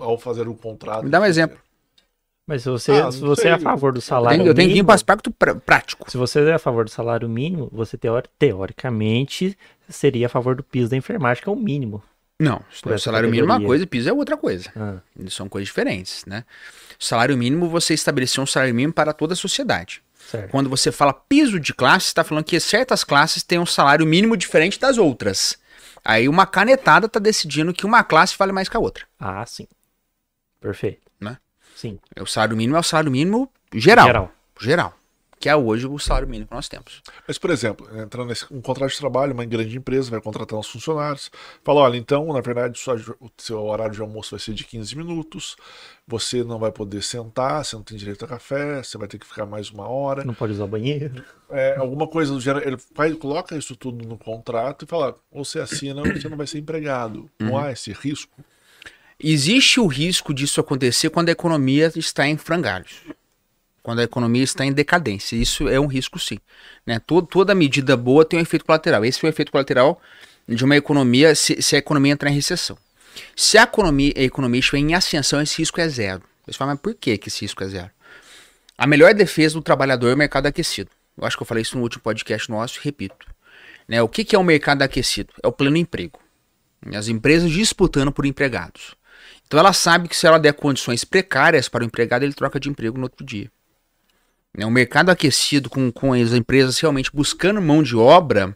ao 0.00 0.18
fazer 0.18 0.46
um 0.48 0.54
contrato. 0.54 1.04
Me 1.04 1.10
dá 1.10 1.18
um 1.20 1.24
exemplo. 1.24 1.58
Mas 2.46 2.62
se 2.62 2.68
você, 2.68 2.92
Ah, 2.92 3.10
se 3.10 3.20
você 3.20 3.42
sei. 3.42 3.50
é 3.52 3.54
a 3.54 3.58
favor 3.58 3.92
do 3.92 3.98
Eu 3.98 4.02
salário 4.02 4.38
tenho, 4.40 4.50
eu 4.50 4.54
tenho 4.54 4.66
que 4.68 4.72
ir 4.72 4.74
mínimo, 4.74 4.86
para 4.86 4.94
aspecto 4.96 5.30
prá- 5.30 5.54
prático. 5.54 6.10
se 6.10 6.16
você 6.18 6.40
é 6.40 6.52
a 6.52 6.58
favor 6.58 6.84
do 6.84 6.90
salário 6.90 7.26
mínimo, 7.28 7.70
você 7.72 7.96
teori- 7.96 8.28
teoricamente 8.38 9.56
seria 9.88 10.26
a 10.26 10.28
favor 10.28 10.54
do 10.56 10.62
piso 10.62 10.90
da 10.90 10.96
enfermagem, 10.96 11.42
que 11.42 11.48
é 11.48 11.52
o 11.52 11.56
mínimo. 11.56 12.02
Não, 12.38 12.60
o 12.84 12.98
salário 12.98 13.30
mínimo 13.30 13.52
é 13.52 13.56
uma 13.56 13.64
coisa 13.64 13.84
e 13.84 13.86
piso 13.86 14.08
é 14.08 14.12
outra 14.12 14.36
coisa. 14.36 14.70
Ah, 14.76 14.96
São 15.30 15.48
coisas 15.48 15.68
diferentes, 15.68 16.24
né? 16.26 16.44
O 17.00 17.04
salário 17.04 17.36
mínimo, 17.38 17.68
você 17.68 17.94
estabeleceu 17.94 18.42
um 18.42 18.46
salário 18.46 18.74
mínimo 18.74 18.92
para 18.92 19.12
toda 19.12 19.34
a 19.34 19.36
sociedade. 19.36 20.02
Certo. 20.30 20.50
Quando 20.50 20.70
você 20.70 20.92
fala 20.92 21.12
piso 21.12 21.58
de 21.58 21.74
classe, 21.74 22.06
está 22.06 22.24
falando 22.24 22.44
que 22.44 22.58
certas 22.60 23.04
classes 23.04 23.42
têm 23.42 23.58
um 23.58 23.66
salário 23.66 24.06
mínimo 24.06 24.36
diferente 24.36 24.78
das 24.78 24.98
outras. 24.98 25.58
Aí 26.04 26.28
uma 26.28 26.46
canetada 26.46 27.06
está 27.06 27.20
decidindo 27.20 27.72
que 27.72 27.86
uma 27.86 28.02
classe 28.02 28.36
vale 28.36 28.52
mais 28.52 28.68
que 28.68 28.76
a 28.76 28.80
outra. 28.80 29.04
Ah, 29.18 29.44
sim. 29.46 29.66
Perfeito. 30.60 31.00
Né? 31.20 31.38
Sim. 31.76 31.98
O 32.20 32.26
salário 32.26 32.56
mínimo 32.56 32.76
é 32.76 32.80
o 32.80 32.82
salário 32.82 33.10
mínimo 33.10 33.50
geral. 33.72 34.06
Geral. 34.06 34.32
Geral. 34.60 34.98
Que 35.42 35.48
é 35.48 35.56
hoje 35.56 35.88
o 35.88 35.98
salário 35.98 36.28
mínimo 36.28 36.46
que 36.46 36.54
nós 36.54 36.68
temos. 36.68 37.02
Mas, 37.26 37.36
por 37.36 37.50
exemplo, 37.50 37.84
entrando 38.00 38.28
nesse 38.28 38.46
um 38.48 38.60
contrato 38.60 38.92
de 38.92 38.98
trabalho, 38.98 39.34
uma 39.34 39.44
grande 39.44 39.76
empresa 39.76 40.08
vai 40.08 40.20
contratar 40.20 40.56
uns 40.56 40.68
funcionários, 40.68 41.32
fala, 41.64 41.80
olha, 41.80 41.96
então, 41.96 42.32
na 42.32 42.40
verdade, 42.40 42.78
só, 42.78 42.94
o 42.94 43.28
seu 43.36 43.60
horário 43.60 43.92
de 43.92 44.00
almoço 44.00 44.30
vai 44.30 44.38
ser 44.38 44.54
de 44.54 44.62
15 44.62 44.96
minutos, 44.96 45.56
você 46.06 46.44
não 46.44 46.60
vai 46.60 46.70
poder 46.70 47.02
sentar, 47.02 47.64
você 47.64 47.74
não 47.74 47.82
tem 47.82 47.98
direito 47.98 48.24
a 48.24 48.28
café, 48.28 48.84
você 48.84 48.96
vai 48.96 49.08
ter 49.08 49.18
que 49.18 49.26
ficar 49.26 49.44
mais 49.44 49.68
uma 49.68 49.88
hora. 49.88 50.22
Não 50.24 50.32
pode 50.32 50.52
usar 50.52 50.68
banheiro. 50.68 51.24
É, 51.50 51.74
alguma 51.76 52.06
coisa 52.06 52.32
do 52.32 52.40
gênero, 52.40 52.64
ele 52.64 52.78
faz, 52.94 53.12
coloca 53.16 53.56
isso 53.56 53.74
tudo 53.74 54.06
no 54.06 54.16
contrato 54.16 54.84
e 54.84 54.86
fala, 54.86 55.18
ou 55.28 55.44
você 55.44 55.58
assina 55.58 56.02
ou 56.02 56.06
você 56.06 56.28
não 56.28 56.36
vai 56.36 56.46
ser 56.46 56.60
empregado. 56.60 57.28
Uhum. 57.40 57.48
Não 57.48 57.58
há 57.58 57.72
esse 57.72 57.90
risco? 57.92 58.44
Existe 59.18 59.80
o 59.80 59.88
risco 59.88 60.32
disso 60.32 60.60
acontecer 60.60 61.10
quando 61.10 61.30
a 61.30 61.32
economia 61.32 61.90
está 61.96 62.28
em 62.28 62.36
frangalhos 62.36 63.02
quando 63.82 63.98
a 63.98 64.04
economia 64.04 64.44
está 64.44 64.64
em 64.64 64.72
decadência. 64.72 65.36
Isso 65.36 65.68
é 65.68 65.78
um 65.80 65.86
risco, 65.86 66.18
sim. 66.18 66.38
Né? 66.86 67.00
Todo, 67.00 67.26
toda 67.26 67.54
medida 67.54 67.96
boa 67.96 68.24
tem 68.24 68.38
um 68.38 68.42
efeito 68.42 68.64
colateral. 68.64 69.04
Esse 69.04 69.24
é 69.24 69.28
o 69.28 69.30
efeito 69.30 69.50
colateral 69.50 70.00
de 70.48 70.64
uma 70.64 70.76
economia 70.76 71.34
se, 71.34 71.60
se 71.60 71.74
a 71.74 71.78
economia 71.78 72.12
entrar 72.12 72.30
em 72.30 72.34
recessão. 72.34 72.78
Se 73.36 73.58
a 73.58 73.62
economia, 73.62 74.12
a 74.16 74.22
economia 74.22 74.60
estiver 74.60 74.78
em 74.78 74.94
ascensão, 74.94 75.40
esse 75.40 75.58
risco 75.58 75.80
é 75.80 75.88
zero. 75.88 76.22
Você 76.46 76.56
fala, 76.56 76.72
mas 76.72 76.80
por 76.80 76.94
que, 76.94 77.18
que 77.18 77.28
esse 77.28 77.42
risco 77.42 77.62
é 77.62 77.68
zero? 77.68 77.90
A 78.76 78.86
melhor 78.86 79.14
defesa 79.14 79.54
do 79.54 79.62
trabalhador 79.62 80.10
é 80.10 80.14
o 80.14 80.16
mercado 80.16 80.46
aquecido. 80.46 80.90
Eu 81.16 81.24
acho 81.26 81.36
que 81.36 81.42
eu 81.42 81.46
falei 81.46 81.62
isso 81.62 81.76
no 81.76 81.82
último 81.82 82.02
podcast 82.02 82.50
nosso 82.50 82.78
e 82.78 82.84
repito. 82.84 83.26
Né? 83.86 84.02
O 84.02 84.08
que, 84.08 84.24
que 84.24 84.34
é 84.34 84.38
o 84.38 84.44
mercado 84.44 84.82
aquecido? 84.82 85.32
É 85.42 85.46
o 85.46 85.52
pleno 85.52 85.76
emprego. 85.76 86.18
As 86.94 87.08
empresas 87.08 87.50
disputando 87.50 88.10
por 88.10 88.26
empregados. 88.26 88.94
Então 89.46 89.60
ela 89.60 89.72
sabe 89.72 90.08
que 90.08 90.16
se 90.16 90.26
ela 90.26 90.38
der 90.38 90.54
condições 90.54 91.04
precárias 91.04 91.68
para 91.68 91.84
o 91.84 91.86
empregado, 91.86 92.24
ele 92.24 92.32
troca 92.32 92.58
de 92.58 92.70
emprego 92.70 92.96
no 92.96 93.04
outro 93.04 93.24
dia. 93.24 93.50
Né, 94.56 94.66
o 94.66 94.70
mercado 94.70 95.10
aquecido 95.10 95.70
com, 95.70 95.90
com 95.90 96.12
as 96.12 96.32
empresas 96.32 96.78
realmente 96.78 97.10
buscando 97.12 97.60
mão 97.60 97.82
de 97.82 97.96
obra, 97.96 98.54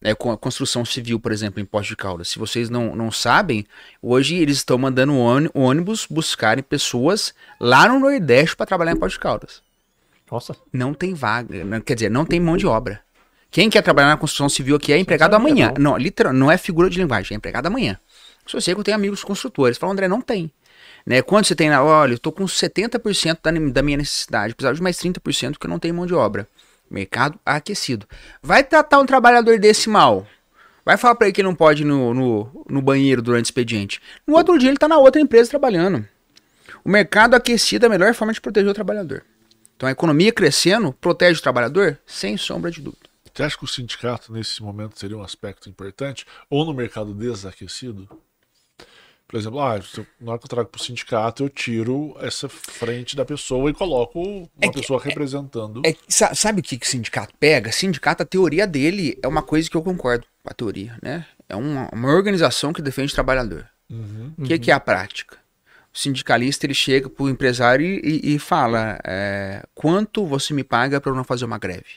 né, 0.00 0.14
com 0.14 0.30
a 0.30 0.36
construção 0.36 0.84
civil, 0.84 1.20
por 1.20 1.32
exemplo, 1.32 1.60
em 1.60 1.64
Posto 1.64 1.90
de 1.90 1.96
Caldas. 1.96 2.28
Se 2.28 2.38
vocês 2.38 2.68
não, 2.68 2.96
não 2.96 3.10
sabem, 3.10 3.64
hoje 4.02 4.36
eles 4.36 4.58
estão 4.58 4.76
mandando 4.76 5.14
ônibus 5.54 6.06
buscarem 6.08 6.64
pessoas 6.64 7.34
lá 7.60 7.88
no 7.88 8.00
Nordeste 8.00 8.56
para 8.56 8.66
trabalhar 8.66 8.92
em 8.92 8.96
Posto 8.96 9.14
de 9.14 9.20
Caldas. 9.20 9.62
Nossa. 10.30 10.56
Não 10.72 10.92
tem 10.92 11.14
vaga, 11.14 11.80
quer 11.80 11.94
dizer, 11.94 12.10
não 12.10 12.24
tem 12.24 12.40
mão 12.40 12.56
de 12.56 12.66
obra. 12.66 13.00
Quem 13.50 13.70
quer 13.70 13.82
trabalhar 13.82 14.08
na 14.08 14.16
construção 14.16 14.48
civil 14.48 14.76
aqui 14.76 14.92
é 14.92 14.98
empregado 14.98 15.34
amanhã. 15.34 15.72
Não, 15.78 15.96
literal, 15.96 16.32
não 16.32 16.50
é 16.50 16.58
figura 16.58 16.90
de 16.90 16.98
linguagem, 16.98 17.34
é 17.34 17.36
empregado 17.36 17.66
amanhã. 17.66 17.98
Se 18.46 18.56
eu 18.56 18.60
sei 18.60 18.74
que 18.74 18.80
eu 18.80 18.84
tenho 18.84 18.96
amigos 18.96 19.22
construtores, 19.24 19.78
falam, 19.78 19.92
André, 19.92 20.08
não 20.08 20.20
tem. 20.20 20.50
Né? 21.06 21.22
Quando 21.22 21.44
você 21.46 21.54
tem, 21.54 21.70
olha, 21.70 22.12
eu 22.12 22.16
estou 22.16 22.32
com 22.32 22.44
70% 22.44 23.38
da, 23.40 23.50
da 23.72 23.82
minha 23.82 23.98
necessidade, 23.98 24.54
precisava 24.54 24.74
de 24.74 24.82
mais 24.82 24.96
30% 24.96 25.52
porque 25.52 25.68
não 25.68 25.78
tenho 25.78 25.94
mão 25.94 26.04
de 26.04 26.14
obra. 26.14 26.48
Mercado 26.90 27.38
aquecido. 27.46 28.06
Vai 28.42 28.64
tratar 28.64 28.98
um 28.98 29.06
trabalhador 29.06 29.58
desse 29.58 29.88
mal. 29.88 30.26
Vai 30.84 30.96
falar 30.96 31.14
para 31.14 31.28
ele 31.28 31.34
que 31.34 31.42
não 31.42 31.54
pode 31.54 31.82
ir 31.82 31.84
no, 31.84 32.12
no, 32.12 32.64
no 32.68 32.82
banheiro 32.82 33.22
durante 33.22 33.46
o 33.46 33.48
expediente. 33.48 34.00
No 34.26 34.34
outro 34.34 34.58
dia 34.58 34.68
ele 34.68 34.76
está 34.76 34.86
na 34.86 34.98
outra 34.98 35.20
empresa 35.20 35.50
trabalhando. 35.50 36.06
O 36.84 36.88
mercado 36.88 37.34
aquecido 37.34 37.86
é 37.86 37.88
a 37.88 37.90
melhor 37.90 38.14
forma 38.14 38.32
de 38.32 38.40
proteger 38.40 38.70
o 38.70 38.74
trabalhador. 38.74 39.24
Então 39.76 39.88
a 39.88 39.92
economia 39.92 40.32
crescendo 40.32 40.92
protege 40.92 41.38
o 41.38 41.42
trabalhador 41.42 41.98
sem 42.06 42.36
sombra 42.36 42.70
de 42.70 42.80
dúvida. 42.80 43.06
Você 43.32 43.42
acha 43.42 43.58
que 43.58 43.64
o 43.64 43.68
sindicato 43.68 44.32
nesse 44.32 44.62
momento 44.62 44.98
seria 44.98 45.18
um 45.18 45.22
aspecto 45.22 45.68
importante? 45.68 46.24
Ou 46.48 46.64
no 46.64 46.72
mercado 46.72 47.12
desaquecido? 47.12 48.08
Por 49.28 49.36
exemplo, 49.38 49.60
ah, 49.60 49.80
na 50.20 50.32
hora 50.32 50.38
que 50.38 50.44
eu 50.44 50.48
trago 50.48 50.68
para 50.68 50.80
o 50.80 50.82
sindicato, 50.82 51.42
eu 51.42 51.48
tiro 51.48 52.16
essa 52.20 52.48
frente 52.48 53.16
da 53.16 53.24
pessoa 53.24 53.68
e 53.68 53.74
coloco 53.74 54.20
uma 54.22 54.48
é 54.60 54.68
que, 54.68 54.80
pessoa 54.80 55.00
é- 55.02 55.08
representando. 55.08 55.82
É, 55.84 55.90
é, 55.90 56.34
sabe 56.34 56.60
o 56.60 56.62
que, 56.62 56.78
que 56.78 56.86
o 56.86 56.88
sindicato 56.88 57.34
pega? 57.38 57.72
Sindicato, 57.72 58.22
a 58.22 58.26
teoria 58.26 58.66
dele 58.66 59.18
é 59.20 59.26
uma 59.26 59.42
coisa 59.42 59.68
que 59.68 59.76
eu 59.76 59.82
concordo 59.82 60.26
com 60.44 60.50
a 60.50 60.54
teoria, 60.54 60.96
né? 61.02 61.26
É 61.48 61.56
uma, 61.56 61.88
uma 61.92 62.08
organização 62.08 62.72
que 62.72 62.80
defende 62.80 63.12
o 63.12 63.14
trabalhador. 63.14 63.68
Uhum, 63.90 64.32
o 64.38 64.42
que, 64.42 64.54
uhum. 64.54 64.60
que 64.60 64.70
é 64.70 64.74
a 64.74 64.80
prática? 64.80 65.38
O 65.92 65.98
sindicalista 65.98 66.66
ele 66.66 66.74
chega 66.74 67.08
para 67.08 67.24
o 67.24 67.28
empresário 67.28 67.84
e, 67.84 68.34
e 68.34 68.38
fala: 68.38 68.98
é, 69.04 69.64
quanto 69.74 70.24
você 70.24 70.54
me 70.54 70.62
paga 70.62 71.00
para 71.00 71.10
eu 71.10 71.16
não 71.16 71.24
fazer 71.24 71.44
uma 71.44 71.58
greve? 71.58 71.96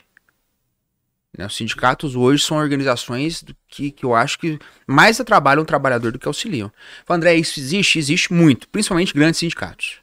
Né? 1.39 1.45
Os 1.45 1.55
sindicatos 1.55 2.17
hoje 2.17 2.43
são 2.43 2.57
organizações 2.57 3.45
que, 3.69 3.91
que 3.91 4.03
eu 4.03 4.13
acho 4.13 4.37
que 4.37 4.59
mais 4.85 5.15
trabalham 5.19 5.63
o 5.63 5.65
trabalhador 5.65 6.11
do 6.11 6.19
que 6.19 6.27
auxiliam. 6.27 6.69
Fala, 7.05 7.17
André, 7.17 7.35
isso 7.35 7.61
existe? 7.61 7.97
Existe 7.97 8.33
muito, 8.33 8.67
principalmente 8.67 9.13
grandes 9.13 9.39
sindicatos. 9.39 9.99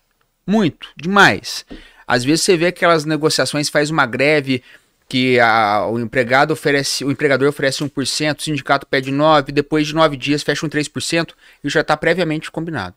Muito, 0.46 0.88
demais. 0.96 1.66
Às 2.06 2.24
vezes 2.24 2.42
você 2.42 2.56
vê 2.56 2.68
aquelas 2.68 3.04
negociações, 3.04 3.68
faz 3.68 3.90
uma 3.90 4.06
greve 4.06 4.62
que 5.06 5.38
a, 5.38 5.86
o 5.86 6.00
empregado 6.00 6.52
oferece, 6.52 7.04
o 7.04 7.10
empregador 7.10 7.46
oferece 7.50 7.84
1%, 7.84 8.38
o 8.38 8.42
sindicato 8.42 8.86
pede 8.86 9.12
9%, 9.12 9.52
depois 9.52 9.86
de 9.86 9.94
9 9.94 10.16
dias 10.16 10.42
fecha 10.42 10.64
um 10.64 10.70
3% 10.70 11.34
e 11.62 11.68
já 11.68 11.82
está 11.82 11.98
previamente 11.98 12.50
combinado. 12.50 12.96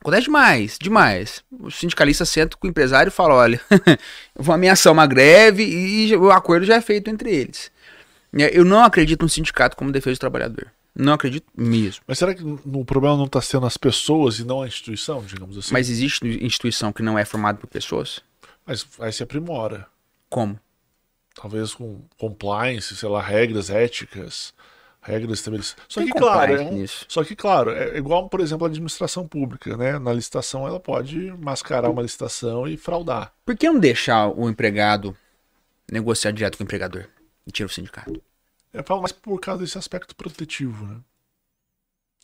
Acontece 0.00 0.24
demais, 0.24 0.78
demais. 0.80 1.42
O 1.50 1.70
sindicalista 1.70 2.24
senta 2.24 2.56
com 2.56 2.66
o 2.66 2.70
empresário 2.70 3.08
e 3.08 3.12
fala: 3.12 3.34
olha, 3.34 3.60
vou 4.34 4.54
ameaçar 4.54 4.92
uma 4.92 5.06
greve 5.06 5.64
e 5.64 6.14
o 6.16 6.30
acordo 6.30 6.64
já 6.64 6.76
é 6.76 6.80
feito 6.80 7.10
entre 7.10 7.34
eles. 7.34 7.70
É, 8.32 8.56
eu 8.56 8.64
não 8.64 8.84
acredito 8.84 9.22
no 9.22 9.28
sindicato 9.28 9.76
como 9.76 9.90
defesa 9.90 10.16
do 10.16 10.20
trabalhador. 10.20 10.70
Não 10.94 11.12
acredito 11.12 11.46
mesmo. 11.56 12.02
Mas 12.06 12.18
será 12.18 12.34
que 12.34 12.42
o 12.42 12.84
problema 12.84 13.16
não 13.16 13.26
está 13.26 13.40
sendo 13.40 13.66
as 13.66 13.76
pessoas 13.76 14.38
e 14.38 14.44
não 14.44 14.62
a 14.62 14.66
instituição, 14.66 15.22
digamos 15.24 15.56
assim? 15.56 15.72
Mas 15.72 15.88
existe 15.88 16.26
instituição 16.44 16.92
que 16.92 17.02
não 17.02 17.18
é 17.18 17.24
formada 17.24 17.58
por 17.58 17.68
pessoas? 17.68 18.20
Mas 18.66 18.86
aí 18.98 19.12
se 19.12 19.22
aprimora. 19.22 19.86
Como? 20.28 20.58
Talvez 21.34 21.72
com 21.72 22.02
compliance, 22.18 22.96
sei 22.96 23.08
lá, 23.08 23.22
regras 23.22 23.70
éticas 23.70 24.52
regras 25.08 25.38
estabelecidas. 25.38 25.82
Só 25.88 26.04
que, 26.04 26.12
claro, 26.12 26.54
é 26.54 26.60
um, 26.62 26.86
só 26.86 27.24
que, 27.24 27.34
claro, 27.34 27.70
é 27.70 27.96
igual, 27.96 28.28
por 28.28 28.40
exemplo, 28.40 28.66
a 28.66 28.68
administração 28.68 29.26
pública, 29.26 29.76
né? 29.76 29.98
Na 29.98 30.12
licitação 30.12 30.66
ela 30.66 30.78
pode 30.78 31.32
mascarar 31.38 31.90
uma 31.90 32.02
licitação 32.02 32.68
e 32.68 32.76
fraudar. 32.76 33.32
Por 33.44 33.56
que 33.56 33.66
não 33.66 33.80
deixar 33.80 34.28
o 34.28 34.48
empregado 34.48 35.16
negociar 35.90 36.30
direto 36.30 36.58
com 36.58 36.64
o 36.64 36.66
empregador 36.66 37.06
e 37.46 37.50
tira 37.50 37.66
o 37.66 37.72
sindicato? 37.72 38.22
Eu 38.72 38.84
falo 38.84 39.00
mais 39.00 39.12
por 39.12 39.40
causa 39.40 39.62
desse 39.62 39.78
aspecto 39.78 40.14
protetivo, 40.14 40.86
né? 40.86 40.96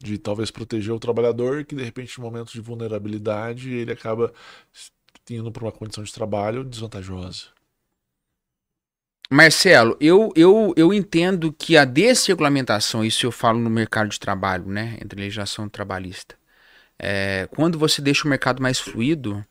De 0.01 0.19
talvez 0.19 0.51
proteger 0.51 0.93
o 0.93 1.01
trabalhador 1.01 1.65
que, 1.65 1.75
de 1.75 1.83
repente, 1.83 2.19
em 2.19 2.23
momentos 2.23 2.53
de 2.53 2.61
vulnerabilidade, 2.61 3.73
ele 3.73 3.93
acaba 3.93 4.33
indo 5.31 5.51
para 5.51 5.65
uma 5.65 5.73
condição 5.73 6.05
de 6.05 6.13
trabalho 6.13 6.63
desvantajosa. 6.63 7.54
Marcelo, 9.31 9.97
eu, 10.01 10.33
eu, 10.37 10.75
eu 10.77 10.93
entendo 10.93 11.53
que 11.53 11.77
a 11.77 11.85
desregulamentação, 11.85 13.05
isso 13.05 13.25
eu 13.25 13.33
falo 13.33 13.59
no 13.59 13.71
mercado 13.71 14.09
de 14.09 14.21
trabalho, 14.21 14.67
né, 14.67 14.99
entre 15.03 15.21
legislação 15.21 15.69
trabalhista, 15.69 16.37
é, 16.99 17.49
quando 17.51 17.79
você 17.79 18.03
deixa 18.03 18.27
o 18.27 18.29
mercado 18.31 18.63
mais 18.63 18.79
fluido, 18.79 19.45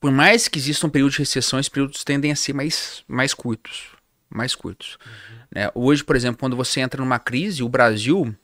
por 0.00 0.10
mais 0.10 0.48
que 0.48 0.58
exista 0.58 0.86
um 0.86 0.90
período 0.90 1.12
de 1.12 1.18
recessão, 1.18 1.60
esses 1.60 1.68
períodos 1.68 2.02
tendem 2.02 2.32
a 2.32 2.36
ser 2.36 2.54
mais, 2.54 3.04
mais 3.06 3.32
curtos, 3.32 3.90
mais 4.28 4.54
curtos. 4.54 4.98
Uhum. 5.04 5.36
Né? 5.54 5.70
Hoje, 5.74 6.02
por 6.02 6.16
exemplo, 6.16 6.40
quando 6.40 6.56
você 6.56 6.80
entra 6.80 7.00
numa 7.00 7.18
crise, 7.18 7.62
o 7.62 7.68
Brasil, 7.68 8.34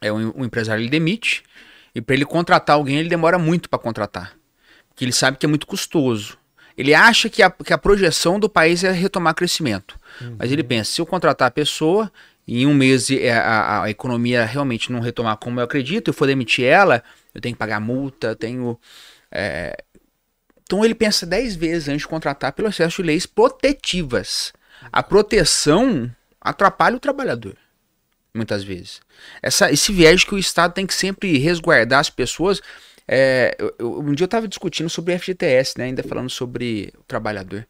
é 0.00 0.12
um, 0.12 0.32
um 0.40 0.44
empresário 0.44 0.82
ele 0.82 0.90
demite, 0.90 1.44
e 1.94 2.00
para 2.00 2.14
ele 2.14 2.24
contratar 2.24 2.74
alguém, 2.74 2.96
ele 2.96 3.08
demora 3.08 3.38
muito 3.38 3.68
para 3.68 3.78
contratar, 3.78 4.36
porque 4.88 5.04
ele 5.04 5.12
sabe 5.12 5.36
que 5.36 5.46
é 5.46 5.48
muito 5.48 5.66
custoso. 5.66 6.39
Ele 6.80 6.94
acha 6.94 7.28
que 7.28 7.42
a, 7.42 7.50
que 7.50 7.74
a 7.74 7.78
projeção 7.78 8.40
do 8.40 8.48
país 8.48 8.82
é 8.82 8.90
retomar 8.90 9.34
crescimento. 9.34 9.98
Uhum. 10.18 10.36
Mas 10.38 10.50
ele 10.50 10.62
pensa, 10.62 10.90
se 10.90 10.98
eu 10.98 11.04
contratar 11.04 11.48
a 11.48 11.50
pessoa 11.50 12.10
e 12.46 12.62
em 12.62 12.66
um 12.66 12.72
mês 12.72 13.10
é, 13.10 13.32
a, 13.32 13.82
a, 13.82 13.90
economia 13.90 14.46
realmente 14.46 14.90
não 14.90 14.98
retomar 14.98 15.36
como 15.36 15.60
eu 15.60 15.64
acredito, 15.64 16.08
eu 16.08 16.14
for 16.14 16.26
demitir 16.26 16.64
ela, 16.64 17.04
eu 17.34 17.40
tenho 17.40 17.54
que 17.54 17.58
pagar 17.58 17.80
multa, 17.80 18.34
tenho... 18.34 18.80
É... 19.30 19.76
Então 20.62 20.82
ele 20.82 20.94
pensa 20.94 21.26
dez 21.26 21.54
vezes 21.54 21.88
antes 21.88 22.00
de 22.00 22.08
contratar 22.08 22.54
pelo 22.54 22.68
excesso 22.68 23.02
de 23.02 23.08
leis 23.08 23.26
protetivas. 23.26 24.50
A 24.90 25.02
proteção 25.02 26.10
atrapalha 26.40 26.96
o 26.96 27.00
trabalhador 27.00 27.58
muitas 28.32 28.64
vezes. 28.64 29.00
Essa, 29.42 29.70
esse 29.70 29.92
viés 29.92 30.24
que 30.24 30.34
o 30.34 30.38
Estado 30.38 30.72
tem 30.72 30.86
que 30.86 30.94
sempre 30.94 31.36
resguardar 31.38 32.00
as 32.00 32.08
pessoas 32.08 32.62
é, 33.12 33.56
eu, 33.58 33.98
um 33.98 34.12
dia 34.12 34.22
eu 34.22 34.26
estava 34.26 34.46
discutindo 34.46 34.88
sobre 34.88 35.18
FGTS, 35.18 35.76
né, 35.76 35.86
ainda 35.86 36.00
falando 36.04 36.30
sobre 36.30 36.92
o 36.96 37.02
trabalhador. 37.02 37.66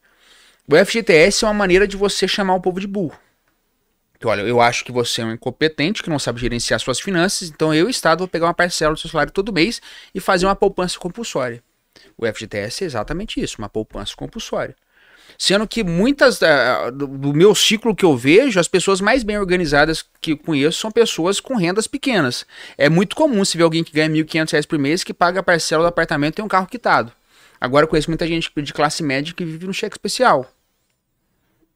O 0.68 0.76
FGTS 0.76 1.46
é 1.46 1.48
uma 1.48 1.54
maneira 1.54 1.88
de 1.88 1.96
você 1.96 2.28
chamar 2.28 2.54
o 2.54 2.60
povo 2.60 2.78
de 2.78 2.86
burro. 2.86 3.18
Que, 4.18 4.26
olha, 4.26 4.42
eu 4.42 4.60
acho 4.60 4.84
que 4.84 4.92
você 4.92 5.22
é 5.22 5.24
um 5.24 5.32
incompetente, 5.32 6.02
que 6.02 6.10
não 6.10 6.18
sabe 6.18 6.38
gerenciar 6.38 6.78
suas 6.78 7.00
finanças, 7.00 7.48
então 7.48 7.72
eu, 7.72 7.88
Estado, 7.88 8.18
vou 8.18 8.28
pegar 8.28 8.48
uma 8.48 8.54
parcela 8.54 8.92
do 8.92 9.00
seu 9.00 9.08
salário 9.08 9.32
todo 9.32 9.50
mês 9.50 9.80
e 10.14 10.20
fazer 10.20 10.44
uma 10.44 10.54
poupança 10.54 10.98
compulsória. 10.98 11.62
O 12.18 12.26
FGTS 12.26 12.84
é 12.84 12.86
exatamente 12.86 13.40
isso, 13.40 13.56
uma 13.58 13.68
poupança 13.70 14.14
compulsória. 14.14 14.76
Sendo 15.38 15.66
que 15.66 15.82
muitas 15.82 16.40
uh, 16.40 16.90
do, 16.92 17.06
do, 17.06 17.34
meu 17.34 17.54
ciclo 17.54 17.94
que 17.94 18.04
eu 18.04 18.16
vejo, 18.16 18.60
as 18.60 18.68
pessoas 18.68 19.00
mais 19.00 19.22
bem 19.22 19.38
organizadas 19.38 20.04
que 20.20 20.36
conheço 20.36 20.78
são 20.78 20.90
pessoas 20.90 21.40
com 21.40 21.56
rendas 21.56 21.86
pequenas. 21.86 22.46
É 22.76 22.88
muito 22.88 23.16
comum 23.16 23.44
se 23.44 23.56
ver 23.56 23.64
alguém 23.64 23.84
que 23.84 23.92
ganha 23.92 24.08
R$ 24.08 24.24
1.500 24.24 24.66
por 24.66 24.78
mês 24.78 25.04
que 25.04 25.14
paga 25.14 25.40
a 25.40 25.42
parcela 25.42 25.84
do 25.84 25.88
apartamento 25.88 26.34
e 26.34 26.36
tem 26.36 26.44
um 26.44 26.48
carro 26.48 26.66
quitado. 26.66 27.12
Agora 27.60 27.84
eu 27.84 27.88
conheço 27.88 28.10
muita 28.10 28.26
gente 28.26 28.50
de 28.56 28.72
classe 28.72 29.02
média 29.02 29.34
que 29.34 29.44
vive 29.44 29.66
no 29.66 29.74
cheque 29.74 29.94
especial. 29.94 30.50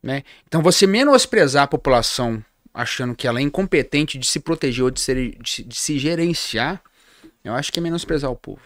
Né? 0.02 0.22
Então 0.46 0.62
você 0.62 0.86
menosprezar 0.86 1.64
a 1.64 1.66
população 1.68 2.44
achando 2.74 3.14
que 3.14 3.28
ela 3.28 3.38
é 3.38 3.42
incompetente 3.42 4.18
de 4.18 4.26
se 4.26 4.40
proteger 4.40 4.84
ou 4.84 4.90
de, 4.90 5.00
ser, 5.00 5.38
de, 5.38 5.62
de 5.62 5.76
se 5.76 5.98
gerenciar, 5.98 6.82
eu 7.44 7.54
acho 7.54 7.72
que 7.72 7.78
é 7.78 7.82
menosprezar 7.82 8.30
o 8.30 8.36
povo. 8.36 8.62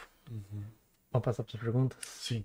Vamos 1.13 1.25
passar 1.25 1.43
para 1.43 1.57
as 1.57 1.61
perguntas? 1.61 1.99
Sim. 2.03 2.45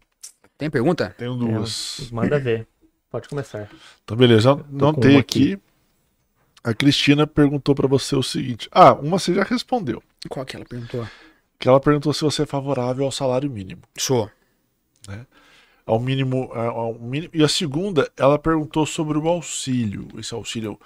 Tem 0.63 0.69
pergunta? 0.69 1.13
Tenho 1.17 1.35
duas. 1.35 2.09
Manda 2.09 2.39
ver. 2.39 2.65
Pode 3.11 3.27
começar. 3.27 3.69
Então, 4.01 4.15
beleza. 4.15 4.57
Não 4.69 4.93
tem 4.93 5.11
uma 5.11 5.19
aqui. 5.19 5.59
A 6.63 6.73
Cristina 6.73 7.27
perguntou 7.27 7.75
pra 7.75 7.85
você 7.85 8.15
o 8.15 8.23
seguinte. 8.23 8.69
Ah, 8.71 8.93
uma 8.93 9.19
você 9.19 9.33
já 9.33 9.43
respondeu. 9.43 10.01
Qual 10.29 10.45
que 10.45 10.55
ela 10.55 10.63
perguntou? 10.63 11.05
Que 11.59 11.67
ela 11.67 11.81
perguntou 11.81 12.13
se 12.13 12.21
você 12.21 12.43
é 12.43 12.45
favorável 12.45 13.03
ao 13.03 13.11
salário 13.11 13.49
mínimo. 13.49 13.81
Sou. 13.97 14.31
Ao 15.85 15.99
mínimo, 15.99 16.49
ao 16.53 16.93
mínimo. 16.93 17.31
E 17.33 17.43
a 17.43 17.49
segunda, 17.49 18.09
ela 18.15 18.39
perguntou 18.39 18.85
sobre 18.85 19.17
o 19.17 19.27
auxílio. 19.27 20.07
Esse 20.17 20.33
auxílio, 20.33 20.79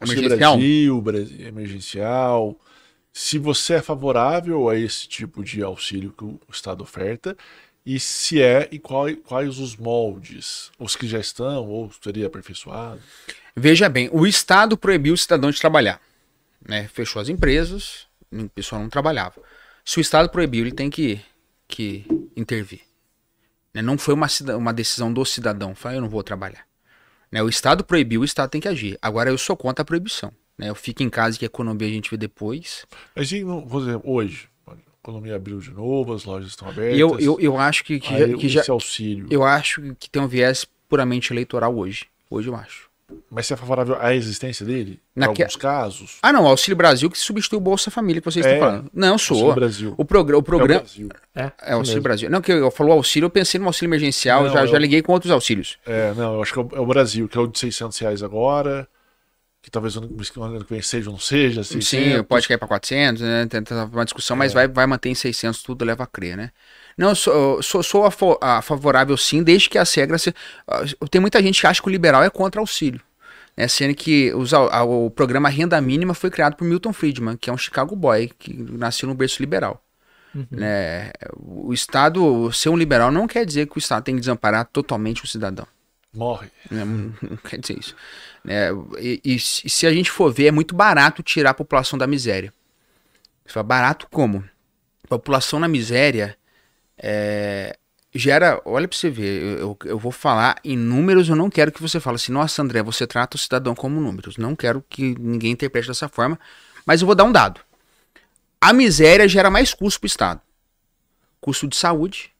auxílio 0.00 0.26
Emergencial? 0.26 0.52
Brasil, 0.52 1.00
Brasil, 1.00 1.46
emergencial. 1.48 2.56
Se 3.12 3.36
você 3.36 3.74
é 3.74 3.82
favorável 3.82 4.68
a 4.68 4.76
esse 4.76 5.08
tipo 5.08 5.42
de 5.42 5.60
auxílio 5.60 6.14
que 6.16 6.22
o 6.22 6.38
Estado 6.48 6.82
oferta. 6.84 7.36
E 7.84 7.98
se 7.98 8.40
é, 8.42 8.68
e 8.70 8.78
qual, 8.78 9.06
quais 9.24 9.58
os 9.58 9.76
moldes? 9.76 10.70
Os 10.78 10.94
que 10.94 11.08
já 11.08 11.18
estão, 11.18 11.66
ou 11.66 11.90
seria 12.02 12.26
aperfeiçoado? 12.26 13.00
Veja 13.56 13.88
bem, 13.88 14.08
o 14.12 14.26
Estado 14.26 14.76
proibiu 14.76 15.14
o 15.14 15.18
cidadão 15.18 15.50
de 15.50 15.58
trabalhar. 15.58 16.00
Né? 16.66 16.88
Fechou 16.88 17.20
as 17.20 17.28
empresas, 17.28 18.06
o 18.30 18.48
pessoal 18.50 18.82
não 18.82 18.90
trabalhava. 18.90 19.40
Se 19.84 19.98
o 19.98 20.00
Estado 20.00 20.28
proibiu, 20.28 20.62
ele 20.62 20.72
tem 20.72 20.90
que, 20.90 21.20
que 21.66 22.04
intervir. 22.36 22.82
Né? 23.72 23.80
Não 23.80 23.96
foi 23.96 24.14
uma, 24.14 24.26
uma 24.56 24.72
decisão 24.72 25.12
do 25.12 25.24
cidadão, 25.24 25.74
falar, 25.74 25.94
eu 25.94 26.00
não 26.02 26.08
vou 26.08 26.22
trabalhar. 26.22 26.66
Né? 27.32 27.42
O 27.42 27.48
Estado 27.48 27.82
proibiu, 27.82 28.20
o 28.20 28.24
Estado 28.24 28.50
tem 28.50 28.60
que 28.60 28.68
agir. 28.68 28.98
Agora 29.00 29.30
eu 29.30 29.38
sou 29.38 29.56
contra 29.56 29.82
a 29.82 29.86
proibição. 29.86 30.32
Né? 30.58 30.68
Eu 30.68 30.74
fico 30.74 31.02
em 31.02 31.08
casa 31.08 31.38
que 31.38 31.44
a 31.44 31.46
economia 31.46 31.88
a 31.88 31.90
gente 31.90 32.10
vê 32.10 32.18
depois. 32.18 32.84
Mas 33.16 33.32
e, 33.32 33.42
não- 33.42 33.66
vou 33.66 33.80
dizer, 33.80 33.98
hoje, 34.04 34.49
economia 35.10 35.36
abriu 35.36 35.58
de 35.58 35.70
novo, 35.72 36.14
as 36.14 36.24
lojas 36.24 36.48
estão 36.50 36.68
abertas. 36.68 36.98
Eu, 36.98 37.18
eu, 37.18 37.38
eu 37.40 37.58
acho 37.58 37.84
que, 37.84 38.00
que, 38.00 38.14
aí 38.14 38.30
já, 38.30 38.36
que 38.36 38.48
já- 38.48 38.60
esse 38.60 38.70
auxílio. 38.70 39.26
eu 39.30 39.44
acho 39.44 39.82
que 39.98 40.08
tem 40.08 40.22
um 40.22 40.26
viés 40.28 40.66
puramente 40.88 41.32
eleitoral 41.32 41.76
hoje. 41.76 42.06
Hoje 42.30 42.48
eu 42.48 42.54
acho. 42.54 42.88
Mas 43.28 43.46
você 43.48 43.54
é 43.54 43.56
favorável 43.56 43.96
à 44.00 44.14
existência 44.14 44.64
dele? 44.64 45.00
Em 45.16 45.24
alguns 45.24 45.56
casos? 45.56 46.18
Ah, 46.22 46.32
não, 46.32 46.44
o 46.44 46.46
Auxílio 46.46 46.76
Brasil 46.76 47.10
que 47.10 47.18
substitui 47.18 47.56
o 47.58 47.60
Bolsa 47.60 47.90
Família 47.90 48.20
que 48.20 48.24
vocês 48.30 48.46
É. 48.46 48.52
estão 48.54 48.68
falando. 48.68 48.90
Não, 48.94 49.12
Auxílio 49.14 49.40
sou. 49.42 49.52
Brasil. 49.54 49.94
O, 49.96 50.04
progr 50.04 50.34
o 50.34 50.36
É 50.36 50.38
o 50.38 50.42
programa. 50.44 50.80
Brasil. 50.80 51.08
É, 51.34 51.40
É, 51.60 51.72
Auxílio 51.72 51.96
mesmo. 51.96 52.02
Brasil. 52.02 52.30
Não, 52.30 52.40
que 52.40 52.52
eu 52.52 52.70
falou 52.70 52.92
auxílio, 52.92 53.26
eu 53.26 53.30
pensei 53.30 53.58
no 53.58 53.66
auxílio 53.66 53.88
emergencial, 53.88 54.44
Não, 54.44 54.52
já, 54.52 54.62
é 54.62 54.66
já 54.68 54.76
o- 54.76 54.80
liguei 54.80 55.02
com 55.02 55.12
outros 55.12 55.32
auxílios. 55.32 55.76
É, 55.84 56.14
não, 56.14 56.34
eu 56.34 56.42
acho 56.42 56.52
que 56.52 56.60
é 56.60 56.62
o, 56.62 56.68
é 56.72 56.80
o 56.80 56.86
Brasil, 56.86 57.28
que 57.28 57.36
é 57.36 57.40
o 57.40 57.48
de 57.48 57.58
600 57.58 57.98
reais 57.98 58.22
agora, 58.22 58.86
que 59.62 59.70
talvez 59.70 59.94
o 59.96 60.00
ano 60.42 60.64
que 60.64 60.72
vem 60.72 60.82
seja 60.82 61.08
ou 61.10 61.12
não 61.14 61.20
seja. 61.20 61.62
600. 61.62 61.86
Sim, 61.86 62.22
pode 62.24 62.48
cair 62.48 62.58
para 62.58 62.68
400, 62.68 63.22
né? 63.22 63.46
Tem 63.46 63.62
tem 63.62 63.76
uma 63.76 64.04
discussão, 64.04 64.36
mas 64.36 64.52
vai, 64.52 64.66
vai 64.66 64.86
manter 64.86 65.10
em 65.10 65.14
600 65.14 65.62
tudo, 65.62 65.84
leva 65.84 66.04
a 66.04 66.06
crer, 66.06 66.36
né? 66.36 66.50
Não, 66.96 67.10
eu 67.10 67.14
sou, 67.14 67.62
sou, 67.62 67.82
sou 67.82 68.04
a, 68.06 68.10
fo- 68.10 68.38
a 68.40 68.62
favorável 68.62 69.16
sim, 69.16 69.42
desde 69.42 69.68
que 69.68 69.78
as 69.78 69.92
regras. 69.94 70.22
se- 70.22 70.34
ah, 70.66 70.80
Tem 71.10 71.20
muita 71.20 71.42
gente 71.42 71.60
que 71.60 71.66
acha 71.66 71.80
que 71.82 71.88
o 71.88 71.90
liberal 71.90 72.22
é 72.22 72.30
contra 72.30 72.60
auxílio. 72.60 73.00
Né? 73.56 73.68
Sendo 73.68 73.94
que 73.94 74.32
os 74.34 74.54
a- 74.54 74.82
o 74.84 75.10
programa 75.10 75.48
Renda 75.48 75.80
Mínima 75.80 76.14
foi 76.14 76.30
criado 76.30 76.56
por 76.56 76.64
Milton 76.64 76.92
Friedman, 76.92 77.36
que 77.36 77.50
é 77.50 77.52
um 77.52 77.58
Chicago 77.58 77.94
boy, 77.96 78.30
que 78.38 78.52
nasceu 78.54 79.08
no 79.08 79.14
berço 79.14 79.42
liberal. 79.42 79.82
Né? 80.50 81.10
O 81.36 81.72
Estado 81.72 82.52
ser 82.52 82.68
um 82.68 82.76
liberal 82.76 83.10
não 83.10 83.26
quer 83.26 83.44
dizer 83.44 83.66
que 83.66 83.76
o 83.76 83.80
Estado 83.80 84.04
tem 84.04 84.14
que 84.14 84.20
desamparar 84.20 84.64
totalmente 84.66 85.24
o 85.24 85.26
cidadão. 85.26 85.66
Morre. 86.14 86.48
né? 86.70 86.84
Não 86.84 87.36
quer 87.36 87.58
dizer 87.58 87.78
isso. 87.78 87.94
Né? 88.44 88.68
E, 88.98 89.20
e 89.24 89.38
se 89.38 89.68
se 89.68 89.86
a 89.86 89.92
gente 89.92 90.10
for 90.10 90.32
ver, 90.32 90.46
é 90.46 90.50
muito 90.50 90.74
barato 90.74 91.22
tirar 91.22 91.50
a 91.50 91.54
população 91.54 91.98
da 91.98 92.06
miséria. 92.06 92.52
Você 93.44 93.54
fala, 93.54 93.64
barato 93.64 94.06
como? 94.10 94.44
População 95.08 95.58
na 95.58 95.68
miséria 95.68 96.36
é, 96.96 97.76
gera. 98.14 98.60
Olha 98.64 98.86
pra 98.86 98.96
você 98.96 99.10
ver, 99.10 99.42
eu, 99.42 99.58
eu, 99.58 99.78
eu 99.84 99.98
vou 99.98 100.12
falar 100.12 100.56
em 100.64 100.76
números, 100.76 101.28
eu 101.28 101.36
não 101.36 101.50
quero 101.50 101.72
que 101.72 101.82
você 101.82 101.98
fale 101.98 102.16
assim, 102.16 102.32
nossa, 102.32 102.62
André, 102.62 102.82
você 102.82 103.06
trata 103.06 103.36
o 103.36 103.40
cidadão 103.40 103.74
como 103.74 104.00
números. 104.00 104.36
Não 104.36 104.54
quero 104.54 104.84
que 104.88 105.14
ninguém 105.18 105.52
interprete 105.52 105.88
dessa 105.88 106.08
forma, 106.08 106.38
mas 106.86 107.00
eu 107.00 107.06
vou 107.06 107.14
dar 107.14 107.24
um 107.24 107.32
dado. 107.32 107.60
A 108.60 108.72
miséria 108.72 109.26
gera 109.26 109.50
mais 109.50 109.74
custo 109.74 110.00
pro 110.00 110.06
Estado: 110.06 110.40
custo 111.40 111.66
de 111.66 111.76
saúde, 111.76 112.30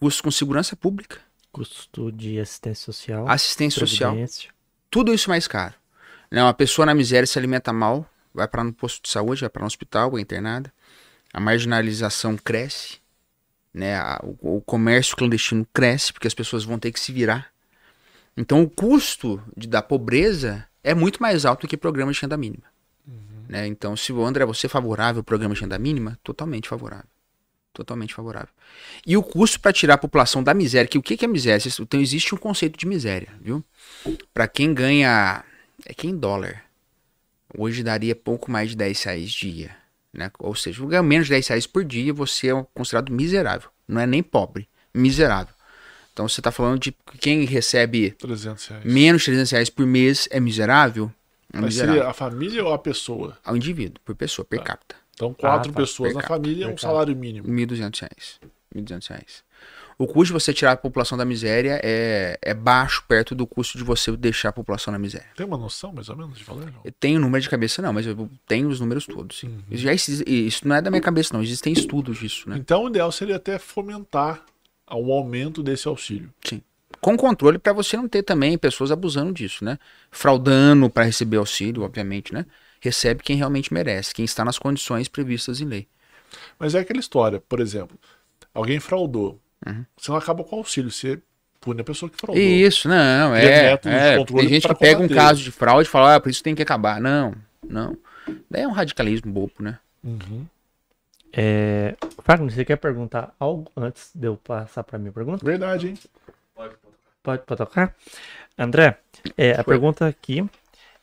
custo 0.00 0.22
com 0.22 0.30
segurança 0.30 0.74
pública, 0.74 1.20
Custo 1.52 2.12
de 2.12 2.38
assistência 2.38 2.84
social. 2.84 3.28
assistência 3.28 3.80
social. 3.80 4.16
Tudo 4.90 5.12
isso 5.12 5.28
mais 5.28 5.46
caro. 5.46 5.74
Né? 6.30 6.42
Uma 6.42 6.54
pessoa 6.54 6.86
na 6.86 6.94
miséria 6.94 7.26
se 7.26 7.38
alimenta 7.38 7.72
mal, 7.72 8.08
vai 8.34 8.46
para 8.46 8.62
no 8.64 8.72
posto 8.72 9.02
de 9.02 9.08
saúde, 9.08 9.40
vai 9.40 9.50
para 9.50 9.62
um 9.62 9.66
hospital, 9.66 10.16
é 10.18 10.20
internada. 10.20 10.72
A 11.32 11.40
marginalização 11.40 12.36
cresce, 12.36 12.98
né? 13.72 14.00
O, 14.22 14.56
o 14.56 14.60
comércio 14.62 15.16
clandestino 15.16 15.66
cresce 15.72 16.12
porque 16.12 16.26
as 16.26 16.34
pessoas 16.34 16.64
vão 16.64 16.78
ter 16.78 16.90
que 16.92 17.00
se 17.00 17.12
virar. 17.12 17.50
Então 18.36 18.62
o 18.62 18.70
custo 18.70 19.42
de- 19.56 19.68
da 19.68 19.82
pobreza 19.82 20.66
é 20.82 20.94
muito 20.94 21.20
mais 21.20 21.44
alto 21.44 21.62
do 21.62 21.68
que 21.68 21.76
programa 21.76 22.12
de 22.12 22.20
renda 22.20 22.36
mínima. 22.36 22.64
Né? 23.48 23.66
Então, 23.66 23.96
se 23.96 24.12
o 24.12 24.24
André, 24.24 24.44
você 24.44 24.66
é 24.66 24.70
favorável 24.70 25.20
ao 25.20 25.24
programa 25.24 25.54
de 25.54 25.60
renda 25.62 25.78
mínima, 25.78 26.18
totalmente 26.22 26.68
favorável. 26.68 27.08
Totalmente 27.78 28.12
favorável. 28.12 28.48
E 29.06 29.16
o 29.16 29.22
custo 29.22 29.60
para 29.60 29.72
tirar 29.72 29.94
a 29.94 29.98
população 29.98 30.42
da 30.42 30.52
miséria, 30.52 30.88
que 30.88 30.98
o 30.98 31.02
que 31.02 31.16
que 31.16 31.24
é 31.24 31.28
miséria? 31.28 31.62
Então 31.80 32.00
existe 32.00 32.34
um 32.34 32.38
conceito 32.38 32.76
de 32.76 32.84
miséria, 32.84 33.28
viu? 33.40 33.64
Para 34.34 34.48
quem 34.48 34.74
ganha. 34.74 35.44
É 35.86 35.94
que 35.94 36.08
em 36.08 36.16
dólar. 36.16 36.64
Hoje 37.56 37.84
daria 37.84 38.16
pouco 38.16 38.50
mais 38.50 38.70
de 38.70 38.76
10 38.76 39.00
reais 39.04 39.30
dia. 39.30 39.76
Né? 40.12 40.28
Ou 40.40 40.56
seja, 40.56 40.84
ganhar 40.86 41.04
menos 41.04 41.28
de 41.28 41.34
10 41.34 41.46
reais 41.46 41.66
por 41.68 41.84
dia, 41.84 42.12
você 42.12 42.50
é 42.50 42.66
considerado 42.74 43.12
miserável. 43.12 43.70
Não 43.86 44.00
é 44.00 44.06
nem 44.08 44.24
pobre, 44.24 44.68
miserável. 44.92 45.54
Então 46.12 46.28
você 46.28 46.40
está 46.40 46.50
falando 46.50 46.80
de 46.80 46.92
quem 47.20 47.44
recebe 47.44 48.10
300 48.10 48.66
reais. 48.66 48.84
menos 48.84 49.22
de 49.22 49.26
300 49.26 49.50
reais 49.52 49.70
por 49.70 49.86
mês 49.86 50.26
é 50.32 50.40
miserável. 50.40 51.12
É 51.52 51.60
Mas 51.60 51.66
miserável. 51.66 51.94
seria 51.94 52.10
a 52.10 52.12
família 52.12 52.64
ou 52.64 52.72
a 52.72 52.78
pessoa? 52.78 53.38
Ao 53.44 53.56
indivíduo, 53.56 54.00
por 54.04 54.16
pessoa, 54.16 54.44
per 54.44 54.64
capita. 54.64 54.96
Então, 55.18 55.34
quatro 55.34 55.70
Ah, 55.70 55.74
tá. 55.74 55.80
pessoas 55.80 56.12
na 56.14 56.20
Mercado, 56.20 56.42
família, 56.42 56.66
um 56.66 56.68
mercado. 56.68 56.80
salário 56.80 57.16
mínimo. 57.16 57.48
1.200 57.48 58.00
reais. 58.00 58.40
1.200 58.74 59.08
reais. 59.08 59.44
O 59.98 60.06
custo 60.06 60.26
de 60.26 60.32
você 60.32 60.54
tirar 60.54 60.72
a 60.72 60.76
população 60.76 61.18
da 61.18 61.24
miséria 61.24 61.80
é, 61.82 62.38
é 62.40 62.54
baixo 62.54 63.02
perto 63.08 63.34
do 63.34 63.44
custo 63.48 63.76
de 63.76 63.82
você 63.82 64.16
deixar 64.16 64.50
a 64.50 64.52
população 64.52 64.92
na 64.92 64.98
miséria. 64.98 65.26
Tem 65.36 65.44
uma 65.44 65.58
noção, 65.58 65.92
mais 65.92 66.08
ou 66.08 66.14
menos, 66.16 66.38
de 66.38 66.44
valor? 66.44 66.72
Eu 66.84 66.92
tenho 66.92 67.18
o 67.18 67.20
número 67.20 67.42
de 67.42 67.50
cabeça, 67.50 67.82
não, 67.82 67.92
mas 67.92 68.06
eu 68.06 68.30
tenho 68.46 68.68
os 68.68 68.78
números 68.78 69.06
todos. 69.06 69.40
Sim. 69.40 69.48
Uhum. 69.48 69.62
Isso, 69.72 69.82
já 69.82 69.92
isso 69.92 70.68
não 70.68 70.76
é 70.76 70.80
da 70.80 70.88
minha 70.88 71.00
cabeça, 71.02 71.34
não. 71.34 71.42
Existem 71.42 71.72
estudos 71.72 72.16
disso, 72.18 72.48
né? 72.48 72.56
Então, 72.58 72.84
o 72.84 72.88
ideal 72.88 73.10
seria 73.10 73.34
até 73.34 73.58
fomentar 73.58 74.44
o 74.88 75.12
aumento 75.12 75.64
desse 75.64 75.88
auxílio. 75.88 76.32
Com 77.00 77.16
controle 77.16 77.58
para 77.58 77.72
você 77.72 77.96
não 77.96 78.08
ter 78.08 78.22
também 78.22 78.56
pessoas 78.56 78.92
abusando 78.92 79.32
disso, 79.32 79.64
né? 79.64 79.78
Fraudando 80.12 80.88
para 80.88 81.04
receber 81.04 81.38
auxílio, 81.38 81.82
obviamente, 81.82 82.32
né? 82.32 82.46
Recebe 82.80 83.22
quem 83.22 83.36
realmente 83.36 83.72
merece, 83.72 84.14
quem 84.14 84.24
está 84.24 84.44
nas 84.44 84.58
condições 84.58 85.08
previstas 85.08 85.60
em 85.60 85.66
lei. 85.66 85.88
Mas 86.58 86.74
é 86.74 86.80
aquela 86.80 87.00
história, 87.00 87.42
por 87.48 87.60
exemplo, 87.60 87.98
alguém 88.54 88.78
fraudou. 88.80 89.40
Uhum. 89.66 89.84
Você 89.96 90.10
não 90.10 90.18
acaba 90.18 90.44
com 90.44 90.56
o 90.56 90.58
auxílio, 90.60 90.90
você 90.90 91.20
pune 91.60 91.80
a 91.80 91.84
pessoa 91.84 92.10
que 92.10 92.16
fraudou. 92.16 92.42
Isso, 92.42 92.88
não, 92.88 93.34
é. 93.34 93.72
é 93.72 94.16
controle 94.18 94.46
tem 94.46 94.54
gente 94.54 94.68
que 94.68 94.74
pega 94.74 95.02
um 95.02 95.08
caso 95.08 95.42
de 95.42 95.50
fraude 95.50 95.88
e 95.88 95.90
fala, 95.90 96.16
ah, 96.16 96.20
por 96.20 96.30
isso 96.30 96.42
tem 96.42 96.54
que 96.54 96.62
acabar. 96.62 97.00
Não, 97.00 97.34
não. 97.66 97.96
Daí 98.50 98.62
é 98.62 98.68
um 98.68 98.72
radicalismo 98.72 99.32
bobo, 99.32 99.54
né? 99.60 99.78
Uhum. 100.04 100.46
É... 101.32 101.94
Fagner, 102.22 102.50
você 102.50 102.64
quer 102.64 102.76
perguntar 102.76 103.34
algo 103.38 103.70
antes 103.76 104.10
de 104.14 104.26
eu 104.26 104.36
passar 104.36 104.82
para 104.84 104.98
minha 104.98 105.12
pergunta? 105.12 105.44
Verdade, 105.44 105.88
hein? 105.88 105.98
Pode, 107.22 107.42
pode 107.44 107.58
tocar? 107.58 107.94
André, 108.56 108.98
é, 109.36 109.52
a 109.52 109.62
pergunta 109.62 110.06
aqui 110.06 110.48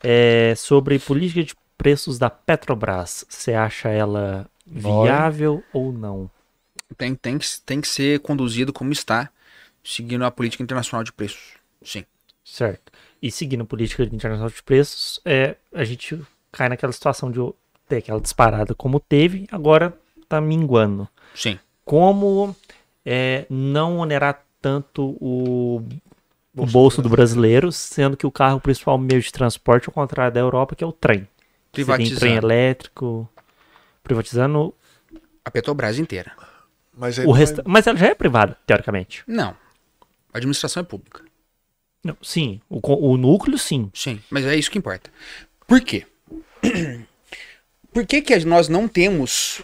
é 0.02 0.54
sobre 0.56 0.98
política 0.98 1.42
de 1.42 1.54
preços 1.76 2.18
da 2.18 2.30
Petrobras. 2.30 3.24
Você 3.28 3.54
acha 3.54 3.88
ela 3.88 4.48
viável 4.66 5.62
ou 5.72 5.92
não? 5.92 6.30
Tem, 6.96 7.14
tem, 7.14 7.38
que, 7.38 7.46
tem 7.64 7.80
que 7.80 7.88
ser 7.88 8.20
conduzido 8.20 8.72
como 8.72 8.92
está, 8.92 9.30
seguindo 9.82 10.24
a 10.24 10.30
política 10.30 10.62
internacional 10.62 11.04
de 11.04 11.12
preços. 11.12 11.54
Sim. 11.82 12.04
Certo. 12.44 12.92
E 13.20 13.30
seguindo 13.30 13.62
a 13.62 13.66
política 13.66 14.04
internacional 14.04 14.48
de 14.48 14.62
preços, 14.62 15.20
é, 15.24 15.56
a 15.74 15.84
gente 15.84 16.20
cai 16.52 16.68
naquela 16.68 16.92
situação 16.92 17.30
de 17.30 17.40
ter 17.88 17.98
aquela 17.98 18.20
disparada 18.20 18.74
como 18.74 19.00
teve, 19.00 19.46
agora 19.50 19.96
tá 20.28 20.40
minguando. 20.40 21.08
Sim. 21.34 21.58
Como 21.84 22.54
é, 23.04 23.46
não 23.48 23.98
onerar 23.98 24.44
tanto 24.60 25.16
o, 25.20 25.82
Bolso 26.52 26.72
bolso, 26.72 27.02
do 27.02 27.08
do 27.08 27.12
brasileiro, 27.12 27.70
sendo 27.70 28.16
que 28.16 28.26
o 28.26 28.30
carro 28.30 28.58
principal 28.58 28.96
meio 28.96 29.20
de 29.20 29.30
transporte, 29.30 29.88
ao 29.88 29.92
contrário 29.92 30.32
da 30.32 30.40
Europa, 30.40 30.74
que 30.74 30.82
é 30.82 30.86
o 30.86 30.92
trem. 30.92 31.28
Você 31.84 31.96
tem 31.96 32.06
trem 32.06 32.16
Privatizando 32.16 32.46
elétrico, 32.46 33.28
privatizando 34.02 34.74
a 35.44 35.50
Petrobras 35.50 35.98
inteira. 35.98 36.32
Mas 36.96 37.18
o 37.18 37.36
é- 37.36 37.62
Mas 37.66 37.86
ela 37.86 37.98
já 37.98 38.06
é 38.06 38.14
privada, 38.14 38.56
teoricamente. 38.66 39.22
Não. 39.26 39.50
A 40.32 40.38
administração 40.38 40.80
é 40.82 40.84
pública. 40.84 41.22
Não, 42.04 42.16
sim, 42.22 42.60
o, 42.68 42.80
o 43.12 43.16
núcleo 43.16 43.58
sim. 43.58 43.90
Sim, 43.92 44.22
mas 44.30 44.44
é 44.44 44.54
isso 44.56 44.70
que 44.70 44.78
importa. 44.78 45.10
Por 45.66 45.80
quê? 45.80 46.06
Por 47.92 48.06
que, 48.06 48.20
que 48.22 48.44
nós 48.44 48.68
não 48.68 48.86
temos 48.86 49.62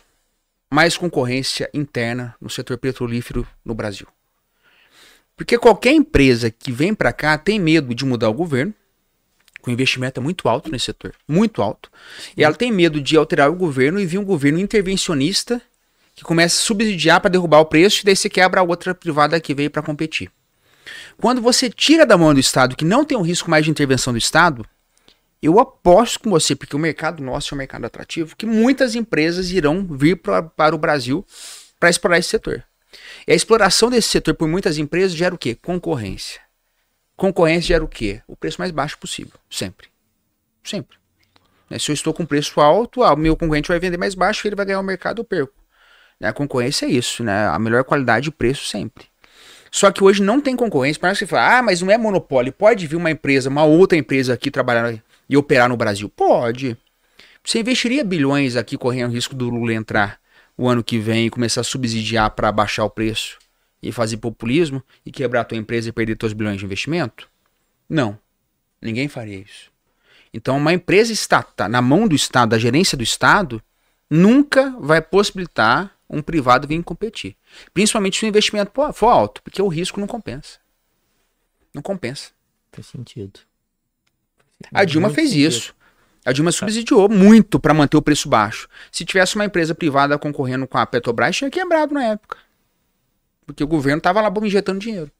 mais 0.70 0.96
concorrência 0.96 1.68
interna 1.74 2.34
no 2.40 2.48
setor 2.48 2.78
petrolífero 2.78 3.46
no 3.64 3.74
Brasil? 3.74 4.06
Porque 5.36 5.58
qualquer 5.58 5.92
empresa 5.92 6.50
que 6.50 6.72
vem 6.72 6.94
para 6.94 7.12
cá 7.12 7.36
tem 7.36 7.60
medo 7.60 7.94
de 7.94 8.04
mudar 8.04 8.28
o 8.28 8.34
governo, 8.34 8.74
que 9.62 9.70
o 9.70 9.72
investimento 9.72 10.20
é 10.20 10.22
muito 10.22 10.48
alto 10.48 10.70
nesse 10.70 10.86
setor, 10.86 11.14
muito 11.26 11.62
alto. 11.62 11.90
E 12.36 12.42
ela 12.42 12.54
tem 12.54 12.72
medo 12.72 13.00
de 13.00 13.16
alterar 13.16 13.50
o 13.50 13.54
governo 13.54 14.00
e 14.00 14.06
vir 14.06 14.18
um 14.18 14.24
governo 14.24 14.58
intervencionista 14.58 15.62
que 16.14 16.24
começa 16.24 16.60
a 16.60 16.64
subsidiar 16.64 17.20
para 17.20 17.30
derrubar 17.30 17.60
o 17.60 17.66
preço 17.66 18.02
e 18.02 18.04
daí 18.04 18.16
você 18.16 18.28
quebra 18.28 18.60
a 18.60 18.64
outra 18.64 18.94
privada 18.94 19.40
que 19.40 19.54
veio 19.54 19.70
para 19.70 19.82
competir. 19.82 20.30
Quando 21.16 21.40
você 21.40 21.70
tira 21.70 22.04
da 22.04 22.18
mão 22.18 22.34
do 22.34 22.40
Estado, 22.40 22.76
que 22.76 22.84
não 22.84 23.04
tem 23.04 23.16
um 23.16 23.22
risco 23.22 23.50
mais 23.50 23.64
de 23.64 23.70
intervenção 23.70 24.12
do 24.12 24.18
Estado, 24.18 24.66
eu 25.40 25.58
aposto 25.58 26.20
com 26.20 26.30
você, 26.30 26.54
porque 26.54 26.76
o 26.76 26.78
mercado 26.78 27.22
nosso 27.22 27.52
é 27.52 27.56
um 27.56 27.58
mercado 27.58 27.84
atrativo, 27.84 28.36
que 28.36 28.46
muitas 28.46 28.94
empresas 28.94 29.50
irão 29.50 29.86
vir 29.86 30.16
pra, 30.16 30.42
para 30.42 30.74
o 30.74 30.78
Brasil 30.78 31.26
para 31.80 31.90
explorar 31.90 32.18
esse 32.18 32.28
setor. 32.28 32.62
E 33.26 33.32
a 33.32 33.34
exploração 33.34 33.90
desse 33.90 34.08
setor 34.08 34.34
por 34.34 34.46
muitas 34.46 34.78
empresas 34.78 35.16
gera 35.16 35.34
o 35.34 35.38
quê? 35.38 35.54
Concorrência. 35.54 36.40
Concorrência 37.16 37.68
gera 37.68 37.84
o 37.84 37.88
quê? 37.88 38.20
O 38.26 38.36
preço 38.36 38.60
mais 38.60 38.70
baixo 38.70 38.98
possível. 38.98 39.34
Sempre. 39.50 39.88
Sempre. 40.62 40.96
Né, 41.68 41.78
Se 41.78 41.90
eu 41.90 41.94
estou 41.94 42.12
com 42.12 42.26
preço 42.26 42.60
alto, 42.60 43.02
ah, 43.02 43.12
o 43.12 43.16
meu 43.16 43.36
concorrente 43.36 43.68
vai 43.68 43.78
vender 43.78 43.96
mais 43.96 44.14
baixo, 44.14 44.46
ele 44.46 44.56
vai 44.56 44.66
ganhar 44.66 44.80
o 44.80 44.84
mercado, 44.84 45.20
eu 45.20 45.24
perco. 45.24 45.54
Né, 46.20 46.28
A 46.28 46.32
concorrência 46.32 46.86
é 46.86 46.90
isso, 46.90 47.22
né? 47.22 47.46
A 47.46 47.58
melhor 47.58 47.84
qualidade 47.84 48.28
e 48.28 48.32
preço 48.32 48.66
sempre. 48.66 49.06
Só 49.70 49.90
que 49.90 50.04
hoje 50.04 50.22
não 50.22 50.40
tem 50.40 50.54
concorrência. 50.54 51.00
Parece 51.00 51.20
que 51.20 51.26
você 51.26 51.30
fala, 51.30 51.58
ah, 51.58 51.62
mas 51.62 51.80
não 51.80 51.90
é 51.90 51.96
monopólio. 51.96 52.52
Pode 52.52 52.86
vir 52.86 52.96
uma 52.96 53.10
empresa, 53.10 53.48
uma 53.48 53.64
outra 53.64 53.96
empresa 53.96 54.34
aqui 54.34 54.50
trabalhar 54.50 55.02
e 55.28 55.36
operar 55.36 55.68
no 55.68 55.76
Brasil? 55.76 56.08
Pode. 56.10 56.76
Você 57.42 57.60
investiria 57.60 58.04
bilhões 58.04 58.54
aqui 58.54 58.76
correndo 58.76 59.10
o 59.10 59.14
risco 59.14 59.34
do 59.34 59.48
Lula 59.48 59.72
entrar 59.72 60.20
o 60.56 60.68
ano 60.68 60.84
que 60.84 60.98
vem 60.98 61.26
e 61.26 61.30
começar 61.30 61.62
a 61.62 61.64
subsidiar 61.64 62.30
para 62.32 62.52
baixar 62.52 62.84
o 62.84 62.90
preço 62.90 63.41
e 63.82 63.90
fazer 63.90 64.18
populismo 64.18 64.82
e 65.04 65.10
quebrar 65.10 65.40
a 65.40 65.44
tua 65.44 65.58
empresa 65.58 65.88
e 65.88 65.92
perder 65.92 66.16
teus 66.16 66.32
bilhões 66.32 66.58
de 66.58 66.64
investimento? 66.64 67.28
Não. 67.88 68.18
Ninguém 68.80 69.08
faria 69.08 69.38
isso. 69.38 69.70
Então, 70.32 70.56
uma 70.56 70.72
empresa 70.72 71.12
estatal, 71.12 71.68
na 71.68 71.82
mão 71.82 72.08
do 72.08 72.14
Estado, 72.14 72.50
da 72.50 72.58
gerência 72.58 72.96
do 72.96 73.04
Estado, 73.04 73.62
nunca 74.08 74.70
vai 74.80 75.02
possibilitar 75.02 75.94
um 76.08 76.22
privado 76.22 76.66
vir 76.66 76.82
competir. 76.82 77.36
Principalmente 77.72 78.18
se 78.18 78.24
o 78.24 78.28
investimento 78.28 78.70
for- 78.94 79.08
alto, 79.08 79.42
porque 79.42 79.60
o 79.60 79.68
risco 79.68 80.00
não 80.00 80.06
compensa. 80.06 80.58
Não 81.74 81.82
compensa. 81.82 82.30
Faz 82.72 82.86
sentido. 82.86 83.40
A 84.72 84.84
Dilma 84.84 85.10
fez 85.10 85.30
sentido. 85.30 85.48
isso. 85.48 85.74
A 86.24 86.32
Dilma 86.32 86.52
subsidiou 86.52 87.08
muito 87.08 87.58
para 87.58 87.74
manter 87.74 87.96
o 87.96 88.02
preço 88.02 88.28
baixo. 88.28 88.68
Se 88.90 89.04
tivesse 89.04 89.34
uma 89.34 89.44
empresa 89.44 89.74
privada 89.74 90.18
concorrendo 90.18 90.66
com 90.66 90.78
a 90.78 90.86
Petrobras, 90.86 91.36
tinha 91.36 91.50
quebrado 91.50 91.92
na 91.92 92.04
época. 92.04 92.38
Porque 93.46 93.62
o 93.64 93.66
governo 93.66 94.00
tava 94.00 94.20
lá 94.20 94.30
bom, 94.30 94.44
injetando 94.44 94.78
dinheiro. 94.78 95.10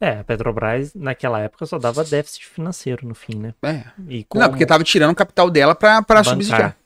É, 0.00 0.18
a 0.18 0.24
Petrobras 0.24 0.92
naquela 0.94 1.40
época 1.40 1.64
só 1.66 1.78
dava 1.78 2.04
déficit 2.04 2.46
financeiro 2.46 3.06
no 3.06 3.14
fim, 3.14 3.36
né? 3.36 3.54
É. 3.62 3.84
E 4.08 4.24
como... 4.24 4.42
Não, 4.42 4.50
porque 4.50 4.66
tava 4.66 4.82
tirando 4.84 5.12
o 5.12 5.14
capital 5.14 5.48
dela 5.50 5.74
para 5.74 6.24
subsidiar. 6.24 6.76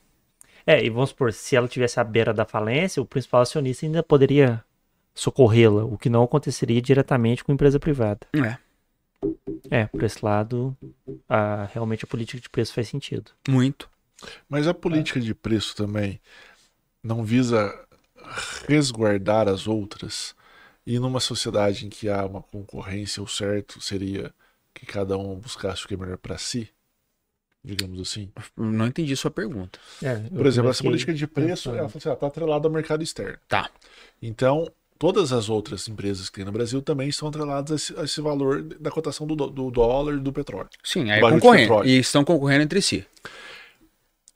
É, 0.65 0.83
e 0.85 0.89
vamos 0.89 1.09
supor, 1.09 1.33
se 1.33 1.55
ela 1.55 1.67
tivesse 1.67 1.99
à 1.99 2.03
beira 2.03 2.31
da 2.33 2.45
falência, 2.45 3.01
o 3.01 3.05
principal 3.05 3.41
acionista 3.41 3.85
ainda 3.85 4.03
poderia 4.03 4.63
socorrê-la, 5.15 5.83
o 5.83 5.97
que 5.97 6.09
não 6.09 6.23
aconteceria 6.23 6.79
diretamente 6.81 7.43
com 7.43 7.51
empresa 7.51 7.79
privada. 7.79 8.19
É, 8.35 8.57
É, 9.71 9.85
por 9.87 10.03
esse 10.03 10.23
lado, 10.23 10.77
a- 11.27 11.67
realmente 11.73 12.05
a 12.05 12.07
política 12.07 12.39
de 12.39 12.47
preço 12.49 12.73
faz 12.73 12.87
sentido. 12.87 13.31
muito. 13.49 13.89
Mas 14.47 14.67
a 14.67 14.73
política 14.73 15.19
de 15.19 15.33
preço 15.33 15.75
também 15.75 16.19
não 17.03 17.23
visa 17.23 17.73
resguardar 18.67 19.47
as 19.47 19.65
outras. 19.67 20.35
E 20.85 20.97
numa 20.99 21.19
sociedade 21.19 21.85
em 21.85 21.89
que 21.89 22.09
há 22.09 22.25
uma 22.25 22.41
concorrência, 22.41 23.21
o 23.21 23.27
certo 23.27 23.81
seria 23.81 24.33
que 24.73 24.85
cada 24.85 25.17
um 25.17 25.35
buscasse 25.35 25.85
o 25.85 25.87
que 25.87 25.93
é 25.93 25.97
melhor 25.97 26.17
para 26.17 26.37
si, 26.37 26.69
digamos 27.63 27.99
assim. 27.99 28.31
Não 28.57 28.87
entendi 28.87 29.15
sua 29.15 29.29
pergunta. 29.29 29.79
É, 30.01 30.15
Por 30.15 30.45
exemplo, 30.45 30.69
essa 30.69 30.83
política 30.83 31.13
de 31.13 31.27
preço, 31.27 31.69
ela 31.69 31.87
está 31.87 32.13
atrelada 32.13 32.67
ao 32.67 32.71
mercado 32.71 33.03
externo. 33.03 33.37
Tá. 33.47 33.69
Então, 34.21 34.71
todas 34.97 35.31
as 35.31 35.49
outras 35.49 35.87
empresas 35.87 36.29
que 36.29 36.35
tem 36.35 36.45
no 36.45 36.51
Brasil 36.51 36.81
também 36.81 37.09
estão 37.09 37.27
atreladas 37.29 37.71
a 37.71 37.75
esse, 37.75 37.99
a 37.99 38.03
esse 38.03 38.21
valor 38.21 38.63
da 38.63 38.91
cotação 38.91 39.27
do, 39.27 39.35
do 39.35 39.71
dólar 39.71 40.15
e 40.15 40.19
do 40.19 40.33
petróleo. 40.33 40.69
Sim, 40.83 41.09
aí 41.11 41.19
é 41.19 41.23
de 41.23 41.31
concorrendo. 41.31 41.85
E 41.85 41.99
estão 41.99 42.23
concorrendo 42.23 42.63
entre 42.63 42.81
si. 42.81 43.05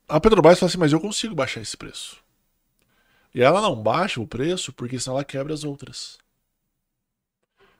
A 0.07 0.20
Petrobras 0.20 0.60
fala 0.60 0.70
assim, 0.70 0.78
mas 0.78 0.94
eu 0.94 0.99
consigo 0.99 1.34
baixar 1.34 1.61
esse 1.61 1.76
preço. 1.76 2.18
E 3.34 3.41
ela 3.41 3.61
não 3.61 3.76
baixa 3.76 4.22
o 4.22 4.28
preço 4.28 4.72
porque 4.72 4.99
senão 4.99 5.18
ela 5.18 5.26
quebra 5.26 5.53
as 5.53 5.64
outras. 5.64 6.18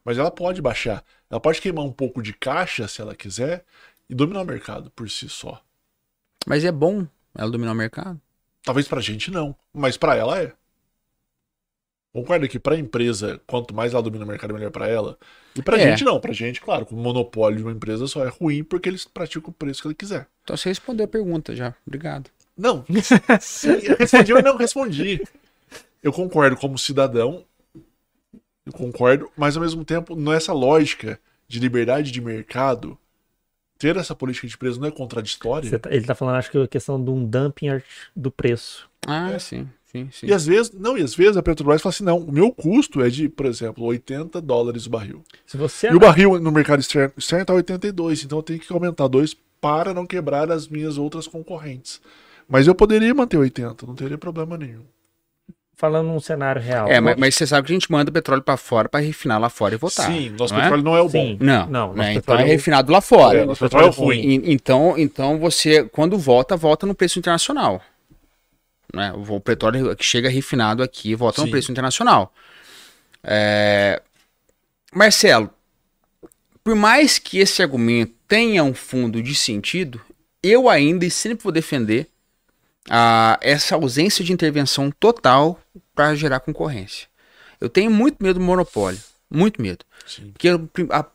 Mas 0.05 0.17
ela 0.17 0.30
pode 0.31 0.61
baixar. 0.61 1.03
Ela 1.30 1.39
pode 1.39 1.61
queimar 1.61 1.85
um 1.85 1.91
pouco 1.91 2.21
de 2.21 2.34
caixa 2.34 2.88
se 2.88 3.01
ela 3.01 3.15
quiser 3.15 3.63
e 4.09 4.13
dominar 4.15 4.41
o 4.41 4.45
mercado 4.45 4.91
por 4.91 5.09
si 5.09 5.30
só. 5.30 5.61
Mas 6.45 6.63
é 6.65 6.71
bom 6.71 7.07
ela 7.34 7.49
dominar 7.49 7.71
o 7.71 7.75
mercado. 7.75 8.19
Talvez 8.63 8.88
pra 8.88 9.01
gente 9.01 9.31
não, 9.31 9.55
mas 9.73 9.97
pra 9.97 10.15
ela 10.15 10.41
é. 10.41 10.53
Concorda 12.13 12.47
que 12.47 12.59
pra 12.59 12.77
empresa, 12.77 13.41
quanto 13.47 13.73
mais 13.73 13.91
ela 13.93 14.03
domina 14.03 14.23
o 14.23 14.27
mercado, 14.27 14.53
melhor 14.53 14.69
pra 14.69 14.88
ela. 14.88 15.17
E 15.55 15.63
pra 15.63 15.77
É. 15.77 15.89
gente 15.89 16.03
não, 16.03 16.19
pra 16.19 16.31
gente, 16.31 16.61
claro, 16.61 16.85
o 16.91 16.95
monopólio 16.95 17.57
de 17.57 17.63
uma 17.63 17.71
empresa 17.71 18.05
só 18.05 18.23
é 18.23 18.30
ruim 18.30 18.63
porque 18.63 18.88
eles 18.88 19.03
praticam 19.05 19.49
o 19.49 19.53
preço 19.53 19.81
que 19.81 19.88
ele 19.88 19.95
quiser. 19.95 20.27
Então 20.43 20.55
você 20.55 20.69
respondeu 20.69 21.05
a 21.05 21.07
pergunta 21.07 21.55
já. 21.55 21.73
Obrigado. 21.88 22.30
Não, 22.55 22.85
eu 23.89 23.97
respondi 23.97 24.31
ou 24.34 24.43
não 24.43 24.57
respondi. 24.57 25.23
Eu 26.03 26.13
concordo 26.13 26.55
como 26.55 26.77
cidadão, 26.77 27.43
eu 28.65 28.72
concordo, 28.73 29.30
mas 29.38 29.56
ao 29.57 29.64
mesmo 29.64 29.84
tempo, 29.84 30.15
nessa 30.15 30.53
lógica 30.53 31.19
de 31.48 31.60
liberdade 31.60 32.11
de 32.11 32.22
mercado, 32.22 32.98
ter 33.77 33.98
essa 33.98 34.15
política 34.15 34.48
de 34.48 34.57
preço 34.57 34.80
não 34.80 34.88
é 34.88 34.91
contraditória. 34.91 35.77
Tá- 35.80 35.90
ele 35.91 36.06
tá 36.06 36.15
falando, 36.15 36.35
acho 36.35 36.49
que 36.52 36.57
a 36.57 36.68
questão 36.68 37.03
de 37.03 37.10
um 37.10 37.26
dumping 37.26 37.81
do 38.15 38.31
preço. 38.31 38.90
Ah, 39.06 39.31
É. 39.31 39.40
sim, 39.40 39.68
sim, 39.85 40.10
sim. 40.11 40.27
E 40.27 40.34
às 40.34 40.45
vezes, 40.45 40.72
não, 40.72 40.98
e 40.98 41.02
às 41.02 41.14
vezes 41.14 41.35
a 41.35 41.44
Petrobras 41.44 41.81
fala 41.81 41.91
assim: 41.91 42.03
não, 42.06 42.19
o 42.19 42.31
meu 42.31 42.52
custo 42.52 43.02
é 43.02 43.10
de, 43.10 43.27
por 43.27 43.45
exemplo, 43.45 43.84
80 43.84 44.41
dólares 44.41 44.85
o 44.85 44.90
barril. 44.90 45.22
Se 45.45 45.57
você 45.57 45.90
E 45.90 45.95
o 45.95 45.99
barril 45.99 46.40
no 46.40 46.52
mercado 46.52 46.80
externo, 46.80 47.14
externo 47.18 47.45
tá 47.45 47.53
82, 47.53 48.23
então 48.23 48.38
eu 48.40 48.44
tenho 48.44 48.60
que 48.60 48.72
aumentar 48.72 49.07
dois 49.10 49.35
para 49.60 49.94
não 49.94 50.06
quebrar 50.06 50.49
as 50.52 50.68
minhas 50.68 50.98
outras 50.98 51.27
concorrentes. 51.27 52.02
Mas 52.48 52.68
eu 52.68 52.76
poderia 52.76 53.14
manter 53.14 53.38
80, 53.38 53.85
não 53.85 53.95
teria 53.95 54.18
problema 54.18 54.57
nenhum. 54.57 54.84
Falando 55.75 56.07
num 56.07 56.19
cenário 56.19 56.61
real. 56.61 56.87
É, 56.87 56.99
mas, 56.99 57.15
mas 57.17 57.35
você 57.35 57.45
sabe 57.47 57.67
que 57.67 57.73
a 57.73 57.75
gente 57.75 57.91
manda 57.91 58.11
petróleo 58.11 58.41
pra 58.41 58.55
fora 58.57 58.87
pra 58.87 58.99
refinar 58.99 59.39
lá 59.39 59.49
fora 59.49 59.75
e 59.75 59.77
voltar. 59.77 60.05
Sim, 60.07 60.29
nosso 60.29 60.53
não 60.53 60.59
é? 60.61 60.63
petróleo 60.63 60.83
não 60.83 60.95
é 60.97 61.01
o 61.01 61.09
bom. 61.09 61.11
Sim. 61.11 61.37
Não, 61.39 61.67
Não, 61.67 61.93
né? 61.93 61.95
nosso 61.97 62.09
então 62.11 62.21
petróleo- 62.21 62.41
é 62.41 62.45
refinado 62.45 62.91
lá 62.91 63.01
fora. 63.01 63.39
É, 63.39 63.45
nosso 63.45 63.59
petróleo 63.63 63.87
é 63.87 63.89
ruim. 63.89 64.19
E- 64.19 64.53
Então, 64.53 64.95
então 64.97 65.37
você, 65.39 65.83
quando 65.85 66.17
volta, 66.17 66.55
volta 66.55 66.85
no 66.85 66.95
preço 66.95 67.19
internacional. 67.19 67.81
Né? 68.93 69.11
O 69.27 69.39
petróleo 69.39 69.95
que 69.95 70.05
chega 70.05 70.29
refinado 70.29 70.83
aqui 70.83 71.15
volta 71.15 71.41
no 71.41 71.47
Sim. 71.47 71.51
preço 71.51 71.71
internacional. 71.71 72.31
É, 73.23 74.01
Marcelo, 74.93 75.49
por 76.63 76.75
mais 76.75 77.17
que 77.17 77.39
esse 77.39 77.61
argumento 77.61 78.13
tenha 78.27 78.63
um 78.63 78.73
fundo 78.73 79.21
de 79.21 79.33
sentido, 79.33 79.99
eu 80.41 80.69
ainda 80.69 81.05
e 81.05 81.11
sempre 81.11 81.43
vou 81.43 81.51
defender 81.51 82.07
a, 82.89 83.38
essa 83.41 83.76
ausência 83.76 84.23
de 84.23 84.34
intervenção 84.34 84.91
total 84.91 85.60
para 85.95 86.15
gerar 86.15 86.39
concorrência. 86.39 87.07
Eu 87.60 87.69
tenho 87.69 87.89
muito 87.89 88.22
medo 88.22 88.39
do 88.39 88.45
monopólio, 88.45 88.99
muito 89.30 89.61
medo. 89.61 89.85
Sim. 90.05 90.31
Porque 90.31 90.49
a- 90.91 91.05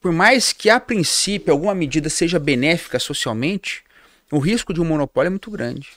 por 0.00 0.12
mais 0.12 0.52
que 0.52 0.70
a 0.70 0.80
princípio 0.80 1.52
alguma 1.52 1.74
medida 1.74 2.08
seja 2.08 2.38
benéfica 2.38 2.98
socialmente, 2.98 3.84
o 4.30 4.38
risco 4.38 4.72
de 4.72 4.80
um 4.80 4.84
monopólio 4.84 5.28
é 5.28 5.30
muito 5.30 5.50
grande. 5.50 5.88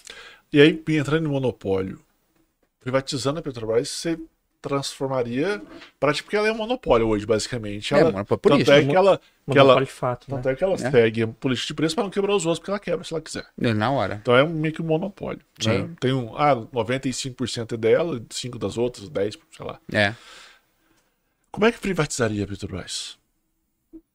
E 0.51 0.59
aí, 0.59 0.83
entrando 0.89 1.25
em 1.25 1.31
monopólio, 1.31 1.99
privatizando 2.81 3.39
a 3.39 3.41
Petrobras, 3.41 3.89
você 3.89 4.19
transformaria. 4.63 5.61
Prática 5.99 6.23
porque 6.25 6.37
ela 6.37 6.47
é 6.47 6.51
um 6.51 6.55
monopólio 6.57 7.07
hoje, 7.07 7.25
basicamente. 7.25 7.93
É, 7.93 7.99
Ela, 7.99 8.11
monopólio 8.11 8.39
por 8.39 8.49
tanto 8.51 8.61
isso, 8.61 8.71
é 8.71 8.81
mo- 8.81 8.89
que 8.89 8.95
ela, 8.95 9.17
que 9.17 9.23
Monopólio 9.47 9.71
ela, 9.71 9.85
de 9.85 9.91
fato, 9.91 10.27
né? 10.29 10.35
tanto 10.37 10.49
é 10.49 10.55
que 10.55 10.63
ela 10.63 10.73
É. 10.73 10.77
segue 10.91 11.23
a 11.23 11.27
política 11.27 11.67
de 11.67 11.73
preço 11.73 11.95
para 11.95 12.03
não 12.05 12.09
quebrar 12.09 12.33
os 12.35 12.45
outros, 12.45 12.59
porque 12.59 12.71
ela 12.71 12.79
quebra 12.79 13.03
se 13.03 13.13
ela 13.13 13.21
quiser. 13.21 13.45
Na 13.57 13.91
hora. 13.91 14.15
Então 14.21 14.35
é 14.35 14.43
um- 14.43 14.49
meio 14.49 14.73
que 14.73 14.81
um 14.81 14.85
monopólio. 14.85 15.41
né? 15.65 15.89
Tem 15.99 16.13
um. 16.13 16.35
Ah, 16.37 16.55
95% 16.55 17.75
é 17.75 17.77
dela, 17.77 18.21
5% 18.29 18.57
das 18.59 18.77
outras, 18.77 19.09
10%, 19.09 19.39
sei 19.55 19.65
lá. 19.65 19.79
É. 19.91 20.13
Como 21.51 21.65
é 21.67 21.71
que 21.71 21.77
privatizaria 21.79 22.43
a 22.43 22.47
Petrobras? 22.47 23.17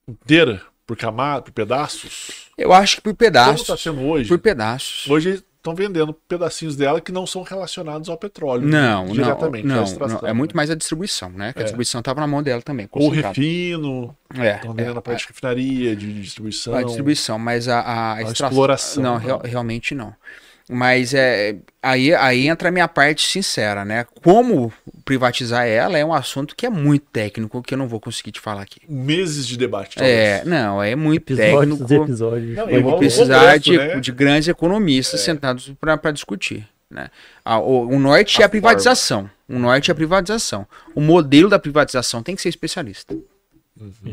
Inteira? 0.09 0.63
Por 0.87 0.97
camada, 0.97 1.43
por 1.43 1.53
pedaços? 1.53 2.49
Eu 2.57 2.73
acho 2.73 2.97
que 2.97 3.03
por 3.03 3.15
Como 3.15 3.31
está 3.31 3.53
pedaços. 3.55 3.83
sendo 3.83 4.01
hoje? 4.07 4.29
Por 4.29 4.39
pedaços. 4.39 5.07
Hoje 5.11 5.45
estão 5.71 5.75
vendendo 5.87 6.13
pedacinhos 6.13 6.77
dela 6.77 7.01
que 7.01 7.13
não 7.13 7.27
são 7.27 7.43
relacionados 7.43 8.09
ao 8.09 8.17
petróleo. 8.17 8.67
Não, 8.67 9.07
diretamente. 9.07 9.67
não, 9.67 9.83
à 9.85 10.09
não. 10.09 10.29
É 10.29 10.33
muito 10.33 10.53
né? 10.53 10.57
mais 10.57 10.71
a 10.71 10.75
distribuição, 10.75 11.31
né? 11.31 11.53
Que 11.53 11.59
a 11.59 11.63
É. 11.63 11.65
distribuição 11.65 12.03
tava 12.03 12.21
na 12.21 12.27
mão 12.27 12.43
dela 12.43 12.63
também. 12.63 12.89
Ou 12.93 13.09
refino, 13.11 14.15
É, 14.37 14.57
estão 14.57 14.73
vendendo 14.75 14.97
é, 14.97 14.99
a 14.99 15.03
parte 15.03 15.21
de 15.23 15.29
refinaria, 15.29 15.95
de 15.97 16.21
distribuição. 16.23 16.75
a 16.75 16.83
distribuição, 16.83 17.39
mas 17.39 17.69
a, 17.69 17.81
a, 17.81 18.15
A 18.15 18.23
extração- 18.23 18.49
exploração, 18.49 19.03
Não, 19.03 19.13
não. 19.15 19.19
real- 19.21 19.43
realmente 19.45 19.95
não. 19.95 20.15
Mas 20.71 21.15
é, 21.15 21.57
aí, 21.83 22.15
aí 22.15 22.47
entra 22.47 22.69
a 22.69 22.73
minha 22.73 22.87
parte 22.87 23.27
sincera, 23.27 23.85
né? 23.85 24.05
Como 24.23 24.73
privatizar 25.05 25.67
ela 25.67 25.97
é 25.97 26.05
um 26.05 26.13
assunto 26.13 26.55
que 26.55 26.67
é 26.67 26.71
muito 26.71 27.07
técnico, 27.11 27.63
que 27.63 27.73
eu 27.73 27.79
não 27.79 27.89
vou 27.89 27.99
conseguir 27.99 28.33
te 28.33 28.41
falar 28.41 28.63
aqui. 28.63 28.81
Meses 28.89 29.47
de 29.47 29.57
debate. 29.57 29.99
É, 30.03 30.39
talvez. 30.39 30.47
não, 30.47 30.83
é 30.83 30.95
muito 30.95 31.33
Episódios 31.33 31.79
técnico. 31.79 32.05
episódios. 32.05 32.57
Não, 32.57 32.69
Eu 32.69 32.83
vou 32.83 32.99
precisar 32.99 33.57
de, 33.59 33.79
né? 33.79 33.99
de 33.99 34.13
grandes 34.13 34.49
economistas 34.49 35.21
sentados 35.21 35.73
para 35.81 36.11
discutir. 36.11 36.69
Né? 36.91 37.09
A- 37.45 37.59
o, 37.59 37.89
o 37.89 37.99
norte 37.99 38.41
é 38.41 38.45
A 38.45 38.47
a 38.47 38.49
privatização. 38.51 39.31
O 39.49 39.59
norte 39.59 39.91
é 39.91 39.93
a 39.93 39.95
privatização. 39.95 40.67
O 40.95 41.01
modelo 41.01 41.49
da 41.49 41.59
privatização 41.59 42.23
tem 42.23 42.37
que 42.37 42.43
ser 42.43 42.51
especialista. 42.51 43.17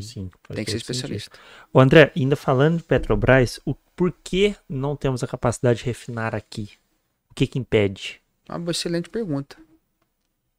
Sim, 0.01 0.29
faz 0.43 0.55
Tem 0.55 0.65
que 0.65 0.71
ser 0.71 0.79
sentido. 0.79 0.91
especialista. 0.95 1.37
Ô 1.73 1.79
André, 1.79 2.11
ainda 2.15 2.35
falando 2.35 2.77
de 2.77 2.83
Petrobras, 2.83 3.59
o 3.65 3.73
por 3.95 4.13
que 4.23 4.55
não 4.69 4.95
temos 4.95 5.23
a 5.23 5.27
capacidade 5.27 5.79
de 5.79 5.85
refinar 5.85 6.35
aqui? 6.35 6.69
O 7.31 7.33
que 7.33 7.47
que 7.47 7.57
impede? 7.59 8.19
Uma 8.49 8.71
excelente 8.71 9.09
pergunta. 9.09 9.57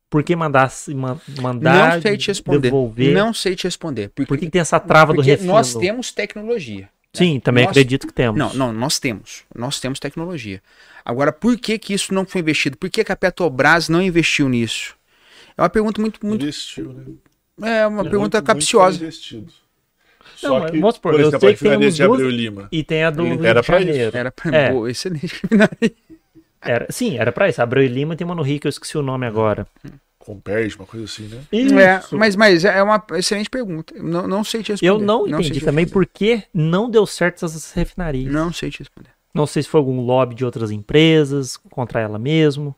Por 0.09 0.23
que 0.23 0.35
mandar, 0.37 0.73
mandar 1.41 1.95
não 1.97 2.03
sei 2.03 2.17
te 2.17 2.29
responder. 2.29 2.61
devolver? 2.61 3.15
Não 3.15 3.35
sei 3.35 3.57
te 3.57 3.65
responder. 3.65 4.09
Porque, 4.11 4.27
Por 4.29 4.39
que, 4.39 4.47
que 4.47 4.53
tem 4.53 4.61
essa 4.61 4.79
trava 4.81 5.13
do 5.13 5.17
porque 5.17 5.31
refino? 5.31 5.53
nós 5.53 5.75
temos 5.75 6.13
tecnologia. 6.13 6.89
Sim, 7.13 7.41
também 7.41 7.65
Nós- 7.65 7.71
acredito 7.71 8.07
que 8.07 8.13
temos. 8.13 8.39
Não, 8.39 8.53
não, 8.55 8.73
nós 8.73 8.99
temos. 8.99 9.45
Nós 9.55 9.81
temos 9.81 9.99
tecnologia. 9.99 10.63
Agora, 11.05 11.33
por 11.33 11.57
que 11.59 11.79
que 11.79 11.95
isso 11.95 12.13
não 12.15 12.25
foi 12.27 12.41
investido? 12.41 12.77
Por 12.77 12.89
que, 12.91 13.03
que 13.03 13.11
a 13.13 13.17
Petrobras 13.17 13.89
não 13.89 14.03
investiu 14.03 14.49
nisso? 14.49 14.95
É 15.57 15.63
uma 15.63 15.71
pergunta 15.71 16.01
muito, 16.01 16.25
muito. 16.25 16.43
Investiu, 16.43 16.93
né? 16.93 17.05
É 17.63 17.87
uma 17.87 17.97
Muito, 18.03 18.11
pergunta 18.11 18.39
muito 18.39 18.47
capciosa. 18.47 19.05
Não, 19.05 19.11
Só 20.37 20.61
mas 20.61 20.71
que, 20.71 20.79
vamos 20.79 20.95
supor, 20.97 21.13
por 21.13 21.21
eu 21.21 21.29
exemplo, 21.29 21.41
sei 21.41 21.49
a 21.49 21.53
refinaria 21.53 21.91
de 21.91 22.03
Abreu 22.03 22.31
e 22.31 22.37
Lima. 22.37 22.69
E 22.71 22.85
tem 22.85 23.05
a 23.05 23.11
do 23.11 23.23
Rio 23.25 23.45
Era 23.47 23.61
de 23.61 23.67
pra 23.67 23.79
isso. 23.81 23.87
Janeiro. 23.89 24.17
Era 24.17 24.31
pra 24.31 24.55
É. 24.57 24.71
boa, 24.71 24.91
excelente. 24.91 25.43
Era, 26.61 26.87
sim, 26.91 27.17
era 27.17 27.33
pra 27.33 27.49
isso. 27.49 27.63
Abreu 27.63 27.85
e 27.85 27.89
Lima 27.89 28.17
tem 28.17 28.25
uma 28.25 28.35
no 28.35 28.43
Rio 28.43 28.61
que 28.61 28.67
eu 28.67 28.71
esqueci 28.71 28.99
o 28.99 29.03
nome 29.03 29.25
agora. 29.27 29.67
Comperge, 30.19 30.77
uma 30.77 30.85
coisa 30.87 31.05
assim, 31.07 31.29
né? 31.29 31.41
É, 31.53 32.03
mas, 32.17 32.35
mas 32.35 32.65
é 32.65 32.83
uma 32.83 33.03
excelente 33.13 33.49
pergunta. 33.49 33.95
Não, 33.97 34.27
não 34.27 34.43
sei 34.43 34.63
te 34.63 34.73
responder. 34.73 34.89
Eu 34.89 34.99
não 34.99 35.25
sei 35.25 35.33
entendi 35.35 35.61
te 35.61 35.65
também 35.65 35.87
por 35.87 36.05
que 36.05 36.43
não 36.53 36.91
deu 36.91 37.07
certo 37.07 37.45
essas 37.45 37.73
refinarias. 37.73 38.33
Não 38.33 38.53
sei 38.53 38.69
te 38.71 38.81
responder. 38.81 39.11
Não 39.33 39.47
sei 39.47 39.63
se 39.63 39.69
foi 39.69 39.79
algum 39.79 40.01
lobby 40.01 40.35
de 40.35 40.45
outras 40.45 40.71
empresas 40.71 41.57
contra 41.71 42.01
ela 42.01 42.19
mesmo. 42.19 42.75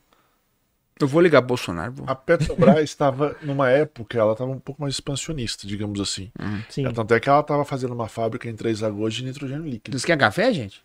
Eu 1.01 1.07
vou 1.09 1.21
ligar 1.21 1.41
Bolsonaro. 1.41 1.93
Vou. 1.93 2.07
A 2.09 2.15
Petrobras 2.15 2.79
estava, 2.83 3.37
numa 3.43 3.71
época, 3.71 4.19
ela 4.19 4.33
estava 4.33 4.51
um 4.51 4.59
pouco 4.59 4.81
mais 4.83 4.95
expansionista, 4.95 5.67
digamos 5.67 6.01
assim. 6.01 6.31
Sim. 6.69 6.87
É, 6.87 6.93
Tanto 6.93 7.15
é 7.15 7.21
que 7.21 7.29
ela 7.29 7.41
estava 7.41 7.65
fazendo 7.65 7.93
uma 7.95 8.09
fábrica 8.09 8.49
em 8.49 8.55
Três 8.57 8.81
Lagoas 8.81 9.15
de 9.15 9.25
nitrogênio 9.25 9.65
líquido. 9.65 9.95
Diz 9.97 10.05
que 10.05 10.13
é 10.13 10.17
café, 10.17 10.53
gente? 10.53 10.83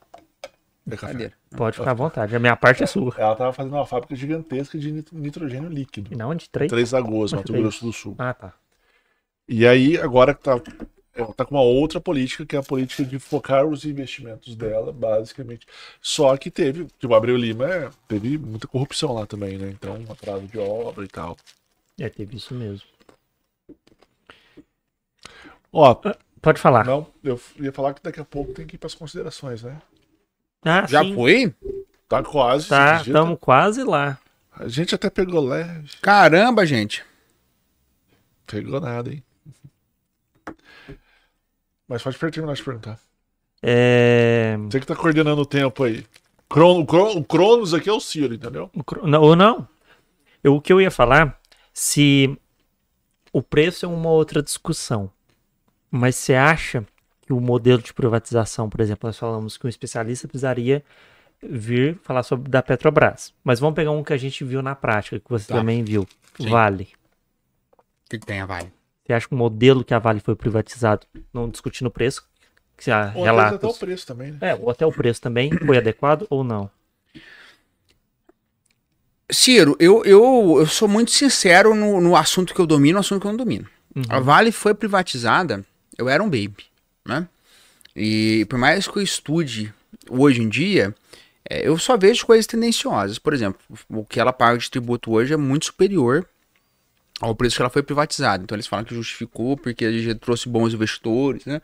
É 0.89 0.97
café. 0.97 1.31
Pode 1.55 1.77
ficar 1.77 1.91
à 1.91 1.93
vontade. 1.93 2.35
A 2.35 2.39
minha 2.39 2.55
parte 2.55 2.83
é 2.83 2.85
sua. 2.85 3.13
Ela 3.17 3.31
estava 3.33 3.53
fazendo 3.53 3.73
uma 3.73 3.85
fábrica 3.85 4.15
gigantesca 4.15 4.77
de 4.77 4.91
nit- 4.91 5.15
nitrogênio 5.15 5.69
líquido. 5.69 6.09
E 6.13 6.15
não 6.17 6.35
de 6.35 6.49
três? 6.49 6.69
Três 6.69 6.91
Lagoas, 6.91 7.31
Onde 7.31 7.41
Mato 7.51 7.53
Grosso 7.53 7.85
do 7.85 7.93
Sul. 7.93 8.15
Ah, 8.19 8.33
tá. 8.33 8.53
E 9.47 9.65
aí, 9.65 9.97
agora 9.97 10.33
tá, 10.33 10.59
ela 11.15 11.33
tá 11.33 11.45
com 11.45 11.55
uma 11.55 11.61
outra 11.63 12.01
política, 12.01 12.45
que 12.45 12.55
é 12.55 12.59
a 12.59 12.63
política 12.63 13.03
de 13.05 13.19
focar 13.19 13.65
os 13.65 13.85
investimentos 13.85 14.55
dela, 14.55 14.91
basicamente. 14.91 15.67
Só 16.01 16.35
que 16.37 16.49
teve, 16.49 16.85
tipo, 16.99 17.13
Abreu 17.13 17.37
Lima 17.37 17.67
é, 17.67 17.89
teve 18.07 18.37
muita 18.37 18.67
corrupção 18.67 19.13
lá 19.13 19.25
também, 19.25 19.57
né? 19.57 19.69
Então, 19.69 20.03
atraso 20.09 20.47
de 20.47 20.57
obra 20.57 21.05
e 21.05 21.07
tal. 21.07 21.37
É, 21.99 22.09
teve 22.09 22.37
isso 22.37 22.53
mesmo. 22.55 22.87
Ó, 25.71 25.95
Pode 26.41 26.59
falar. 26.59 26.83
não, 26.85 27.07
eu 27.23 27.39
ia 27.59 27.71
falar 27.71 27.93
que 27.93 28.03
daqui 28.03 28.19
a 28.19 28.25
pouco 28.25 28.53
tem 28.53 28.65
que 28.67 28.75
ir 28.75 28.77
para 28.77 28.87
as 28.87 28.95
considerações, 28.95 29.63
né? 29.63 29.81
Ah, 30.65 30.85
Já 30.87 31.01
sim. 31.03 31.15
foi? 31.15 31.53
Tá 32.09 32.21
quase. 32.23 32.67
Tá, 32.67 33.01
estamos 33.01 33.37
quase 33.39 33.83
lá. 33.83 34.19
A 34.51 34.67
gente 34.67 34.93
até 34.93 35.09
pegou 35.09 35.45
leve. 35.45 35.89
Caramba, 36.01 36.65
gente. 36.65 37.03
Pegou 38.45 38.79
nada, 38.79 39.11
hein? 39.11 39.23
Mas 41.87 42.01
pode 42.03 42.17
terminar 42.17 42.53
de 42.53 42.63
perguntar. 42.63 42.99
É... 43.61 44.57
Você 44.69 44.79
que 44.79 44.85
tá 44.85 44.95
coordenando 44.95 45.41
o 45.41 45.45
tempo 45.45 45.83
aí. 45.83 46.05
Crono, 46.49 46.81
o, 46.81 46.85
Crono, 46.85 47.19
o 47.19 47.23
Cronos 47.23 47.73
aqui 47.73 47.89
é 47.89 47.93
o 47.93 47.99
Ciro, 47.99 48.33
entendeu? 48.33 48.69
o 48.75 48.83
cro- 48.83 49.07
Não, 49.07 49.21
ou 49.21 49.35
não. 49.35 49.67
Eu, 50.43 50.55
o 50.55 50.61
que 50.61 50.71
eu 50.71 50.79
ia 50.81 50.91
falar, 50.91 51.39
se 51.73 52.37
o 53.31 53.41
preço 53.41 53.85
é 53.85 53.89
uma 53.89 54.09
outra 54.09 54.41
discussão, 54.43 55.09
mas 55.89 56.15
você 56.15 56.35
acha 56.35 56.85
que 57.21 57.31
o 57.33 57.39
modelo 57.39 57.81
de 57.81 57.93
privatização, 57.93 58.69
por 58.69 58.81
exemplo, 58.81 59.07
nós 59.07 59.17
falamos 59.17 59.57
que 59.57 59.65
um 59.65 59.69
especialista 59.69 60.27
precisaria 60.27 60.83
vir 61.41 61.97
falar 62.03 62.23
sobre 62.23 62.49
da 62.49 62.61
Petrobras. 62.61 63.33
Mas 63.43 63.59
vamos 63.59 63.75
pegar 63.75 63.91
um 63.91 64.03
que 64.03 64.13
a 64.13 64.17
gente 64.17 64.43
viu 64.43 64.61
na 64.61 64.75
prática, 64.75 65.19
que 65.19 65.29
você 65.29 65.47
Tá. 65.47 65.55
também 65.55 65.83
viu. 65.83 66.07
Sim. 66.37 66.49
Vale. 66.49 66.89
O 67.73 68.09
que, 68.09 68.19
que 68.19 68.25
tem 68.25 68.41
a 68.41 68.45
Vale? 68.45 68.71
Você 69.05 69.13
acha 69.13 69.27
que 69.27 69.33
o 69.33 69.37
modelo 69.37 69.83
que 69.83 69.93
a 69.93 69.99
Vale 69.99 70.19
foi 70.19 70.35
privatizado, 70.35 71.05
não 71.33 71.49
discutindo 71.49 71.87
o 71.87 71.91
preço, 71.91 72.25
que 72.77 72.89
há 72.89 73.11
Ou 73.15 73.23
relatos. 73.23 73.55
até 73.55 73.67
o 73.67 73.73
preço 73.73 74.07
também, 74.07 74.31
né? 74.31 74.37
É, 74.41 74.55
ou 74.55 74.69
até 74.69 74.85
o 74.85 74.91
preço 74.91 75.21
também 75.21 75.51
foi 75.51 75.77
adequado 75.77 76.25
ou 76.29 76.43
não? 76.43 76.69
Ciro, 79.29 79.75
eu, 79.79 80.03
eu, 80.05 80.55
eu 80.59 80.65
sou 80.67 80.87
muito 80.87 81.11
sincero 81.11 81.75
no, 81.75 81.99
no 81.99 82.15
assunto 82.15 82.53
que 82.53 82.61
eu 82.61 82.67
domino 82.67 82.95
no 82.95 82.99
assunto 82.99 83.21
que 83.21 83.27
eu 83.27 83.31
não 83.31 83.37
domino. 83.37 83.67
A 84.09 84.19
Vale 84.19 84.51
foi 84.51 84.73
privatizada, 84.73 85.63
eu 85.97 86.09
era 86.09 86.23
um 86.23 86.29
baby, 86.29 86.65
né? 87.05 87.27
E 87.95 88.45
por 88.49 88.57
mais 88.57 88.87
que 88.87 88.97
eu 88.97 89.03
estude 89.03 89.73
hoje 90.09 90.41
em 90.41 90.49
dia, 90.49 90.95
é, 91.47 91.67
eu 91.67 91.77
só 91.77 91.95
vejo 91.95 92.25
coisas 92.25 92.47
tendenciosas. 92.47 93.19
Por 93.19 93.33
exemplo, 93.33 93.59
o 93.89 94.03
que 94.03 94.19
ela 94.19 94.33
paga 94.33 94.57
de 94.57 94.69
tributo 94.69 95.11
hoje 95.11 95.33
é 95.33 95.37
muito 95.37 95.65
superior 95.65 96.27
ao 97.23 97.33
preço 97.35 97.55
que 97.55 97.61
ela 97.61 97.69
foi 97.69 97.81
privatizada. 97.81 98.43
Então 98.43 98.55
eles 98.55 98.67
falam 98.67 98.83
que 98.83 98.93
justificou 98.93 99.55
porque 99.55 99.85
a 99.85 99.91
gente 99.91 100.15
trouxe 100.15 100.49
bons 100.49 100.73
investidores, 100.73 101.45
né? 101.45 101.61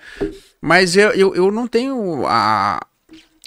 Mas 0.61 0.95
eu, 0.95 1.11
eu, 1.11 1.35
eu 1.35 1.51
não 1.51 1.67
tenho 1.67 2.25
a, 2.25 2.79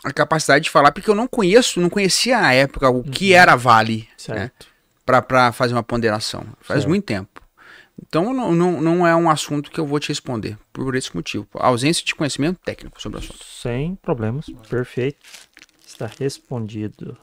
a 0.05 0.13
capacidade 0.13 0.65
de 0.65 0.71
falar 0.71 0.93
porque 0.93 1.09
eu 1.09 1.15
não 1.15 1.27
conheço, 1.27 1.81
não 1.81 1.89
conhecia 1.89 2.39
na 2.41 2.53
época 2.53 2.89
o 2.91 3.03
que 3.03 3.33
era 3.33 3.55
a 3.55 3.57
Vale, 3.57 4.09
né? 4.29 4.51
Certo. 4.51 4.67
para 5.07 5.53
fazer 5.53 5.75
uma 5.75 5.83
ponderação. 5.83 6.45
Faz 6.61 6.81
Certo. 6.81 6.89
muito 6.91 7.05
tempo. 7.05 7.41
Então 8.07 8.33
não, 8.35 8.53
não, 8.53 8.81
não 8.81 9.07
é 9.07 9.15
um 9.17 9.31
assunto 9.31 9.71
que 9.71 9.79
eu 9.79 9.87
vou 9.87 9.99
te 10.01 10.09
responder 10.09 10.59
por 10.73 10.95
esse 10.95 11.15
motivo. 11.15 11.47
A 11.55 11.69
ausência 11.69 12.05
de 12.05 12.15
conhecimento 12.15 12.59
técnico 12.65 13.01
sobre 13.01 13.19
o 13.19 13.23
assunto. 13.23 13.45
Sem 13.45 13.95
problemas. 13.97 14.47
Perfeito. 14.69 15.19
Está 15.87 16.11
respondido. 16.19 17.17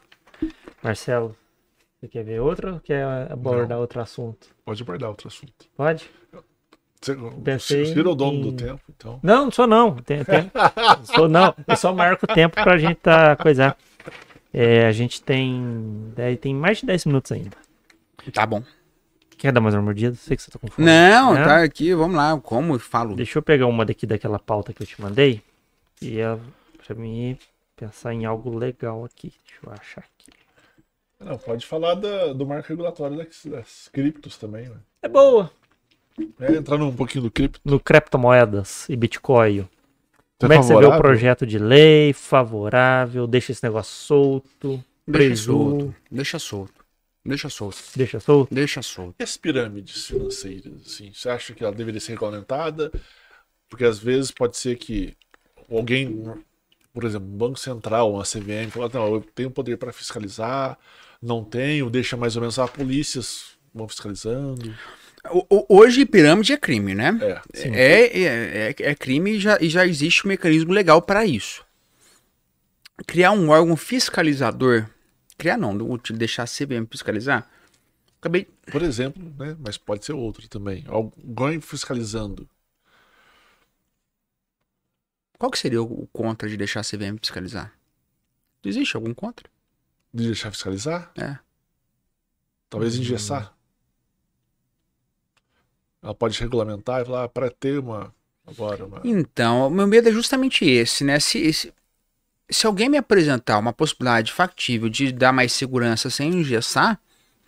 Marcelo, 0.82 1.36
você 2.00 2.08
quer 2.08 2.24
ver 2.24 2.40
outro 2.40 2.76
ou 2.76 2.80
quer 2.80 3.04
abordar 3.32 3.78
outro 3.80 4.00
assunto? 4.02 4.48
Pode 4.66 4.82
abordar 4.82 5.10
outro 5.10 5.28
assunto. 5.28 5.54
Pode? 5.76 6.10
Você, 7.02 7.16
Pensei 7.44 7.98
o 7.98 8.16
dono 8.16 8.38
em- 8.40 8.42
do 8.42 8.52
tempo, 8.52 8.82
então. 8.90 9.20
Não, 9.24 9.46
não 9.46 9.52
sou 9.52 9.66
não. 9.66 9.96
Tem, 9.96 10.24
tem- 10.26 10.52
sou 11.16 11.30
não. 11.30 11.56
Eu 11.68 11.76
só 11.78 11.94
marco 11.94 12.26
o 12.30 12.34
tempo 12.34 12.56
pra 12.62 12.78
gente 12.78 12.96
tá 12.98 13.36
coisar. 13.38 13.78
É, 14.54 14.86
a 14.86 14.92
gente 14.92 15.22
tem. 15.22 16.12
daí 16.16 16.36
Tem 16.36 16.54
mais 16.54 16.80
de 16.80 16.86
10 16.88 17.06
minutos 17.06 17.32
ainda. 17.32 17.56
Tá 18.34 18.46
bom. 18.46 18.62
Quer 19.38 19.54
dar 19.54 19.62
mais 19.62 19.74
uma 19.74 19.82
mordida? 19.84 20.14
Sei 20.16 20.36
que 20.36 20.44
você 20.44 20.52
tá 20.52 20.60
com 20.60 20.68
fome. 20.68 20.86
Não, 20.86 21.34
Né? 21.34 21.44
tá 21.46 21.64
aqui, 21.64 21.94
vamos 21.94 22.18
lá. 22.18 22.38
Como 22.42 22.74
eu 22.76 22.80
falo? 22.80 23.16
Deixa 23.16 23.38
eu 23.40 23.44
pegar 23.44 23.68
uma 23.68 23.86
daqui 23.86 24.06
daquela 24.06 24.38
pauta 24.38 24.74
que 24.74 24.84
eu 24.84 24.88
te 24.88 25.00
mandei. 25.02 25.42
E 26.02 26.20
é 26.20 26.38
pra 26.86 26.94
mim 26.96 27.38
pensar 27.78 28.14
em 28.14 28.26
algo 28.26 28.58
legal 28.58 29.06
aqui. 29.06 29.32
Deixa 29.48 29.60
eu 29.66 29.72
achar 29.72 30.02
aqui. 30.02 30.32
Não, 31.20 31.38
pode 31.38 31.66
falar 31.66 31.96
da- 31.96 32.34
do 32.34 32.46
marco 32.46 32.70
regulatório 32.70 33.18
das, 33.18 33.46
das 33.46 33.90
criptos 33.92 34.38
também, 34.38 34.70
né? 34.70 34.78
É 35.02 35.08
boa. 35.08 35.52
É, 36.40 36.54
entrar 36.56 36.76
um 36.82 36.96
pouquinho 36.96 37.26
do 37.26 37.32
cripto. 37.32 37.60
No 37.64 37.80
criptomoedas 37.80 38.88
e 38.90 38.96
Bitcoin. 38.96 39.64
Tá 40.38 40.48
Como 40.48 40.54
é 40.54 40.58
que 40.58 40.64
você 40.64 40.78
vê 40.78 40.86
o 40.86 40.98
projeto 40.98 41.46
de 41.46 41.58
lei? 41.60 42.14
Favorável? 42.14 43.28
Deixa 43.28 43.52
esse 43.52 43.64
negócio 43.64 43.94
solto? 43.94 44.84
Deixa 45.06 45.28
Preso? 45.28 45.44
solto. 45.54 45.96
Deixa 46.10 46.40
solto. 46.40 46.74
Deixa 47.26 47.50
solto. 47.50 47.78
Deixa 47.96 48.20
solto? 48.20 48.54
Deixa 48.56 48.82
solto. 48.82 49.16
E 49.20 49.24
as 49.24 49.36
pirâmides 49.38 50.08
financeiras, 50.08 50.74
assim, 50.86 51.12
você 51.14 51.30
acha 51.30 51.54
que 51.54 51.64
ela 51.64 51.74
deveria 51.74 52.00
ser 52.00 52.14
regulamentada? 52.14 52.92
Porque 53.70 53.84
às 53.84 54.00
vezes 54.00 54.32
pode 54.32 54.56
ser 54.58 54.78
que 54.78 55.16
alguém, 55.70 56.24
por 56.94 57.04
exemplo, 57.04 57.28
um 57.28 57.38
banco 57.38 57.60
central, 57.60 58.14
uma 58.14 58.24
CVM, 58.24 58.72
fala, 58.72 58.90
não, 58.94 59.16
eu 59.16 59.22
tenho 59.36 59.52
poder 59.52 59.78
para 59.78 59.92
fiscalizar, 59.92 60.78
não 61.22 61.44
tenho, 61.44 61.90
deixa 61.90 62.16
mais 62.16 62.36
ou 62.36 62.42
menos 62.42 62.58
as 62.58 62.70
polícias 62.70 63.58
vão 63.74 63.88
fiscalizando. 63.88 64.74
Hoje 65.68 66.06
pirâmide 66.06 66.54
é 66.54 66.58
crime, 66.58 66.96
né? 66.96 67.18
É. 67.54 67.68
É, 67.68 68.22
é, 68.22 68.26
é, 68.70 68.76
é 68.78 68.96
crime 68.96 69.32
e 69.32 69.40
já, 69.40 69.58
e 69.60 69.70
já 69.70 69.86
existe 69.86 70.26
um 70.26 70.30
mecanismo 70.30 70.72
legal 70.72 71.02
para 71.02 71.26
isso. 71.26 71.66
criar 73.06 73.32
um 73.32 73.50
órgão 73.50 73.76
fiscalizador. 73.76 74.90
Criar 75.38 75.58
não, 75.58 75.78
deixar 76.14 76.44
a 76.44 76.46
CVM 76.46 76.86
fiscalizar. 76.90 77.50
Acabei. 78.20 78.48
Por 78.72 78.82
exemplo, 78.82 79.22
né? 79.38 79.56
Mas 79.60 79.78
pode 79.78 80.06
ser 80.06 80.14
outro 80.14 80.48
também. 80.48 80.84
Alguém 80.88 81.62
fiscalizando. 81.62 82.50
Qual 85.38 85.50
que 85.50 85.60
seria 85.60 85.82
o 85.82 86.08
contra 86.08 86.50
de 86.50 86.58
deixar 86.58 86.82
a 86.82 86.84
CVM 86.84 87.18
fiscalizar? 87.18 87.74
Existe 88.64 88.98
algum 88.98 89.14
contra? 89.14 89.50
De 90.14 90.26
deixar 90.26 90.52
fiscalizar? 90.52 91.12
É. 91.18 91.38
Talvez 92.70 92.98
hum. 92.98 93.02
engessar. 93.02 93.54
Ela 96.02 96.16
pode 96.16 96.40
regulamentar 96.40 97.02
e 97.02 97.06
falar, 97.06 97.24
ah, 97.26 97.30
para 97.30 97.50
ter 97.50 97.80
uma. 97.80 98.14
Agora, 98.46 98.86
uma... 98.86 99.02
Então, 99.04 99.68
o 99.68 99.70
meu 99.70 99.86
medo 99.86 100.10
é 100.10 100.12
justamente 100.12 100.66
esse, 100.66 101.04
né? 101.04 101.20
Se, 101.20 101.52
se, 101.54 101.74
se 102.50 102.66
alguém 102.66 102.90
me 102.90 102.98
apresentar 102.98 103.60
uma 103.60 103.74
possibilidade 103.74 104.32
factível 104.32 104.90
de 104.90 105.12
dar 105.12 105.32
mais 105.32 105.54
segurança 105.54 106.10
sem 106.10 106.30
engessar, 106.30 107.00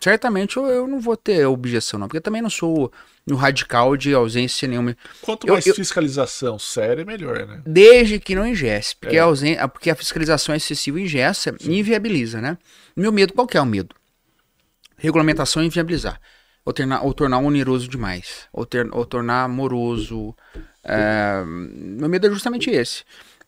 certamente 0.02 0.56
eu, 0.56 0.66
eu 0.66 0.86
não 0.86 1.00
vou 1.00 1.16
ter 1.16 1.46
objeção, 1.46 1.98
não. 1.98 2.08
Porque 2.08 2.18
eu 2.18 2.22
também 2.22 2.42
não 2.42 2.50
sou 2.50 2.92
no 3.26 3.36
radical 3.36 3.96
de 3.96 4.12
ausência 4.12 4.66
nenhuma. 4.66 4.96
Quanto 5.20 5.46
mais 5.46 5.66
eu, 5.66 5.74
fiscalização 5.74 6.58
séria, 6.58 7.04
melhor, 7.04 7.46
né? 7.46 7.62
Desde 7.64 8.18
que 8.18 8.34
não 8.34 8.46
ingesse. 8.46 8.96
Porque, 8.96 9.16
é. 9.16 9.20
a, 9.20 9.24
ausência, 9.24 9.68
porque 9.68 9.90
a 9.90 9.94
fiscalização 9.94 10.54
excessiva 10.54 11.00
ingessa 11.00 11.54
Sim. 11.58 11.74
inviabiliza, 11.74 12.40
né? 12.40 12.58
Meu 12.96 13.12
medo, 13.12 13.32
qual 13.32 13.46
que 13.46 13.56
é 13.56 13.60
o 13.60 13.66
medo? 13.66 13.94
Regulamentação 14.96 15.62
inviabilizar 15.62 16.20
ou, 16.64 16.72
tornar, 16.72 17.02
ou 17.02 17.12
tornar 17.12 17.38
oneroso 17.38 17.88
demais, 17.88 18.48
ou, 18.52 18.64
ter, 18.64 18.88
ou 18.94 19.04
tornar 19.04 19.48
moroso. 19.48 20.34
É, 20.84 21.42
meu 21.44 22.08
medo 22.08 22.26
é 22.26 22.30
justamente 22.30 22.70
esse. 22.70 23.04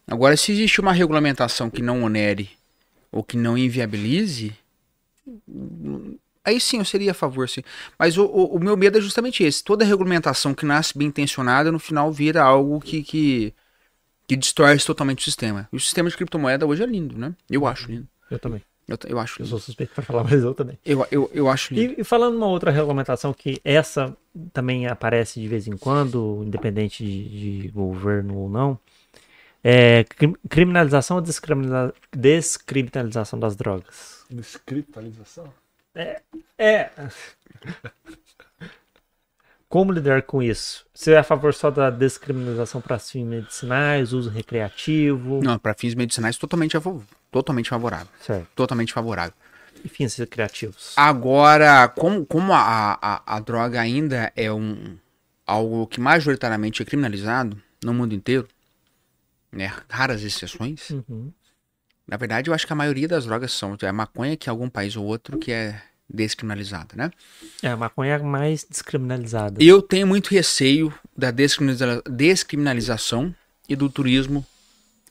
Agora, 0.06 0.36
se 0.36 0.52
existe 0.52 0.80
uma 0.80 0.92
regulamentação 0.92 1.70
que 1.70 1.82
não 1.82 2.02
onere 2.02 2.50
ou 3.10 3.22
que 3.22 3.36
não 3.36 3.56
inviabilize, 3.56 4.54
aí 6.44 6.60
sim 6.60 6.78
eu 6.78 6.84
seria 6.84 7.12
a 7.12 7.14
favor, 7.14 7.48
sim. 7.48 7.62
Mas 7.98 8.16
o, 8.18 8.24
o, 8.24 8.56
o 8.56 8.60
meu 8.60 8.76
medo 8.76 8.98
é 8.98 9.00
justamente 9.00 9.42
esse. 9.42 9.62
Toda 9.62 9.84
regulamentação 9.84 10.54
que 10.54 10.66
nasce 10.66 10.96
bem 10.96 11.08
intencionada, 11.08 11.72
no 11.72 11.78
final 11.78 12.12
vira 12.12 12.42
algo 12.42 12.80
que, 12.80 13.02
que, 13.02 13.54
que 14.26 14.36
distorce 14.36 14.86
totalmente 14.86 15.20
o 15.20 15.24
sistema. 15.24 15.68
E 15.72 15.76
o 15.76 15.80
sistema 15.80 16.08
de 16.08 16.16
criptomoeda 16.16 16.66
hoje 16.66 16.82
é 16.82 16.86
lindo, 16.86 17.16
né? 17.18 17.34
Eu 17.50 17.66
acho 17.66 17.90
lindo. 17.90 18.08
Eu 18.30 18.38
também. 18.38 18.62
Eu, 18.86 18.98
eu 19.08 19.18
acho. 19.18 19.40
Eu 19.40 19.46
sou 19.46 19.58
suspeito 19.58 19.94
para 19.94 20.04
falar, 20.04 20.24
mas 20.28 20.42
eu 20.42 20.54
também. 20.54 20.78
Eu, 20.84 21.06
eu, 21.10 21.30
eu 21.32 21.48
acho. 21.48 21.74
E, 21.74 21.96
e, 21.98 22.04
falando 22.04 22.36
uma 22.36 22.46
outra 22.46 22.70
regulamentação 22.70 23.32
que 23.32 23.60
essa 23.64 24.16
também 24.52 24.86
aparece 24.86 25.40
de 25.40 25.48
vez 25.48 25.66
em 25.66 25.76
quando, 25.76 26.42
independente 26.44 27.04
de, 27.04 27.62
de 27.62 27.68
governo 27.68 28.36
ou 28.36 28.48
não, 28.48 28.78
é 29.62 30.04
criminalização 30.48 31.16
ou 31.16 31.22
descriminaliza, 31.22 31.94
descriminalização 32.12 33.38
das 33.38 33.56
drogas. 33.56 34.24
Descriminalização? 34.30 35.50
É. 35.94 36.20
É. 36.58 36.90
Como 39.68 39.92
lidar 39.92 40.22
com 40.22 40.42
isso? 40.42 40.86
Você 40.94 41.12
é 41.12 41.18
a 41.18 41.24
favor 41.24 41.52
só 41.52 41.70
da 41.70 41.90
descriminalização 41.90 42.80
para 42.80 42.98
fins 42.98 43.26
medicinais, 43.26 44.12
uso 44.12 44.30
recreativo? 44.30 45.40
Não, 45.42 45.58
para 45.58 45.74
fins 45.74 45.94
medicinais 45.94 46.36
totalmente. 46.36 46.76
Totalmente 47.30 47.70
favorável. 47.70 48.08
Certo. 48.20 48.46
Totalmente 48.54 48.92
favorável. 48.92 49.34
E 49.84 49.88
fins 49.88 50.16
recreativos? 50.16 50.94
Agora, 50.96 51.88
como, 51.88 52.24
como 52.24 52.52
a, 52.52 52.98
a, 53.02 53.36
a 53.36 53.40
droga 53.40 53.80
ainda 53.80 54.32
é 54.36 54.52
um 54.52 54.96
algo 55.46 55.86
que 55.86 56.00
majoritariamente 56.00 56.80
é 56.80 56.84
criminalizado 56.84 57.60
no 57.82 57.92
mundo 57.92 58.14
inteiro, 58.14 58.48
né? 59.52 59.72
Raras 59.88 60.22
exceções. 60.22 60.90
Uhum. 60.90 61.32
Na 62.06 62.16
verdade, 62.16 62.50
eu 62.50 62.54
acho 62.54 62.66
que 62.66 62.72
a 62.72 62.76
maioria 62.76 63.08
das 63.08 63.24
drogas 63.24 63.52
são. 63.52 63.76
É 63.80 63.92
maconha 63.92 64.36
que 64.36 64.48
é 64.48 64.50
algum 64.50 64.68
país 64.68 64.96
ou 64.96 65.04
outro 65.04 65.38
que 65.38 65.50
é 65.50 65.80
descriminalizada, 66.08 66.94
né? 66.94 67.10
É, 67.62 67.68
a 67.68 67.76
maconha 67.76 68.14
é 68.14 68.18
mais 68.18 68.66
descriminalizada. 68.68 69.62
Eu 69.62 69.80
tenho 69.80 70.06
muito 70.06 70.28
receio 70.28 70.92
da 71.16 71.30
descriminaliza 71.30 72.02
descriminalização 72.08 73.34
e 73.68 73.74
do 73.74 73.88
turismo 73.88 74.44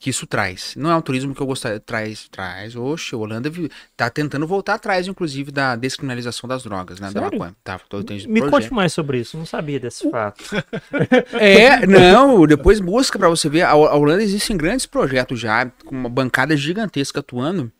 que 0.03 0.09
isso 0.09 0.27
traz. 0.27 0.73
Não 0.75 0.91
é 0.91 0.95
um 0.97 1.01
turismo 1.01 1.33
que 1.33 1.39
eu 1.39 1.47
gostaria. 1.47 1.79
Traz, 1.79 2.27
traz. 2.27 2.75
Oxe, 2.75 3.15
a 3.15 3.17
Holanda 3.17 3.49
tá 3.95 4.09
tentando 4.09 4.45
voltar 4.45 4.73
atrás, 4.73 5.07
inclusive, 5.07 5.49
da 5.49 5.77
descriminalização 5.77 6.45
das 6.45 6.63
drogas, 6.63 6.99
né? 6.99 7.09
Sério? 7.09 7.21
Da 7.21 7.37
maconha. 7.37 7.55
Tá, 7.63 7.79
tô, 7.87 7.99
Me 7.99 8.03
projeto. 8.03 8.49
conte 8.49 8.73
mais 8.73 8.91
sobre 8.91 9.19
isso, 9.19 9.37
não 9.37 9.45
sabia 9.45 9.79
desse 9.79 10.11
fato. 10.11 10.43
é, 11.39 11.87
não, 11.87 12.45
depois 12.45 12.81
busca 12.81 13.17
para 13.17 13.29
você 13.29 13.47
ver. 13.47 13.61
A, 13.61 13.69
a 13.69 13.95
Holanda 13.95 14.21
existem 14.21 14.57
grandes 14.57 14.85
projetos 14.85 15.39
já, 15.39 15.67
com 15.85 15.95
uma 15.95 16.09
bancada 16.09 16.57
gigantesca 16.57 17.21
atuando 17.21 17.71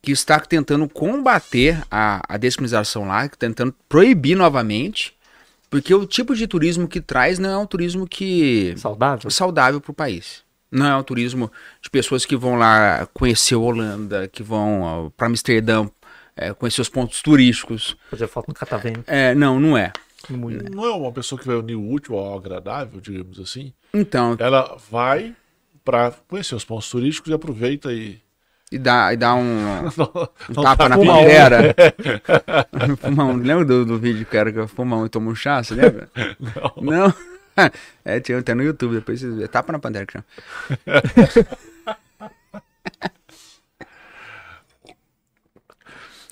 que 0.00 0.12
está 0.12 0.38
tentando 0.38 0.88
combater 0.88 1.82
a, 1.90 2.22
a 2.28 2.36
descriminalização 2.36 3.08
lá, 3.08 3.28
tentando 3.28 3.74
proibir 3.88 4.36
novamente, 4.36 5.16
porque 5.68 5.92
o 5.92 6.06
tipo 6.06 6.32
de 6.32 6.46
turismo 6.46 6.86
que 6.86 7.00
traz 7.00 7.40
não 7.40 7.50
é 7.50 7.58
um 7.58 7.66
turismo 7.66 8.06
que 8.06 8.72
saudável 8.76 9.28
saudável 9.32 9.80
para 9.80 9.90
o 9.90 9.94
país. 9.94 10.45
Não 10.76 10.86
é 10.86 10.96
um 10.96 11.02
turismo 11.02 11.50
de 11.80 11.88
pessoas 11.88 12.26
que 12.26 12.36
vão 12.36 12.56
lá 12.56 13.08
conhecer 13.14 13.54
a 13.54 13.58
Holanda, 13.58 14.28
que 14.28 14.42
vão 14.42 15.12
para 15.16 15.26
Amsterdã 15.26 15.88
é, 16.36 16.52
conhecer 16.52 16.82
os 16.82 16.88
pontos 16.88 17.22
turísticos. 17.22 17.96
Fazer 18.10 18.26
foto 18.26 18.48
no 18.48 18.54
catavento. 18.54 19.04
É, 19.06 19.34
não, 19.34 19.58
não 19.58 19.76
é. 19.76 19.92
Não 20.28 20.84
é 20.84 20.90
uma 20.90 21.12
pessoa 21.12 21.38
que 21.38 21.46
vai 21.46 21.56
unir 21.56 21.76
o 21.76 21.90
útil 21.90 22.18
ao 22.18 22.36
agradável, 22.36 23.00
digamos 23.00 23.40
assim. 23.40 23.72
Então. 23.94 24.36
Ela 24.38 24.76
vai 24.90 25.34
para 25.84 26.10
conhecer 26.28 26.54
os 26.54 26.64
pontos 26.64 26.90
turísticos 26.90 27.30
e 27.30 27.34
aproveita 27.34 27.92
e 27.92 28.20
e 28.70 28.78
dá, 28.78 29.12
e 29.12 29.16
dá 29.16 29.32
um, 29.36 29.86
um 30.50 30.62
tapa 30.62 30.76
tá 30.76 30.88
na 30.88 30.98
pantera. 30.98 31.74
fumão, 32.98 33.36
lembra 33.36 33.64
do, 33.64 33.86
do 33.86 33.98
vídeo 33.98 34.26
que 34.26 34.36
era 34.36 34.52
que 34.52 34.66
fumão 34.66 35.06
e 35.06 35.08
toma 35.08 35.30
um 35.30 35.34
chá, 35.36 35.62
você 35.62 35.74
lembra? 35.74 36.08
Não. 36.40 36.82
Não? 36.82 37.14
É, 38.04 38.20
tinha 38.20 38.38
até 38.38 38.54
no 38.54 38.62
YouTube, 38.62 38.94
depois 38.94 39.18
vocês 39.18 39.34
vê. 39.34 39.48
Tapa 39.48 39.72
na 39.72 39.80
pantera 39.80 40.06
que 40.06 40.12
chama. 40.12 40.24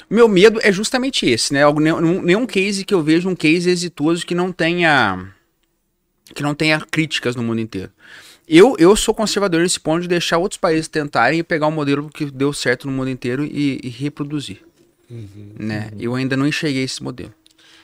Meu 0.09 0.29
medo 0.29 0.61
é 0.63 0.71
justamente 0.71 1.27
esse, 1.27 1.53
né? 1.53 1.61
Nenhum, 1.73 2.23
nenhum 2.23 2.47
case 2.47 2.85
que 2.85 2.95
eu 2.95 3.03
vejo 3.03 3.29
um 3.29 3.35
case 3.35 3.69
exitoso 3.69 4.25
que 4.25 4.35
não 4.35 4.53
tenha 4.53 5.35
que 6.33 6.43
não 6.43 6.55
tenha 6.55 6.81
críticas 6.81 7.35
no 7.35 7.43
mundo 7.43 7.61
inteiro. 7.61 7.91
Eu, 8.47 8.77
eu 8.79 8.95
sou 8.95 9.15
conservador 9.15 9.63
nesse 9.63 9.81
ponto 9.81 10.03
de 10.03 10.09
deixar 10.09 10.39
outros 10.39 10.59
países 10.59 10.87
tentarem 10.87 11.41
e 11.41 11.43
pegar 11.43 11.67
um 11.67 11.73
modelo 11.73 12.09
que 12.11 12.27
deu 12.27 12.53
certo 12.53 12.87
no 12.87 12.93
mundo 12.93 13.11
inteiro 13.11 13.45
e, 13.45 13.81
e 13.83 13.89
reproduzir. 13.89 14.63
Uhum, 15.11 15.55
né? 15.59 15.91
Uhum. 15.93 16.01
Eu 16.01 16.15
ainda 16.15 16.37
não 16.37 16.47
enxerguei 16.47 16.85
esse 16.85 17.03
modelo. 17.03 17.33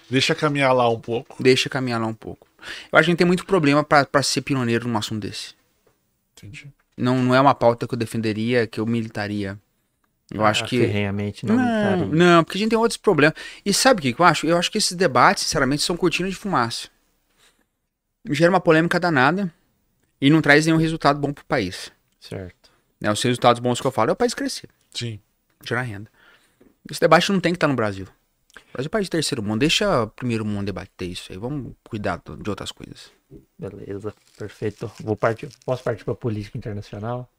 Deixa 0.09 0.35
caminhar 0.35 0.75
lá 0.75 0.89
um 0.89 1.01
pouco. 1.01 1.43
Deixa 1.43 1.69
caminhar 1.69 2.01
lá 2.01 2.07
um 2.07 2.15
pouco. 2.15 2.47
Eu 2.93 2.99
acho 2.99 3.07
que 3.07 3.11
a 3.11 3.13
gente 3.13 3.19
tem 3.19 3.27
muito 3.27 3.47
problema 3.47 3.85
para 3.85 4.23
ser 4.23 4.43
pioneiro 4.43 4.89
num 4.89 4.97
assunto 4.97 5.21
desse. 5.27 5.55
Entendi. 6.37 6.71
Não, 6.97 7.23
não 7.23 7.35
é 7.35 7.41
uma 7.41 7.55
pauta 7.55 7.87
que 7.87 7.95
eu 7.95 7.99
defenderia, 7.99 8.67
que 8.67 8.81
eu 8.81 8.87
militaria. 8.87 9.59
Eu 10.31 10.45
ah, 10.45 10.51
acho 10.51 10.65
que. 10.67 10.79
Ferrenhamente 10.79 11.45
não, 11.45 11.57
não 11.57 12.07
Não, 12.07 12.45
porque 12.45 12.59
a 12.59 12.61
gente 12.61 12.71
tem 12.71 12.79
outros 12.79 12.97
problemas. 12.97 13.35
E 13.65 13.73
sabe 13.73 13.99
o 13.99 14.15
que 14.15 14.21
eu 14.21 14.25
acho? 14.25 14.47
Eu 14.47 14.57
acho 14.57 14.71
que 14.71 14.79
esses 14.79 14.97
debates, 14.97 15.45
sinceramente, 15.45 15.83
são 15.83 15.97
cortinas 15.97 16.33
de 16.33 16.39
fumaça. 16.39 16.89
Gera 18.31 18.51
uma 18.51 18.61
polêmica 18.61 19.01
danada 19.01 19.53
e 20.21 20.31
não 20.31 20.43
traz 20.43 20.67
nenhum 20.67 20.79
resultado 20.79 21.19
bom 21.19 21.33
pro 21.33 21.45
país. 21.45 21.91
Certo. 22.21 22.71
Né, 23.01 23.11
os 23.11 23.23
resultados 23.23 23.61
bons 23.61 23.81
que 23.81 23.87
eu 23.87 23.91
falo 23.91 24.11
é 24.11 24.13
o 24.13 24.17
país 24.17 24.35
crescer. 24.35 24.69
Sim. 24.93 25.19
Gerar 25.65 25.83
renda. 25.83 26.11
Esse 26.89 27.01
debate 27.01 27.33
não 27.33 27.41
tem 27.41 27.53
que 27.53 27.57
estar 27.57 27.69
no 27.69 27.75
Brasil. 27.75 28.07
Brasil 28.73 28.87
é 28.87 28.89
país 28.89 29.07
de 29.07 29.11
terceiro 29.11 29.43
mundo. 29.43 29.61
Deixa 29.61 30.05
o 30.05 30.09
primeiro 30.09 30.45
mundo 30.45 30.67
debater 30.67 31.09
isso 31.09 31.33
aí. 31.33 31.39
Vamos 31.39 31.75
cuidar 31.85 32.23
de 32.41 32.51
outras 32.51 32.73
coisas. 32.73 33.13
Beleza, 33.59 34.13
perfeito. 34.37 34.91
Vou 35.01 35.17
partir, 35.17 35.49
posso 35.65 35.83
partir 35.83 36.05
para 36.05 36.15
política 36.15 36.59
internacional? 36.59 37.31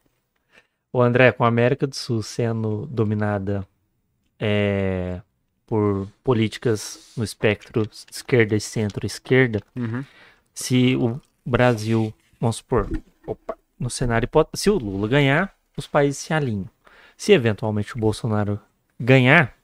O 0.94 1.02
André, 1.02 1.32
com 1.32 1.44
a 1.44 1.48
América 1.48 1.88
do 1.88 1.96
Sul 1.96 2.22
sendo 2.22 2.86
dominada 2.86 3.68
é, 4.40 5.22
por 5.66 6.08
políticas 6.24 7.12
no 7.16 7.24
espectro 7.24 7.90
esquerda 8.10 8.56
e 8.56 8.62
centro-esquerda, 8.62 9.62
uhum. 9.76 10.04
se 10.54 10.96
o 10.96 11.20
Brasil 11.46 12.14
Vamos 12.42 12.56
supor, 12.56 12.90
opa, 13.28 13.56
no 13.80 13.88
cenário, 13.88 14.28
se 14.56 14.68
o 14.72 14.74
Lula 14.80 15.08
ganhar, 15.08 15.56
os 15.78 15.86
países 15.86 16.24
se 16.24 16.34
alinham. 16.34 16.68
Se 17.16 17.32
eventualmente 17.34 17.96
o 17.96 18.00
Bolsonaro 18.00 18.60
ganhar, 19.00 19.56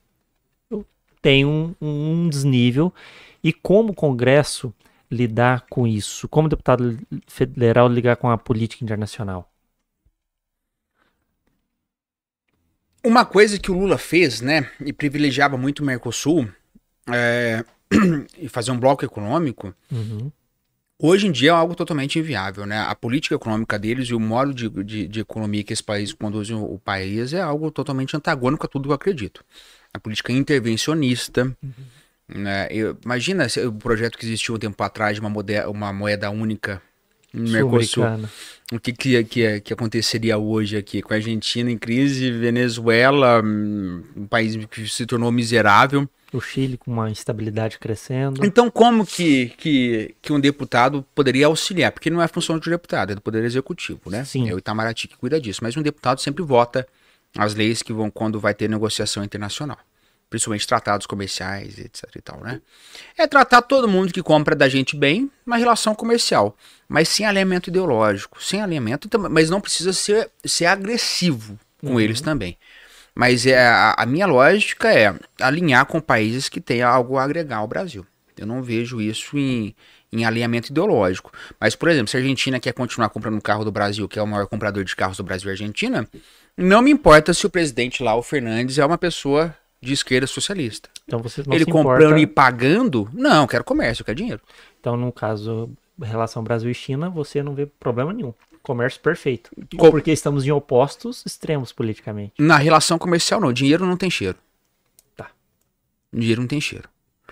tem 1.21 1.45
um, 1.45 1.73
um 1.81 2.29
desnível. 2.29 2.93
E 3.43 3.53
como 3.53 3.91
o 3.91 3.95
Congresso 3.95 4.73
lidar 5.09 5.65
com 5.69 5.87
isso? 5.87 6.27
Como 6.27 6.49
deputado 6.49 6.97
federal 7.27 7.87
ligar 7.87 8.17
com 8.17 8.29
a 8.29 8.37
política 8.37 8.83
internacional? 8.83 9.51
Uma 13.03 13.25
coisa 13.25 13.57
que 13.57 13.71
o 13.71 13.77
Lula 13.77 13.97
fez, 13.97 14.41
né, 14.41 14.69
e 14.83 14.91
privilegiava 14.91 15.57
muito 15.57 15.79
o 15.79 15.85
Mercosul, 15.85 16.49
é, 17.09 17.63
e 18.37 18.49
fazer 18.49 18.71
um 18.71 18.79
bloco 18.79 19.05
econômico, 19.05 19.73
uhum 19.89 20.29
Hoje 20.99 21.27
em 21.27 21.31
dia 21.31 21.51
é 21.51 21.53
algo 21.53 21.75
totalmente 21.75 22.17
inviável, 22.17 22.65
né? 22.65 22.79
A 22.79 22.95
política 22.95 23.35
econômica 23.35 23.77
deles 23.77 24.07
e 24.07 24.15
o 24.15 24.19
modo 24.19 24.51
de, 24.51 24.67
de, 24.83 25.07
de 25.07 25.19
economia 25.19 25.63
que 25.63 25.71
esse 25.71 25.83
país 25.83 26.11
conduz 26.11 26.49
o, 26.49 26.59
o 26.59 26.79
país 26.79 27.33
é 27.33 27.41
algo 27.41 27.69
totalmente 27.69 28.17
antagônico 28.17 28.65
a 28.65 28.69
tudo 28.69 28.85
que 28.85 28.89
eu 28.89 28.95
acredito. 28.95 29.45
A 29.93 29.99
política 29.99 30.31
intervencionista, 30.31 31.55
uhum. 31.63 32.41
né? 32.41 32.67
Eu, 32.69 32.97
imagina 33.03 33.47
o 33.65 33.71
projeto 33.73 34.17
que 34.17 34.25
existiu 34.25 34.55
um 34.55 34.59
tempo 34.59 34.81
atrás 34.83 35.15
de 35.15 35.21
uma, 35.21 35.29
moeda, 35.29 35.69
uma 35.69 35.91
moeda 35.93 36.29
única 36.29 36.81
no 37.33 37.49
Mercosul. 37.49 38.05
O 38.71 38.79
que, 38.79 38.93
que, 38.93 39.23
que, 39.23 39.61
que 39.61 39.73
aconteceria 39.73 40.37
hoje 40.37 40.77
aqui 40.77 41.01
com 41.01 41.13
a 41.13 41.17
Argentina 41.17 41.71
em 41.71 41.77
crise, 41.77 42.31
Venezuela, 42.31 43.41
hum, 43.43 44.03
um 44.15 44.27
país 44.27 44.57
que 44.65 44.87
se 44.87 45.05
tornou 45.05 45.31
miserável 45.31 46.07
o 46.33 46.41
Chile 46.41 46.77
com 46.77 46.91
uma 46.91 47.09
instabilidade 47.09 47.79
crescendo. 47.79 48.45
Então, 48.45 48.69
como 48.69 49.05
que, 49.05 49.49
que, 49.57 50.15
que 50.21 50.33
um 50.33 50.39
deputado 50.39 51.05
poderia 51.15 51.47
auxiliar? 51.47 51.91
Porque 51.91 52.09
não 52.09 52.21
é 52.21 52.27
função 52.27 52.59
de 52.59 52.69
deputado, 52.69 53.11
é 53.11 53.15
do 53.15 53.21
Poder 53.21 53.43
Executivo, 53.43 54.09
né? 54.09 54.25
Sim. 54.25 54.49
É 54.49 54.53
o 54.53 54.57
Itamaraty 54.57 55.07
que 55.07 55.17
cuida 55.17 55.39
disso. 55.39 55.61
Mas 55.63 55.77
um 55.77 55.81
deputado 55.81 56.19
sempre 56.19 56.43
vota 56.43 56.85
as 57.37 57.55
leis 57.55 57.81
que 57.81 57.93
vão 57.93 58.09
quando 58.09 58.39
vai 58.39 58.53
ter 58.53 58.69
negociação 58.69 59.23
internacional. 59.23 59.77
Principalmente 60.29 60.67
tratados 60.67 61.07
comerciais, 61.07 61.79
etc 61.79 62.03
e 62.15 62.21
tal, 62.21 62.41
né? 62.41 62.61
É 63.17 63.25
tratar 63.25 63.61
todo 63.61 63.87
mundo 63.87 64.11
que 64.11 64.21
compra 64.21 64.55
da 64.55 64.67
gente 64.67 64.95
bem 64.95 65.31
na 65.45 65.55
relação 65.55 65.95
comercial, 65.95 66.57
mas 66.87 67.07
sem 67.07 67.25
alinhamento 67.25 67.69
ideológico, 67.69 68.43
sem 68.43 68.61
alinhamento, 68.61 69.07
mas 69.29 69.49
não 69.49 69.61
precisa 69.61 69.93
ser, 69.93 70.29
ser 70.43 70.65
agressivo 70.65 71.57
com 71.79 71.93
uhum. 71.93 71.99
eles 71.99 72.19
também. 72.19 72.57
Mas 73.15 73.47
é, 73.47 73.57
a, 73.57 73.95
a, 73.97 74.05
minha 74.05 74.27
lógica 74.27 74.93
é 74.93 75.15
alinhar 75.41 75.85
com 75.85 75.99
países 75.99 76.49
que 76.49 76.61
têm 76.61 76.83
algo 76.83 77.17
a 77.17 77.23
agregar 77.23 77.57
ao 77.57 77.67
Brasil. 77.67 78.05
Eu 78.37 78.45
não 78.45 78.61
vejo 78.61 79.01
isso 79.01 79.35
em, 79.35 79.75
em 80.11 80.23
alinhamento 80.23 80.71
ideológico. 80.71 81.31
Mas, 81.59 81.75
por 81.75 81.89
exemplo, 81.89 82.09
se 82.09 82.17
a 82.17 82.19
Argentina 82.19 82.59
quer 82.59 82.73
continuar 82.73 83.09
comprando 83.09 83.35
um 83.35 83.41
carro 83.41 83.65
do 83.65 83.71
Brasil, 83.71 84.07
que 84.07 84.19
é 84.19 84.21
o 84.21 84.27
maior 84.27 84.45
comprador 84.45 84.83
de 84.83 84.95
carros 84.95 85.17
do 85.17 85.23
Brasil, 85.23 85.49
a 85.49 85.53
Argentina, 85.53 86.07
não 86.57 86.81
me 86.81 86.91
importa 86.91 87.33
se 87.33 87.45
o 87.45 87.49
presidente 87.49 88.01
lá, 88.03 88.15
o 88.15 88.23
Fernandes, 88.23 88.79
é 88.79 88.85
uma 88.85 88.97
pessoa 88.97 89.55
de 89.81 89.93
esquerda 89.93 90.25
socialista. 90.25 90.89
Então 91.05 91.19
você 91.19 91.43
não 91.45 91.55
Ele 91.55 91.65
comprando 91.65 92.17
importa... 92.17 92.19
e 92.19 92.27
pagando, 92.27 93.09
não, 93.13 93.45
quero 93.45 93.63
comércio, 93.63 94.03
quero 94.03 94.17
dinheiro. 94.17 94.41
Então, 94.79 94.97
no 94.97 95.11
caso, 95.11 95.69
relação 96.01 96.43
Brasil 96.43 96.69
e 96.69 96.73
China, 96.73 97.09
você 97.09 97.43
não 97.43 97.53
vê 97.53 97.65
problema 97.65 98.11
nenhum 98.11 98.33
comércio 98.67 98.99
perfeito. 98.99 99.49
Co 99.77 99.89
porque 99.89 100.11
estamos 100.11 100.45
em 100.45 100.51
opostos 100.51 101.23
extremos 101.25 101.71
politicamente. 101.71 102.33
Na 102.37 102.57
relação 102.57 102.99
comercial, 102.99 103.39
não. 103.39 103.53
Dinheiro 103.53 103.85
não 103.85 103.95
tem 103.95 104.09
cheiro. 104.09 104.37
Tá. 105.15 105.29
Dinheiro 106.11 106.41
não 106.41 106.47
tem 106.49 106.59
cheiro. 106.59 106.89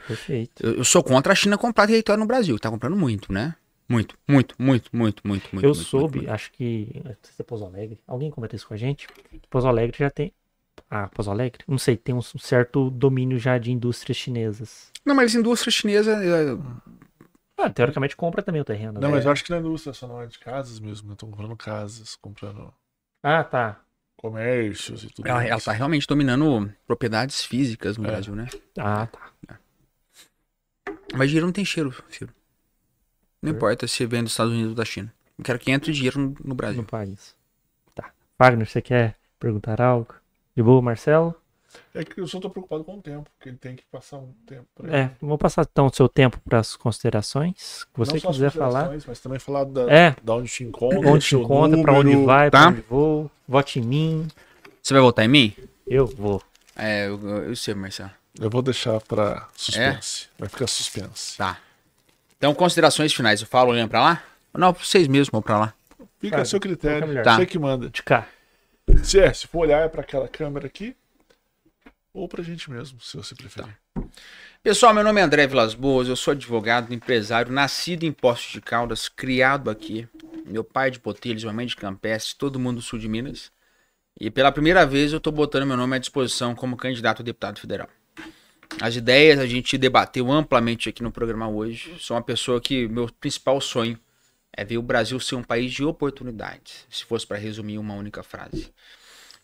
Perfeito. 0.08 0.66
Eu, 0.66 0.76
eu 0.76 0.86
sou 0.86 1.04
contra 1.04 1.34
a 1.34 1.36
China 1.36 1.58
comprar 1.58 1.88
território 1.88 2.22
no 2.22 2.26
Brasil. 2.26 2.58
Tá 2.58 2.70
comprando 2.70 2.96
muito, 2.96 3.34
né? 3.34 3.54
Muito, 3.88 4.18
muito, 4.28 4.56
muito, 4.58 4.90
muito, 4.96 5.22
muito, 5.28 5.50
muito. 5.54 5.66
Eu 5.66 5.74
muito, 5.74 5.84
soube, 5.84 6.18
muito, 6.20 6.32
acho 6.32 6.52
que. 6.52 6.90
Não 7.04 7.16
sei 7.22 7.34
se 7.34 7.42
é 7.42 7.44
Pouso 7.44 7.66
Alegre. 7.66 8.00
Alguém 8.08 8.32
comentou 8.32 8.56
isso 8.56 8.68
com 8.68 8.74
a 8.74 8.78
gente? 8.78 9.08
Pouso 9.50 9.68
Alegre 9.68 9.96
já 9.98 10.10
tem. 10.10 10.34
Ah, 10.90 11.08
Pouso 11.08 11.30
Alegre? 11.30 11.64
Não 11.68 11.78
sei, 11.78 11.96
tem 11.96 12.16
um 12.16 12.22
certo 12.22 12.90
domínio 12.90 13.38
já 13.38 13.58
de 13.58 13.72
indústrias 13.72 14.18
chinesas. 14.18 14.92
Não, 15.06 15.14
mas 15.14 15.36
indústria 15.36 15.72
chinesa. 15.72 16.14
É, 16.14 16.58
ah, 17.58 17.70
teoricamente 17.70 18.16
compra 18.16 18.42
também 18.42 18.62
o 18.62 18.66
terreno. 18.66 18.94
Não, 18.94 19.10
né? 19.10 19.16
mas 19.16 19.26
eu 19.26 19.32
acho 19.32 19.44
que 19.44 19.52
na 19.52 19.60
indústria 19.60 19.94
só 19.94 20.08
não 20.08 20.22
é 20.22 20.26
de 20.26 20.40
casas 20.40 20.80
mesmo, 20.80 21.08
né? 21.08 21.14
Estão 21.14 21.30
comprando 21.30 21.56
casas, 21.56 22.16
comprando. 22.16 22.74
Ah, 23.22 23.44
tá. 23.44 23.82
Comércios 24.18 25.04
e 25.04 25.10
tudo 25.10 25.28
ela, 25.28 25.38
mais. 25.38 25.50
Ela 25.50 25.62
tá 25.62 25.72
realmente 25.72 26.08
dominando 26.08 26.74
propriedades 26.88 27.44
físicas 27.44 27.98
no 27.98 28.06
é. 28.06 28.08
Brasil, 28.08 28.36
né? 28.36 28.48
Ah, 28.78 29.08
tá. 29.08 29.32
É. 29.50 29.56
Mas 31.14 31.30
dinheiro 31.30 31.46
não 31.46 31.54
tem 31.54 31.64
cheiro, 31.64 31.92
filho. 32.10 32.34
Não 33.46 33.58
importa 33.58 33.88
se 33.88 34.06
vem 34.06 34.24
dos 34.24 34.34
Estados 34.34 34.54
Unidos 34.54 34.72
ou 34.72 34.76
da 34.76 34.86
China. 34.86 35.14
Eu 35.38 35.44
quero 35.44 35.60
que 35.60 35.72
entre 35.72 35.92
dinheiro 35.92 36.20
no, 36.20 36.36
no 36.44 36.56
Brasil. 36.56 36.82
No 36.82 36.88
país. 36.88 37.36
Tá. 37.94 38.12
Wagner, 38.40 38.68
você 38.68 38.82
quer 38.82 39.16
perguntar 39.40 39.82
algo? 39.82 40.16
De 40.56 40.64
boa, 40.64 40.82
Marcelo? 40.82 41.36
É 41.94 42.04
que 42.04 42.20
eu 42.20 42.28
só 42.28 42.40
tô 42.40 42.50
preocupado 42.50 42.84
com 42.84 42.98
o 42.98 43.02
tempo, 43.02 43.30
porque 43.38 43.50
ele 43.50 43.58
tem 43.58 43.76
que 43.76 43.84
passar 43.92 44.18
um 44.18 44.34
tempo. 44.46 44.66
É, 44.88 45.10
vou 45.22 45.38
passar 45.38 45.68
então 45.70 45.88
o 45.88 45.94
seu 45.94 46.08
tempo 46.08 46.40
para 46.44 46.60
as 46.60 46.76
considerações. 46.76 47.86
Que 47.94 48.00
você 48.00 48.14
Não 48.14 48.32
quiser 48.32 48.52
falar. 48.52 48.92
Mas 49.08 49.20
também 49.20 49.40
falar 49.40 49.66
da, 49.66 49.92
é, 49.92 50.16
da 50.24 50.36
onde 50.36 50.50
te 50.50 50.64
encontra. 50.64 51.10
Onde 51.10 51.26
te 51.26 51.36
encontra, 51.36 51.82
para 51.82 51.94
onde 51.94 52.16
vai, 52.24 52.50
tá? 52.50 52.60
para 52.60 52.70
onde 52.70 52.82
vou. 52.90 53.32
Vote 53.48 53.80
em 53.80 53.84
mim. 53.84 54.28
Você 54.82 54.94
vai 54.94 55.02
votar 55.02 55.26
em 55.26 55.28
mim? 55.28 55.56
Eu 55.86 56.08
vou. 56.08 56.42
É, 56.76 57.08
eu, 57.08 57.20
eu 57.44 57.56
sei, 57.56 57.74
Marcelo. 57.74 58.12
Eu 58.40 58.50
vou 58.50 58.62
deixar 58.62 59.00
para 59.02 59.48
suspense. 59.56 60.28
É? 60.36 60.40
Vai 60.40 60.50
ficar 60.50 60.68
suspense. 60.68 61.38
Tá. 61.38 61.58
Então, 62.38 62.54
considerações 62.54 63.14
finais. 63.14 63.42
Eu 63.42 63.48
falo 63.48 63.72
olhando 63.72 63.90
para 63.90 64.02
lá? 64.02 64.24
Não, 64.54 64.74
vocês 64.74 65.08
mesmos 65.08 65.30
vão 65.30 65.42
para 65.42 65.58
lá. 65.58 65.74
Fica 66.20 66.42
a 66.42 66.46
seu 66.46 66.60
critério. 66.60 67.24
Tá. 67.24 67.36
Você 67.36 67.46
que 67.46 67.60
manda. 67.60 67.90
De 67.90 68.02
cá. 68.02 68.28
Se, 69.04 69.20
é, 69.20 69.34
se 69.34 69.48
for 69.48 69.60
olhar 69.60 69.82
é 69.82 69.90
para 69.90 70.02
aquela 70.02 70.28
câmera 70.28 70.68
aqui 70.68 70.96
ou 72.14 72.28
para 72.28 72.42
a 72.42 72.46
gente 72.46 72.70
mesmo, 72.72 73.00
se 73.02 73.18
você 73.18 73.36
preferir. 73.36 73.76
Tá. 73.94 74.04
Pessoal, 74.64 74.94
meu 74.94 75.04
nome 75.04 75.20
é 75.20 75.24
André 75.24 75.46
Vilas 75.46 75.76
Boas, 75.76 76.08
eu 76.08 76.16
sou 76.16 76.32
advogado, 76.32 76.94
empresário, 76.94 77.52
nascido 77.52 78.04
em 78.04 78.12
Poços 78.12 78.52
de 78.52 78.62
Caldas, 78.62 79.08
criado 79.08 79.70
aqui. 79.70 80.08
Meu 80.46 80.64
pai 80.64 80.90
de 80.90 81.00
Potelhos, 81.00 81.44
minha 81.44 81.54
mãe 81.54 81.66
de 81.66 81.76
Campestre, 81.76 82.36
todo 82.36 82.60
mundo 82.60 82.78
do 82.78 82.82
sul 82.82 82.98
de 82.98 83.08
Minas. 83.08 83.52
E 84.20 84.32
pela 84.32 84.52
primeira 84.52 84.86
vez 84.86 85.12
eu 85.12 85.18
estou 85.18 85.34
botando 85.34 85.66
meu 85.66 85.76
nome 85.78 85.96
à 85.96 86.00
disposição 86.00 86.56
como 86.56 86.78
candidato 86.78 87.22
a 87.22 87.26
deputado 87.26 87.60
federal. 87.60 87.90
As 88.82 88.96
ideias 88.96 89.40
a 89.40 89.48
gente 89.48 89.78
debateu 89.78 90.32
amplamente 90.32 90.90
aqui 90.90 91.02
no 91.02 91.12
programa 91.12 91.48
hoje. 91.48 91.96
Sou 92.00 92.16
uma 92.16 92.24
pessoa 92.24 92.60
que 92.60 92.88
meu 92.88 93.10
principal 93.20 93.60
sonho 93.62 93.98
é 94.52 94.64
ver 94.64 94.78
o 94.78 94.82
Brasil 94.82 95.20
ser 95.20 95.36
um 95.36 95.44
país 95.44 95.72
de 95.74 95.84
oportunidades, 95.84 96.86
se 96.90 97.06
fosse 97.06 97.26
para 97.26 97.38
resumir 97.38 97.78
uma 97.78 97.94
única 97.94 98.22
frase. 98.22 98.74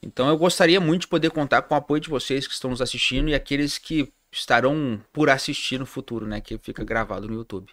Então 0.02 0.28
eu 0.28 0.38
gostaria 0.38 0.80
muito 0.80 1.02
de 1.02 1.08
poder 1.08 1.32
contar 1.32 1.62
com 1.62 1.74
o 1.74 1.78
apoio 1.78 2.02
de 2.02 2.10
vocês 2.10 2.46
que 2.46 2.54
estão 2.54 2.72
nos 2.72 2.82
assistindo 2.82 3.30
e 3.30 3.36
aqueles 3.36 3.78
que 3.78 4.12
estarão 4.32 5.02
por 5.12 5.30
assistir 5.30 5.80
no 5.80 5.86
futuro, 5.86 6.26
né? 6.26 6.42
Que 6.42 6.58
fica 6.58 6.84
gravado 6.84 7.28
no 7.28 7.36
YouTube. 7.36 7.72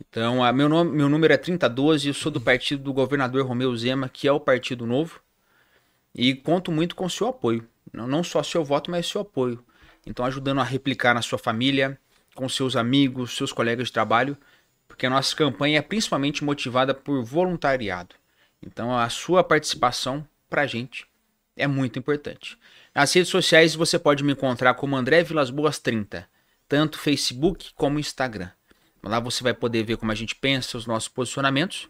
Então, 0.00 0.42
a, 0.42 0.52
meu, 0.52 0.68
nome, 0.68 0.92
meu 0.92 1.08
número 1.08 1.32
é 1.32 1.36
3012, 1.36 2.08
eu 2.08 2.14
sou 2.14 2.32
do 2.32 2.40
partido 2.40 2.82
do 2.82 2.92
governador 2.92 3.46
Romeu 3.46 3.74
Zema, 3.76 4.08
que 4.08 4.26
é 4.26 4.32
o 4.32 4.40
Partido 4.40 4.86
Novo. 4.86 5.20
E 6.14 6.34
conto 6.34 6.72
muito 6.72 6.96
com 6.96 7.04
o 7.04 7.10
seu 7.10 7.28
apoio. 7.28 7.68
Não, 7.92 8.06
não 8.08 8.24
só 8.24 8.42
seu 8.42 8.64
voto, 8.64 8.90
mas 8.90 9.06
seu 9.06 9.20
apoio. 9.20 9.62
Então, 10.06 10.24
ajudando 10.24 10.60
a 10.60 10.64
replicar 10.64 11.14
na 11.14 11.22
sua 11.22 11.38
família, 11.38 11.98
com 12.34 12.48
seus 12.48 12.76
amigos, 12.76 13.36
seus 13.36 13.52
colegas 13.52 13.88
de 13.88 13.92
trabalho, 13.92 14.36
porque 14.88 15.06
a 15.06 15.10
nossa 15.10 15.34
campanha 15.36 15.78
é 15.78 15.82
principalmente 15.82 16.44
motivada 16.44 16.94
por 16.94 17.22
voluntariado. 17.22 18.14
Então, 18.62 18.96
a 18.96 19.08
sua 19.08 19.42
participação 19.42 20.26
para 20.48 20.62
a 20.62 20.66
gente 20.66 21.06
é 21.56 21.66
muito 21.66 21.98
importante. 21.98 22.58
Nas 22.94 23.12
redes 23.12 23.30
sociais 23.30 23.74
você 23.74 23.98
pode 23.98 24.24
me 24.24 24.32
encontrar 24.32 24.74
como 24.74 24.96
André 24.96 25.22
Vilas 25.22 25.50
Boas 25.50 25.78
30, 25.78 26.28
tanto 26.68 26.98
Facebook 26.98 27.72
como 27.74 27.98
Instagram. 27.98 28.50
Lá 29.02 29.20
você 29.20 29.42
vai 29.42 29.54
poder 29.54 29.84
ver 29.84 29.96
como 29.96 30.12
a 30.12 30.14
gente 30.14 30.34
pensa, 30.34 30.76
os 30.76 30.86
nossos 30.86 31.08
posicionamentos. 31.08 31.88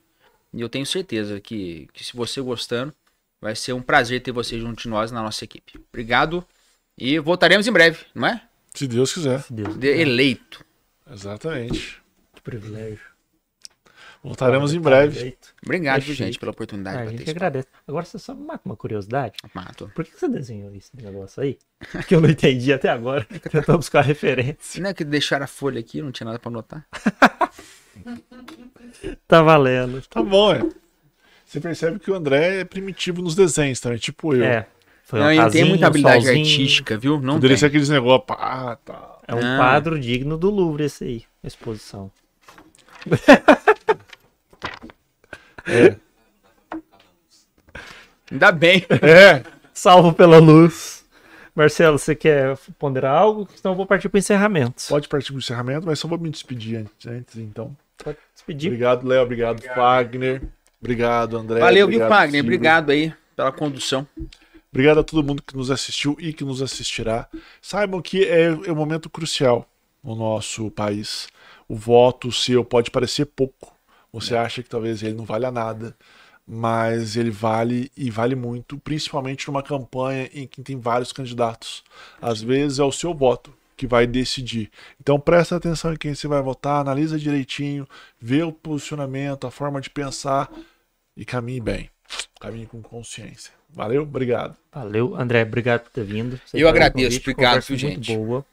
E 0.53 0.61
eu 0.61 0.69
tenho 0.69 0.87
certeza 0.87 1.41
que, 1.41 1.89
que 1.93 2.05
se 2.05 2.17
você 2.17 2.41
gostando, 2.41 2.95
vai 3.41 3.57
ser 3.57 3.73
um 3.73 3.83
prazer 3.83 4.21
ter 4.23 4.33
você 4.33 4.59
junto 4.59 4.83
de 4.83 4.89
nós 4.89 5.11
na 5.11 5.23
nossa 5.23 5.45
equipe. 5.45 5.81
Obrigado 5.89 6.47
e 7.01 7.19
voltaremos 7.19 7.67
em 7.67 7.73
breve, 7.73 8.05
não 8.15 8.29
é? 8.29 8.43
Se 8.75 8.87
Deus 8.87 9.13
quiser. 9.13 9.41
Se 9.41 9.53
Deus 9.53 9.75
quiser. 9.75 10.01
Eleito. 10.01 10.65
Exatamente. 11.11 12.01
Que 12.35 12.43
privilégio. 12.43 13.11
Voltaremos 14.23 14.75
em 14.75 14.81
breve. 14.81 15.37
Obrigado, 15.65 16.03
gente, 16.03 16.39
pela 16.39 16.53
oportunidade. 16.53 16.99
Ah, 16.99 17.01
a 17.01 17.07
gente 17.07 17.31
agradece. 17.31 17.69
Agora 17.89 18.05
você 18.05 18.19
só 18.19 18.35
mata 18.35 18.61
uma 18.67 18.77
curiosidade. 18.77 19.39
Mato. 19.55 19.91
Por 19.95 20.05
que 20.05 20.15
você 20.15 20.29
desenhou 20.29 20.75
esse 20.75 20.95
negócio 20.95 21.43
aí? 21.43 21.59
Que 22.07 22.15
eu 22.15 22.21
não 22.21 22.29
entendi 22.29 22.71
até 22.71 22.91
agora. 22.91 23.25
Tentando 23.25 23.79
buscar 23.79 24.03
referência. 24.03 24.83
Não 24.83 24.91
é 24.91 24.95
que 24.95 25.05
deixaram 25.05 25.45
a 25.45 25.49
folha 25.49 25.81
aqui, 25.81 26.03
não 26.03 26.13
tinha 26.13 26.27
nada 26.27 26.39
pra 26.39 26.51
anotar. 26.51 26.87
tá 29.27 29.43
valendo. 29.43 30.03
Tá 30.03 30.23
bom, 30.23 30.53
é. 30.53 30.69
Você 31.47 31.59
percebe 31.59 31.99
que 31.99 32.11
o 32.11 32.15
André 32.15 32.61
é 32.61 32.65
primitivo 32.65 33.23
nos 33.23 33.35
desenhos 33.35 33.81
também, 33.81 33.99
tipo 33.99 34.35
eu. 34.35 34.45
É. 34.45 34.69
Foi 35.11 35.19
não, 35.19 35.33
ele 35.33 35.51
tem 35.51 35.65
muita 35.65 35.89
habilidade 35.89 36.25
solzinho. 36.25 36.47
artística, 36.47 36.97
viu? 36.97 37.21
Não 37.21 37.35
Poderia 37.35 37.57
tem. 37.57 37.59
ser 37.59 37.67
aqueles 37.67 37.89
negócios, 37.89 38.27
pá, 38.29 38.79
tá. 38.85 39.19
É 39.27 39.35
um 39.35 39.41
quadro 39.41 39.99
digno 39.99 40.39
do 40.39 40.49
Louvre 40.49 40.85
esse 40.85 41.03
aí, 41.03 41.23
exposição. 41.43 42.13
É. 45.67 45.95
Ainda 48.31 48.51
bem. 48.51 48.85
É. 49.03 49.43
Salvo 49.73 50.13
pela 50.13 50.39
luz. 50.39 51.05
Marcelo, 51.55 51.99
você 51.99 52.15
quer 52.15 52.57
ponderar 52.79 53.15
algo? 53.15 53.47
Então 53.59 53.73
eu 53.73 53.77
vou 53.77 53.87
partir 53.87 54.09
para 54.09 54.17
o 54.17 54.19
encerramento. 54.19 54.83
Pode 54.89 55.07
partir 55.07 55.29
para 55.29 55.37
o 55.37 55.39
encerramento, 55.39 55.87
mas 55.87 55.99
só 55.99 56.09
vou 56.09 56.19
me 56.19 56.31
despedir 56.31 56.79
antes, 56.79 57.07
antes 57.07 57.37
então. 57.37 57.77
Pode 58.03 58.19
despedir. 58.35 58.69
Obrigado, 58.69 59.07
Léo. 59.07 59.23
Obrigado, 59.23 59.59
obrigado, 59.59 59.77
Fagner. 59.77 60.43
Obrigado, 60.81 61.37
André. 61.37 61.61
Valeu, 61.61 61.85
obrigado, 61.85 62.09
viu, 62.09 62.17
Fagner? 62.17 62.41
Silvio. 62.41 62.57
Obrigado 62.57 62.91
aí 62.91 63.13
pela 63.37 63.53
condução. 63.53 64.07
Obrigado 64.73 65.01
a 65.01 65.05
todo 65.05 65.27
mundo 65.27 65.43
que 65.43 65.57
nos 65.57 65.71
assistiu 65.71 66.17
e 66.21 66.33
que 66.33 66.45
nos 66.45 66.63
assistirá. 66.63 67.29
Saibam 67.61 68.01
que 68.01 68.25
é, 68.25 68.45
é 68.45 68.73
um 68.73 68.77
momento 68.77 69.11
crucial 69.11 69.69
no 70.03 70.15
nosso 70.15 70.71
país 70.71 71.29
O 71.69 71.75
voto 71.75 72.33
seu 72.33 72.65
pode 72.65 72.91
parecer 72.91 73.27
pouco. 73.27 73.75
Você 74.13 74.37
acha 74.37 74.63
que 74.63 74.69
talvez 74.69 75.03
ele 75.03 75.15
não 75.15 75.25
valha 75.25 75.51
nada, 75.51 75.97
mas 76.47 77.17
ele 77.17 77.31
vale 77.31 77.93
e 77.97 78.11
vale 78.11 78.35
muito, 78.35 78.77
principalmente 78.79 79.47
numa 79.47 79.63
campanha 79.63 80.29
em 80.35 80.47
que 80.47 80.63
tem 80.63 80.79
vários 80.81 81.13
candidatos. 81.13 81.85
Às 82.21 82.43
vezes 82.43 82.79
é 82.81 82.85
o 82.85 82.91
seu 82.91 83.15
voto 83.15 83.53
que 83.77 83.87
vai 83.87 84.07
decidir. 84.07 84.71
Então 85.01 85.19
presta 85.19 85.57
atenção 85.57 85.93
em 85.93 85.97
quem 85.97 86.15
você 86.15 86.27
vai 86.27 86.43
votar, 86.43 86.81
analisa 86.81 87.19
direitinho, 87.19 87.89
vê 88.21 88.43
o 88.43 88.53
posicionamento, 88.53 89.47
a 89.47 89.51
forma 89.51 89.81
de 89.81 89.91
pensar 89.91 90.51
e 91.17 91.25
caminhe 91.25 91.61
bem. 91.61 91.89
Caminhe 92.41 92.67
com 92.67 92.83
consciência. 92.83 93.60
Valeu, 93.73 94.03
obrigado. 94.03 94.57
Valeu, 94.73 95.17
André, 95.17 95.43
obrigado 95.43 95.83
por 95.83 95.91
ter 95.91 96.05
vindo. 96.05 96.41
Eu 96.53 96.69
agradeço, 96.69 97.21
obrigado, 97.21 97.63
viu, 97.63 97.77
gente. 97.77 98.17
boa. 98.17 98.45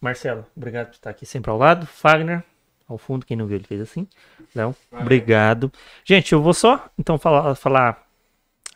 Marcelo, 0.00 0.46
obrigado 0.56 0.88
por 0.88 0.94
estar 0.94 1.10
aqui 1.10 1.26
sempre 1.26 1.50
ao 1.50 1.58
lado. 1.58 1.86
Fagner, 1.86 2.42
ao 2.88 2.98
fundo, 2.98 3.26
quem 3.26 3.36
não 3.36 3.46
viu, 3.46 3.56
ele 3.56 3.66
fez 3.66 3.80
assim. 3.80 4.06
Léo, 4.54 4.74
obrigado. 4.92 5.72
Gente, 6.04 6.32
eu 6.32 6.42
vou 6.42 6.54
só 6.54 6.88
então 6.98 7.18
falar, 7.18 7.54
falar 7.54 8.06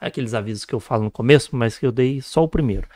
aqueles 0.01 0.35
avisos 0.35 0.65
que 0.65 0.74
eu 0.74 0.81
falo 0.81 1.05
no 1.05 1.11
começo, 1.11 1.55
mas 1.57 1.78
que 1.78 1.86
eu 1.86 1.93
dei 1.93 2.20
só 2.20 2.43
o 2.43 2.49
primeiro. 2.49 2.86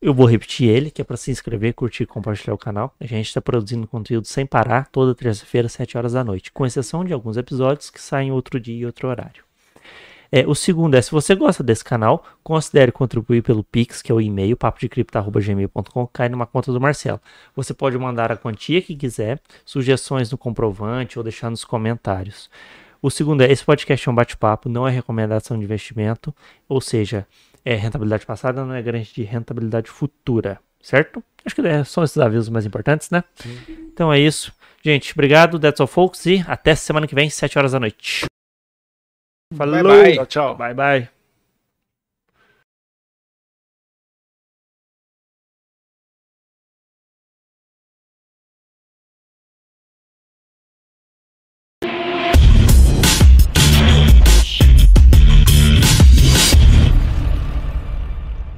Eu 0.00 0.14
vou 0.14 0.26
repetir 0.26 0.66
ele, 0.66 0.90
que 0.90 1.02
é 1.02 1.04
para 1.04 1.16
se 1.16 1.30
inscrever, 1.30 1.74
curtir 1.74 2.04
e 2.04 2.06
compartilhar 2.06 2.54
o 2.54 2.58
canal. 2.58 2.94
A 2.98 3.04
gente 3.06 3.26
está 3.26 3.40
produzindo 3.40 3.86
conteúdo 3.86 4.26
sem 4.26 4.46
parar, 4.46 4.88
toda 4.90 5.14
terça-feira, 5.14 5.68
7 5.68 5.98
horas 5.98 6.14
da 6.14 6.24
noite, 6.24 6.50
com 6.50 6.64
exceção 6.64 7.04
de 7.04 7.12
alguns 7.12 7.36
episódios 7.36 7.90
que 7.90 8.00
saem 8.00 8.32
outro 8.32 8.58
dia 8.58 8.76
e 8.80 8.86
outro 8.86 9.08
horário. 9.08 9.44
É, 10.32 10.46
o 10.46 10.54
segundo 10.54 10.94
é, 10.94 11.02
se 11.02 11.10
você 11.10 11.34
gosta 11.34 11.62
desse 11.62 11.82
canal, 11.82 12.24
considere 12.42 12.92
contribuir 12.92 13.42
pelo 13.42 13.64
Pix, 13.64 14.00
que 14.00 14.12
é 14.12 14.14
o 14.14 14.20
e-mail, 14.20 14.56
papodecripto.gmail.com, 14.56 16.06
cai 16.06 16.28
numa 16.28 16.46
conta 16.46 16.72
do 16.72 16.80
Marcelo. 16.80 17.20
Você 17.56 17.74
pode 17.74 17.98
mandar 17.98 18.30
a 18.30 18.36
quantia 18.36 18.80
que 18.80 18.94
quiser, 18.94 19.40
sugestões 19.64 20.30
no 20.30 20.38
comprovante 20.38 21.18
ou 21.18 21.24
deixar 21.24 21.50
nos 21.50 21.64
comentários. 21.64 22.48
O 23.02 23.10
segundo 23.10 23.42
é, 23.42 23.50
esse 23.50 23.64
podcast 23.64 24.08
é 24.08 24.12
um 24.12 24.14
bate-papo, 24.14 24.68
não 24.68 24.86
é 24.86 24.90
recomendação 24.90 25.58
de 25.58 25.64
investimento, 25.64 26.34
ou 26.68 26.80
seja, 26.80 27.26
é 27.64 27.74
rentabilidade 27.74 28.24
passada 28.24 28.64
não 28.64 28.74
é 28.74 28.82
garantia 28.82 29.24
de 29.24 29.30
rentabilidade 29.30 29.90
futura, 29.90 30.60
certo? 30.80 31.22
Acho 31.44 31.54
que 31.54 31.60
é, 31.62 31.82
são 31.82 32.04
esses 32.04 32.18
avisos 32.18 32.48
mais 32.48 32.66
importantes, 32.66 33.10
né? 33.10 33.24
Sim. 33.34 33.58
Então 33.92 34.12
é 34.12 34.18
isso. 34.18 34.52
Gente, 34.82 35.12
obrigado, 35.12 35.58
that's 35.58 35.80
all 35.80 35.86
folks, 35.86 36.24
e 36.26 36.44
até 36.46 36.74
semana 36.74 37.06
que 37.06 37.14
vem, 37.14 37.28
7 37.28 37.58
horas 37.58 37.72
da 37.72 37.80
noite. 37.80 38.26
Falou. 39.56 39.82
Bye, 39.82 39.82
bye. 39.82 40.14
Tchau, 40.14 40.26
tchau. 40.26 40.54
Bye, 40.56 40.74
bye. 40.74 41.19